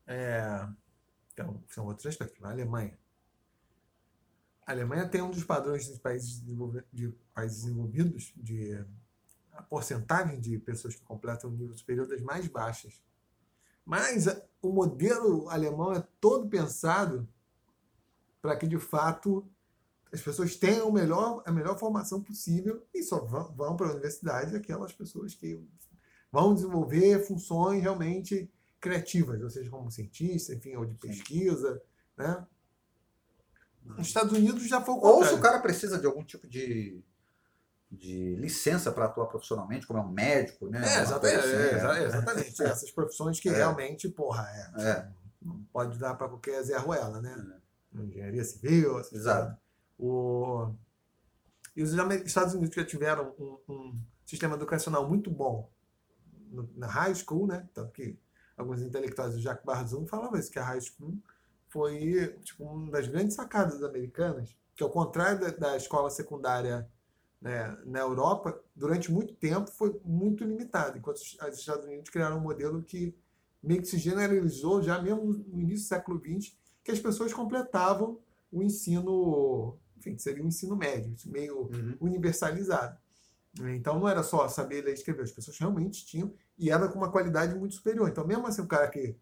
é, 0.08 0.68
Então, 1.32 1.64
são 1.68 1.86
outros 1.86 2.08
aspectos. 2.08 2.44
A 2.44 2.50
Alemanha. 2.50 2.98
A 4.66 4.72
Alemanha 4.72 5.08
tem 5.08 5.22
um 5.22 5.30
dos 5.30 5.44
padrões 5.44 5.88
dos 5.88 6.00
países, 6.00 6.44
de 6.92 7.10
países 7.34 7.64
desenvolvidos 7.64 8.34
de 8.36 8.84
a 9.60 9.62
porcentagem 9.64 10.40
de 10.40 10.58
pessoas 10.58 10.96
que 10.96 11.02
completam 11.04 11.50
o 11.50 11.54
nível 11.54 11.76
superior 11.76 12.08
das 12.08 12.22
mais 12.22 12.48
baixas. 12.48 13.04
Mas 13.86 14.28
a- 14.28 14.42
o 14.62 14.72
modelo 14.72 15.50
alemão 15.50 15.92
é 15.94 16.02
todo 16.22 16.48
pensado 16.48 17.28
para 18.42 18.56
que, 18.56 18.66
de 18.68 18.80
fato, 18.80 19.46
as 20.14 20.22
pessoas 20.22 20.56
tenham 20.56 20.90
melhor, 20.92 21.44
a 21.46 21.52
melhor 21.52 21.78
formação 21.78 22.22
possível 22.24 22.86
e 22.94 23.04
só 23.04 23.20
vão, 23.26 23.52
vão 23.54 23.76
para 23.76 23.88
a 23.88 23.92
universidade 23.92 24.56
aquelas 24.56 24.94
pessoas 24.94 25.36
que 25.36 25.62
vão 26.32 26.54
desenvolver 26.54 27.26
funções 27.28 27.82
realmente 27.82 28.50
criativas, 28.80 29.42
ou 29.42 29.50
seja, 29.50 29.70
como 29.70 29.92
cientista, 29.92 30.54
enfim, 30.54 30.76
ou 30.78 30.86
de 30.86 30.96
pesquisa, 30.96 31.82
né? 32.16 32.48
Nos 33.84 34.08
Estados 34.08 34.32
Unidos 34.32 34.68
já 34.68 34.80
foi 34.82 34.94
o 34.96 35.00
Ou 35.00 35.16
se 35.16 35.32
contrário. 35.32 35.38
o 35.38 35.42
cara 35.42 35.60
precisa 35.60 35.98
de 36.00 36.06
algum 36.06 36.24
tipo 36.24 36.48
de, 36.48 37.04
de 37.92 38.36
licença 38.36 38.92
para 38.92 39.06
atuar 39.06 39.26
profissionalmente, 39.28 39.88
como 39.88 40.00
é 40.00 40.02
um 40.04 40.12
médico, 40.12 40.68
né? 40.68 40.80
É, 40.82 41.02
exatamente, 41.02 41.40
assim, 41.40 41.50
é, 41.52 42.02
é. 42.02 42.04
exatamente. 42.06 42.62
Essas 42.64 42.92
profissões 42.92 43.40
que 43.40 43.50
É. 43.50 43.54
realmente, 43.54 44.08
porra, 44.10 44.48
é, 44.78 44.82
É. 44.90 45.08
não 45.42 45.64
pode 45.74 45.98
dar 45.98 46.14
para 46.16 46.28
qualquer 46.30 46.62
Zé 46.64 46.78
Ruela, 46.78 47.20
né? 47.22 47.36
Engenharia 47.94 48.44
civil, 48.44 49.00
Exato. 49.00 49.58
O... 49.98 50.72
E 51.76 51.82
os 51.82 51.92
Estados 52.26 52.54
Unidos 52.54 52.76
já 52.76 52.86
tiveram 52.86 53.34
um, 53.40 53.58
um 53.68 54.02
sistema 54.26 54.56
educacional 54.56 55.08
muito 55.08 55.32
bom 55.32 55.70
no- 56.52 56.70
na 56.76 56.88
high 56.88 57.16
school, 57.16 57.48
né? 57.48 57.68
Tanto 57.74 57.92
que 57.92 58.18
alguns 58.56 58.82
intelectuais, 58.82 59.36
o 59.36 59.40
Jacques 59.40 59.66
Barzun 59.66 60.06
falava 60.06 60.38
isso, 60.38 60.52
que 60.52 60.60
a 60.60 60.64
high 60.64 60.82
school 60.82 61.18
foi 61.70 62.38
tipo, 62.44 62.64
uma 62.66 62.92
das 62.92 63.08
grandes 63.08 63.36
sacadas 63.36 63.82
americanas, 63.84 64.56
que 64.76 64.84
ao 64.84 64.90
contrário 64.90 65.40
da, 65.40 65.50
da 65.50 65.78
escola 65.78 66.10
secundária 66.10 66.88
né, 67.42 67.78
na 67.86 68.00
Europa, 68.00 68.60
durante 68.76 69.12
muito 69.12 69.34
tempo 69.36 69.70
foi 69.72 70.00
muito 70.04 70.44
limitado, 70.44 70.98
enquanto 70.98 71.18
os 71.18 71.38
os 71.42 71.60
Estados 71.60 71.86
Unidos 71.86 72.10
criaram 72.10 72.38
um 72.38 72.42
modelo 72.42 72.84
que 72.84 73.16
meio 73.62 73.82
que 73.82 73.88
se 73.88 73.98
generalizou 73.98 74.82
já 74.82 75.02
mesmo 75.02 75.24
no 75.26 75.62
início 75.62 75.86
do 75.86 75.90
século 75.90 76.20
XX, 76.20 76.54
que 76.84 76.92
as 76.92 77.00
pessoas 77.00 77.34
completavam 77.34 78.20
o 78.52 78.64
ensino, 78.64 79.78
enfim, 79.98 80.18
seria 80.18 80.44
o 80.44 80.48
ensino 80.48 80.76
médio, 80.76 81.14
meio 81.28 81.62
Uhum. 81.64 81.96
universalizado. 82.00 82.98
Então 83.76 84.00
não 84.00 84.08
era 84.08 84.24
só 84.24 84.48
saber 84.48 84.84
ler 84.84 84.92
e 84.92 84.94
escrever, 84.94 85.24
as 85.24 85.32
pessoas 85.32 85.58
realmente 85.58 86.06
tinham 86.06 86.34
e 86.58 86.70
era 86.70 86.88
com 86.88 86.98
uma 86.98 87.12
qualidade 87.12 87.54
muito 87.56 87.76
superior. 87.76 88.08
Então, 88.10 88.26
mesmo 88.26 88.46
assim, 88.48 88.62
o 88.62 88.68
cara 88.68 88.88
que. 88.90 89.16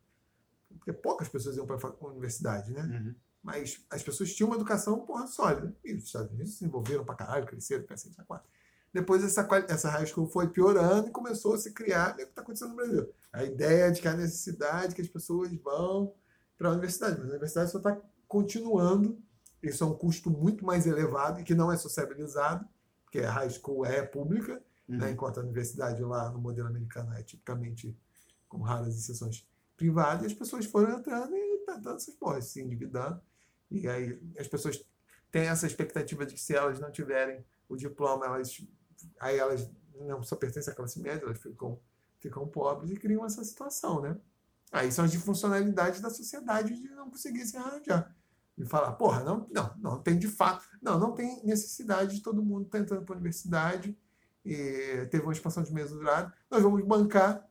Porque 0.78 0.94
poucas 0.94 1.28
pessoas 1.30 1.56
iam 1.56 1.66
para 1.66 1.78
a 1.78 2.08
universidade, 2.08 2.72
né? 2.72 2.82
Uhum. 2.82 3.16
Mas 3.44 3.86
as 3.90 4.04
pessoas 4.04 4.34
tinham 4.34 4.50
uma 4.50 4.56
educação 4.56 5.00
porra 5.06 5.28
sólida. 5.28 5.76
E 5.84 5.94
os 5.94 6.04
Estados 6.04 6.32
Unidos 6.32 6.54
se 6.54 6.60
desenvolveram 6.60 7.06
pra 7.06 7.16
caralho, 7.16 7.46
cresceram, 7.46 7.86
cresceram, 7.86 8.14
essa 8.14 8.24
quatro. 8.24 8.50
Depois 8.94 9.24
essa, 9.24 9.48
essa 9.68 9.90
high 9.90 10.06
school 10.06 10.28
foi 10.28 10.50
piorando 10.50 11.08
e 11.08 11.12
começou 11.12 11.54
a 11.54 11.58
se 11.58 11.72
criar 11.74 12.10
né, 12.18 12.24
o 12.24 12.26
que 12.26 12.32
está 12.32 12.42
acontecendo 12.42 12.70
no 12.70 12.76
Brasil. 12.76 13.10
A 13.32 13.44
ideia 13.44 13.92
de 13.92 14.02
que 14.02 14.08
há 14.08 14.14
necessidade 14.14 14.96
que 14.96 15.02
as 15.02 15.08
pessoas 15.08 15.54
vão 15.62 16.14
para 16.58 16.70
a 16.70 16.72
universidade. 16.72 17.18
Mas 17.20 17.28
a 17.28 17.32
universidade 17.32 17.72
só 17.72 17.78
está 17.78 18.02
continuando. 18.28 19.22
Isso 19.62 19.84
é 19.84 19.88
um 19.88 19.94
custo 19.94 20.30
muito 20.30 20.66
mais 20.66 20.86
elevado 20.88 21.40
e 21.40 21.44
que 21.44 21.56
não 21.56 21.72
é 21.72 21.78
sociabilizado, 21.78 22.68
porque 23.04 23.20
a 23.20 23.32
high 23.32 23.50
school 23.50 23.86
é 23.86 24.02
pública, 24.02 24.62
Uhum. 24.88 24.98
né, 25.00 25.12
enquanto 25.12 25.40
a 25.40 25.44
universidade 25.44 26.02
lá 26.02 26.30
no 26.32 26.40
modelo 26.40 26.68
americano 26.70 27.14
é 27.14 27.22
tipicamente, 27.22 27.96
com 28.48 28.62
raras 28.62 28.96
exceções, 28.96 29.46
privada, 29.76 30.24
e 30.24 30.28
as 30.28 30.34
pessoas 30.34 30.66
foram 30.66 30.98
entrando 30.98 31.36
e 31.36 31.47
tentando 31.76 31.98
essas 31.98 32.16
porras, 32.16 32.46
se 32.46 32.62
endividando. 32.62 33.22
E 33.70 33.88
aí 33.88 34.22
as 34.38 34.48
pessoas 34.48 34.84
têm 35.32 35.48
essa 35.48 35.68
expectativa 35.68 36.26
de 36.26 36.34
que 36.34 36.42
se 36.42 36.56
elas 36.56 36.80
não 36.80 36.92
tiverem 36.92 37.46
o 37.68 37.76
diploma, 37.76 38.26
elas, 38.26 38.62
aí 39.20 39.38
elas 39.38 39.70
não 40.00 40.24
só 40.24 40.36
pertencem 40.36 40.72
à 40.72 40.76
classe 40.76 41.00
média, 41.00 41.26
elas 41.26 41.40
ficam, 41.40 41.80
ficam 42.20 42.48
pobres 42.48 42.92
e 42.92 42.96
criam 42.96 43.26
essa 43.26 43.44
situação, 43.44 44.02
né? 44.02 44.18
Aí 44.72 44.92
são 44.92 45.06
as 45.06 45.12
disfuncionalidades 45.12 46.02
da 46.02 46.10
sociedade 46.10 46.74
de 46.80 46.90
não 46.90 47.10
conseguir 47.10 47.46
se 47.46 47.58
arranjar. 47.58 48.16
E 48.58 48.66
falar, 48.66 48.94
porra, 48.94 49.24
não, 49.24 49.48
não, 49.52 49.76
não 49.78 50.02
tem 50.02 50.18
de 50.18 50.28
fato, 50.28 50.66
não, 50.82 51.00
não 51.00 51.14
tem 51.14 51.46
necessidade 51.46 52.16
de 52.16 52.24
todo 52.24 52.44
mundo 52.44 52.66
estar 52.66 52.80
entrando 52.80 53.06
para 53.06 53.14
a 53.14 53.18
universidade, 53.18 53.98
e 54.44 55.06
teve 55.12 55.24
uma 55.24 55.34
expansão 55.34 55.62
desmesurada, 55.62 56.34
nós 56.50 56.64
vamos 56.64 56.84
bancar 56.86 57.46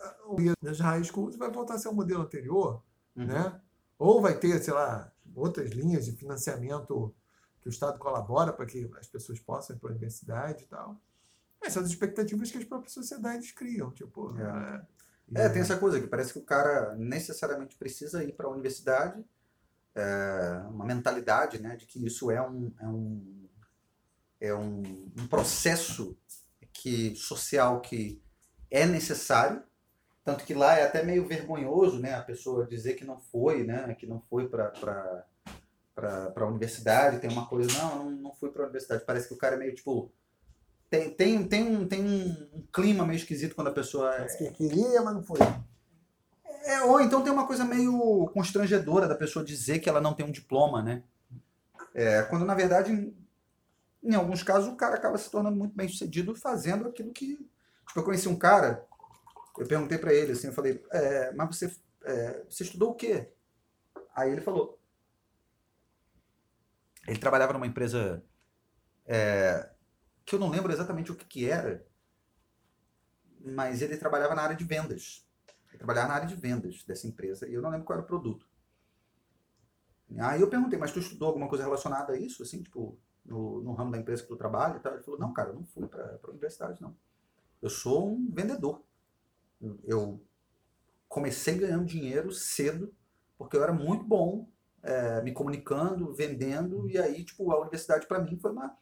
ah, 0.00 0.16
o 0.26 0.34
guia 0.34 0.52
das 0.60 0.80
high 0.80 1.02
schools, 1.04 1.36
vai 1.36 1.50
voltar 1.50 1.74
a 1.74 1.78
ser 1.78 1.88
o 1.88 1.94
modelo 1.94 2.22
anterior, 2.22 2.82
Uhum. 3.16 3.26
né? 3.26 3.60
Ou 3.98 4.20
vai 4.20 4.38
ter, 4.38 4.62
sei 4.62 4.74
lá, 4.74 5.12
outras 5.34 5.70
linhas 5.70 6.04
de 6.04 6.12
financiamento 6.12 7.14
que 7.60 7.68
o 7.68 7.70
Estado 7.70 7.98
colabora 7.98 8.52
para 8.52 8.66
que 8.66 8.90
as 8.98 9.06
pessoas 9.06 9.38
possam 9.40 9.76
ir 9.76 9.78
para 9.78 9.88
a 9.88 9.92
universidade 9.92 10.64
e 10.64 10.66
tal. 10.66 11.00
Essas 11.60 11.74
são 11.74 11.82
as 11.82 11.88
expectativas 11.88 12.50
que 12.50 12.58
as 12.58 12.64
próprias 12.64 12.92
sociedades 12.92 13.52
criam, 13.52 13.90
tipo... 13.90 14.36
É. 14.38 14.86
É, 15.34 15.46
É, 15.46 15.48
tem 15.48 15.62
essa 15.62 15.78
coisa 15.78 15.98
que 15.98 16.06
parece 16.06 16.34
que 16.34 16.38
o 16.38 16.44
cara 16.44 16.94
necessariamente 16.96 17.76
precisa 17.76 18.22
ir 18.22 18.32
para 18.32 18.46
a 18.46 18.50
universidade, 18.50 19.24
é, 19.94 20.62
uma 20.68 20.84
mentalidade, 20.84 21.58
né, 21.58 21.76
de 21.76 21.86
que 21.86 22.04
isso 22.04 22.30
é 22.30 22.46
um 22.46 22.72
é 22.78 22.86
um, 22.86 23.48
é 24.40 24.54
um, 24.54 24.82
um 25.18 25.26
processo 25.26 26.14
que 26.72 27.14
social 27.16 27.80
que 27.80 28.22
é 28.70 28.84
necessário, 28.84 29.62
tanto 30.24 30.44
que 30.44 30.54
lá 30.54 30.78
é 30.78 30.84
até 30.84 31.02
meio 31.02 31.26
vergonhoso, 31.26 31.98
né, 32.00 32.14
a 32.14 32.22
pessoa 32.22 32.66
dizer 32.66 32.94
que 32.94 33.04
não 33.04 33.20
foi, 33.20 33.62
né, 33.64 33.94
que 33.98 34.06
não 34.06 34.20
foi 34.20 34.48
para 34.48 34.72
para 35.94 36.32
a 36.34 36.46
universidade, 36.46 37.20
tem 37.20 37.30
uma 37.30 37.46
coisa, 37.46 37.70
não, 37.78 38.04
não, 38.04 38.10
não 38.10 38.34
fui 38.34 38.50
para 38.50 38.62
a 38.62 38.64
universidade, 38.64 39.04
parece 39.06 39.28
que 39.28 39.34
o 39.34 39.38
cara 39.38 39.54
é 39.54 39.58
meio 39.58 39.74
tipo 39.74 40.10
tem, 40.90 41.10
tem, 41.10 41.48
tem, 41.48 41.62
um, 41.62 41.88
tem 41.88 42.04
um, 42.04 42.48
um 42.54 42.66
clima 42.72 43.04
meio 43.06 43.16
esquisito 43.16 43.54
quando 43.54 43.68
a 43.68 43.72
pessoa 43.72 44.12
é, 44.14 44.18
Parece 44.18 44.38
que 44.38 44.50
queria, 44.52 45.02
mas 45.02 45.14
não 45.14 45.22
foi. 45.22 45.38
é, 46.64 46.82
ou 46.82 47.00
então 47.00 47.22
tem 47.22 47.32
uma 47.32 47.46
coisa 47.46 47.64
meio 47.64 48.30
constrangedora 48.32 49.08
da 49.08 49.14
pessoa 49.14 49.44
dizer 49.44 49.80
que 49.80 49.88
ela 49.88 50.00
não 50.00 50.14
tem 50.14 50.24
um 50.24 50.30
diploma, 50.30 50.82
né? 50.82 51.02
É, 51.94 52.22
quando 52.22 52.44
na 52.44 52.54
verdade, 52.54 52.92
em, 52.92 53.16
em 54.02 54.14
alguns 54.14 54.42
casos, 54.42 54.68
o 54.68 54.76
cara 54.76 54.94
acaba 54.94 55.18
se 55.18 55.30
tornando 55.30 55.56
muito 55.56 55.74
bem 55.74 55.88
sucedido 55.88 56.34
fazendo 56.34 56.88
aquilo 56.88 57.12
que. 57.12 57.36
Tipo, 57.86 58.00
eu 58.00 58.04
conheci 58.04 58.28
um 58.28 58.36
cara, 58.36 58.84
eu 59.58 59.66
perguntei 59.66 59.98
pra 59.98 60.12
ele 60.12 60.32
assim, 60.32 60.48
eu 60.48 60.52
falei, 60.52 60.84
é, 60.90 61.32
mas 61.32 61.56
você, 61.56 61.74
é, 62.04 62.44
você 62.48 62.64
estudou 62.64 62.90
o 62.90 62.94
quê? 62.94 63.32
Aí 64.14 64.30
ele 64.30 64.40
falou. 64.40 64.80
Ele 67.06 67.18
trabalhava 67.18 67.52
numa 67.52 67.66
empresa 67.66 68.24
é, 69.06 69.70
que 70.24 70.34
eu 70.34 70.38
não 70.38 70.48
lembro 70.48 70.72
exatamente 70.72 71.12
o 71.12 71.14
que, 71.14 71.26
que 71.26 71.48
era, 71.48 71.86
mas 73.40 73.82
ele 73.82 73.96
trabalhava 73.96 74.34
na 74.34 74.42
área 74.42 74.56
de 74.56 74.64
vendas. 74.64 75.26
Ele 75.68 75.78
trabalhava 75.78 76.08
na 76.08 76.14
área 76.14 76.26
de 76.26 76.34
vendas 76.34 76.82
dessa 76.84 77.06
empresa 77.06 77.48
e 77.48 77.54
eu 77.54 77.60
não 77.60 77.70
lembro 77.70 77.84
qual 77.84 77.98
era 77.98 78.04
o 78.04 78.08
produto. 78.08 78.46
Aí 80.18 80.40
eu 80.40 80.48
perguntei, 80.48 80.78
mas 80.78 80.92
tu 80.92 80.98
estudou 80.98 81.28
alguma 81.28 81.48
coisa 81.48 81.64
relacionada 81.64 82.12
a 82.12 82.16
isso, 82.16 82.42
assim, 82.42 82.62
tipo, 82.62 82.98
no, 83.24 83.60
no 83.62 83.72
ramo 83.74 83.90
da 83.90 83.98
empresa 83.98 84.22
que 84.22 84.28
tu 84.28 84.36
trabalha 84.36 84.76
e 84.76 84.80
tal? 84.80 84.94
Ele 84.94 85.02
falou, 85.02 85.18
não, 85.18 85.32
cara, 85.32 85.50
eu 85.50 85.54
não 85.54 85.64
fui 85.64 85.86
para 85.88 86.18
a 86.22 86.30
universidade, 86.30 86.80
não. 86.80 86.96
Eu 87.60 87.68
sou 87.68 88.14
um 88.14 88.30
vendedor. 88.30 88.82
Eu- 89.84 90.20
comecei 91.08 91.54
ganhando 91.56 91.84
dinheiro 91.86 92.32
cedo, 92.32 92.92
porque 93.38 93.56
eu 93.56 93.62
era 93.62 93.72
muito 93.72 94.04
bom 94.04 94.48
é, 94.82 95.22
me 95.22 95.32
comunicando, 95.32 96.12
vendendo, 96.14 96.88
e 96.90 96.98
aí, 96.98 97.24
tipo, 97.24 97.50
a 97.52 97.60
universidade 97.60 98.06
para 98.06 98.20
mim 98.20 98.36
foi 98.38 98.50
uma... 98.52 98.76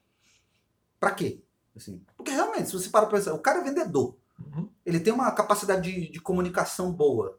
Pra 0.98 1.10
quê? 1.10 1.42
Assim, 1.76 2.02
porque 2.16 2.30
realmente, 2.30 2.66
se 2.66 2.72
você 2.74 2.88
para 2.90 3.06
pra 3.06 3.18
pensar, 3.18 3.34
o 3.34 3.38
cara 3.38 3.60
é 3.60 3.64
vendedor 3.64 4.16
Uhum. 4.56 4.68
ele 4.84 4.98
tem 4.98 5.12
uma 5.12 5.30
capacidade 5.30 5.82
de, 5.92 6.10
de 6.10 6.20
comunicação 6.20 6.90
boa. 6.92 7.38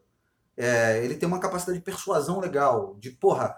É, 0.56 1.04
ele 1.04 1.16
tem 1.16 1.26
uma 1.26 1.40
capacidade 1.40 1.78
de 1.78 1.84
persuasão 1.84 2.40
legal, 2.40 2.96
de 2.98 3.10
porra, 3.10 3.54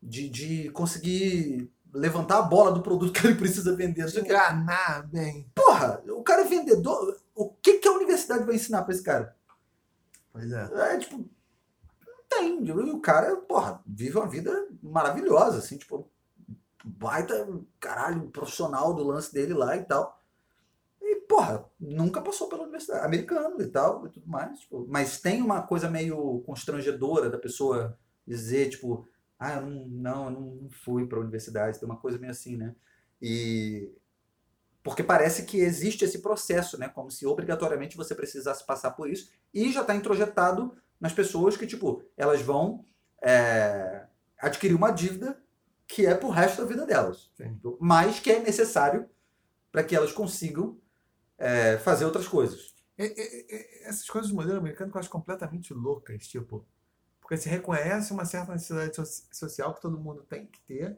de, 0.00 0.28
de 0.28 0.70
conseguir 0.70 1.72
levantar 1.92 2.38
a 2.38 2.42
bola 2.42 2.70
do 2.70 2.82
produto 2.82 3.12
que 3.18 3.26
ele 3.26 3.34
precisa 3.36 3.74
vender. 3.74 4.06
Enganar 4.16 5.08
bem. 5.08 5.50
Porra, 5.54 6.02
o 6.08 6.22
cara 6.22 6.42
é 6.42 6.44
vendedor. 6.44 7.16
O 7.34 7.50
que, 7.50 7.78
que 7.78 7.88
a 7.88 7.92
universidade 7.92 8.44
vai 8.44 8.54
ensinar 8.54 8.82
pra 8.82 8.94
esse 8.94 9.02
cara? 9.02 9.36
Pois 10.32 10.50
é. 10.52 10.94
É 10.94 10.98
tipo, 10.98 11.16
não 11.18 12.24
tem. 12.28 12.64
E 12.64 12.72
o 12.72 13.00
cara, 13.00 13.36
porra, 13.36 13.82
vive 13.86 14.16
uma 14.16 14.28
vida 14.28 14.68
maravilhosa, 14.82 15.58
assim, 15.58 15.76
tipo, 15.76 16.08
baita, 16.84 17.48
caralho, 17.80 18.28
profissional 18.30 18.94
do 18.94 19.04
lance 19.04 19.32
dele 19.32 19.54
lá 19.54 19.76
e 19.76 19.84
tal. 19.84 20.20
E, 21.00 21.16
porra, 21.22 21.64
nunca 21.78 22.20
passou 22.20 22.48
pela 22.48 22.62
universidade, 22.62 23.04
americano 23.04 23.60
e 23.60 23.66
tal, 23.68 24.06
e 24.06 24.10
tudo 24.10 24.28
mais. 24.28 24.60
Tipo, 24.60 24.86
mas 24.88 25.20
tem 25.20 25.42
uma 25.42 25.62
coisa 25.62 25.90
meio 25.90 26.42
constrangedora 26.46 27.30
da 27.30 27.38
pessoa 27.38 27.98
dizer, 28.26 28.70
tipo, 28.70 29.06
ah, 29.38 29.54
eu 29.54 29.62
não, 29.62 29.86
não, 29.86 30.24
eu 30.24 30.30
não 30.30 30.68
fui 30.70 31.06
pra 31.06 31.20
universidade, 31.20 31.78
tem 31.78 31.88
uma 31.88 31.98
coisa 31.98 32.18
meio 32.18 32.30
assim, 32.30 32.56
né? 32.56 32.74
E. 33.20 33.92
Porque 34.84 35.02
parece 35.02 35.44
que 35.44 35.56
existe 35.56 36.04
esse 36.04 36.20
processo, 36.20 36.78
né? 36.78 36.88
Como 36.90 37.10
se 37.10 37.26
obrigatoriamente 37.26 37.96
você 37.96 38.14
precisasse 38.14 38.64
passar 38.66 38.90
por 38.90 39.10
isso. 39.10 39.30
E 39.52 39.72
já 39.72 39.80
está 39.80 39.94
introjetado 39.96 40.76
nas 41.00 41.12
pessoas 41.12 41.56
que, 41.56 41.66
tipo, 41.66 42.04
elas 42.18 42.42
vão 42.42 42.84
é, 43.22 44.06
adquirir 44.38 44.74
uma 44.74 44.90
dívida 44.90 45.42
que 45.86 46.04
é 46.04 46.14
pro 46.14 46.28
resto 46.28 46.60
da 46.60 46.68
vida 46.68 46.84
delas. 46.84 47.30
Sim. 47.34 47.58
Mas 47.80 48.20
que 48.20 48.30
é 48.30 48.40
necessário 48.40 49.08
para 49.72 49.82
que 49.82 49.96
elas 49.96 50.12
consigam 50.12 50.78
é, 51.38 51.78
fazer 51.78 52.04
outras 52.04 52.28
coisas. 52.28 52.74
É, 52.98 53.06
é, 53.06 53.56
é, 53.56 53.88
essas 53.88 54.06
coisas 54.06 54.30
do 54.30 54.36
modelo 54.36 54.58
americano 54.58 54.90
que 54.90 54.98
eu 54.98 55.00
acho 55.00 55.10
completamente 55.10 55.72
loucas, 55.72 56.26
tipo, 56.28 56.66
porque 57.20 57.38
se 57.38 57.48
reconhece 57.48 58.12
uma 58.12 58.26
certa 58.26 58.52
necessidade 58.52 58.94
so- 58.94 59.26
social 59.32 59.74
que 59.74 59.80
todo 59.80 59.98
mundo 59.98 60.22
tem 60.22 60.46
que 60.46 60.60
ter, 60.60 60.96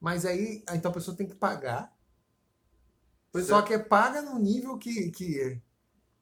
mas 0.00 0.24
aí 0.24 0.64
então 0.72 0.90
a 0.90 0.94
pessoa 0.94 1.16
tem 1.16 1.26
que 1.26 1.34
pagar. 1.34 1.92
Pois 3.32 3.46
só 3.46 3.60
é. 3.60 3.62
que 3.62 3.74
é 3.74 3.78
paga 3.78 4.22
num 4.22 4.38
nível 4.38 4.78
que, 4.78 5.10
que 5.10 5.60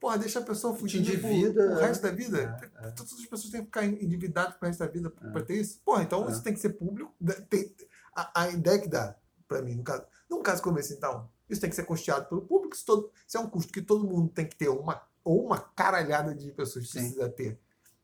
porra, 0.00 0.18
deixa 0.18 0.38
a 0.40 0.42
pessoa 0.42 0.76
fugir 0.76 1.00
endivida, 1.00 1.72
o 1.72 1.78
resto 1.78 2.02
da 2.02 2.10
vida. 2.10 2.58
é, 2.82 2.88
é. 2.88 2.90
Todas 2.92 3.12
as 3.12 3.26
pessoas 3.26 3.50
têm 3.50 3.60
que 3.60 3.66
ficar 3.66 3.84
endividadas 3.84 4.54
pro 4.56 4.66
resto 4.68 4.80
da 4.80 4.86
vida 4.86 5.12
É. 5.22 5.30
para 5.30 5.42
ter 5.44 5.54
isso. 5.60 5.80
Porra, 5.84 6.02
então 6.02 6.26
É. 6.28 6.32
isso 6.32 6.42
tem 6.42 6.52
que 6.52 6.60
ser 6.60 6.70
público. 6.70 7.14
Tem- 7.48 7.74
a, 8.14 8.42
a 8.42 8.50
ideia 8.50 8.78
que 8.78 8.88
dá 8.88 9.14
para 9.46 9.62
mim, 9.62 9.74
no 9.76 9.84
caso, 9.84 10.04
num 10.28 10.42
caso 10.42 10.62
como 10.62 10.78
esse, 10.78 10.94
então, 10.94 11.28
isso 11.48 11.60
tem 11.60 11.70
que 11.70 11.76
ser 11.76 11.84
custeado 11.84 12.26
pelo 12.28 12.42
público. 12.42 12.74
Isso, 12.74 12.84
todo, 12.84 13.10
isso 13.26 13.36
é 13.36 13.40
um 13.40 13.48
custo 13.48 13.72
que 13.72 13.82
todo 13.82 14.06
mundo 14.06 14.28
tem 14.32 14.46
que 14.46 14.56
ter, 14.56 14.68
uma, 14.68 15.00
ou 15.22 15.44
uma 15.46 15.58
caralhada 15.60 16.34
de 16.34 16.50
pessoas 16.52 16.88
Sim. 16.90 16.98
precisa 17.00 17.28
ter. 17.28 17.58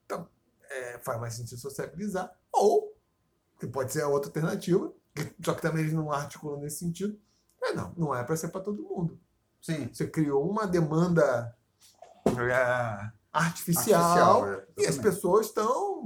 Então, 0.05 0.29
é, 0.71 0.99
faz 1.01 1.21
mais 1.21 1.35
sentido 1.35 1.59
sociabilizar. 1.61 2.33
Ou, 2.53 2.97
que 3.59 3.67
pode 3.67 3.93
ser 3.93 4.03
a 4.03 4.09
outra 4.09 4.29
alternativa, 4.29 4.93
só 5.45 5.55
que 5.55 5.63
também 5.63 5.83
eles 5.83 5.95
não 5.95 6.13
articulam 6.13 6.61
nesse 6.61 6.79
sentido. 6.79 7.19
É, 7.63 7.73
não, 7.75 7.93
não 7.97 8.15
é 8.15 8.25
para 8.25 8.37
ser 8.37 8.49
para 8.49 8.61
todo 8.61 8.83
mundo. 8.83 9.21
Sim. 9.61 9.89
Você 9.93 10.07
criou 10.07 10.49
uma 10.49 10.67
demanda 10.67 11.57
é, 12.27 13.11
artificial, 13.33 14.45
Artificial, 14.45 14.49
é, 14.53 14.67
e 14.79 14.87
as 14.87 14.99
pessoas 14.99 15.47
estão. 15.47 16.05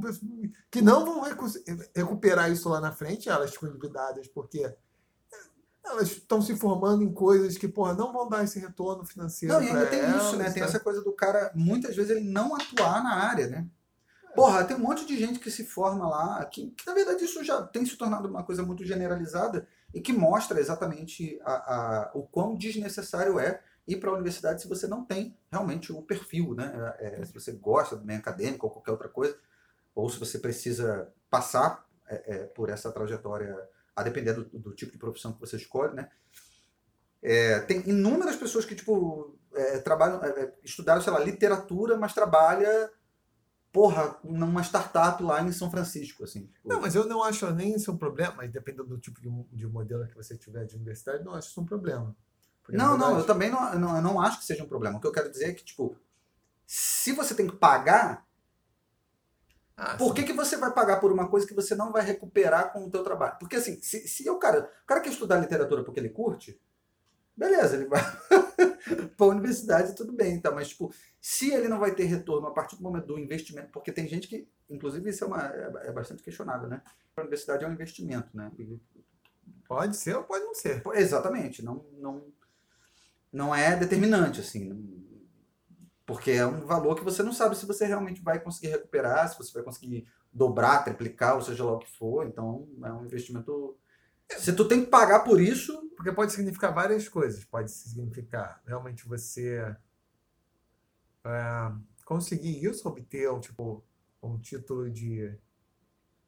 que 0.70 0.82
não 0.82 1.04
vão 1.04 1.20
recu- 1.22 1.46
recuperar 1.94 2.50
isso 2.50 2.68
lá 2.68 2.80
na 2.80 2.92
frente, 2.92 3.28
elas 3.28 3.52
ficam 3.52 3.70
endividadas, 3.70 4.28
porque 4.28 4.74
elas 5.82 6.10
estão 6.10 6.42
se 6.42 6.54
formando 6.56 7.02
em 7.02 7.12
coisas 7.12 7.56
que, 7.56 7.68
porra, 7.68 7.94
não 7.94 8.12
vão 8.12 8.28
dar 8.28 8.44
esse 8.44 8.58
retorno 8.58 9.04
financeiro. 9.04 9.54
Não, 9.54 9.62
e 9.62 9.68
ainda 9.68 9.86
tem 9.86 10.00
elas, 10.00 10.24
isso, 10.24 10.36
né? 10.36 10.50
Tem 10.50 10.62
tá? 10.62 10.68
essa 10.68 10.80
coisa 10.80 11.02
do 11.02 11.12
cara, 11.12 11.52
muitas 11.54 11.94
vezes, 11.96 12.10
ele 12.10 12.28
não 12.28 12.54
atuar 12.54 13.02
na 13.02 13.14
área, 13.14 13.46
né? 13.46 13.66
Porra, 14.34 14.64
tem 14.64 14.76
um 14.76 14.80
monte 14.80 15.06
de 15.06 15.16
gente 15.16 15.38
que 15.38 15.50
se 15.50 15.64
forma 15.64 16.06
lá, 16.06 16.44
que, 16.44 16.70
que 16.72 16.86
na 16.86 16.92
verdade 16.92 17.24
isso 17.24 17.42
já 17.42 17.62
tem 17.62 17.86
se 17.86 17.96
tornado 17.96 18.28
uma 18.28 18.44
coisa 18.44 18.62
muito 18.62 18.84
generalizada 18.84 19.66
e 19.96 20.02
que 20.02 20.12
mostra 20.12 20.60
exatamente 20.60 21.40
a, 21.42 21.52
a- 21.54 22.12
o 22.14 22.24
quão 22.24 22.54
desnecessário 22.54 23.40
é 23.40 23.62
ir 23.88 23.96
para 23.96 24.10
a 24.10 24.14
universidade 24.14 24.60
se 24.62 24.68
você 24.68 24.86
não 24.86 25.04
tem 25.06 25.36
realmente 25.50 25.92
o 25.92 26.02
perfil, 26.02 26.54
né? 26.54 26.94
É, 27.00 27.24
se 27.24 27.32
você 27.32 27.52
gosta 27.52 27.96
do 27.96 28.04
meio 28.04 28.20
acadêmico 28.20 28.66
ou 28.66 28.72
qualquer 28.72 28.92
outra 28.92 29.08
coisa, 29.08 29.38
ou 29.94 30.10
se 30.10 30.18
você 30.18 30.38
precisa 30.38 31.12
passar 31.30 31.86
é, 32.08 32.36
é, 32.36 32.38
por 32.46 32.70
essa 32.70 32.92
trajetória, 32.92 33.56
a 33.96 34.02
depender 34.02 34.34
do, 34.34 34.44
do 34.44 34.74
tipo 34.74 34.92
de 34.92 34.98
profissão 34.98 35.32
que 35.32 35.40
você 35.40 35.56
escolhe, 35.56 35.94
né? 35.94 36.10
É, 37.22 37.60
tem 37.60 37.80
inúmeras 37.88 38.36
pessoas 38.36 38.64
que, 38.64 38.74
tipo, 38.74 39.36
é, 39.54 39.78
trabalham, 39.78 40.22
é, 40.22 40.52
estudaram, 40.62 41.00
sei 41.00 41.12
lá, 41.12 41.18
literatura, 41.18 41.96
mas 41.96 42.14
trabalha, 42.14 42.90
porra, 43.76 44.16
numa 44.24 44.62
startup 44.62 45.22
lá 45.22 45.42
em 45.42 45.52
São 45.52 45.70
Francisco, 45.70 46.24
assim. 46.24 46.46
tipo. 46.46 46.66
Não, 46.66 46.80
mas 46.80 46.94
eu 46.94 47.04
não 47.04 47.22
acho 47.22 47.50
nem 47.50 47.74
isso 47.74 47.92
um 47.92 47.98
problema, 47.98 48.32
mas 48.38 48.50
dependendo 48.50 48.88
do 48.88 48.96
tipo 48.96 49.20
de, 49.20 49.28
de 49.52 49.66
modelo 49.66 50.08
que 50.08 50.14
você 50.14 50.34
tiver 50.34 50.64
de 50.64 50.76
universidade, 50.76 51.22
não 51.22 51.34
acho 51.34 51.50
isso 51.50 51.60
um 51.60 51.66
problema. 51.66 52.16
Porque, 52.62 52.74
Não, 52.74 52.96
não, 52.96 53.10
eu 53.10 53.16
verdade, 53.16 53.26
também 53.26 53.50
não, 53.50 53.78
não, 53.78 53.96
eu 53.96 54.02
não 54.02 54.18
acho 54.18 54.38
que 54.38 54.46
seja 54.46 54.64
um 54.64 54.66
problema. 54.66 54.96
O 54.96 55.00
que 55.00 55.06
eu 55.06 55.12
quero 55.12 55.30
dizer 55.30 55.50
é 55.50 55.52
que, 55.52 55.62
tipo, 55.62 55.94
se 56.66 57.12
você 57.12 57.34
tem 57.34 57.46
que 57.46 57.54
pagar, 57.54 58.26
ah, 59.76 59.94
por 59.98 60.14
que, 60.14 60.22
que 60.22 60.32
você 60.32 60.56
vai 60.56 60.72
pagar 60.72 60.98
por 60.98 61.12
uma 61.12 61.28
coisa 61.28 61.46
que 61.46 61.52
você 61.52 61.74
não 61.74 61.92
vai 61.92 62.02
recuperar 62.02 62.72
com 62.72 62.86
o 62.86 62.90
teu 62.90 63.04
trabalho? 63.04 63.36
Porque, 63.38 63.56
assim, 63.56 63.78
se, 63.82 64.08
se 64.08 64.28
o 64.30 64.38
cara, 64.38 64.72
o 64.84 64.86
cara 64.86 65.02
quer 65.02 65.10
estudar 65.10 65.38
literatura 65.38 65.84
porque 65.84 66.00
ele 66.00 66.08
curte, 66.08 66.58
beleza, 67.36 67.76
ele 67.76 67.86
vai 67.86 68.00
para 69.16 69.26
a 69.26 69.30
universidade, 69.30 69.94
tudo 69.94 70.12
bem, 70.12 70.40
tá? 70.40 70.50
Mas, 70.50 70.68
tipo, 70.68 70.92
se 71.20 71.52
ele 71.52 71.68
não 71.68 71.78
vai 71.78 71.94
ter 71.94 72.04
retorno 72.04 72.48
a 72.48 72.52
partir 72.52 72.76
do 72.76 72.82
momento 72.82 73.06
do 73.06 73.18
investimento, 73.18 73.70
porque 73.72 73.92
tem 73.92 74.08
gente 74.08 74.28
que, 74.28 74.48
inclusive, 74.70 75.10
isso 75.10 75.24
é, 75.24 75.26
uma, 75.26 75.46
é, 75.46 75.88
é 75.88 75.92
bastante 75.92 76.22
questionável, 76.22 76.68
né? 76.68 76.82
A 77.16 77.20
universidade 77.20 77.64
é 77.64 77.68
um 77.68 77.72
investimento, 77.72 78.36
né? 78.36 78.50
E 78.58 78.80
Pode 79.68 79.96
ser 79.96 80.16
ou 80.16 80.22
pode 80.22 80.44
não 80.44 80.54
ser. 80.54 80.82
Exatamente, 80.94 81.64
não, 81.64 81.84
não, 81.98 82.24
não 83.32 83.54
é 83.54 83.76
determinante, 83.76 84.40
assim, 84.40 85.04
porque 86.04 86.30
é 86.32 86.46
um 86.46 86.66
valor 86.66 86.94
que 86.94 87.04
você 87.04 87.22
não 87.22 87.32
sabe 87.32 87.56
se 87.56 87.66
você 87.66 87.84
realmente 87.84 88.22
vai 88.22 88.38
conseguir 88.38 88.68
recuperar, 88.68 89.28
se 89.28 89.36
você 89.36 89.52
vai 89.52 89.62
conseguir 89.62 90.06
dobrar, 90.32 90.84
triplicar, 90.84 91.34
ou 91.34 91.42
seja 91.42 91.64
lá 91.64 91.72
o 91.72 91.78
que 91.78 91.90
for, 91.90 92.26
então 92.26 92.68
é 92.84 92.92
um 92.92 93.04
investimento... 93.04 93.76
Se 94.30 94.52
tu 94.52 94.66
tem 94.66 94.84
que 94.84 94.90
pagar 94.90 95.20
por 95.20 95.40
isso, 95.40 95.86
Porque 95.96 96.12
pode 96.12 96.32
significar 96.32 96.74
várias 96.74 97.08
coisas. 97.08 97.44
Pode 97.44 97.70
significar 97.70 98.62
realmente 98.66 99.06
você 99.08 99.76
é, 101.24 101.72
conseguir 102.04 102.64
isso, 102.64 102.88
obter 102.88 103.30
um, 103.30 103.40
tipo, 103.40 103.84
um 104.22 104.38
título 104.38 104.90
de 104.90 105.36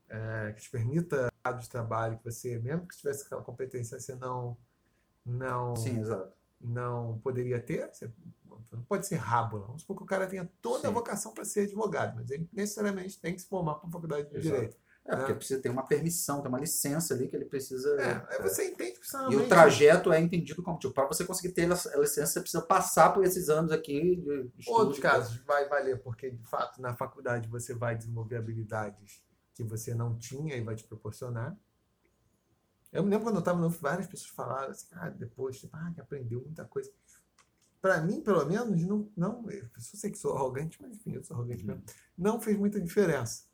é, 0.09 0.53
que 0.53 0.63
te 0.63 0.71
permita 0.71 1.29
de 1.61 1.69
trabalho 1.69 2.19
que 2.19 2.25
você, 2.25 2.59
mesmo 2.59 2.87
que 2.87 2.97
tivesse 2.97 3.25
aquela 3.25 3.43
competência, 3.43 3.99
você 3.99 4.15
não, 4.15 4.57
não, 5.25 5.75
sim, 5.77 5.99
exato. 6.01 6.33
não 6.61 7.19
poderia 7.21 7.61
ter. 7.61 7.89
Você 7.89 8.13
não 8.73 8.83
pode 8.83 9.07
ser 9.07 9.17
rábula. 9.17 9.67
Vamos 9.67 9.83
supor 9.83 9.97
que 9.97 10.03
o 10.03 10.07
cara 10.07 10.27
tenha 10.27 10.51
toda 10.61 10.89
a 10.89 10.91
Sim. 10.91 10.95
vocação 10.95 11.33
para 11.33 11.45
ser 11.45 11.61
advogado, 11.61 12.17
mas 12.17 12.31
ele 12.31 12.49
necessariamente 12.53 13.19
tem 13.21 13.35
que 13.35 13.41
se 13.41 13.49
formar 13.49 13.77
para 13.77 13.89
a 13.89 13.93
faculdade 13.93 14.29
de 14.29 14.37
Exato. 14.37 14.55
Direito. 14.55 14.77
É, 15.09 15.17
porque 15.17 15.33
É. 15.33 15.35
precisa 15.35 15.61
ter 15.61 15.71
uma 15.71 15.87
permissão, 15.87 16.43
ter 16.43 16.49
uma 16.49 16.61
licença 16.61 17.15
ali 17.15 17.29
que 17.29 17.35
ele 17.35 17.47
precisa... 17.47 17.89
É, 17.99 18.27
aí 18.29 18.43
você 18.43 18.69
entende 18.71 19.01
que 19.01 19.33
E 19.33 19.37
o 19.37 19.49
trajeto 19.49 20.13
é 20.13 20.21
entendido 20.21 20.63
como, 20.63 20.79
tipo, 20.79 20.93
para 20.93 21.07
você 21.07 21.25
conseguir 21.25 21.55
ter 21.55 21.65
a 21.65 21.99
licença, 21.99 22.27
você 22.27 22.41
precisa 22.41 22.63
passar 22.63 23.15
por 23.15 23.25
esses 23.25 23.49
anos 23.49 23.73
aqui 23.73 24.17
de 24.17 24.61
estudo. 24.61 24.77
Outros 24.79 24.99
casos 24.99 25.37
vai 25.47 25.67
valer, 25.67 25.99
porque 26.03 26.31
de 26.31 26.45
fato 26.45 26.83
na 26.83 26.95
faculdade 26.95 27.49
você 27.49 27.73
vai 27.75 27.97
desenvolver 27.97 28.37
habilidades 28.37 29.25
que 29.55 29.65
você 29.65 29.95
não 29.95 30.15
tinha 30.19 30.55
e 30.57 30.61
vai 30.63 30.77
te 30.77 30.85
proporcionar. 30.85 31.57
Eu 32.93 33.03
me 33.03 33.11
lembro 33.11 33.25
quando 33.27 33.37
eu 33.37 33.41
estava 33.41 33.59
no 33.61 33.71
várias 33.71 34.07
pessoas 34.07 34.31
falaram 34.31 34.71
assim, 34.71 34.87
ah, 34.93 35.09
depois, 35.11 35.59
tipo, 35.59 35.75
ah, 35.75 35.91
que 35.95 36.01
aprendeu 36.01 36.41
muita 36.43 36.65
coisa. 36.67 36.91
Para 37.81 38.01
mim, 38.03 38.21
pelo 38.21 38.45
menos, 38.45 38.83
não, 38.83 39.11
não, 39.17 39.51
eu 39.51 39.67
sei 39.79 40.11
que 40.11 40.19
sou 40.19 40.35
arrogante, 40.37 40.79
mas 40.83 40.93
enfim, 40.93 41.15
eu 41.15 41.23
sou 41.23 41.35
arrogante 41.37 41.63
Uhum. 41.63 41.69
mesmo. 41.69 41.85
Não 42.17 42.41
fez 42.41 42.59
muita 42.59 42.81
diferença. 42.81 43.48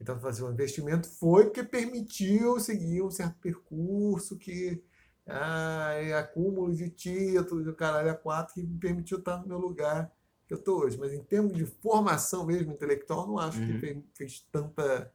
Então, 0.00 0.18
fazer 0.18 0.44
um 0.44 0.52
investimento 0.52 1.08
foi 1.08 1.44
porque 1.44 1.62
permitiu 1.62 2.58
seguir 2.58 3.02
um 3.02 3.10
certo 3.10 3.38
percurso 3.38 4.38
que 4.38 4.82
ah, 5.26 5.92
é 5.94 6.14
acúmulo 6.14 6.74
de 6.74 6.88
títulos, 6.90 7.66
o 7.66 7.74
caralho 7.74 8.10
a 8.10 8.14
quatro, 8.14 8.54
que 8.54 8.62
me 8.62 8.78
permitiu 8.78 9.18
estar 9.18 9.36
no 9.38 9.46
meu 9.46 9.58
lugar 9.58 10.10
que 10.48 10.54
eu 10.54 10.58
estou 10.58 10.80
hoje. 10.80 10.98
Mas 10.98 11.12
em 11.12 11.22
termos 11.22 11.52
de 11.52 11.66
formação 11.66 12.46
mesmo 12.46 12.72
intelectual, 12.72 13.26
não 13.26 13.38
acho 13.38 13.58
que 13.64 13.72
Uhum. 13.72 13.78
fez, 13.80 13.98
fez 14.14 14.40
tanta, 14.50 15.12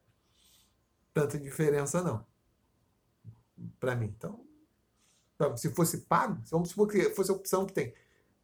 tanta 1.13 1.37
diferença, 1.39 2.01
não. 2.03 2.25
Para 3.79 3.95
mim. 3.95 4.13
Então, 4.15 4.45
se 5.57 5.69
fosse 5.73 5.99
pago, 6.01 6.41
vamos 6.49 6.69
supor 6.69 6.87
que 6.87 7.09
fosse 7.11 7.31
a 7.31 7.33
opção 7.33 7.65
que 7.65 7.73
tem. 7.73 7.93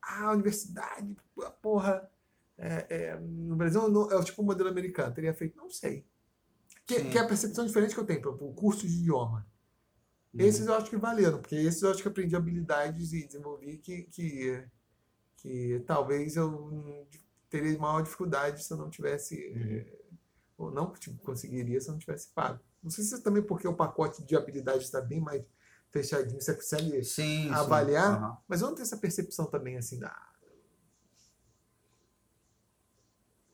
Ah, 0.02 0.26
a 0.30 0.32
universidade, 0.32 1.16
porra, 1.62 2.10
é, 2.58 2.86
é, 2.90 3.16
no 3.20 3.56
Brasil 3.56 3.88
não- 3.90 4.12
é 4.12 4.16
o 4.16 4.24
tipo 4.24 4.42
modelo 4.44 4.70
americano. 4.70 5.14
Teria 5.14 5.34
feito, 5.34 5.56
não 5.58 5.70
sei. 5.70 6.06
Que, 6.86 7.00
Sim. 7.00 7.10
que 7.10 7.18
é 7.18 7.22
a 7.22 7.28
percepção 7.28 7.66
diferente 7.66 7.94
que 7.94 8.00
eu 8.00 8.06
tenho, 8.06 8.28
o 8.30 8.54
curso 8.54 8.88
de 8.88 8.94
idioma. 8.94 9.46
Uhum. 10.34 10.42
Esses 10.42 10.66
eu 10.66 10.74
acho 10.74 10.90
que 10.90 10.98
valeram, 10.98 11.40
porque 11.40 11.56
esses 11.56 11.82
eu 11.82 11.92
acho 11.92 12.02
que 12.02 12.08
aprendi 12.08 12.36
habilidades 12.36 13.14
e 13.14 13.26
desenvolvi 13.26 13.78
que, 13.78 14.04
que, 14.04 14.64
que 15.38 15.84
talvez 15.86 16.36
eu 16.36 16.50
hum, 16.50 17.06
teria 17.50 17.78
maior 17.78 18.02
dificuldade 18.02 18.64
se 18.64 18.72
eu 18.72 18.78
não 18.78 18.90
tivesse, 18.90 19.38
eh, 19.38 20.00
ou 20.58 20.72
não 20.72 20.92
tipo, 20.94 21.18
conseguiria 21.24 21.80
se 21.80 21.88
eu 21.90 21.94
não 21.94 22.00
tivesse 22.00 22.30
pago. 22.30 22.60
Não 22.82 22.90
sei 22.90 23.04
se 23.04 23.16
é 23.16 23.20
também 23.20 23.44
porque 23.44 23.68
o 23.68 23.76
pacote 23.76 24.24
de 24.24 24.36
habilidades 24.36 24.86
está 24.86 25.02
bem 25.02 25.20
mais 25.20 25.44
fechadinho, 25.92 26.42
você 26.42 26.56
consegue, 26.56 27.04
Sim, 27.04 27.44
sim. 27.44 27.50
avaliar. 27.50 28.14
Aham. 28.18 28.38
mas 28.48 28.62
eu 28.62 28.68
não 28.68 28.76
tenho 28.76 28.86
essa 28.86 28.98
percepção 28.98 29.46
também 29.46 29.78
assim, 29.78 30.00
da, 30.00 30.16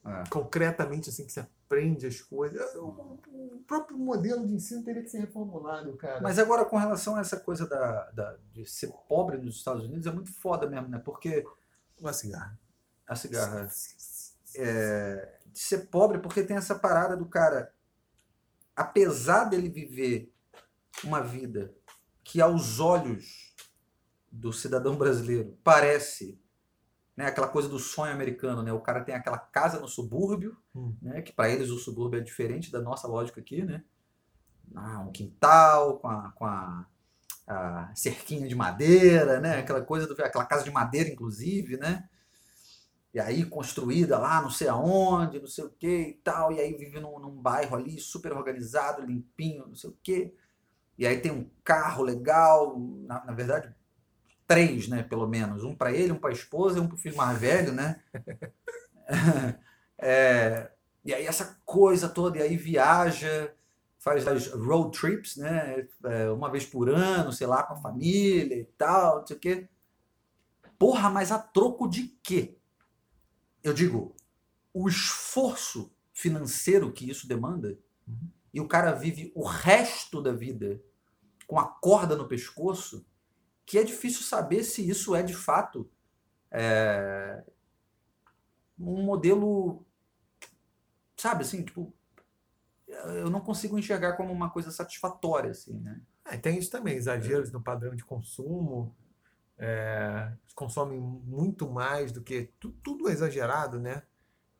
É. 0.05 0.23
concretamente 0.29 1.09
assim 1.09 1.25
que 1.25 1.33
você 1.33 1.45
aprende 1.67 2.07
as 2.07 2.21
coisas. 2.21 2.73
O, 2.75 3.19
o 3.27 3.63
próprio 3.67 3.97
modelo 3.97 4.47
de 4.47 4.53
ensino 4.53 4.83
teria 4.83 5.03
que 5.03 5.09
ser 5.09 5.19
reformulado, 5.19 5.95
cara. 5.97 6.21
Mas 6.21 6.39
agora, 6.39 6.63
com 6.65 6.77
relação 6.77 7.17
a 7.17 7.19
essa 7.19 7.37
coisa 7.39 7.67
da, 7.67 8.09
da- 8.11 8.37
de 8.53 8.65
ser 8.65 8.91
pobre 9.07 9.37
nos 9.37 9.57
Estados 9.57 9.83
Unidos, 9.83 10.07
é 10.07 10.11
muito 10.11 10.31
foda 10.33 10.67
mesmo, 10.67 10.87
né? 10.87 10.97
Porque 10.99 11.45
uma 11.99 12.13
cigarra. 12.13 12.57
a 13.05 13.15
cigarra 13.15 13.67
é, 14.55 15.39
de 15.47 15.59
ser 15.59 15.87
pobre, 15.87 16.19
porque 16.19 16.43
tem 16.43 16.55
essa 16.57 16.75
parada 16.75 17.17
do 17.17 17.25
cara, 17.25 17.73
apesar 18.75 19.45
dele 19.45 19.69
viver 19.69 20.33
uma 21.03 21.21
vida 21.21 21.73
que 22.23 22.41
aos 22.41 22.79
olhos 22.79 23.53
do 24.31 24.51
cidadão 24.53 24.95
brasileiro 24.95 25.57
parece 25.63 26.39
né, 27.17 27.27
aquela 27.27 27.49
coisa 27.49 27.69
do 27.69 27.79
sonho 27.79 28.13
americano, 28.13 28.63
né? 28.63 28.73
O 28.73 28.81
cara 28.81 29.03
tem 29.03 29.15
aquela 29.15 29.39
casa 29.39 29.79
no 29.81 29.89
subúrbio, 29.89 30.57
Hum. 30.75 30.95
né? 31.01 31.21
Que 31.21 31.33
para 31.33 31.49
eles 31.49 31.69
o 31.71 31.79
subúrbio 31.79 32.19
é 32.19 32.23
diferente 32.23 32.71
da 32.71 32.81
nossa 32.81 33.07
lógica 33.07 33.41
aqui, 33.41 33.63
né? 33.65 33.83
Ah, 34.75 34.99
um 35.01 35.11
quintal 35.11 35.99
com 35.99 36.07
a, 36.09 36.31
com 36.33 36.45
a, 36.45 36.85
a 37.47 37.91
cerquinha 37.95 38.47
de 38.47 38.55
madeira, 38.55 39.39
né? 39.41 39.59
Aquela 39.59 39.81
coisa 39.83 40.07
do 40.07 40.13
aquela 40.23 40.45
casa 40.45 40.63
de 40.65 40.71
madeira, 40.71 41.09
inclusive, 41.09 41.77
né? 41.77 42.09
E 43.13 43.19
aí 43.19 43.45
construída 43.45 44.19
lá, 44.19 44.41
não 44.41 44.49
sei 44.49 44.67
aonde, 44.67 45.39
não 45.39 45.47
sei 45.47 45.63
o 45.63 45.69
que 45.69 45.87
e 46.09 46.13
tal, 46.23 46.51
e 46.51 46.59
aí 46.59 46.73
vive 46.75 46.99
num, 46.99 47.17
num 47.19 47.31
bairro 47.41 47.75
ali 47.75 47.99
super 47.99 48.33
organizado, 48.33 49.01
limpinho, 49.05 49.65
não 49.67 49.75
sei 49.75 49.89
o 49.89 49.97
que. 50.03 50.33
E 50.97 51.07
aí 51.07 51.19
tem 51.21 51.31
um 51.31 51.49
carro 51.63 52.03
legal, 52.03 52.79
na, 52.79 53.25
na 53.25 53.33
verdade, 53.33 53.73
três, 54.47 54.87
né, 54.87 55.03
pelo 55.03 55.27
menos. 55.27 55.63
Um 55.63 55.75
para 55.75 55.91
ele, 55.91 56.11
um 56.13 56.19
para 56.19 56.29
a 56.29 56.33
esposa 56.33 56.77
e 56.77 56.81
um 56.81 56.87
para 56.87 56.95
o 56.95 56.99
filho 56.99 57.15
mais 57.17 57.37
velho, 57.39 57.73
né? 57.73 58.01
É, 59.99 60.71
e 61.03 61.11
aí 61.11 61.25
essa 61.25 61.59
coisa 61.65 62.07
toda, 62.07 62.37
e 62.37 62.41
aí 62.43 62.55
viaja, 62.55 63.51
faz 63.97 64.27
as 64.27 64.47
road 64.51 64.95
trips, 64.95 65.37
né? 65.37 65.87
É, 66.05 66.29
uma 66.29 66.51
vez 66.51 66.65
por 66.67 66.87
ano, 66.87 67.31
sei 67.31 67.47
lá, 67.47 67.63
com 67.63 67.73
a 67.73 67.77
família 67.81 68.55
e 68.55 68.65
tal, 68.77 69.19
não 69.19 69.27
sei 69.27 69.35
o 69.35 69.39
quê. 69.39 69.67
Porra, 70.77 71.09
mas 71.09 71.31
a 71.31 71.39
troco 71.39 71.87
de 71.89 72.09
quê? 72.21 72.57
Eu 73.63 73.73
digo, 73.73 74.15
o 74.71 74.87
esforço 74.87 75.91
financeiro 76.13 76.91
que 76.91 77.09
isso 77.09 77.27
demanda, 77.27 77.77
Uhum. 78.07 78.29
e 78.53 78.61
o 78.61 78.67
cara 78.67 78.93
vive 78.93 79.31
o 79.35 79.43
resto 79.43 80.21
da 80.21 80.31
vida 80.31 80.79
com 81.47 81.59
a 81.59 81.65
corda 81.65 82.15
no 82.15 82.27
pescoço, 82.27 83.05
que 83.67 83.79
é 83.79 83.85
difícil 83.85 84.23
saber 84.23 84.63
se 84.65 84.87
isso 84.89 85.15
é 85.15 85.23
de 85.23 85.35
fato 85.35 85.91
é, 86.51 87.43
um 88.79 89.03
modelo, 89.03 89.85
sabe, 91.15 91.43
assim, 91.43 91.63
tipo, 91.63 91.93
eu 92.87 93.29
não 93.29 93.41
consigo 93.41 93.77
enxergar 93.77 94.13
como 94.13 94.31
uma 94.31 94.49
coisa 94.49 94.71
satisfatória, 94.71 95.51
assim, 95.51 95.79
né? 95.79 96.01
E 96.31 96.37
tem 96.37 96.57
isso 96.57 96.71
também, 96.71 96.95
exageros 96.95 97.51
no 97.51 97.61
padrão 97.61 97.95
de 97.95 98.03
consumo. 98.03 98.95
É, 99.57 100.31
consomem 100.55 100.99
muito 100.99 101.69
mais 101.69 102.11
do 102.11 102.21
que. 102.21 102.51
tu- 102.59 102.71
Tudo 102.83 103.09
é 103.09 103.13
exagerado, 103.13 103.79
né? 103.79 104.03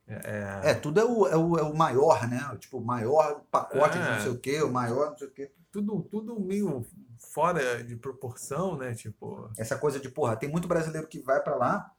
É, 0.08 0.72
É, 0.72 0.74
tudo 0.74 1.00
é 1.00 1.06
o, 1.06 1.28
é 1.28 1.38
o, 1.38 1.58
é 1.58 1.64
o 1.64 1.76
maior, 1.76 2.28
né? 2.30 2.40
Tipo, 2.60 2.82
maior 2.82 3.42
pacote 3.52 4.00
de 4.00 4.06
não 4.06 4.14
É. 4.14 4.20
sei 4.20 4.32
o 4.32 4.40
quê, 4.40 4.62
o 4.64 4.72
maior 4.72 5.12
não 5.12 5.18
sei 5.18 5.28
o 5.28 5.32
quê. 5.32 5.52
tudo, 5.72 6.02
tudo 6.04 6.40
meio 6.40 6.86
fora 7.20 7.84
de 7.84 7.96
proporção, 7.96 8.78
né? 8.78 8.94
Tipo. 8.94 9.52
Essa 9.58 9.78
coisa 9.78 10.00
de, 10.00 10.10
porra, 10.10 10.36
tem 10.36 10.50
muito 10.50 10.68
brasileiro 10.68 11.08
que 11.08 11.20
vai 11.20 11.42
pra 11.42 11.56
lá 11.56 11.92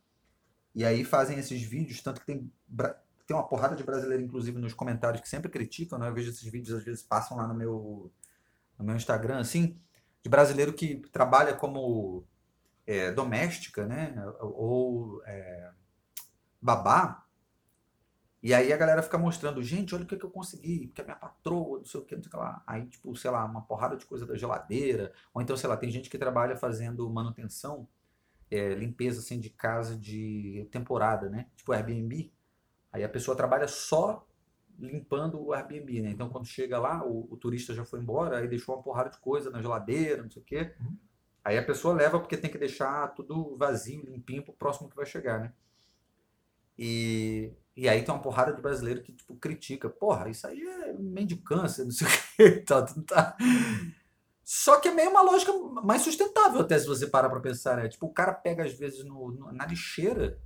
e 0.74 0.84
aí 0.84 1.04
fazem 1.04 1.38
esses 1.38 1.60
vídeos, 1.62 2.00
tanto 2.00 2.20
que 2.20 2.26
tem, 2.26 2.52
tem 3.26 3.36
uma 3.36 3.46
porrada 3.46 3.74
de 3.74 3.82
brasileiro, 3.82 4.22
inclusive, 4.22 4.58
nos 4.58 4.74
comentários 4.74 5.20
que 5.20 5.28
sempre 5.28 5.50
criticam, 5.50 5.98
né? 5.98 6.08
Eu 6.08 6.14
vejo 6.14 6.30
esses 6.30 6.48
vídeos, 6.48 6.78
às 6.78 6.84
vezes 6.84 7.02
passam 7.02 7.36
lá 7.36 7.46
no 7.46 7.54
meu, 7.54 8.12
no 8.78 8.84
meu 8.84 8.96
Instagram, 8.96 9.40
assim, 9.40 9.76
de 10.22 10.30
brasileiro 10.30 10.72
que 10.72 11.02
trabalha 11.10 11.54
como 11.54 12.24
é, 12.86 13.10
doméstica, 13.10 13.86
né? 13.86 14.14
Ou 14.40 15.22
é, 15.26 15.70
babá. 16.60 17.24
E 18.42 18.54
aí 18.54 18.72
a 18.72 18.76
galera 18.76 19.02
fica 19.02 19.18
mostrando, 19.18 19.62
gente, 19.62 19.94
olha 19.94 20.04
o 20.04 20.06
que, 20.06 20.16
que 20.16 20.24
eu 20.24 20.30
consegui, 20.30 20.86
porque 20.86 21.00
a 21.00 21.04
minha 21.04 21.16
patroa, 21.16 21.78
não 21.78 21.84
sei 21.84 22.00
o 22.00 22.04
que, 22.04 22.14
não 22.14 22.22
sei 22.22 22.28
o 22.28 22.30
que 22.30 22.36
lá. 22.36 22.62
Aí, 22.66 22.86
tipo, 22.86 23.14
sei 23.16 23.30
lá, 23.30 23.44
uma 23.44 23.62
porrada 23.62 23.96
de 23.96 24.06
coisa 24.06 24.24
da 24.24 24.36
geladeira. 24.36 25.12
Ou 25.34 25.42
então, 25.42 25.56
sei 25.56 25.68
lá, 25.68 25.76
tem 25.76 25.90
gente 25.90 26.08
que 26.08 26.16
trabalha 26.16 26.56
fazendo 26.56 27.08
manutenção, 27.10 27.88
é, 28.50 28.74
limpeza, 28.74 29.20
assim, 29.20 29.40
de 29.40 29.50
casa 29.50 29.96
de 29.96 30.68
temporada, 30.70 31.28
né? 31.28 31.46
Tipo 31.56 31.72
Airbnb. 31.72 32.32
Aí 32.92 33.02
a 33.02 33.08
pessoa 33.08 33.36
trabalha 33.36 33.66
só 33.66 34.24
limpando 34.78 35.44
o 35.44 35.52
Airbnb, 35.52 36.02
né? 36.02 36.10
Então, 36.10 36.28
quando 36.28 36.46
chega 36.46 36.78
lá, 36.78 37.04
o, 37.04 37.26
o 37.30 37.36
turista 37.36 37.74
já 37.74 37.84
foi 37.84 37.98
embora, 37.98 38.38
aí 38.38 38.46
deixou 38.46 38.76
uma 38.76 38.82
porrada 38.82 39.10
de 39.10 39.18
coisa 39.18 39.50
na 39.50 39.60
geladeira, 39.60 40.22
não 40.22 40.30
sei 40.30 40.42
o 40.42 40.44
quê. 40.44 40.74
Uhum. 40.80 40.96
Aí 41.44 41.58
a 41.58 41.64
pessoa 41.64 41.94
leva 41.94 42.20
porque 42.20 42.36
tem 42.36 42.50
que 42.50 42.58
deixar 42.58 43.08
tudo 43.14 43.56
vazio, 43.56 44.04
limpinho 44.04 44.44
pro 44.44 44.52
próximo 44.52 44.88
que 44.88 44.94
vai 44.94 45.06
chegar, 45.06 45.40
né? 45.40 45.52
E, 46.78 47.52
e 47.76 47.88
aí 47.88 48.02
tem 48.04 48.14
uma 48.14 48.20
porrada 48.22 48.52
de 48.52 48.62
brasileiro 48.62 49.02
que, 49.02 49.12
tipo, 49.12 49.34
critica. 49.36 49.88
Porra, 49.90 50.28
isso 50.28 50.46
aí 50.46 50.60
é 50.60 50.92
mendicância, 50.94 51.84
não 51.84 51.90
sei 51.90 52.06
o 52.06 52.10
que. 52.10 52.18
Tá, 52.64 52.82
tá, 52.82 52.94
tá. 53.06 53.36
Só 54.44 54.80
que 54.80 54.88
é 54.88 54.92
meio 54.94 55.10
uma 55.10 55.20
lógica 55.22 55.52
mais 55.84 56.02
sustentável 56.02 56.60
até 56.60 56.78
se 56.78 56.86
você 56.86 57.06
parar 57.06 57.28
pra 57.28 57.40
pensar, 57.40 57.76
né? 57.76 57.88
Tipo, 57.88 58.06
o 58.06 58.12
cara 58.12 58.32
pega 58.32 58.64
às 58.64 58.72
vezes 58.72 59.04
no, 59.04 59.30
no- 59.30 59.52
na 59.52 59.66
lixeira, 59.66 60.38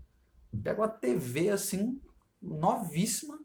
pega 0.62 0.80
uma 0.80 0.88
TV 0.88 1.50
assim, 1.50 2.00
novíssima, 2.40 3.38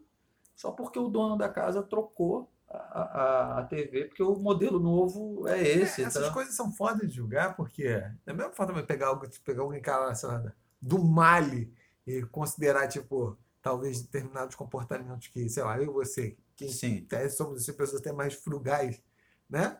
só 0.56 0.72
porque 0.72 0.98
o 0.98 1.08
dono 1.08 1.36
da 1.36 1.48
casa 1.48 1.80
trocou 1.82 2.50
a, 2.68 2.76
a, 2.76 3.58
a 3.60 3.62
TV, 3.64 4.06
porque 4.06 4.22
o 4.22 4.34
modelo 4.36 4.80
novo 4.80 5.46
é 5.46 5.62
esse. 5.62 6.02
É, 6.02 6.06
essas 6.06 6.22
então- 6.24 6.34
coisas 6.34 6.54
são 6.54 6.72
fodas 6.72 7.08
de 7.08 7.14
julgar, 7.16 7.54
porque 7.54 8.02
da 8.26 8.34
mesma 8.34 8.52
forma 8.52 8.72
também 8.72 8.86
pegar 8.86 9.08
algo, 9.08 9.26
pegar 9.44 9.62
alguém 9.62 9.80
que 9.80 9.88
é, 9.90 10.14
sei 10.14 10.28
lá, 10.28 10.52
do 10.82 10.98
Mali 11.04 11.72
e 12.08 12.22
considerar, 12.26 12.88
tipo, 12.88 13.36
talvez 13.60 14.00
determinados 14.00 14.54
comportamentos 14.56 15.28
que, 15.28 15.48
sei 15.48 15.62
lá, 15.62 15.76
eu 15.76 15.84
e 15.84 15.86
você, 15.92 16.36
que 16.56 16.68
Sim. 16.68 17.06
somos 17.30 17.62
assim, 17.62 17.72
pessoas 17.74 18.00
até 18.00 18.12
mais 18.12 18.34
frugais, 18.34 19.02
né? 19.48 19.78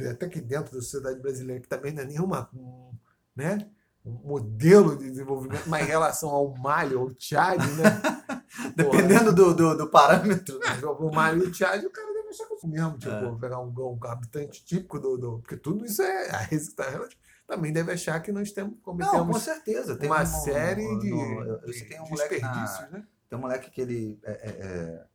É, 0.00 0.10
Até 0.10 0.28
que 0.28 0.40
dentro 0.40 0.74
da 0.74 0.80
sociedade 0.80 1.20
brasileira, 1.20 1.60
que 1.60 1.68
também 1.68 1.92
não 1.92 2.02
é 2.02 2.06
nenhuma, 2.06 2.48
um, 2.54 2.92
né? 3.36 3.70
um 4.04 4.12
modelo 4.12 4.96
de 4.96 5.08
desenvolvimento, 5.08 5.68
mas 5.68 5.84
em 5.84 5.88
relação 5.88 6.30
ao 6.30 6.56
Mali, 6.56 6.94
ao 6.96 7.12
Tchad, 7.14 7.60
né? 7.60 8.02
Dependendo 8.74 9.32
do, 9.32 9.54
do, 9.54 9.76
do 9.76 9.88
parâmetro. 9.88 10.58
É, 10.64 10.84
o 10.84 11.12
Mali 11.12 11.44
e 11.44 11.48
o 11.48 11.52
Tchad, 11.52 11.84
o 11.84 11.90
cara 11.90 12.12
deve 12.12 12.28
achar 12.30 12.44
é 12.44 12.54
isso 12.54 12.66
mesmo, 12.68 12.98
tipo, 12.98 13.12
É. 13.12 13.38
pegar 13.38 13.60
um, 13.60 13.72
um 13.72 13.98
habitante 14.04 14.64
típico 14.64 14.98
do, 14.98 15.16
do. 15.16 15.38
Porque 15.38 15.56
tudo 15.56 15.84
isso 15.84 16.02
é. 16.02 16.30
A 16.30 16.38
resistência 16.38 17.08
também 17.52 17.70
deve 17.72 17.92
achar 17.92 18.18
que 18.20 18.32
nós 18.32 18.50
temos, 18.50 18.72
Não, 18.72 18.78
com 18.78 18.82
cometemos 18.92 19.42
certeza. 19.42 19.94
Tem 19.96 20.08
uma 20.08 20.22
um- 20.22 20.26
série 20.26 20.98
de, 21.00 21.10
no- 21.10 21.42
eu- 21.44 21.60
eu 21.60 21.66
de 21.66 21.72
que 21.82 21.84
tem 21.88 22.00
um 22.00 22.08
moleque 22.08 22.40
na, 22.40 22.48
desperdícios, 22.52 22.90
né? 22.90 23.06
Tem 23.28 23.38
um 23.38 23.42
moleque 23.42 23.70
que 23.70 23.80
ele 23.80 24.18
é, 24.24 24.32
é, 24.32 24.50
é, 24.66 25.06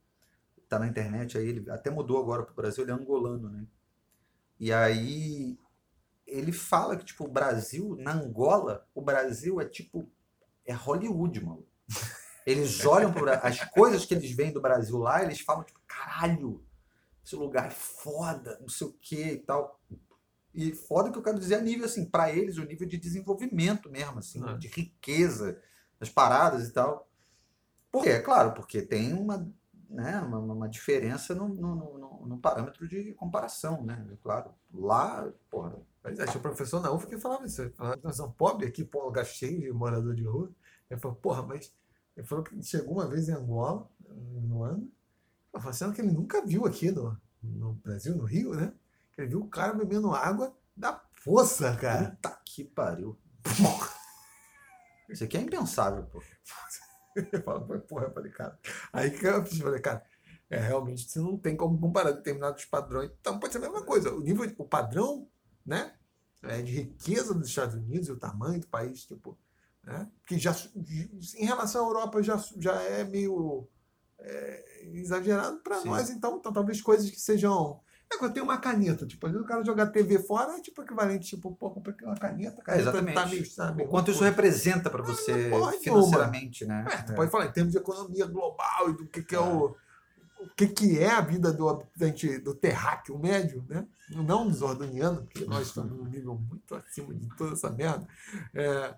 tá 0.69 0.77
na 0.77 0.87
internet 0.87 1.35
aí, 1.37 1.47
ele 1.47 1.69
até 1.71 1.89
mudou 1.89 2.19
agora 2.21 2.43
pro 2.43 2.53
Brasil, 2.53 2.83
ele 2.83 2.91
é 2.91 2.93
angolano, 2.93 3.49
né? 3.49 3.65
E 4.59 4.71
aí 4.71 5.57
ele 6.27 6.51
fala 6.51 6.95
que, 6.95 7.05
tipo, 7.05 7.25
o 7.25 7.27
Brasil, 7.27 7.95
na 7.99 8.11
Angola, 8.13 8.87
o 8.93 9.01
Brasil 9.01 9.59
é 9.59 9.65
tipo, 9.65 10.07
é 10.65 10.73
Hollywood, 10.73 11.43
mano. 11.43 11.65
Eles 12.45 12.83
olham 12.85 13.11
para 13.11 13.37
as 13.39 13.63
coisas 13.65 14.05
que 14.05 14.13
eles 14.13 14.29
veem 14.31 14.51
do 14.53 14.61
Brasil 14.61 14.97
lá, 14.97 15.23
eles 15.23 15.39
falam, 15.41 15.63
tipo, 15.63 15.79
caralho, 15.87 16.63
esse 17.25 17.35
lugar 17.35 17.67
é 17.67 17.71
foda, 17.71 18.57
não 18.61 18.69
sei 18.69 18.87
o 18.87 18.93
que 18.93 19.21
e 19.33 19.37
tal. 19.39 19.79
E 20.57 20.73
foda 20.73 21.11
que 21.11 21.17
eu 21.17 21.21
quero 21.23 21.37
dizer 21.39 21.55
a 21.55 21.61
nível, 21.61 21.85
assim, 21.85 22.03
para 22.05 22.31
eles, 22.31 22.57
o 22.57 22.63
nível 22.65 22.87
de 22.87 22.97
desenvolvimento 22.97 23.89
mesmo, 23.91 24.17
assim, 24.19 24.41
Ah. 24.43 24.53
de 24.57 24.67
riqueza 24.67 25.61
das 25.99 26.09
paradas 26.09 26.67
e 26.67 26.73
tal. 26.73 27.07
Por 27.91 28.03
quê? 28.03 28.09
É 28.09 28.19
claro, 28.21 28.53
porque 28.53 28.81
tem 28.81 29.13
uma, 29.13 29.47
né, 29.89 30.19
uma, 30.21 30.39
uma 30.39 30.69
diferença 30.69 31.35
no, 31.35 31.47
no, 31.49 31.75
no- 31.99 32.27
no 32.27 32.37
parâmetro 32.39 32.87
de 32.87 33.13
comparação, 33.13 33.83
né? 33.83 34.05
É 34.11 34.15
Claro, 34.23 34.51
lá, 34.73 35.31
porra, 35.49 35.75
Mas 36.03 36.19
acho 36.19 36.33
que 36.33 36.37
o 36.39 36.41
professor 36.41 36.81
na 36.81 36.91
UF 36.91 37.05
que 37.07 37.17
falava 37.19 37.45
isso. 37.45 37.61
Ele 37.61 37.71
falava, 37.71 37.99
nós 38.03 38.15
somos 38.17 38.35
pobres 38.35 38.69
aqui, 38.69 38.83
pô, 38.83 39.03
lugar 39.05 39.25
cheio 39.25 39.59
de 39.61 39.71
morador 39.71 40.15
de 40.15 40.23
rua. 40.23 40.51
Ele 40.89 40.99
falou, 40.99 41.17
porra, 41.17 41.43
mas. 41.43 41.73
Ele 42.15 42.25
falou 42.25 42.43
que 42.43 42.61
chegou 42.63 42.93
uma 42.95 43.07
vez 43.07 43.29
em 43.29 43.33
Angola, 43.33 43.87
no 44.09 44.63
ano, 44.63 44.91
sendo 45.73 45.93
que 45.93 46.01
ele 46.01 46.11
nunca 46.11 46.43
viu 46.45 46.65
aqui 46.65 46.91
no, 46.91 47.15
no 47.43 47.73
Brasil, 47.73 48.15
no 48.15 48.23
Rio, 48.25 48.53
né? 48.55 48.73
Ele 49.17 49.27
viu 49.27 49.41
o 49.41 49.49
cara 49.49 49.73
bebendo 49.73 50.13
água 50.13 50.55
da 50.75 50.93
poça, 51.23 51.75
cara. 51.75 52.11
puta 52.11 52.41
que 52.45 52.63
pariu. 52.63 53.17
Isso 55.09 55.23
aqui 55.23 55.37
é 55.37 55.41
impensável, 55.41 56.03
pô. 56.03 56.21
Eu 57.15 57.41
falo, 57.41 57.79
porra, 57.81 58.05
eu 58.05 58.13
falei, 58.13 58.31
cara. 58.31 58.59
Aí 58.93 59.09
que 59.09 59.25
eu 59.25 59.43
falei, 59.43 59.81
cara, 59.81 60.05
é, 60.49 60.59
realmente 60.59 61.09
você 61.09 61.19
não 61.19 61.35
tem 61.35 61.55
como 61.57 61.79
comparar 61.79 62.11
determinados 62.11 62.63
padrões. 62.65 63.09
Então 63.19 63.39
pode 63.39 63.53
ser 63.53 63.57
a 63.57 63.61
mesma 63.61 63.83
coisa. 63.83 64.13
O 64.13 64.19
nível, 64.19 64.53
o 64.57 64.65
padrão, 64.65 65.27
né? 65.65 65.97
é, 66.43 66.61
de 66.61 66.71
riqueza 66.71 67.33
dos 67.33 67.49
Estados 67.49 67.75
Unidos 67.75 68.07
e 68.07 68.11
o 68.11 68.19
tamanho 68.19 68.59
do 68.59 68.67
país, 68.67 69.05
tipo, 69.05 69.37
né? 69.83 70.09
Que 70.25 70.37
já 70.37 70.55
em 71.35 71.45
relação 71.45 71.85
à 71.85 71.87
Europa 71.87 72.21
já, 72.21 72.37
já 72.57 72.81
é 72.81 73.03
meio 73.03 73.67
é, 74.19 74.87
exagerado 74.93 75.57
para 75.59 75.83
nós, 75.83 76.09
então, 76.09 76.37
então 76.37 76.53
talvez 76.53 76.81
coisas 76.81 77.09
que 77.09 77.19
sejam 77.19 77.79
é, 78.11 78.17
quando 78.17 78.33
tem 78.33 78.41
uma 78.43 78.57
caneta, 78.57 79.05
tipo, 79.05 79.25
às 79.25 79.33
vezes 79.33 79.45
o 79.45 79.49
cara 79.49 79.63
jogar 79.63 79.87
TV 79.87 80.19
fora 80.19 80.57
é 80.57 80.61
tipo 80.61 80.81
equivalente, 80.81 81.35
tipo, 81.35 81.53
pô, 81.55 81.69
comprei 81.71 81.93
aqui 81.93 82.05
uma 82.05 82.15
caneta, 82.15 82.61
a 82.61 82.63
caneta 82.63 82.81
exatamente. 82.83 83.15
tá 83.15 83.25
meio, 83.25 83.45
sabe, 83.45 83.83
O 83.83 83.87
quanto 83.87 84.11
isso 84.11 84.19
coisa. 84.19 84.33
representa 84.35 84.89
para 84.89 85.03
você 85.03 85.49
porra 85.49 85.71
nenhuma. 85.71 85.83
financeiramente, 85.83 86.65
né? 86.65 86.85
É, 86.89 86.97
tu 87.03 87.15
pode 87.15 87.31
falar 87.31 87.45
em 87.47 87.51
termos 87.51 87.73
de 87.73 87.79
economia 87.79 88.25
global 88.25 88.89
e 88.89 88.93
do 88.93 89.05
que, 89.07 89.21
que 89.23 89.35
é 89.35 89.39
o. 89.39 89.75
O 90.39 90.49
que, 90.55 90.67
que 90.67 90.99
é 90.99 91.09
a 91.09 91.19
vida 91.21 91.51
do 91.51 91.67
habitante 91.67 92.37
do 92.37 92.53
terráqueo 92.53 93.17
médio, 93.17 93.65
né? 93.67 93.87
Não 94.11 94.47
dos 94.47 94.61
ordunianos, 94.61 95.23
porque 95.23 95.45
nós 95.45 95.65
estamos 95.67 95.91
num 95.97 96.05
nível 96.05 96.35
muito 96.35 96.75
acima 96.75 97.11
de 97.13 97.27
toda 97.35 97.53
essa 97.53 97.71
merda. 97.71 98.07
É, 98.53 98.93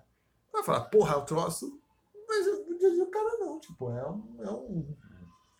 Vai 0.52 0.62
falar, 0.62 0.80
porra, 0.82 1.16
o 1.16 1.22
troço. 1.24 1.80
Mas 2.28 2.46
no 2.46 2.78
dia 2.78 3.02
o 3.02 3.06
cara 3.10 3.38
não, 3.38 3.58
tipo, 3.58 3.90
é 3.90 4.06
um. 4.08 4.36
É 4.40 4.50
um... 4.50 4.94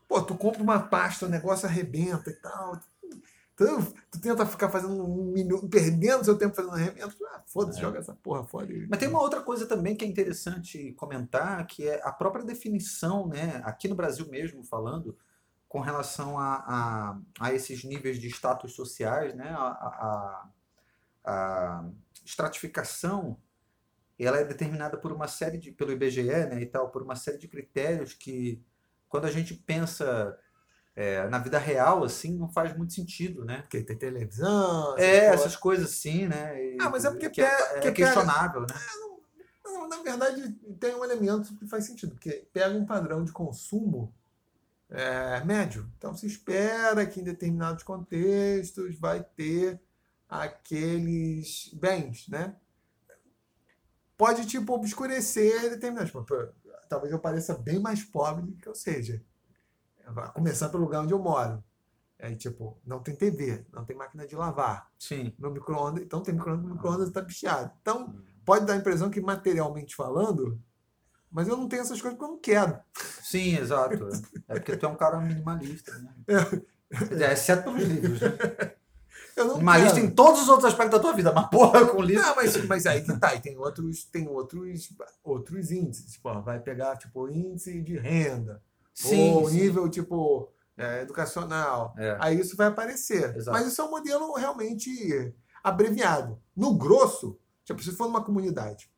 Pô, 0.07 0.21
tu 0.21 0.35
compra 0.35 0.63
uma 0.63 0.81
pasta, 0.81 1.27
o 1.27 1.29
negócio 1.31 1.67
arrebenta 1.67 2.29
e 2.31 2.35
tal. 2.35 2.79
Tu, 3.61 3.67
tu 4.11 4.19
tenta 4.23 4.47
ficar 4.47 4.71
fazendo 4.71 5.05
um 5.07 5.25
minuto, 5.33 5.69
perdendo 5.69 6.25
seu 6.25 6.39
tempo 6.39 6.57
fazendo 6.57 6.73
arrebento. 6.75 7.15
Ah, 7.27 7.43
foda-se, 7.47 7.79
É. 7.79 7.83
joga 7.83 7.99
essa 7.99 8.15
porra 8.15 8.43
fora. 8.43 8.67
Mas 8.89 8.99
tem 8.99 9.07
uma 9.07 9.21
outra 9.21 9.43
coisa 9.43 9.67
também 9.67 9.95
que 9.95 10.03
é 10.03 10.09
interessante 10.09 10.93
comentar, 10.95 11.67
que 11.67 11.87
é 11.87 12.01
a 12.03 12.11
própria 12.11 12.43
definição, 12.43 13.29
né, 13.29 13.61
aqui 13.63 13.87
no 13.87 13.95
Brasil 13.95 14.27
mesmo 14.31 14.65
falando, 14.65 15.15
com 15.69 15.79
relação 15.81 16.39
a, 16.39 16.55
a, 16.67 17.19
a 17.39 17.53
esses 17.53 17.85
níveis 17.85 18.19
de 18.19 18.29
status 18.29 18.73
sociais, 18.73 19.35
né, 19.35 19.51
a, 19.51 19.67
a, 19.67 20.49
a- 21.27 21.31
a 21.33 21.85
estratificação, 22.25 23.37
ela 24.19 24.39
é 24.39 24.45
determinada 24.45 24.97
por 24.97 25.13
uma 25.13 25.29
série 25.29 25.59
de, 25.59 25.71
pelo 25.71 25.93
IBGE, 25.93 26.23
né, 26.47 26.63
e 26.63 26.67
tal, 26.67 26.89
por 26.91 27.03
uma 27.03 27.15
série 27.15 27.37
de 27.37 27.47
critérios 27.47 28.15
que, 28.15 28.63
quando 29.07 29.27
a 29.27 29.31
gente 29.31 29.53
pensa 29.53 30.35
é, 30.97 31.27
na 31.29 31.39
vida 31.39 31.59
real, 31.59 32.05
assim, 32.05 32.37
não 32.37 32.49
faz 32.49 32.77
muito 32.77 32.93
sentido, 32.93 33.45
né? 33.45 33.63
Porque 33.63 33.83
tem 33.83 33.97
televisão. 33.97 34.97
essas 34.97 35.09
É, 35.09 35.21
porra. 35.23 35.35
essas 35.35 35.57
coisas 35.57 35.91
assim, 35.91 36.27
né? 36.27 36.63
e- 36.63 36.77
Ah, 36.81 36.91
mas 36.91 37.05
é 37.05 37.11
porque 37.11 37.31
que 37.31 37.41
é, 37.41 37.45
pega- 37.49 37.63
é 37.65 37.67
porque 37.75 37.81
pega- 37.81 37.95
questionável, 37.95 38.61
né? 38.63 38.75
Não, 39.65 39.89
na 39.89 40.03
verdade, 40.03 40.53
tem 40.81 40.95
um 40.95 41.05
elemento 41.05 41.55
que 41.57 41.67
faz 41.67 41.85
sentido, 41.85 42.13
porque 42.15 42.47
pega 42.53 42.77
um 42.77 42.85
padrão 42.85 43.25
de 43.25 43.33
consumo 43.33 44.13
é, 44.91 45.43
médio. 45.45 45.89
Então, 45.97 46.13
se 46.17 46.27
espera 46.27 47.07
que 47.07 47.21
em 47.21 47.25
determinados 47.25 47.85
contextos 47.85 48.99
vai 48.99 49.23
ter 49.23 49.81
aqueles 50.29 51.71
bens, 51.75 52.27
né? 52.29 52.57
Pode, 54.17 54.47
tipo, 54.47 54.73
obscurecer 54.75 55.71
determinados. 55.71 56.13
Talvez 56.89 57.13
eu 57.13 57.19
pareça 57.19 57.55
bem 57.55 57.79
mais 57.79 58.03
pobre 58.05 58.45
do 58.45 58.57
que 58.57 58.67
eu 58.69 58.75
seja. 58.75 59.23
Vai 60.13 60.33
começar 60.33 60.69
pelo 60.69 60.83
lugar 60.85 61.03
onde 61.03 61.13
eu 61.13 61.19
moro. 61.19 61.63
Aí, 62.19 62.37
tipo, 62.37 62.79
não 62.85 63.01
tem 63.01 63.15
TV, 63.17 63.65
não 63.73 63.85
tem 63.85 63.97
máquina 63.97 64.27
de 64.27 64.37
lavar. 64.37 64.89
Sim. 64.99 65.33
Meu 65.39 65.51
micro-ondas, 65.51 66.03
então 66.05 66.23
tem 66.23 66.35
micro-ondas, 66.35 66.67
o 66.67 66.75
micro-ondas 66.75 67.09
está 67.09 67.23
bicheado. 67.23 67.71
Então, 67.81 68.09
Hum. 68.09 68.21
pode 68.45 68.67
dar 68.67 68.75
a 68.75 68.77
impressão 68.77 69.09
que 69.09 69.21
materialmente 69.21 69.97
falando, 69.97 70.61
mas 71.31 71.49
eu 71.49 71.57
não 71.57 71.67
tenho 71.69 71.81
essas 71.83 72.01
coisas 72.01 72.19
porque 72.19 72.31
eu 72.31 72.35
não 72.35 72.41
quero. 72.41 72.79
Sim, 73.23 73.57
exato. 73.57 74.09
É 74.49 74.55
porque 74.55 74.77
tu 74.77 74.85
é 74.85 74.89
um 74.89 74.97
cara 74.97 75.19
minimalista, 75.21 75.97
né? 75.99 76.15
É, 77.23 77.33
exceto 77.33 77.63
pelos 77.63 77.85
livros, 77.85 78.21
né? 78.21 78.29
Eu 79.37 79.45
não 79.45 79.55
Minimalista 79.55 79.95
quero. 79.95 80.07
em 80.07 80.11
todos 80.11 80.43
os 80.43 80.49
outros 80.49 80.67
aspectos 80.67 80.99
da 80.99 81.01
tua 81.01 81.15
vida, 81.15 81.33
mas 81.33 81.49
porra, 81.49 81.87
com 81.87 82.03
livro. 82.03 82.21
Não, 82.21 82.35
mas, 82.35 82.57
mas 82.67 82.85
aí 82.85 83.03
que 83.05 83.17
tá, 83.17 83.33
e 83.35 83.41
tem 83.41 83.57
outros, 83.57 84.05
tem 84.07 84.27
outros, 84.29 84.93
outros 85.23 85.71
índices. 85.71 86.13
Tipo, 86.15 86.29
ó, 86.31 86.41
vai 86.41 86.59
pegar 86.59 86.97
tipo 86.97 87.29
índice 87.29 87.81
de 87.81 87.97
renda, 87.97 88.61
ou 89.05 89.49
sim. 89.49 89.57
nível 89.57 89.89
tipo 89.89 90.53
é, 90.77 91.03
educacional. 91.03 91.95
É. 91.99 92.17
Aí 92.21 92.41
isso 92.41 92.57
vai 92.57 92.69
aparecer. 92.69 93.37
Exato. 93.37 93.57
Mas 93.57 93.67
isso 93.67 93.81
é 93.81 93.85
um 93.85 93.91
modelo 93.91 94.35
realmente 94.35 95.35
abreviado. 95.63 96.41
No 96.57 96.75
grosso, 96.75 97.39
tipo, 97.65 97.83
se 97.83 97.93
for 97.93 98.07
numa 98.07 98.25
comunidade, 98.25 98.91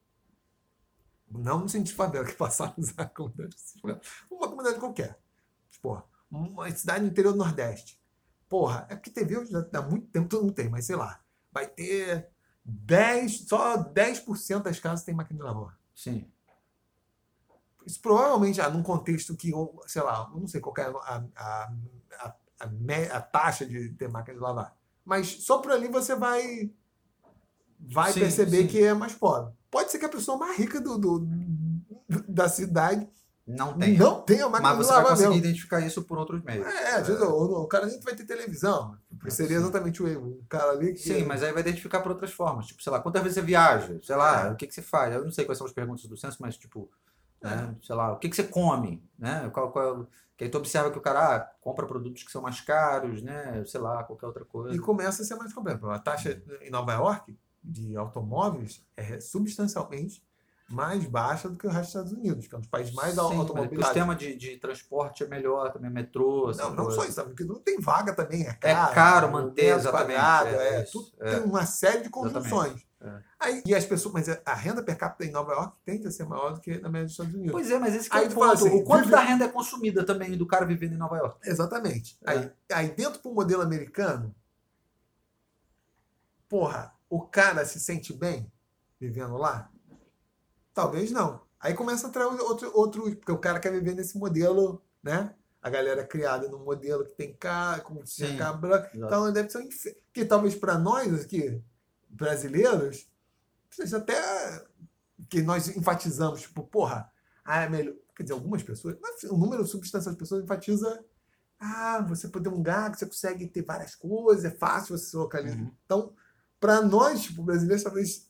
não 1.28 1.60
no 1.60 1.68
sentido 1.68 1.88
de 1.88 1.94
favela, 1.94 2.24
que 2.24 2.34
passaram 2.36 2.74
a 2.76 2.80
usar 2.80 3.02
a 3.02 3.06
comunidade, 3.06 3.56
uma 4.30 4.48
comunidade 4.48 4.78
qualquer. 4.78 5.18
Tipo, 5.70 6.02
uma 6.30 6.70
cidade 6.70 7.04
no 7.04 7.10
interior 7.10 7.32
do 7.32 7.38
Nordeste. 7.38 8.00
Porra, 8.48 8.86
é 8.88 8.94
porque 8.94 9.10
TV 9.10 9.36
há 9.72 9.82
muito 9.82 10.06
tempo 10.08 10.28
todo 10.28 10.42
mundo 10.42 10.54
tem, 10.54 10.68
mas 10.68 10.84
sei 10.84 10.96
lá, 10.96 11.22
vai 11.50 11.66
ter 11.66 12.28
10, 12.64 13.48
só 13.48 13.82
10% 13.82 14.62
das 14.62 14.78
casas 14.78 15.04
tem 15.04 15.14
máquina 15.14 15.38
de 15.38 15.44
lavar. 15.44 15.78
Sim. 15.94 16.30
Isso 17.86 18.00
provavelmente, 18.00 18.60
ah, 18.60 18.68
num 18.70 18.82
contexto 18.82 19.36
que, 19.36 19.52
sei 19.86 20.02
lá, 20.02 20.30
não 20.34 20.46
sei 20.46 20.60
qual 20.60 20.74
é 20.78 20.82
a, 20.82 20.90
a, 20.90 21.24
a, 21.36 21.72
a, 22.60 23.16
a 23.16 23.20
taxa 23.20 23.66
de 23.66 23.90
ter 23.90 24.08
máquina 24.08 24.36
de 24.36 24.42
lavar. 24.42 24.74
Mas 25.04 25.44
só 25.44 25.58
por 25.58 25.72
ali 25.72 25.88
você 25.88 26.14
vai, 26.14 26.70
vai 27.78 28.12
Sim, 28.12 28.20
perceber 28.20 28.62
sim. 28.62 28.66
que 28.68 28.82
é 28.82 28.94
mais 28.94 29.14
pobre. 29.14 29.52
Pode 29.70 29.90
ser 29.90 29.98
que 29.98 30.04
a 30.04 30.08
pessoa 30.08 30.36
mais 30.38 30.56
rica 30.58 30.80
do, 30.80 30.98
do- 30.98 31.26
da 32.28 32.48
cidade 32.48 33.08
Não 33.46 33.76
tem. 33.76 33.96
não 33.96 34.20
tenha 34.22 34.48
máquina 34.48 34.68
Mas 34.68 34.78
de 34.78 34.84
você 34.84 34.88
vai 34.92 34.96
lavar 34.98 35.10
conseguir 35.12 35.30
mesmo. 35.30 35.44
identificar 35.46 35.80
isso 35.80 36.02
por 36.04 36.18
outros 36.18 36.42
meios. 36.44 36.66
É, 36.66 37.00
vezes 37.02 37.20
o, 37.22 37.62
o 37.62 37.66
cara 37.66 37.86
nem 37.86 37.98
vai 38.00 38.14
ter 38.14 38.24
televisão. 38.26 38.96
Porque 39.18 39.30
seria 39.30 39.56
exatamente 39.56 40.02
o 40.02 40.06
erro. 40.06 40.38
O 40.42 40.46
cara 40.48 40.70
ali 40.72 40.92
que. 40.92 41.00
Sim, 41.00 41.24
mas 41.24 41.42
aí 41.42 41.52
vai 41.52 41.62
identificar 41.62 42.00
por 42.00 42.12
outras 42.12 42.30
formas. 42.32 42.66
Tipo, 42.66 42.82
sei 42.82 42.92
lá, 42.92 43.00
quantas 43.00 43.22
vezes 43.22 43.34
você 43.36 43.42
viaja? 43.42 43.98
Sei 44.02 44.14
lá, 44.14 44.48
É. 44.48 44.52
o 44.52 44.56
que, 44.56 44.66
que 44.66 44.74
você 44.74 44.82
faz? 44.82 45.14
Eu 45.14 45.24
não 45.24 45.32
sei 45.32 45.44
quais 45.44 45.56
são 45.58 45.66
as 45.66 45.72
perguntas 45.72 46.04
do 46.04 46.16
censo, 46.16 46.36
mas 46.40 46.56
tipo, 46.56 46.90
né, 47.42 47.74
sei 47.82 47.94
lá, 47.94 48.12
o 48.12 48.18
que, 48.18 48.28
que 48.28 48.36
você 48.36 48.44
come? 48.44 49.02
Né? 49.18 49.50
Qual, 49.52 49.70
qual, 49.72 50.06
que 50.36 50.44
aí 50.44 50.50
tu 50.50 50.58
observa 50.58 50.90
que 50.90 50.98
o 50.98 51.02
cara 51.02 51.36
ah, 51.36 51.40
compra 51.60 51.86
produtos 51.86 52.22
que 52.22 52.32
são 52.32 52.42
mais 52.42 52.60
caros, 52.60 53.22
né? 53.22 53.62
Sei 53.66 53.80
lá, 53.80 54.02
qualquer 54.04 54.26
outra 54.26 54.44
coisa. 54.44 54.74
E 54.74 54.78
começa 54.78 55.22
a 55.22 55.24
ser 55.24 55.34
mais 55.36 55.52
complexo. 55.52 55.88
A 55.88 55.98
taxa 55.98 56.42
em 56.60 56.70
Nova 56.70 56.92
York 56.92 57.36
de 57.62 57.96
automóveis 57.96 58.84
é 58.96 59.20
substancialmente 59.20 60.24
mais 60.68 61.04
baixa 61.04 61.48
do 61.48 61.56
que 61.56 61.66
o 61.66 61.70
resto 61.70 61.82
dos 61.82 61.88
Estados 61.88 62.12
Unidos, 62.12 62.46
que 62.46 62.54
é 62.54 62.58
um 62.58 62.60
dos 62.62 62.70
países 62.70 62.94
mais 62.94 63.14
mas 63.14 63.26
o 63.26 63.84
sistema 63.84 64.16
de, 64.16 64.34
de 64.34 64.56
transporte 64.56 65.22
é 65.22 65.28
melhor, 65.28 65.70
também 65.70 65.90
metrô, 65.90 66.50
Não, 66.56 66.70
não 66.70 66.84
coisa. 66.84 67.02
só 67.02 67.04
isso, 67.06 67.22
porque 67.24 67.44
não 67.44 67.60
tem 67.60 67.78
vaga 67.78 68.14
também, 68.14 68.46
é 68.46 68.50
É 68.62 68.74
caro. 68.74 68.94
caro 68.94 69.28
o 69.28 69.32
manter, 69.32 69.76
exatamente, 69.76 70.16
quadrado, 70.18 70.48
é 70.48 70.80
é, 70.80 70.82
tudo- 70.82 71.12
é. 71.20 71.30
Tem 71.36 71.44
uma 71.44 71.66
série 71.66 72.02
de 72.02 72.08
conjunções. 72.08 72.86
É. 73.04 73.22
Aí, 73.40 73.62
e 73.66 73.74
as 73.74 73.84
pessoas, 73.84 74.14
mas 74.14 74.28
a 74.28 74.54
renda 74.54 74.80
per 74.82 74.96
capita 74.96 75.24
em 75.24 75.32
Nova 75.32 75.52
York 75.52 75.76
tende 75.84 76.06
a 76.06 76.10
ser 76.10 76.24
maior 76.24 76.54
do 76.54 76.60
que 76.60 76.78
na 76.78 76.88
média 76.88 77.06
dos 77.06 77.12
Estados 77.12 77.34
Unidos. 77.34 77.50
Pois 77.52 77.70
é, 77.70 77.78
mas 77.78 77.94
esse 77.96 78.08
que 78.08 78.16
é 78.16 78.20
Aí 78.20 78.26
o 78.26 78.28
tu 78.28 78.34
fala 78.34 78.52
ponto. 78.52 78.66
assim, 78.66 78.76
o 78.76 78.84
quanto 78.84 79.00
vive- 79.04 79.10
da 79.10 79.20
renda 79.20 79.44
é 79.44 79.48
consumida 79.48 80.04
também 80.04 80.36
do 80.36 80.46
cara 80.46 80.64
vivendo 80.64 80.92
em 80.92 80.98
Nova 80.98 81.16
York? 81.16 81.38
Exatamente. 81.44 82.16
É. 82.24 82.30
Aí, 82.30 82.52
aí 82.72 82.88
dentro 82.90 83.20
do 83.20 83.32
modelo 83.32 83.60
americano, 83.62 84.32
porra, 86.48 86.92
o 87.10 87.20
cara 87.20 87.64
se 87.64 87.80
sente 87.80 88.12
bem 88.12 88.50
vivendo 89.00 89.36
lá? 89.36 89.70
Talvez 90.72 91.10
não. 91.10 91.40
Aí 91.58 91.74
começa 91.74 92.06
a 92.06 92.10
trazer 92.10 92.40
outro, 92.40 92.70
outro 92.74 93.02
porque 93.16 93.32
o 93.32 93.38
cara 93.38 93.60
quer 93.60 93.72
viver 93.72 93.94
nesse 93.94 94.16
modelo, 94.18 94.82
né? 95.02 95.34
A 95.60 95.70
galera 95.70 96.04
criada 96.04 96.48
num 96.48 96.64
modelo 96.64 97.04
que 97.04 97.14
tem 97.14 97.34
cara, 97.34 97.80
com 97.80 98.02
branca. 98.58 98.90
Então 98.94 99.32
deve 99.32 99.48
ser 99.50 99.58
um 99.58 99.62
infer... 99.62 99.96
que 100.12 100.24
talvez 100.24 100.54
para 100.56 100.76
nós 100.76 101.24
aqui, 101.24 101.62
brasileiros, 102.12 103.08
seja 103.70 103.96
até 103.96 104.14
que 105.28 105.42
nós 105.42 105.68
enfatizamos, 105.68 106.42
tipo, 106.42 106.62
porra, 106.62 107.10
ah, 107.44 107.62
é 107.62 107.68
melhor. 107.68 107.94
Quer 108.14 108.24
dizer, 108.24 108.34
algumas 108.34 108.62
pessoas, 108.62 108.96
mas 109.00 109.24
um 109.24 109.38
número 109.38 109.66
substancial 109.66 110.12
de 110.12 110.18
pessoas 110.18 110.44
enfatiza 110.44 111.02
ah, 111.58 112.04
você 112.06 112.28
poder 112.28 112.48
um 112.50 112.56
lugar 112.56 112.90
que 112.90 112.98
você 112.98 113.06
consegue 113.06 113.46
ter 113.46 113.62
várias 113.62 113.94
coisas, 113.94 114.44
é 114.44 114.50
fácil 114.50 114.98
você 114.98 115.06
se 115.06 115.16
localizar. 115.16 115.56
Uhum. 115.56 115.72
Então, 115.84 116.12
para 116.60 116.82
nós, 116.82 117.22
tipo, 117.22 117.42
brasileiros, 117.42 117.82
talvez 117.82 118.28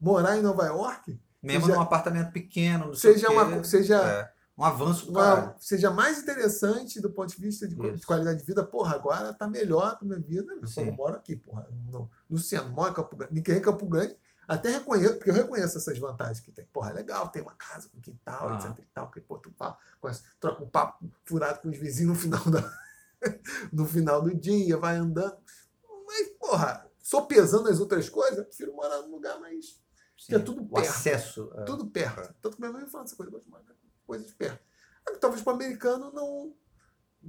morar 0.00 0.36
em 0.36 0.42
Nova 0.42 0.66
York 0.66 1.18
Mesmo 1.46 1.66
Seja- 1.66 1.76
num 1.76 1.82
apartamento 1.82 2.32
pequeno, 2.32 2.86
não 2.86 2.94
seja, 2.94 3.30
uma, 3.30 3.62
seja, 3.62 3.96
é, 3.96 4.32
um 4.58 4.64
avanço 4.64 5.10
uma- 5.10 5.54
seja 5.58 5.90
mais 5.90 6.18
interessante 6.22 7.00
do 7.00 7.10
ponto 7.10 7.34
de 7.34 7.40
vista 7.40 7.66
de, 7.68 7.74
de 7.74 8.06
qualidade 8.06 8.40
de 8.40 8.44
vida. 8.46 8.64
Porra, 8.64 8.94
agora 8.94 9.32
tá 9.34 9.46
melhor 9.46 9.98
pra 9.98 10.06
minha 10.08 10.18
vida. 10.20 10.52
Eu 10.60 10.66
só 10.66 10.82
não 10.84 10.92
moro 10.92 11.14
aqui, 11.16 11.36
porra. 11.36 11.68
No, 11.90 12.10
no 12.28 12.38
centro, 12.38 12.70
moro 12.70 12.90
em 12.90 12.94
Campo 12.94 13.16
Grande. 13.16 13.34
Ninguém 13.34 13.56
em 13.58 13.62
Campo 13.62 13.86
Grande. 13.86 14.16
Até 14.48 14.70
reconheço, 14.70 15.14
porque 15.16 15.30
eu 15.30 15.34
reconheço 15.34 15.76
essas 15.76 15.98
vantagens 15.98 16.38
que 16.40 16.52
tem. 16.52 16.64
Porra, 16.66 16.90
é 16.90 16.92
legal, 16.94 17.28
tem 17.28 17.42
uma 17.42 17.54
casa 17.54 17.88
com 17.88 18.00
quintal, 18.00 18.48
Ah. 18.48 18.54
etc 18.56 18.78
e 18.78 18.86
tal, 18.94 19.10
que 19.10 19.20
pô, 19.20 19.38
tu 19.38 19.52
fala, 19.58 19.76
conhece, 20.00 20.22
troca 20.38 20.62
um 20.62 20.68
papo 20.68 21.04
furado 21.24 21.60
com 21.60 21.68
os 21.68 21.76
vizinhos 21.76 22.14
no 22.16 22.22
final, 22.22 22.44
da, 22.44 22.62
no 23.72 23.84
final 23.84 24.22
do 24.22 24.32
dia, 24.34 24.76
vai 24.76 24.96
andando. 24.96 25.36
Mas, 26.06 26.28
porra, 26.38 26.86
só 27.02 27.22
pesando 27.22 27.68
as 27.68 27.80
outras 27.80 28.08
coisas, 28.08 28.38
eu 28.38 28.44
prefiro 28.44 28.72
morar 28.72 29.02
num 29.02 29.10
lugar 29.10 29.38
mais. 29.40 29.80
Sim, 30.16 30.36
é 30.36 30.38
tudo 30.38 30.64
perto. 30.64 30.88
acesso. 30.88 31.50
é. 31.56 31.64
Tudo 31.64 31.86
perto. 31.86 32.32
Tanto 32.40 32.54
que 32.56 32.60
minha 32.62 32.72
mãe 32.72 32.84
me 32.84 32.88
fala 32.90 33.04
essa 33.04 33.16
coisa, 33.16 33.28
eu 33.30 33.34
gosto 33.36 33.50
mais 33.50 33.64
de 34.06 34.22
coisas 34.22 34.32
perto. 34.32 34.60
Ah, 35.08 35.12
Talvez 35.20 35.42
para 35.42 35.52
o 35.52 35.56
americano 35.56 36.10
não. 36.12 36.52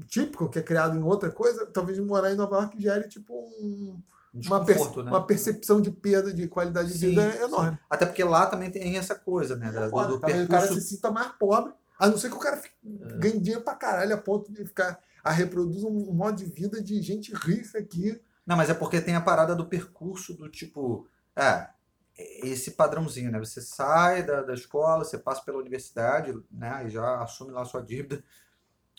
Típico, 0.08 0.48
que 0.48 0.60
é 0.60 0.62
criado 0.62 0.96
em 0.96 1.02
outra 1.02 1.32
coisa, 1.32 1.66
talvez 1.66 1.98
morar 1.98 2.32
em 2.32 2.36
Nova 2.36 2.58
York 2.58 2.80
gere 2.80 3.08
tipo 3.08 3.34
um- 3.34 4.00
Um 4.32 4.42
uma, 4.46 4.60
né? 4.64 4.76
uma 5.10 5.26
percepção 5.26 5.82
de 5.82 5.90
perda 5.90 6.32
de 6.32 6.48
qualidade 6.48 6.90
de 6.94 7.00
Sim, 7.00 7.10
vida 7.10 7.32
sim. 7.32 7.40
enorme. 7.44 7.80
Até 7.90 8.06
porque 8.06 8.24
lá 8.24 8.46
também 8.46 8.70
tem 8.70 8.96
essa 8.96 9.16
coisa, 9.16 9.56
né? 9.56 9.72
da- 9.72 9.88
do, 9.88 10.08
do 10.08 10.20
talvez 10.20 10.46
o 10.46 10.48
cara 10.48 10.62
percurso. 10.68 10.82
se 10.88 10.96
sinta 10.96 11.10
mais 11.10 11.32
pobre, 11.40 11.74
a 11.98 12.08
não 12.08 12.16
ser 12.18 12.30
que 12.30 12.36
o 12.36 12.40
cara 12.40 12.58
fique, 12.58 12.76
É. 12.86 13.18
ganhe 13.18 13.40
dinheiro 13.40 13.64
pra 13.64 13.74
caralho 13.74 14.14
a 14.14 14.18
ponto 14.18 14.52
de 14.54 14.64
ficar 14.66 15.00
a 15.24 15.32
reproduz 15.32 15.84
um 15.84 16.14
modo 16.14 16.38
de 16.38 16.46
vida 16.46 16.80
de 16.80 17.02
gente 17.02 17.34
rica 17.34 17.80
aqui. 17.80 18.22
Não, 18.46 18.56
mas 18.56 18.70
é 18.70 18.76
porque 18.76 19.02
tem 19.02 19.16
a 19.16 19.22
parada 19.22 19.56
do 19.56 19.66
percurso 19.66 20.36
do 20.36 20.48
tipo. 20.48 21.08
É, 21.36 21.68
esse 22.18 22.72
padrãozinho, 22.72 23.32
né? 23.32 23.40
Você 23.40 23.62
sai 23.62 24.24
da, 24.24 24.42
da 24.42 24.54
escola, 24.54 25.04
você 25.04 25.18
passa 25.18 25.42
pela 25.44 25.60
universidade, 25.60 26.34
né? 26.52 26.86
E 26.86 26.90
já 26.90 27.22
assume 27.22 27.52
lá 27.52 27.62
a 27.62 27.66
sua 27.66 27.82
dívida. 27.82 28.24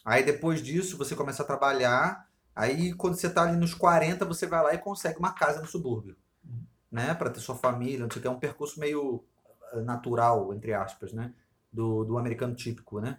Aí 0.05 0.23
depois 0.23 0.63
disso 0.63 0.97
você 0.97 1.17
começa 1.17 1.43
a 1.43 1.47
trabalhar. 1.47 2.29
Aí 2.55 2.93
quando 2.95 3.17
você 3.17 3.29
tá 3.29 3.43
ali 3.43 3.57
nos 3.57 3.75
40, 3.75 4.25
você 4.25 4.47
vai 4.47 4.63
lá 4.63 4.75
e 4.75 4.79
consegue 4.79 5.19
uma 5.19 5.33
casa 5.33 5.61
no 5.61 5.67
subúrbio. 5.67 6.17
Né? 6.91 7.13
Pra 7.15 7.31
ter 7.31 7.41
sua 7.41 7.57
família, 7.57 8.01
não 8.01 8.11
sei. 8.11 8.23
É 8.25 8.31
um 8.31 8.39
percurso 8.39 8.79
meio 8.79 9.25
eh, 9.73 9.81
natural, 9.81 10.55
entre 10.55 10.73
aspas, 10.73 11.13
né? 11.13 11.35
Do, 11.73 12.05
do 12.05 12.19
americano 12.19 12.55
típico, 12.55 13.01
né? 13.01 13.19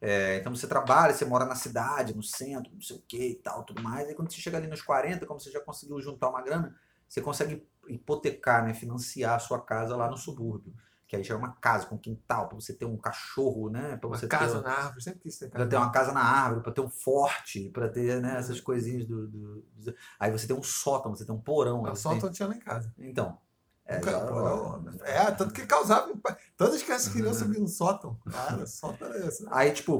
É, 0.00 0.38
então 0.38 0.54
você 0.54 0.66
trabalha, 0.66 1.12
você 1.12 1.26
mora 1.26 1.44
na 1.44 1.54
cidade, 1.54 2.16
no 2.16 2.22
centro, 2.22 2.72
não 2.72 2.80
sei 2.80 2.96
o 2.96 3.02
que 3.06 3.22
e 3.32 3.34
tal, 3.34 3.64
tudo 3.64 3.82
mais. 3.82 4.08
E 4.08 4.14
quando 4.14 4.32
você 4.32 4.40
chega 4.40 4.56
ali 4.56 4.66
nos 4.66 4.80
40, 4.80 5.26
como 5.26 5.38
você 5.38 5.50
já 5.50 5.60
conseguiu 5.60 6.00
juntar 6.00 6.30
uma 6.30 6.40
grana, 6.40 6.74
você 7.06 7.20
consegue 7.20 7.66
hipotecar, 7.94 8.64
né? 8.64 8.74
Financiar 8.74 9.34
a 9.36 9.38
sua 9.38 9.60
casa 9.60 9.96
lá 9.96 10.10
no 10.10 10.16
subúrbio. 10.16 10.72
Que 11.06 11.16
aí 11.16 11.24
já 11.24 11.34
é 11.34 11.36
uma 11.36 11.52
casa 11.54 11.86
com 11.86 11.98
quintal, 11.98 12.46
para 12.46 12.54
você 12.54 12.72
ter 12.72 12.84
um 12.84 12.96
cachorro, 12.96 13.68
né? 13.68 13.96
Para 13.96 14.06
Uma 14.08 14.16
você 14.16 14.28
casa 14.28 14.58
ter, 14.60 14.64
na 14.68 14.72
árvore, 14.72 15.02
sempre 15.02 15.20
quis 15.20 15.36
ter 15.38 15.48
pra 15.48 15.58
casa. 15.58 15.70
ter 15.70 15.76
uma 15.76 15.90
casa 15.90 16.12
na 16.12 16.22
árvore, 16.22 16.62
para 16.62 16.72
ter 16.72 16.80
um 16.80 16.88
forte, 16.88 17.68
para 17.70 17.88
ter 17.88 18.20
né, 18.22 18.38
essas 18.38 18.60
coisinhas 18.60 19.04
do, 19.06 19.26
do- 19.26 19.64
do- 19.76 19.94
Aí 20.20 20.30
você 20.30 20.46
tem 20.46 20.54
um 20.56 20.62
sótão, 20.62 21.12
você 21.14 21.24
tem 21.24 21.34
um 21.34 21.40
porão. 21.40 21.78
aí 21.78 21.86
Não, 21.86 21.96
você 21.96 22.02
só 22.02 22.10
tem- 22.16 22.30
tinha 22.30 22.46
lá 22.48 22.54
em 22.54 22.60
casa. 22.60 22.94
Então. 22.96 23.36
É, 23.84 23.96
Nunca- 23.98 24.10
já- 24.12 24.20
pô, 24.20 25.04
é, 25.04 25.30
tanto 25.32 25.52
que 25.52 25.66
causava. 25.66 26.12
Todas 26.56 26.76
as 26.76 26.82
crianças 26.84 27.12
queriam 27.12 27.34
subir 27.34 27.58
no 27.58 27.66
sótão. 27.66 28.16
Cara, 28.30 28.64
sótão 28.64 29.08
era 29.08 29.26
esse. 29.26 29.44
Aí, 29.50 29.72
tipo, 29.72 29.98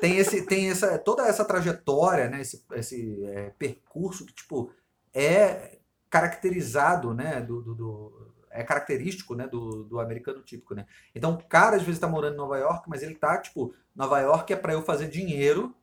tem 0.00 0.16
esse, 0.16 0.46
tem 0.46 0.70
essa, 0.70 0.98
toda 0.98 1.26
essa 1.28 1.44
trajetória, 1.44 2.30
né? 2.30 2.40
Esse, 2.40 2.64
esse 2.72 3.22
é, 3.26 3.50
percurso 3.58 4.24
que, 4.24 4.32
tipo, 4.32 4.72
é 5.12 5.78
caracterizado, 6.20 7.14
né? 7.14 7.40
Do, 7.40 7.62
do- 7.62 7.74
do- 7.74 8.32
é 8.50 8.64
característico, 8.64 9.34
né? 9.34 9.46
Do, 9.46 9.84
do 9.84 10.00
americano 10.00 10.42
típico, 10.42 10.74
né? 10.74 10.86
Então, 11.14 11.34
o 11.34 11.44
cara 11.44 11.76
às 11.76 11.82
vezes 11.82 12.00
tá 12.00 12.08
morando 12.08 12.34
em 12.34 12.38
Nova 12.38 12.58
York, 12.58 12.88
mas 12.88 13.02
ele 13.02 13.14
tá, 13.14 13.38
tipo, 13.38 13.74
Nova 13.94 14.20
York 14.20 14.52
é 14.52 14.56
para 14.56 14.72
eu 14.72 14.82
fazer 14.82 15.08
dinheiro 15.08 15.74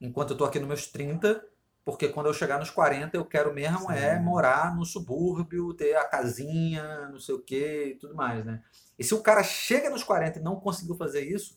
enquanto 0.00 0.30
eu 0.32 0.36
tô 0.36 0.44
aqui 0.44 0.58
nos 0.58 0.68
meus 0.68 0.86
30, 0.88 1.44
porque 1.84 2.08
quando 2.08 2.26
eu 2.26 2.34
chegar 2.34 2.58
nos 2.58 2.70
40, 2.70 3.16
eu 3.16 3.24
quero 3.24 3.54
mesmo 3.54 3.90
é 3.90 4.18
Sim. 4.18 4.24
morar 4.24 4.74
no 4.76 4.84
subúrbio, 4.84 5.72
ter 5.74 5.96
a 5.96 6.04
casinha, 6.04 7.08
não 7.08 7.18
sei 7.18 7.34
o 7.34 7.40
que 7.42 7.86
e 7.88 7.94
tudo 7.96 8.14
mais, 8.14 8.44
né? 8.44 8.62
E 8.98 9.04
se 9.04 9.14
o 9.14 9.22
cara 9.22 9.42
chega 9.42 9.90
nos 9.90 10.02
40 10.02 10.38
e 10.38 10.42
não 10.42 10.56
conseguiu 10.58 10.96
fazer 10.96 11.22
isso, 11.22 11.56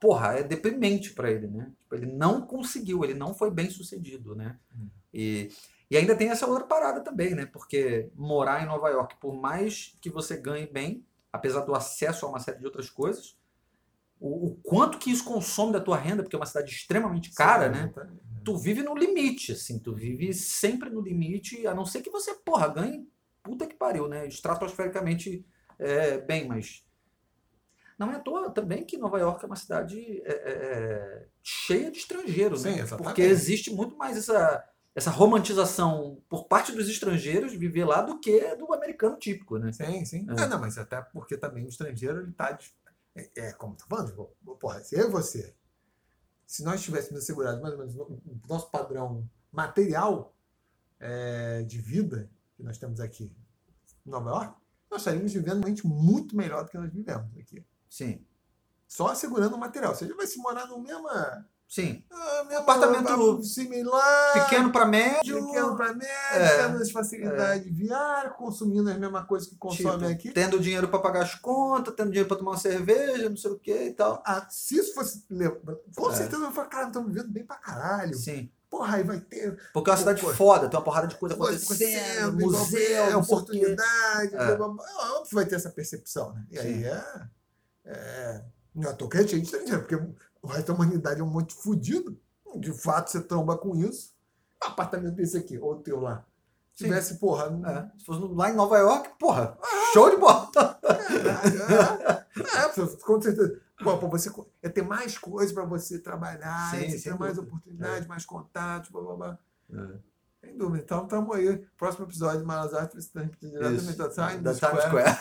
porra, 0.00 0.34
é 0.38 0.42
deprimente 0.42 1.12
para 1.14 1.30
ele, 1.30 1.48
né? 1.48 1.72
Tipo, 1.82 1.94
ele 1.96 2.06
não 2.06 2.42
conseguiu, 2.42 3.04
ele 3.04 3.14
não 3.14 3.34
foi 3.34 3.50
bem 3.50 3.70
sucedido, 3.70 4.34
né? 4.34 4.58
Hum. 4.76 4.88
E, 5.12 5.50
e 5.94 5.96
ainda 5.96 6.16
tem 6.16 6.28
essa 6.28 6.44
outra 6.44 6.64
parada 6.64 7.00
também, 7.02 7.36
né? 7.36 7.46
Porque 7.46 8.10
morar 8.16 8.60
em 8.60 8.66
Nova 8.66 8.88
York, 8.88 9.14
por 9.20 9.32
mais 9.32 9.96
que 10.00 10.10
você 10.10 10.36
ganhe 10.36 10.66
bem, 10.66 11.06
apesar 11.32 11.60
do 11.60 11.72
acesso 11.72 12.26
a 12.26 12.28
uma 12.28 12.40
série 12.40 12.58
de 12.58 12.64
outras 12.64 12.90
coisas, 12.90 13.38
o, 14.18 14.48
o 14.48 14.54
quanto 14.56 14.98
que 14.98 15.08
isso 15.08 15.24
consome 15.24 15.72
da 15.72 15.80
tua 15.80 15.96
renda, 15.96 16.24
porque 16.24 16.34
é 16.34 16.38
uma 16.40 16.46
cidade 16.46 16.72
extremamente 16.72 17.32
cara, 17.32 17.68
né? 17.68 17.84
Exatamente. 17.84 18.22
Tu 18.44 18.56
vive 18.58 18.82
no 18.82 18.92
limite, 18.92 19.52
assim, 19.52 19.78
tu 19.78 19.94
vive 19.94 20.34
sempre 20.34 20.90
no 20.90 21.00
limite, 21.00 21.64
a 21.64 21.72
não 21.72 21.86
ser 21.86 22.02
que 22.02 22.10
você, 22.10 22.34
porra, 22.34 22.66
ganhe 22.66 23.08
puta 23.40 23.64
que 23.64 23.76
pariu, 23.76 24.08
né? 24.08 24.26
Estratosfericamente 24.26 25.46
é, 25.78 26.18
bem, 26.18 26.48
mas. 26.48 26.84
Não 27.96 28.10
é 28.10 28.16
à 28.16 28.18
toa 28.18 28.50
também 28.50 28.84
que 28.84 28.98
Nova 28.98 29.20
York 29.20 29.44
é 29.44 29.46
uma 29.46 29.54
cidade 29.54 30.20
é, 30.24 30.32
é, 30.32 30.52
é, 30.52 31.26
cheia 31.40 31.88
de 31.88 31.98
estrangeiros, 31.98 32.62
Sim, 32.62 32.70
né? 32.70 32.78
exatamente. 32.80 33.04
Porque 33.04 33.22
existe 33.22 33.72
muito 33.72 33.96
mais 33.96 34.16
essa, 34.16 34.68
essa 34.94 35.10
romantização 35.10 36.22
por 36.28 36.46
parte 36.46 36.70
dos 36.72 36.88
estrangeiros 36.88 37.52
viver 37.52 37.84
lá 37.84 38.00
do 38.02 38.18
que 38.20 38.54
do 38.56 38.72
americano 38.72 39.16
típico, 39.18 39.58
né? 39.58 39.72
Sim, 39.72 40.04
sim. 40.04 40.26
É. 40.30 40.42
Ah, 40.42 40.46
não, 40.46 40.60
mas 40.60 40.78
até 40.78 41.00
porque 41.02 41.36
também 41.36 41.64
o 41.64 41.68
estrangeiro, 41.68 42.20
ele 42.20 42.32
tá. 42.32 42.52
de- 42.52 42.72
É, 43.16 43.30
é 43.48 43.52
como 43.52 43.76
tá 43.76 43.84
falando, 43.88 44.12
pô, 44.44 44.56
porra, 44.56 44.82
se 44.82 44.96
eu 44.96 45.06
e 45.08 45.10
você, 45.10 45.54
se 46.46 46.62
nós 46.64 46.82
tivéssemos 46.82 47.22
assegurado 47.22 47.60
mais 47.62 47.72
ou 47.74 47.78
menos 47.80 47.94
o 47.96 48.20
nosso 48.48 48.70
padrão 48.70 49.28
material 49.52 50.34
é, 51.00 51.62
de 51.62 51.78
vida 51.80 52.28
que 52.56 52.62
nós 52.62 52.76
temos 52.78 52.98
aqui 53.00 53.32
em 54.06 54.10
Nova 54.10 54.30
York, 54.30 54.56
nós 54.90 55.00
estaríamos 55.00 55.32
vivendo 55.32 55.54
realmente 55.54 55.86
muito 55.86 56.36
melhor 56.36 56.64
do 56.64 56.70
que 56.70 56.78
nós 56.78 56.92
vivemos 56.92 57.36
aqui. 57.38 57.64
Sim, 57.88 58.24
Só 58.88 59.08
assegurando 59.08 59.56
o 59.56 59.58
material. 59.58 59.94
Você 59.94 60.06
já 60.06 60.14
vai 60.14 60.26
se 60.26 60.38
morar 60.38 60.66
no 60.66 60.78
mesmo. 60.80 61.08
Sim. 61.68 62.04
ah, 62.10 62.30
Apartamento 62.58 63.42
similar. 63.42 64.32
Pequeno 64.34 64.70
para 64.70 64.86
médio, 64.86 65.46
Pequeno 65.46 65.76
para 65.76 65.92
médio, 65.92 66.08
É, 66.32 66.66
tendo 66.66 66.82
as 66.82 66.90
facilidades 66.90 67.64
de 67.64 67.70
viária, 67.70 68.30
consumindo 68.30 68.90
a 68.90 68.94
mesma 68.94 69.24
coisa 69.24 69.48
que 69.48 69.56
consome 69.56 69.98
tipo, 69.98 70.12
aqui. 70.12 70.30
tendo 70.32 70.60
dinheiro 70.60 70.88
para 70.88 70.98
pagar 71.00 71.22
as 71.24 71.34
contas, 71.34 71.94
tendo 71.94 72.08
dinheiro 72.10 72.28
para 72.28 72.38
tomar 72.38 72.52
uma 72.52 72.58
cerveja, 72.58 73.28
não 73.28 73.36
sei 73.36 73.50
o 73.50 73.58
que 73.58 73.74
e 73.86 73.92
tal. 73.92 74.22
Ah, 74.24 74.46
se 74.50 74.76
isso 74.78 74.94
fosse. 74.94 75.24
Com 75.96 76.10
É. 76.10 76.14
certeza 76.14 76.42
eu 76.44 76.52
falar, 76.52 76.68
cara, 76.68 76.86
estamos 76.88 77.12
vivendo 77.12 77.30
bem 77.32 77.44
pra 77.44 77.56
caralho. 77.56 78.14
Sim. 78.14 78.50
Porra, 78.70 78.96
aí 78.96 79.04
vai 79.04 79.20
ter. 79.20 79.56
Porque 79.72 79.88
é 79.88 79.92
uma 79.92 79.98
cidade 79.98 80.20
Pô, 80.20 80.34
foda, 80.34 80.68
tem 80.68 80.76
uma 80.76 80.84
porrada 80.84 81.06
de 81.06 81.14
coisa 81.16 81.36
acontecendo, 81.36 82.32
museu, 82.40 83.04
é, 83.04 83.16
oportunidade. 83.16 84.34
É. 84.34 84.56
blá. 84.56 84.66
É 84.66 85.12
óbvio 85.12 85.28
vai 85.32 85.46
ter 85.46 85.54
essa 85.54 85.70
percepção, 85.70 86.32
né? 86.32 86.44
E 86.50 86.58
aí 86.58 86.74
Sim. 86.74 86.84
é. 86.84 87.28
é 87.86 88.44
é 88.82 88.92
toque 88.94 89.16
cheio 89.28 89.40
de 89.40 89.46
estrangeiro, 89.46 89.82
porque 89.84 89.96
o 90.44 90.46
resto 90.46 90.68
da 90.68 90.74
humanidade 90.74 91.20
é 91.20 91.24
um 91.24 91.30
monte 91.30 91.54
fudido. 91.54 92.20
De 92.56 92.72
fato, 92.72 93.10
você 93.10 93.20
tromba 93.20 93.56
com 93.56 93.74
isso. 93.74 94.12
Um 94.62 94.68
apartamento 94.68 95.14
desse 95.14 95.36
aqui, 95.36 95.58
ou 95.58 95.72
o 95.72 95.76
teu 95.80 96.00
lá. 96.00 96.24
Se 96.72 96.80
Sim. 96.80 96.84
tivesse, 96.84 97.18
porra. 97.18 97.46
É, 97.66 97.98
se 97.98 98.04
fosse 98.04 98.20
lá 98.34 98.50
em 98.50 98.54
Nova 98.54 98.76
York, 98.78 99.10
porra, 99.18 99.56
show 99.92 100.10
de 100.10 100.16
bola. 100.16 100.50
É, 100.84 102.24
é, 102.40 102.82
é, 102.82 102.96
com 103.04 103.20
certeza. 103.22 103.60
Pô, 103.82 103.98
pô, 103.98 104.08
você 104.08 104.30
ia 104.62 104.70
ter 104.70 104.82
mais 104.82 105.16
coisas 105.16 105.52
para 105.52 105.64
você 105.64 105.98
trabalhar, 105.98 106.70
Sim, 106.70 107.00
ter 107.00 107.18
mais 107.18 107.38
oportunidades, 107.38 108.06
mais 108.06 108.24
contatos, 108.24 108.90
blá, 108.90 109.02
blá, 109.02 109.16
blá. 109.16 109.98
É. 110.44 110.46
Sem 110.46 110.56
dúvida. 110.58 110.84
Então, 110.84 111.04
estamos 111.04 111.34
aí. 111.36 111.64
Próximo 111.76 112.04
episódio 112.06 112.40
de 112.40 112.46
Malas 112.46 112.74
Artes, 112.74 113.10
diretamente 113.40 113.76
Isso, 113.76 113.96
da 113.98 114.08
Times 114.10 114.42
da 114.42 114.54
Square. 114.54 114.76
Times 114.76 114.84
Square. 114.88 115.18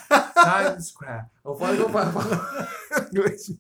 Times 0.70 0.88
Square. 0.88 1.26
Eu 1.46 1.56
falo, 1.56 1.76
inglês. 3.12 3.58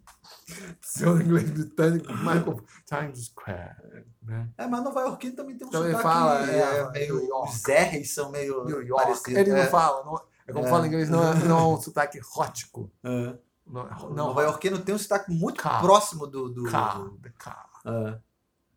Seu 0.81 1.19
inglês 1.21 1.49
britânico, 1.49 2.11
Michael. 2.13 2.59
Times 2.85 3.25
Square. 3.25 3.75
Né? 4.21 4.49
É, 4.57 4.67
mas 4.67 4.83
Nova 4.83 5.01
Yorkino 5.01 5.35
também 5.35 5.57
tem 5.57 5.67
um 5.67 5.69
Também 5.71 5.91
sotaque 5.91 6.03
fala, 6.03 6.49
é, 6.49 6.59
é, 6.79 6.89
meio... 6.91 7.25
York. 7.27 7.49
Os 7.53 7.63
R's 7.67 8.13
são 8.13 8.29
meio 8.31 8.63
New 8.65 8.81
York. 8.81 9.03
parecidos. 9.05 9.39
Ele 9.39 9.51
não 9.51 9.57
é. 9.57 9.67
fala. 9.67 10.03
Não, 10.05 10.21
é 10.47 10.53
como 10.53 10.65
É. 10.65 10.69
fala 10.69 10.85
em 10.85 10.89
inglês, 10.89 11.09
não 11.09 11.23
é, 11.23 11.35
não 11.45 11.59
é 11.59 11.63
um 11.77 11.81
sotaque 11.81 12.19
rótico. 12.23 12.91
É. 13.03 13.37
Não, 13.65 13.81
O 13.83 14.09
não, 14.09 14.27
Nova 14.27 14.43
Yorkino 14.43 14.79
tem 14.79 14.93
um 14.93 14.97
sotaque 14.99 15.31
muito 15.31 15.61
Car. 15.61 15.81
próximo 15.81 16.27
do... 16.27 16.49
do, 16.49 16.63
Car, 16.69 16.99
do- 16.99 17.17
the 17.19 17.31
car. 17.37 17.65
é, 17.85 18.19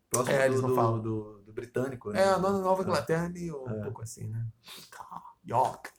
próximo 0.09 0.35
É, 0.35 0.45
eles 0.45 0.55
do, 0.57 0.61
não 0.63 0.69
do, 0.69 0.75
falam. 0.75 0.99
do- 1.01 1.33
do 1.33 1.36
britânico. 1.61 2.11
né? 2.11 2.21
É, 2.21 2.29
a 2.29 2.37
nova 2.37 2.59
Nova 2.59 2.81
Inglaterra 2.83 3.25
é 3.35 3.51
um 3.53 3.69
É. 3.69 3.83
pouco 3.83 4.01
assim, 4.01 4.27
né? 4.27 4.45
York. 5.47 5.89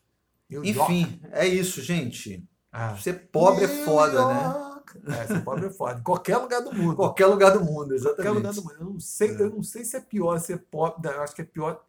New 0.48 0.64
York. 0.64 0.92
Enfim, 0.92 1.20
é 1.32 1.46
isso, 1.46 1.82
gente. 1.82 2.46
Ah. 2.72 2.96
Ser 2.96 3.28
pobre 3.30 3.64
é 3.64 3.66
New 3.66 3.84
foda, 3.84 4.26
né? 4.28 4.42
York. 4.44 4.98
É, 5.08 5.26
ser 5.26 5.44
pobre 5.44 5.66
é 5.66 5.70
foda. 5.70 6.00
Em 6.00 6.02
qualquer 6.02 6.36
lugar 6.38 6.62
do 6.62 6.72
mundo. 6.72 6.96
Qualquer 6.96 7.26
lugar 7.26 7.50
do 7.52 7.60
mundo, 7.64 7.94
qualquer 8.00 8.30
lugar 8.30 8.50
exatamente. 8.50 8.54
do 8.56 8.62
mundo. 8.62 8.76
Eu 8.80 8.84
não 8.94 9.00
sei, 9.00 9.30
eu 9.42 9.50
não 9.50 9.62
sei 9.62 9.84
se 9.84 9.96
é 9.96 10.00
pior 10.00 10.38
ser 10.40 10.58
pobre. 10.70 11.08
Eu 11.10 11.22
acho 11.22 11.34
que 11.34 11.42
é 11.42 11.44
pior. 11.44 11.84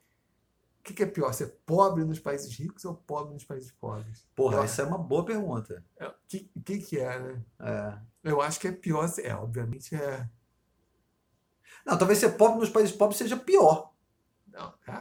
O 0.80 0.84
que, 0.84 0.94
que 0.94 1.04
é 1.04 1.06
pior? 1.06 1.32
Ser 1.34 1.48
pobre 1.66 2.04
nos 2.04 2.20
países 2.20 2.52
ricos 2.58 2.84
ou 2.86 2.96
pobre 2.96 3.34
nos 3.34 3.44
países 3.44 3.72
pobres? 3.72 4.26
Porra, 4.36 4.58
Eu- 4.58 4.64
essa 4.64 4.82
é 4.82 4.86
uma 4.86 4.98
boa 4.98 5.24
pergunta. 5.24 5.84
é, 5.98 6.08
O 6.08 6.14
que, 6.28 6.50
o 6.56 6.62
que, 6.62 6.78
que 6.80 7.00
é, 7.00 7.20
né? 7.20 7.42
É. 7.60 7.98
Eu 8.24 8.42
acho 8.42 8.60
que 8.60 8.68
é 8.68 8.72
pior. 8.72 9.08
ser- 9.08 9.26
É, 9.26 9.36
obviamente 9.36 9.94
é. 9.96 10.28
Não, 11.86 11.98
talvez 11.98 12.20
ser 12.20 12.30
pobre 12.32 12.60
nos 12.60 12.70
países 12.70 12.92
pobres 12.96 13.18
seja 13.18 13.38
pior. 13.38 13.92
Não, 14.52 14.74
é. 14.88 15.00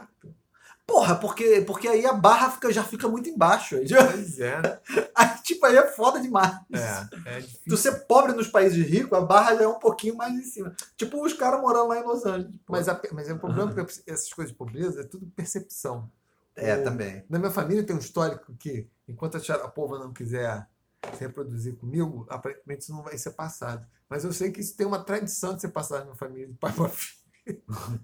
Porra, 0.87 1.15
porque, 1.15 1.61
porque 1.67 1.87
aí 1.87 2.03
a 2.03 2.13
barra 2.13 2.49
fica, 2.49 2.73
já 2.73 2.83
fica 2.83 3.07
muito 3.07 3.29
embaixo. 3.29 3.75
Aí, 3.75 3.85
Pois 3.87 4.39
é. 4.39 4.59
né? 4.59 4.79
aí, 5.13 5.37
tipo, 5.43 5.63
aí 5.67 5.77
é 5.77 5.85
foda 5.91 6.19
demais. 6.19 6.51
É, 6.73 7.37
é 7.37 7.43
Tu 7.67 7.77
ser 7.77 7.91
pobre 8.07 8.33
nos 8.33 8.47
países 8.47 8.83
ricos, 8.87 9.15
a 9.15 9.21
barra 9.21 9.53
já 9.55 9.63
é 9.63 9.67
um 9.67 9.77
pouquinho 9.77 10.15
mais 10.15 10.33
em 10.33 10.41
cima. 10.43 10.75
Tipo 10.97 11.23
os 11.23 11.33
caras 11.33 11.61
morando 11.61 11.89
lá 11.89 11.99
em 11.99 12.03
Los 12.03 12.25
Angeles. 12.25 12.55
pô. 12.65 12.73
Mas, 12.73 12.89
a, 12.89 12.99
mas 13.11 13.29
é 13.29 13.33
um 13.35 13.37
problema 13.37 13.71
porque 13.71 14.01
essas 14.07 14.33
coisas 14.33 14.51
de 14.51 14.57
pobreza 14.57 15.01
é 15.01 15.03
tudo 15.03 15.27
percepção. 15.35 16.09
é, 16.55 16.75
o- 16.75 16.83
também. 16.83 17.23
Na 17.29 17.37
minha 17.37 17.51
família 17.51 17.83
tem 17.83 17.95
um 17.95 17.99
histórico 17.99 18.51
que, 18.57 18.87
enquanto 19.07 19.37
a 19.37 19.39
tia- 19.39 19.55
a 19.55 19.67
povo 19.67 19.97
não 19.99 20.11
quiser 20.11 20.67
se 21.13 21.19
reproduzir 21.19 21.75
comigo, 21.77 22.25
aparentemente 22.29 22.83
isso 22.83 22.93
não 22.93 23.03
vai 23.03 23.17
ser 23.17 23.31
passado. 23.31 23.85
Mas 24.09 24.23
eu 24.23 24.33
sei 24.33 24.51
que 24.51 24.59
isso 24.59 24.75
tem 24.75 24.85
uma 24.85 25.03
tradição 25.03 25.55
de 25.55 25.61
ser 25.61 25.69
passado 25.69 25.99
na 25.99 26.05
minha 26.05 26.15
família, 26.15 26.47
de 26.47 26.53
pai 26.55 26.73
para 26.73 26.89
filho. 26.89 27.63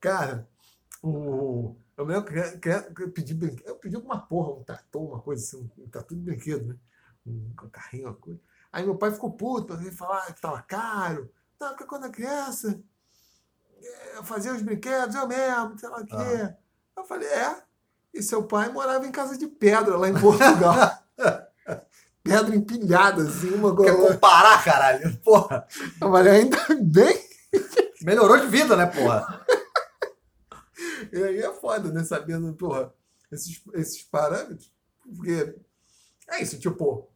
Cara, 0.00 0.48
o, 1.02 1.76
eu 1.96 2.04
lembro 2.04 2.32
que, 2.60 2.68
eu 3.02 3.10
pedi 3.12 3.34
brinquedo. 3.34 3.66
Eu 3.66 3.76
pedi 3.76 3.96
alguma 3.96 4.20
porra, 4.20 4.58
um 4.58 4.64
trator, 4.64 5.02
uma 5.02 5.20
coisa 5.20 5.42
assim, 5.42 5.70
um 5.78 5.88
trator 5.88 6.16
de 6.16 6.24
brinquedo, 6.24 6.66
né? 6.66 6.76
Um, 7.26 7.52
um 7.62 7.68
carrinho, 7.70 8.08
uma 8.08 8.14
coisa. 8.14 8.40
Aí 8.72 8.84
meu 8.84 8.96
pai 8.96 9.12
ficou 9.12 9.32
puto, 9.32 9.74
ele 9.74 9.92
falar 9.92 10.32
que 10.32 10.40
tava 10.40 10.60
caro. 10.62 11.30
Não, 11.60 11.68
porque 11.68 11.84
quando 11.84 12.06
eu 12.06 12.10
criança, 12.10 12.82
eh, 13.80 14.16
eu 14.16 14.24
fazia 14.24 14.54
os 14.54 14.62
brinquedos, 14.62 15.14
eu 15.14 15.28
mesmo, 15.28 15.78
sei 15.78 15.88
lá 15.88 15.98
o 15.98 16.06
quê. 16.06 16.54
Eu 16.96 17.04
falei, 17.04 17.28
é. 17.28 17.62
E 18.12 18.22
seu 18.22 18.46
pai 18.46 18.70
morava 18.70 19.06
em 19.06 19.12
casa 19.12 19.38
de 19.38 19.46
pedra 19.46 19.96
lá 19.96 20.08
em 20.08 20.18
Portugal. 20.18 20.74
pedra 22.22 22.54
empilhada, 22.54 23.22
assim, 23.22 23.50
uma 23.50 23.74
com 23.74 23.82
a 23.82 23.86
Quer 23.86 23.96
comparar, 23.96 24.64
caralho? 24.64 25.16
Porra. 25.18 25.66
Eu 26.00 26.10
falei, 26.10 26.32
ainda 26.32 26.56
bem. 26.80 27.18
Melhorou 28.02 28.38
de 28.38 28.46
vida, 28.46 28.76
né, 28.76 28.86
porra? 28.86 29.44
E 31.12 31.22
aí 31.22 31.38
é 31.38 31.52
foda, 31.52 31.90
né? 31.92 32.04
Sabendo, 32.04 32.52
porra, 32.54 32.92
esses, 33.30 33.62
esses 33.74 34.02
parâmetros. 34.02 34.72
Porque 35.16 35.54
é 36.28 36.42
isso, 36.42 36.58
tipo, 36.58 37.08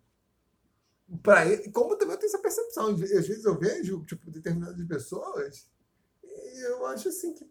para 1.22 1.46
ele, 1.46 1.70
como 1.70 1.96
também 1.96 2.14
eu 2.14 2.18
tenho 2.18 2.28
essa 2.28 2.42
percepção, 2.42 2.88
às 2.88 2.98
vezes 2.98 3.44
eu 3.44 3.58
vejo 3.58 4.04
tipo 4.04 4.30
determinadas 4.30 4.84
pessoas 4.86 5.66
e 6.22 6.66
eu 6.66 6.84
acho 6.86 7.08
assim 7.08 7.32
que 7.32 7.48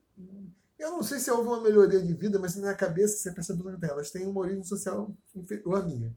eu 0.78 0.92
não 0.92 1.02
sei 1.02 1.20
se 1.20 1.32
houve 1.32 1.48
uma 1.48 1.62
melhoria 1.62 2.02
de 2.02 2.14
vida, 2.14 2.38
mas 2.38 2.56
na 2.56 2.64
minha 2.64 2.76
cabeça 2.76 3.18
você 3.18 3.32
percebe 3.32 3.64
que 3.64 3.86
elas 3.86 4.12
têm 4.12 4.28
uma 4.28 4.42
origem 4.42 4.64
social 4.64 5.16
inferior 5.34 5.76
à 5.78 5.82
minha. 5.82 6.16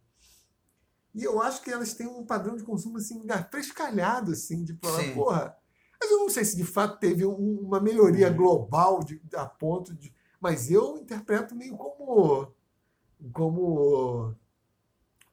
E 1.14 1.24
eu 1.24 1.40
acho 1.40 1.62
que 1.62 1.70
elas 1.70 1.94
têm 1.94 2.06
um 2.06 2.24
padrão 2.24 2.56
de 2.56 2.62
consumo 2.62 2.98
assim, 2.98 3.22
frescalhado, 3.50 4.32
assim, 4.32 4.64
de 4.64 4.76
falar, 4.76 5.02
Sim. 5.02 5.14
porra. 5.14 5.56
Mas 6.00 6.10
eu 6.10 6.18
não 6.18 6.28
sei 6.28 6.44
se 6.44 6.56
de 6.56 6.64
fato 6.64 6.98
teve 6.98 7.26
um, 7.26 7.60
uma 7.60 7.80
melhoria 7.80 8.28
uhum. 8.28 8.36
global 8.36 9.02
de, 9.02 9.20
a 9.34 9.46
ponto 9.46 9.94
de. 9.94 10.14
Mas 10.40 10.70
eu 10.70 10.96
interpreto 10.96 11.56
meio 11.56 11.76
como. 11.76 12.52
Como. 13.32 14.34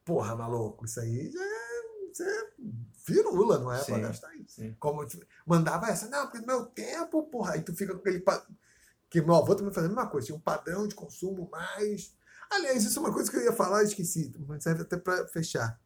Porra, 0.04 0.36
maluco, 0.36 0.86
isso 0.86 1.00
aí 1.00 1.32
já 1.32 1.44
é, 1.44 2.12
isso 2.12 2.24
é 2.24 2.52
firula, 2.94 3.60
não 3.60 3.72
é? 3.72 3.80
Sim, 3.80 3.94
pra 3.94 4.02
gastar 4.02 4.36
isso. 4.36 4.56
Sim. 4.56 4.76
Como 4.80 5.06
mandava 5.46 5.88
essa, 5.88 6.08
não, 6.10 6.24
porque 6.24 6.40
no 6.40 6.48
meu 6.48 6.66
tempo, 6.66 7.24
porra, 7.24 7.54
aí 7.54 7.62
tu 7.62 7.76
fica 7.76 7.94
com 7.94 8.00
aquele. 8.00 8.24
Que 9.10 9.22
meu 9.22 9.36
avô 9.36 9.56
também 9.56 9.74
fazia 9.74 9.90
a 9.90 9.94
mesma 9.94 10.10
coisa, 10.10 10.26
tinha 10.26 10.38
um 10.38 10.42
padrão 10.42 10.88
de 10.88 10.96
consumo 10.96 11.48
mais 11.52 12.16
Aliás, 12.52 12.84
isso 12.84 12.98
é 13.00 13.02
uma 13.02 13.14
coisa 13.14 13.30
que 13.30 13.38
eu 13.38 13.44
ia 13.44 13.54
falar 13.54 13.84
e 13.84 13.88
esqueci, 13.88 14.34
mas 14.48 14.64
serve 14.64 14.84
até 14.84 14.98
para 14.98 15.28
fechar. 15.28 15.80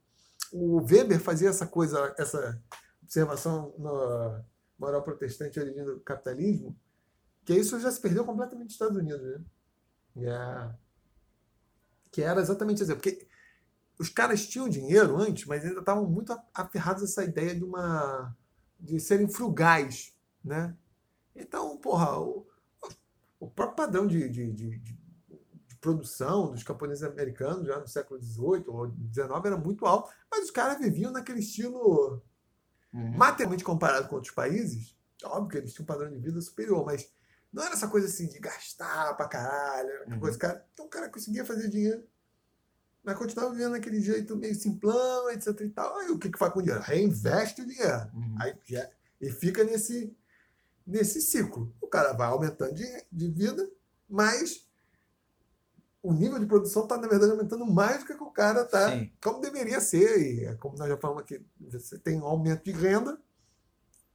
O 0.52 0.82
Weber 0.82 1.20
fazia 1.20 1.50
essa 1.50 1.66
coisa, 1.66 2.14
essa 2.18 2.62
observação 3.02 3.74
na 3.78 4.44
moral 4.78 5.04
protestante 5.04 5.60
origem 5.60 5.84
do 5.84 6.00
capitalismo, 6.00 6.76
que 7.46 7.54
isso 7.54 7.80
já 7.80 7.92
se 7.92 8.00
perdeu 8.00 8.24
completamente 8.24 8.66
nos 8.66 8.74
Estados 8.74 8.98
Unidos, 8.98 9.22
né? 9.22 9.44
Yeah. 10.16 10.78
Que 12.12 12.22
era 12.22 12.42
exatamente 12.42 12.84
isso. 12.84 12.96
Porque 12.96 13.28
os 13.98 14.10
caras 14.10 14.48
tinham 14.48 14.70
dinheiro 14.70 15.18
antes, 15.18 15.46
mas 15.46 15.66
ainda 15.66 15.80
estavam 15.80 16.10
muito 16.10 16.38
aferrados 16.54 17.04
a 17.04 17.06
essa 17.06 17.24
ideia 17.24 17.56
de 17.56 17.64
uma 17.64 18.36
de 18.80 19.00
serem 19.00 19.28
frugais, 19.28 20.16
né? 20.44 20.76
Então, 21.36 21.78
porra, 21.78 22.18
o, 22.18 22.48
o 23.40 23.50
próprio 23.50 23.76
padrão 23.76 24.08
de, 24.08 24.30
de, 24.30 24.52
de, 24.54 24.80
produção 25.82 26.52
dos 26.52 26.64
camponeses 26.64 27.04
americanos 27.04 27.68
já 27.68 27.80
no 27.80 27.88
século 27.88 28.22
XVIII 28.22 28.66
ou 28.68 28.88
XIX 29.14 29.46
era 29.46 29.58
muito 29.58 29.86
alto, 29.86 30.12
mas 30.30 30.46
os 30.46 30.52
caras 30.52 30.80
viviam 30.80 31.12
naquele 31.12 31.40
estilo 31.40 32.22
uhum. 32.94 33.18
materialmente 33.18 33.64
comparado 33.64 34.08
com 34.08 34.16
outros 34.16 34.34
países. 34.34 34.96
Óbvio 35.24 35.50
que 35.50 35.58
eles 35.58 35.74
tinham 35.74 35.84
um 35.84 35.88
padrão 35.88 36.10
de 36.10 36.20
vida 36.20 36.40
superior, 36.42 36.86
mas 36.86 37.10
não 37.52 37.64
era 37.64 37.74
essa 37.74 37.88
coisa 37.88 38.08
assim 38.08 38.28
de 38.28 38.40
gastar 38.40 39.16
pra 39.16 39.28
caralho, 39.28 39.90
uhum. 40.08 40.20
coisa, 40.20 40.38
cara. 40.38 40.66
Então 40.74 40.86
o 40.86 40.90
cara 40.90 41.10
conseguia 41.10 41.46
fazer 41.46 41.70
dinheiro, 41.70 42.04
mas 43.04 43.18
continuava 43.18 43.52
vivendo 43.52 43.72
naquele 43.72 44.02
jeito 44.02 44.36
meio 44.36 44.56
simplão, 44.56 45.30
etc 45.32 45.60
e 45.62 45.70
tal. 45.70 45.98
Aí 45.98 46.10
o 46.10 46.20
que, 46.20 46.30
que 46.30 46.38
faz 46.38 46.54
com 46.54 46.60
o 46.60 46.62
dinheiro? 46.62 46.84
Reinveste 46.84 47.62
o 47.62 47.66
dinheiro. 47.66 48.10
Uhum. 48.14 48.36
Aí, 48.40 48.56
e 49.22 49.32
fica 49.32 49.64
nesse, 49.64 50.16
nesse 50.86 51.22
ciclo. 51.22 51.74
O 51.82 51.88
cara 51.88 52.14
vai 52.14 52.28
aumentando 52.28 52.74
de, 52.74 53.06
de 53.12 53.30
vida, 53.30 53.70
mas 54.08 54.69
o 56.02 56.14
nível 56.14 56.40
de 56.40 56.46
produção 56.46 56.84
está, 56.84 56.98
na 56.98 57.08
verdade, 57.08 57.32
aumentando 57.32 57.66
mais 57.66 58.00
do 58.00 58.06
que 58.06 58.14
o 58.14 58.32
cara 58.32 58.62
está, 58.62 58.90
como 59.22 59.42
deveria 59.42 59.82
ser. 59.82 60.22
E 60.22 60.46
é 60.46 60.56
como 60.56 60.78
nós 60.78 60.88
já 60.88 60.98
falamos 60.98 61.24
aqui, 61.24 61.46
você 61.60 61.98
tem 61.98 62.22
um 62.22 62.26
aumento 62.26 62.64
de 62.64 62.72
renda, 62.72 63.20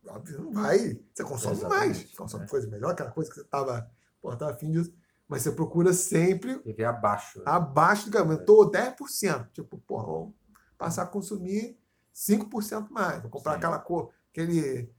óbvio, 0.07 0.43
não 0.43 0.53
vai. 0.53 1.01
Você 1.13 1.25
consome 1.25 1.57
Exatamente. 1.57 1.87
mais, 1.87 2.17
consome 2.17 2.45
é. 2.45 2.49
coisa 2.49 2.69
melhor, 2.69 2.93
aquela 2.93 3.11
coisa 3.11 3.31
que 3.31 3.37
você 3.37 3.43
estava 3.43 3.91
tava 4.39 4.53
afim 4.53 4.71
disso. 4.71 4.95
Mas 5.29 5.43
você 5.43 5.53
procura 5.53 5.93
sempre. 5.93 6.59
Viver 6.59 6.85
abaixo. 6.85 7.39
Né? 7.39 7.45
Abaixo 7.47 8.07
do 8.07 8.11
que 8.11 8.19
aumentou 8.19 8.71
10%. 8.71 9.51
Tipo, 9.53 9.79
porra, 9.79 10.07
vamos 10.07 10.35
passar 10.77 11.03
a 11.03 11.07
consumir 11.07 11.79
5% 12.15 12.91
mais. 12.91 13.21
Vou 13.23 13.31
comprar 13.31 13.53
Sim. 13.53 13.59
aquela 13.59 13.79
cor, 13.79 14.11
aquele. 14.31 14.91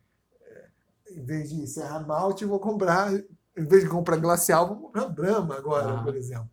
É, 0.42 0.70
em 1.12 1.24
vez 1.24 1.50
de 1.50 1.66
Serra 1.68 2.00
Malte, 2.00 2.46
vou 2.46 2.60
comprar. 2.60 3.14
Em 3.14 3.66
vez 3.66 3.84
de 3.84 3.90
comprar 3.90 4.18
glacial, 4.18 4.68
vou 4.68 4.78
comprar 4.78 5.08
Brahma 5.08 5.56
agora, 5.56 6.00
ah. 6.00 6.04
por 6.04 6.16
exemplo. 6.16 6.50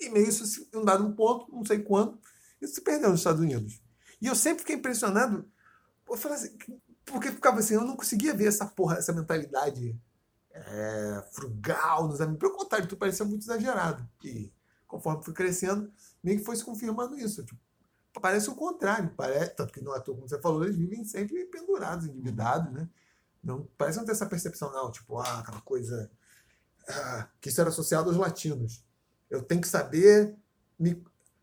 E 0.00 0.08
meio 0.08 0.28
isso, 0.28 0.68
em 0.72 0.78
um 0.78 0.84
dado 0.84 1.10
ponto, 1.14 1.52
não 1.54 1.64
sei 1.64 1.80
quando, 1.80 2.18
isso 2.60 2.74
se 2.74 2.80
perdeu 2.80 3.10
nos 3.10 3.20
Estados 3.20 3.40
Unidos. 3.40 3.80
E 4.20 4.26
eu 4.26 4.34
sempre 4.34 4.60
fiquei 4.60 4.76
impressionado, 4.76 5.48
eu 6.08 6.16
falei 6.16 6.38
assim, 6.38 6.56
porque 7.04 7.30
ficava 7.30 7.58
assim, 7.58 7.74
eu 7.74 7.84
não 7.84 7.96
conseguia 7.96 8.34
ver 8.34 8.46
essa 8.46 8.66
porra, 8.66 8.96
essa 8.96 9.12
mentalidade 9.12 9.98
é, 10.52 11.24
frugal 11.32 12.08
nos 12.08 12.20
amigos. 12.20 12.38
Pelo 12.40 12.56
contrário, 12.56 12.86
tu 12.86 12.96
parecia 12.96 13.24
muito 13.24 13.42
exagerado. 13.42 14.08
E 14.24 14.52
conforme 14.86 15.24
fui 15.24 15.32
crescendo, 15.32 15.92
meio 16.22 16.38
que 16.38 16.44
foi 16.44 16.56
se 16.56 16.64
confirmando 16.64 17.16
isso. 17.18 17.44
Tipo, 17.44 17.60
parece 18.20 18.50
o 18.50 18.54
contrário. 18.54 19.12
Parece, 19.16 19.54
tanto 19.54 19.72
que 19.72 19.80
não 19.80 19.94
é 19.94 20.00
como 20.00 20.28
você 20.28 20.40
falou, 20.40 20.64
eles 20.64 20.76
vivem 20.76 21.04
sempre 21.04 21.44
pendurados, 21.46 22.06
endividados, 22.06 22.72
né? 22.72 22.88
Não, 23.42 23.66
parece 23.78 23.98
não 23.98 24.04
ter 24.04 24.12
essa 24.12 24.26
percepção, 24.26 24.70
não, 24.70 24.90
tipo, 24.90 25.18
ah, 25.18 25.38
aquela 25.38 25.60
coisa. 25.62 26.10
Ah, 26.88 27.28
que 27.40 27.48
isso 27.48 27.60
era 27.60 27.70
associado 27.70 28.10
aos 28.10 28.18
latinos. 28.18 28.84
Eu 29.30 29.42
tenho 29.42 29.60
que 29.60 29.68
saber 29.68 30.36
me. 30.78 31.02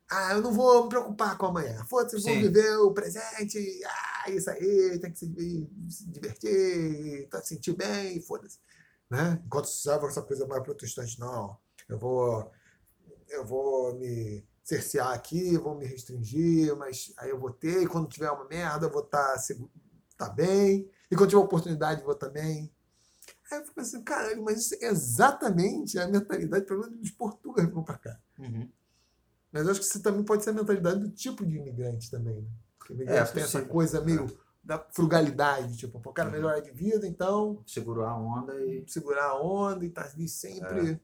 Ah, 0.10 0.34
eu 0.34 0.42
não 0.42 0.54
vou 0.54 0.84
me 0.84 0.90
preocupar 0.90 1.38
com 1.38 1.48
amanhã. 1.48 1.84
Foda-se, 1.86 2.22
vou 2.22 2.34
viver 2.34 2.78
o 2.78 2.94
presente. 2.94 3.58
Ah, 3.86 4.30
isso 4.30 4.50
aí, 4.50 5.00
tem 5.00 5.12
que 5.12 5.20
se, 5.20 5.70
se 5.90 6.08
divertir, 6.10 7.28
tá, 7.30 7.42
se 7.42 7.56
sentir 7.56 7.76
bem, 7.76 8.22
foda-se. 8.22 8.60
Né? 9.10 9.42
Enquanto 9.46 9.66
usava 9.66 10.08
essa 10.08 10.22
coisa 10.22 10.48
mais 10.48 10.64
protestante, 10.64 11.20
não. 11.20 11.58
Eu 11.90 11.98
vou, 11.98 12.52
eu 13.30 13.46
vou 13.46 13.96
me 13.96 14.46
cercear 14.64 15.14
aqui, 15.14 15.58
vou 15.58 15.76
me 15.76 15.86
restringir, 15.86 16.76
mas 16.76 17.14
aí 17.18 17.30
eu 17.30 17.40
vou 17.40 17.52
ter, 17.52 17.84
e 17.84 17.88
quando 17.88 18.10
tiver 18.10 18.30
uma 18.30 18.46
merda, 18.46 18.88
eu 18.88 18.92
vou 18.92 19.02
estar 19.02 19.36
tá, 19.36 19.44
tá 20.18 20.30
bem, 20.30 20.90
e 21.10 21.16
quando 21.16 21.30
tiver 21.30 21.42
oportunidade, 21.42 22.04
vou 22.04 22.16
também. 22.16 22.70
Aí 23.52 23.60
eu 23.60 23.66
fico 23.66 23.80
assim, 23.80 24.04
caralho, 24.04 24.44
mas 24.44 24.60
isso 24.60 24.76
é 24.76 24.88
exatamente 24.88 25.98
a 25.98 26.08
mentalidade, 26.08 26.66
pelo 26.66 26.82
menos 26.82 26.98
dos 27.00 27.12
portugueses 27.12 27.70
que 27.70 27.76
vão 27.76 27.84
para 27.84 27.98
cá. 27.98 28.20
Uhum. 28.38 28.70
Mas 29.52 29.68
acho 29.68 29.80
que 29.80 29.86
isso 29.86 30.02
também 30.02 30.24
pode 30.24 30.44
ser 30.44 30.50
a 30.50 30.54
mentalidade 30.54 31.00
do 31.00 31.10
tipo 31.10 31.46
de 31.46 31.56
imigrante 31.56 32.12
também. 32.12 32.42
Né? 32.42 32.48
Porque 32.78 32.94
imigrante 32.94 33.30
é, 33.30 33.34
tem 33.34 33.44
essa 33.44 33.64
coisa 33.64 34.02
meio 34.02 34.26
é. 34.26 34.38
da 34.64 34.80
frugalidade, 34.92 35.78
tipo, 35.78 35.98
o 35.98 36.14
cara 36.14 36.30
uhum. 36.30 36.36
melhor 36.36 36.62
de 36.62 36.72
vida, 36.72 37.08
então. 37.08 37.64
Segurar 37.66 38.10
a 38.10 38.18
onda 38.18 38.54
e. 38.66 38.84
Segurar 38.88 39.26
a 39.26 39.42
onda 39.42 39.86
e 39.86 39.90
tá 39.90 40.04
ali 40.14 40.28
sempre. 40.28 40.92
É. 40.92 41.00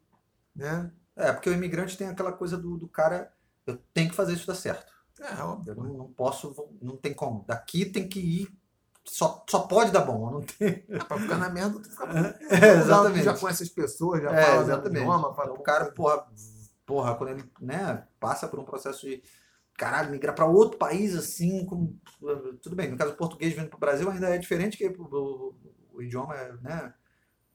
Né? 0.55 0.91
É, 1.15 1.31
porque 1.31 1.49
o 1.49 1.53
imigrante 1.53 1.97
tem 1.97 2.07
aquela 2.07 2.33
coisa 2.33 2.57
do, 2.57 2.77
do 2.77 2.87
cara, 2.87 3.31
eu 3.65 3.77
tenho 3.93 4.09
que 4.09 4.15
fazer 4.15 4.33
isso 4.33 4.47
dar 4.47 4.55
certo. 4.55 4.91
É, 5.21 5.41
óbvio. 5.41 5.71
Eu 5.71 5.75
não, 5.75 5.93
não 5.93 6.11
posso, 6.11 6.53
não 6.81 6.97
tem 6.97 7.13
como. 7.13 7.45
Daqui 7.47 7.85
tem 7.85 8.07
que 8.07 8.19
ir 8.19 8.62
só, 9.05 9.43
só 9.49 9.59
pode 9.59 9.91
dar 9.91 10.01
bom, 10.01 10.31
não 10.31 10.41
tem. 10.41 10.83
É, 10.89 10.97
pra 10.99 11.17
ficar 11.17 11.37
na 11.37 11.49
merda, 11.49 11.79
tu 11.79 11.89
fica. 11.89 12.39
É, 12.49 12.77
exatamente. 12.79 13.25
Já 13.25 13.37
conhece 13.37 13.63
as 13.63 13.69
pessoas, 13.69 14.21
já 14.21 14.31
é, 14.31 14.43
fala 14.43 14.61
exatamente. 14.63 15.01
idioma. 15.01 15.33
Fala, 15.33 15.49
então, 15.49 15.59
o 15.59 15.63
cara, 15.63 15.91
porra, 15.91 16.25
porra, 16.85 17.15
quando 17.15 17.31
ele 17.31 17.43
né, 17.59 18.07
passa 18.19 18.47
por 18.47 18.59
um 18.59 18.65
processo 18.65 19.05
de 19.05 19.21
caralho, 19.77 20.11
migrar 20.11 20.35
para 20.35 20.45
outro 20.45 20.77
país 20.77 21.15
assim, 21.15 21.65
com, 21.65 21.95
tudo 22.61 22.75
bem, 22.75 22.91
no 22.91 22.97
caso 22.97 23.11
do 23.11 23.17
português 23.17 23.53
vindo 23.53 23.69
para 23.69 23.77
o 23.77 23.79
Brasil 23.79 24.09
ainda 24.09 24.29
é 24.29 24.37
diferente 24.37 24.77
que 24.77 24.87
o, 24.87 25.03
o, 25.03 25.55
o 25.93 26.01
idioma, 26.01 26.35
né? 26.61 26.93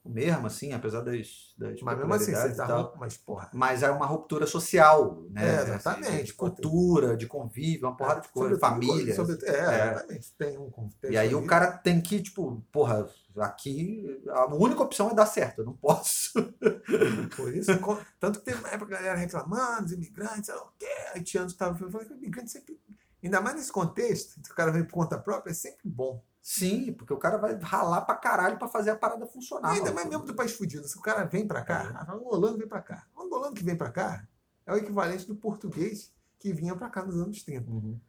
Mesmo, 0.08 0.46
assim, 0.46 0.72
apesar 0.72 1.02
das, 1.02 1.54
das 1.58 1.80
Mas 1.82 1.98
mesmo 1.98 2.14
assim, 2.14 2.34
você 2.34 2.54
tá 2.54 2.92
mas 2.98 3.16
porra. 3.16 3.50
Mas 3.52 3.82
é 3.82 3.90
uma 3.90 4.06
ruptura 4.06 4.46
social, 4.46 5.22
né? 5.30 5.56
É, 5.56 5.62
exatamente. 5.62 6.08
Assim, 6.08 6.24
de 6.24 6.32
cultura, 6.32 7.16
de 7.16 7.26
convívio, 7.26 7.86
uma 7.86 7.96
porrada 7.96 8.20
é, 8.20 8.22
de 8.22 8.28
coisa, 8.30 8.58
família. 8.58 9.14
Sobre, 9.14 9.38
é, 9.44 9.50
é, 9.50 9.90
exatamente. 9.92 10.32
Tem 10.38 10.58
um 10.58 10.70
tem 11.00 11.12
E 11.12 11.16
aí 11.18 11.34
o 11.34 11.46
cara 11.46 11.72
tem 11.72 12.00
que, 12.00 12.22
tipo, 12.22 12.64
porra, 12.72 13.08
aqui 13.36 14.22
a 14.28 14.46
única 14.54 14.82
opção 14.82 15.10
é 15.10 15.14
dar 15.14 15.26
certo, 15.26 15.60
eu 15.60 15.66
não 15.66 15.74
posso. 15.74 16.32
Por 17.36 17.54
isso, 17.54 17.72
tanto 18.18 18.38
que 18.38 18.46
tem 18.46 18.54
uma 18.54 18.68
época 18.68 18.94
a 18.94 18.98
galera 18.98 19.18
reclamando, 19.18 19.86
os 19.86 19.92
imigrantes, 19.92 20.46
sei 20.46 20.54
lá 20.54 20.62
o 20.62 20.72
quê, 20.78 20.86
haitianos 21.14 21.52
estavam 21.52 21.76
falando 21.76 22.06
que 22.06 22.14
o 22.14 22.16
imigrante 22.16 22.50
sempre. 22.50 22.78
Ainda 23.22 23.40
mais 23.40 23.56
nesse 23.56 23.72
contexto, 23.72 24.40
que 24.40 24.52
o 24.52 24.54
cara 24.54 24.70
vem 24.70 24.84
por 24.84 24.92
conta 24.92 25.18
própria, 25.18 25.50
é 25.50 25.54
sempre 25.54 25.88
bom. 25.88 26.22
Sim, 26.40 26.92
porque 26.92 27.12
o 27.12 27.18
cara 27.18 27.36
vai 27.36 27.58
ralar 27.60 28.02
pra 28.02 28.14
caralho 28.14 28.58
pra 28.58 28.68
fazer 28.68 28.90
a 28.90 28.96
parada 28.96 29.26
funcionar. 29.26 29.72
ainda 29.72 29.92
mais 29.92 30.08
mesmo 30.08 30.24
do 30.24 30.34
país 30.34 30.52
fudido. 30.52 30.88
Se 30.88 30.96
o 30.96 31.02
cara 31.02 31.24
vem 31.24 31.46
pra 31.46 31.62
cá, 31.62 32.06
é. 32.08 32.12
o 32.12 32.16
angolano 32.16 32.56
vem 32.56 32.66
pra 32.66 32.80
cá. 32.80 33.06
O 33.14 33.22
angolano 33.22 33.54
que 33.54 33.62
vem 33.62 33.76
pra 33.76 33.90
cá 33.90 34.26
é 34.64 34.72
o 34.72 34.76
equivalente 34.76 35.26
do 35.26 35.36
português 35.36 36.12
que 36.38 36.52
vinha 36.52 36.74
pra 36.74 36.88
cá 36.88 37.04
nos 37.04 37.16
anos 37.16 37.42
30. 37.42 37.70
Uhum. 37.70 38.00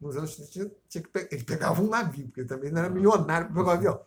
Nos 0.00 0.16
anos 0.16 0.34
30 0.34 0.50
tinha, 0.50 0.70
tinha 0.88 1.02
que 1.02 1.08
pe... 1.10 1.28
ele 1.30 1.44
pegava 1.44 1.80
um 1.80 1.88
navio, 1.88 2.26
porque 2.26 2.40
ele 2.40 2.48
também 2.48 2.70
não 2.70 2.80
era 2.80 2.90
milionário 2.90 3.46
pra 3.46 3.56
pegar 3.56 3.68
um 3.68 3.74
avião. 3.74 4.00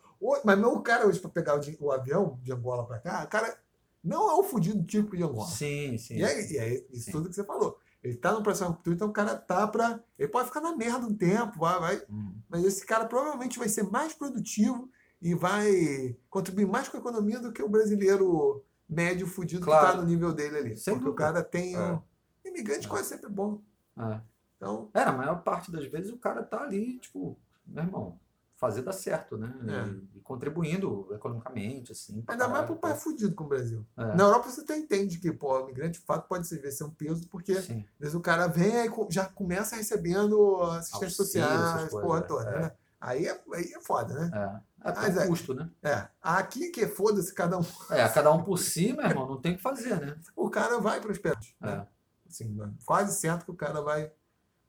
Mas 0.43 0.57
meu 0.57 0.81
cara 0.81 1.07
hoje 1.07 1.19
pra 1.19 1.29
pegar 1.29 1.55
o, 1.55 1.85
o, 1.85 1.91
avião 1.91 2.39
de 2.41 2.51
Angola 2.51 2.85
pra 2.85 2.99
cá, 2.99 3.23
o 3.23 3.27
cara 3.27 3.57
não 4.03 4.29
é 4.29 4.33
o 4.33 4.43
fudido 4.43 4.83
tipo 4.83 5.15
de 5.15 5.23
Angola. 5.23 5.47
Sim, 5.47 5.97
sim. 5.97 6.15
E 6.15 6.23
é, 6.23 6.51
e 6.51 6.57
é 6.57 6.85
isso 6.91 7.05
sim. 7.05 7.11
tudo 7.11 7.29
que 7.29 7.35
você 7.35 7.43
falou. 7.43 7.79
Ele 8.05 8.15
tá 8.15 8.31
no 8.31 8.43
processo 8.43 8.69
ruptura, 8.69 8.95
então 8.95 9.07
o 9.07 9.13
cara 9.13 9.35
tá 9.35 9.67
para. 9.67 9.99
Ele 10.17 10.29
pode 10.29 10.47
ficar 10.47 10.61
na 10.61 10.75
merda 10.75 11.07
um 11.07 11.15
tempo, 11.15 11.57
vai, 11.57 11.79
vai. 11.79 11.95
Uhum. 12.07 12.35
Mas 12.47 12.63
esse 12.63 12.85
cara 12.85 13.05
provavelmente 13.05 13.57
vai 13.57 13.67
ser 13.67 13.81
mais 13.89 14.13
produtivo 14.13 14.87
e 15.19 15.33
vai 15.33 16.15
contribuir 16.29 16.67
mais 16.67 16.87
com 16.87 16.97
a 16.97 16.99
economia 16.99 17.39
do 17.39 17.51
que 17.51 17.63
o 17.63 17.67
brasileiro 17.67 18.63
médio 18.87 19.25
fudido 19.25 19.65
claro. 19.65 19.87
que 19.87 19.93
tá 19.93 20.01
no 20.01 20.07
nível 20.07 20.31
dele 20.31 20.57
ali. 20.57 20.77
Sempre 20.77 20.99
porque 20.99 21.09
o 21.09 21.15
cara 21.15 21.43
tem. 21.43 21.75
É. 21.75 21.93
Um... 21.93 22.01
Imigrante 22.45 22.85
é. 22.85 22.89
quase 22.89 23.09
sempre 23.09 23.27
bom. 23.27 23.59
É. 23.97 24.21
Então, 24.55 24.91
É, 24.93 25.03
na 25.03 25.11
maior 25.11 25.41
parte 25.41 25.71
das 25.71 25.85
vezes 25.87 26.11
o 26.11 26.17
cara 26.17 26.43
tá 26.43 26.61
ali, 26.61 26.99
tipo, 26.99 27.35
meu 27.65 27.83
irmão, 27.83 28.19
fazer 28.65 28.81
dar 28.81 28.93
certo, 28.93 29.37
né? 29.37 29.53
É. 29.67 30.17
E, 30.17 30.21
contribuindo 30.21 31.07
economicamente, 31.13 31.91
assim. 31.91 32.23
ainda 32.27 32.47
mais 32.47 32.61
caralho, 32.61 32.65
pro 32.67 32.75
pai 32.77 32.95
fudido 32.95 33.35
com 33.35 33.43
o 33.43 33.47
Brasil. 33.47 33.85
É. 33.95 34.15
Na 34.15 34.23
Europa 34.23 34.49
você 34.49 34.61
até 34.61 34.75
entende 34.77 35.19
que, 35.19 35.31
pô, 35.31 35.59
o 35.61 35.65
migrante 35.67 35.99
de 35.99 36.05
fato 36.05 36.27
pode 36.27 36.47
ser, 36.47 36.71
ser 36.71 36.83
um 36.83 36.89
peso, 36.89 37.27
porque 37.29 37.61
Sim. 37.61 37.85
o 38.13 38.19
cara 38.19 38.47
vem 38.47 38.85
e 38.85 38.91
já 39.09 39.25
começa 39.25 39.75
recebendo 39.75 40.61
assistência 40.63 41.45
coisas, 41.47 41.89
porra 41.91 42.19
é. 42.19 42.21
toda, 42.23 42.49
É. 42.49 42.59
né? 42.61 42.71
Aí 42.99 43.27
é, 43.27 43.39
aí 43.53 43.73
é 43.75 43.81
foda, 43.81 44.13
né? 44.15 44.31
É. 44.33 44.89
É 44.89 44.93
Mas 44.95 45.17
é. 45.17 45.27
custo, 45.27 45.53
né? 45.53 45.69
É. 45.83 46.07
Aqui 46.21 46.69
que 46.69 46.87
foda-se 46.87 47.33
cada 47.33 47.57
um. 47.59 47.65
É, 47.91 48.07
cada 48.09 48.31
um 48.31 48.43
por 48.43 48.57
si, 48.57 48.93
meu 48.93 49.05
irmão, 49.05 49.27
não 49.27 49.41
tem 49.41 49.53
o 49.53 49.57
que 49.57 49.61
fazer, 49.61 49.99
né? 49.99 50.15
O 50.35 50.49
cara 50.49 50.79
vai 50.79 50.99
prosperar. 51.01 51.39
né? 51.61 51.85
É. 51.87 52.29
Assim, 52.29 52.49
mano, 52.49 52.75
quase 52.85 53.15
certo 53.15 53.45
que 53.45 53.51
o 53.51 53.55
cara 53.55 53.81
vai, 53.81 54.11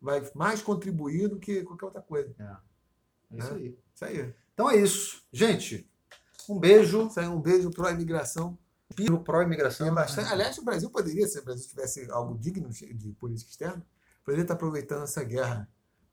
vai 0.00 0.22
mais 0.34 0.60
contribuir 0.62 1.28
do 1.28 1.38
que 1.38 1.62
qualquer 1.64 1.86
outra 1.86 2.02
coisa. 2.02 2.34
É 2.38 3.38
isso 3.38 3.54
Né? 3.54 3.56
aí. 3.56 3.78
Isso 3.96 4.04
aí. 4.04 4.34
Então 4.52 4.70
é 4.70 4.76
isso. 4.76 5.22
Gente, 5.32 5.90
um 6.48 6.58
beijo. 6.58 7.06
Isso 7.06 7.18
aí, 7.18 7.26
um 7.26 7.40
beijo 7.40 7.70
pro 7.70 7.88
imigração. 7.88 8.56
Pirro 8.94 9.18
pró-imigração. 9.24 9.86
Tem 9.86 9.94
bastante. 9.94 10.32
Aliás, 10.32 10.56
o 10.58 10.64
Brasil 10.64 10.88
poderia, 10.90 11.26
se 11.26 11.38
o 11.40 11.44
Brasil 11.44 11.66
tivesse 11.66 12.08
algo 12.10 12.38
digno 12.38 12.68
de 12.68 13.12
política 13.18 13.50
externa, 13.50 13.84
poderia 14.24 14.42
estar 14.42 14.54
aproveitando 14.54 15.02
essa 15.02 15.24
guerra 15.24 15.68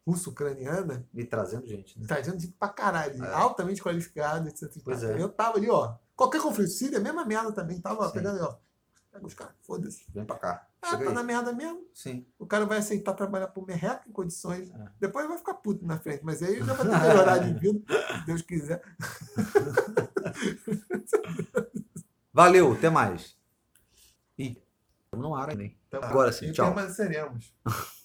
russo-ucraniana 0.05 1.07
E 1.13 1.23
trazendo 1.23 1.65
gente, 1.67 1.97
né? 1.99 2.05
Trazendo 2.07 2.39
gente 2.39 2.53
pra 2.53 2.67
caralho, 2.69 3.23
É. 3.23 3.33
altamente 3.33 3.81
qualificado, 3.81 4.49
etc. 4.49 4.69
Pois 4.83 5.03
é. 5.03 5.21
Eu 5.21 5.29
tava 5.29 5.57
ali, 5.57 5.69
ó. 5.69 5.95
Qualquer 6.15 6.41
conflito, 6.41 6.71
Síria, 6.71 6.99
mesma 6.99 7.23
merda 7.25 7.51
também. 7.51 7.79
Tava 7.79 8.07
Sim. 8.07 8.13
pegando, 8.13 8.43
ó. 8.43 8.57
Pega 9.13 9.27
os 9.27 9.33
caras, 9.35 9.53
foda-se. 9.61 10.05
Vem 10.11 10.25
pra 10.25 10.39
cá. 10.39 10.67
Ah, 10.81 10.97
tá 10.97 11.11
na 11.11 11.21
merda 11.21 11.53
mesmo. 11.53 11.87
Sim. 11.93 12.25
O 12.39 12.47
cara 12.47 12.65
vai 12.65 12.79
aceitar 12.79 13.13
trabalhar 13.13 13.47
por 13.49 13.63
merreca 13.63 14.09
em 14.09 14.11
condições. 14.11 14.71
É. 14.71 14.87
Depois 14.99 15.27
vai 15.27 15.37
ficar 15.37 15.53
puto 15.53 15.85
na 15.85 15.99
frente, 15.99 16.25
mas 16.25 16.41
aí 16.41 16.57
já 16.63 16.73
vai 16.73 16.87
ter 16.89 17.07
melhorado 17.07 17.45
de 17.45 17.53
vida, 17.59 17.79
se 17.87 18.25
Deus 18.25 18.41
quiser. 18.41 18.81
Valeu, 22.33 22.73
até 22.73 22.89
mais. 22.89 23.37
Ih, 24.35 24.59
estamos 25.05 25.27
no 25.27 25.35
ar 25.35 25.51
ainda, 25.51 25.63
hein? 25.63 25.77
Agora 25.91 26.31
sim, 26.31 26.47
e 26.47 26.51
tchau. 26.51 26.73
permaneceremos. 26.73 27.53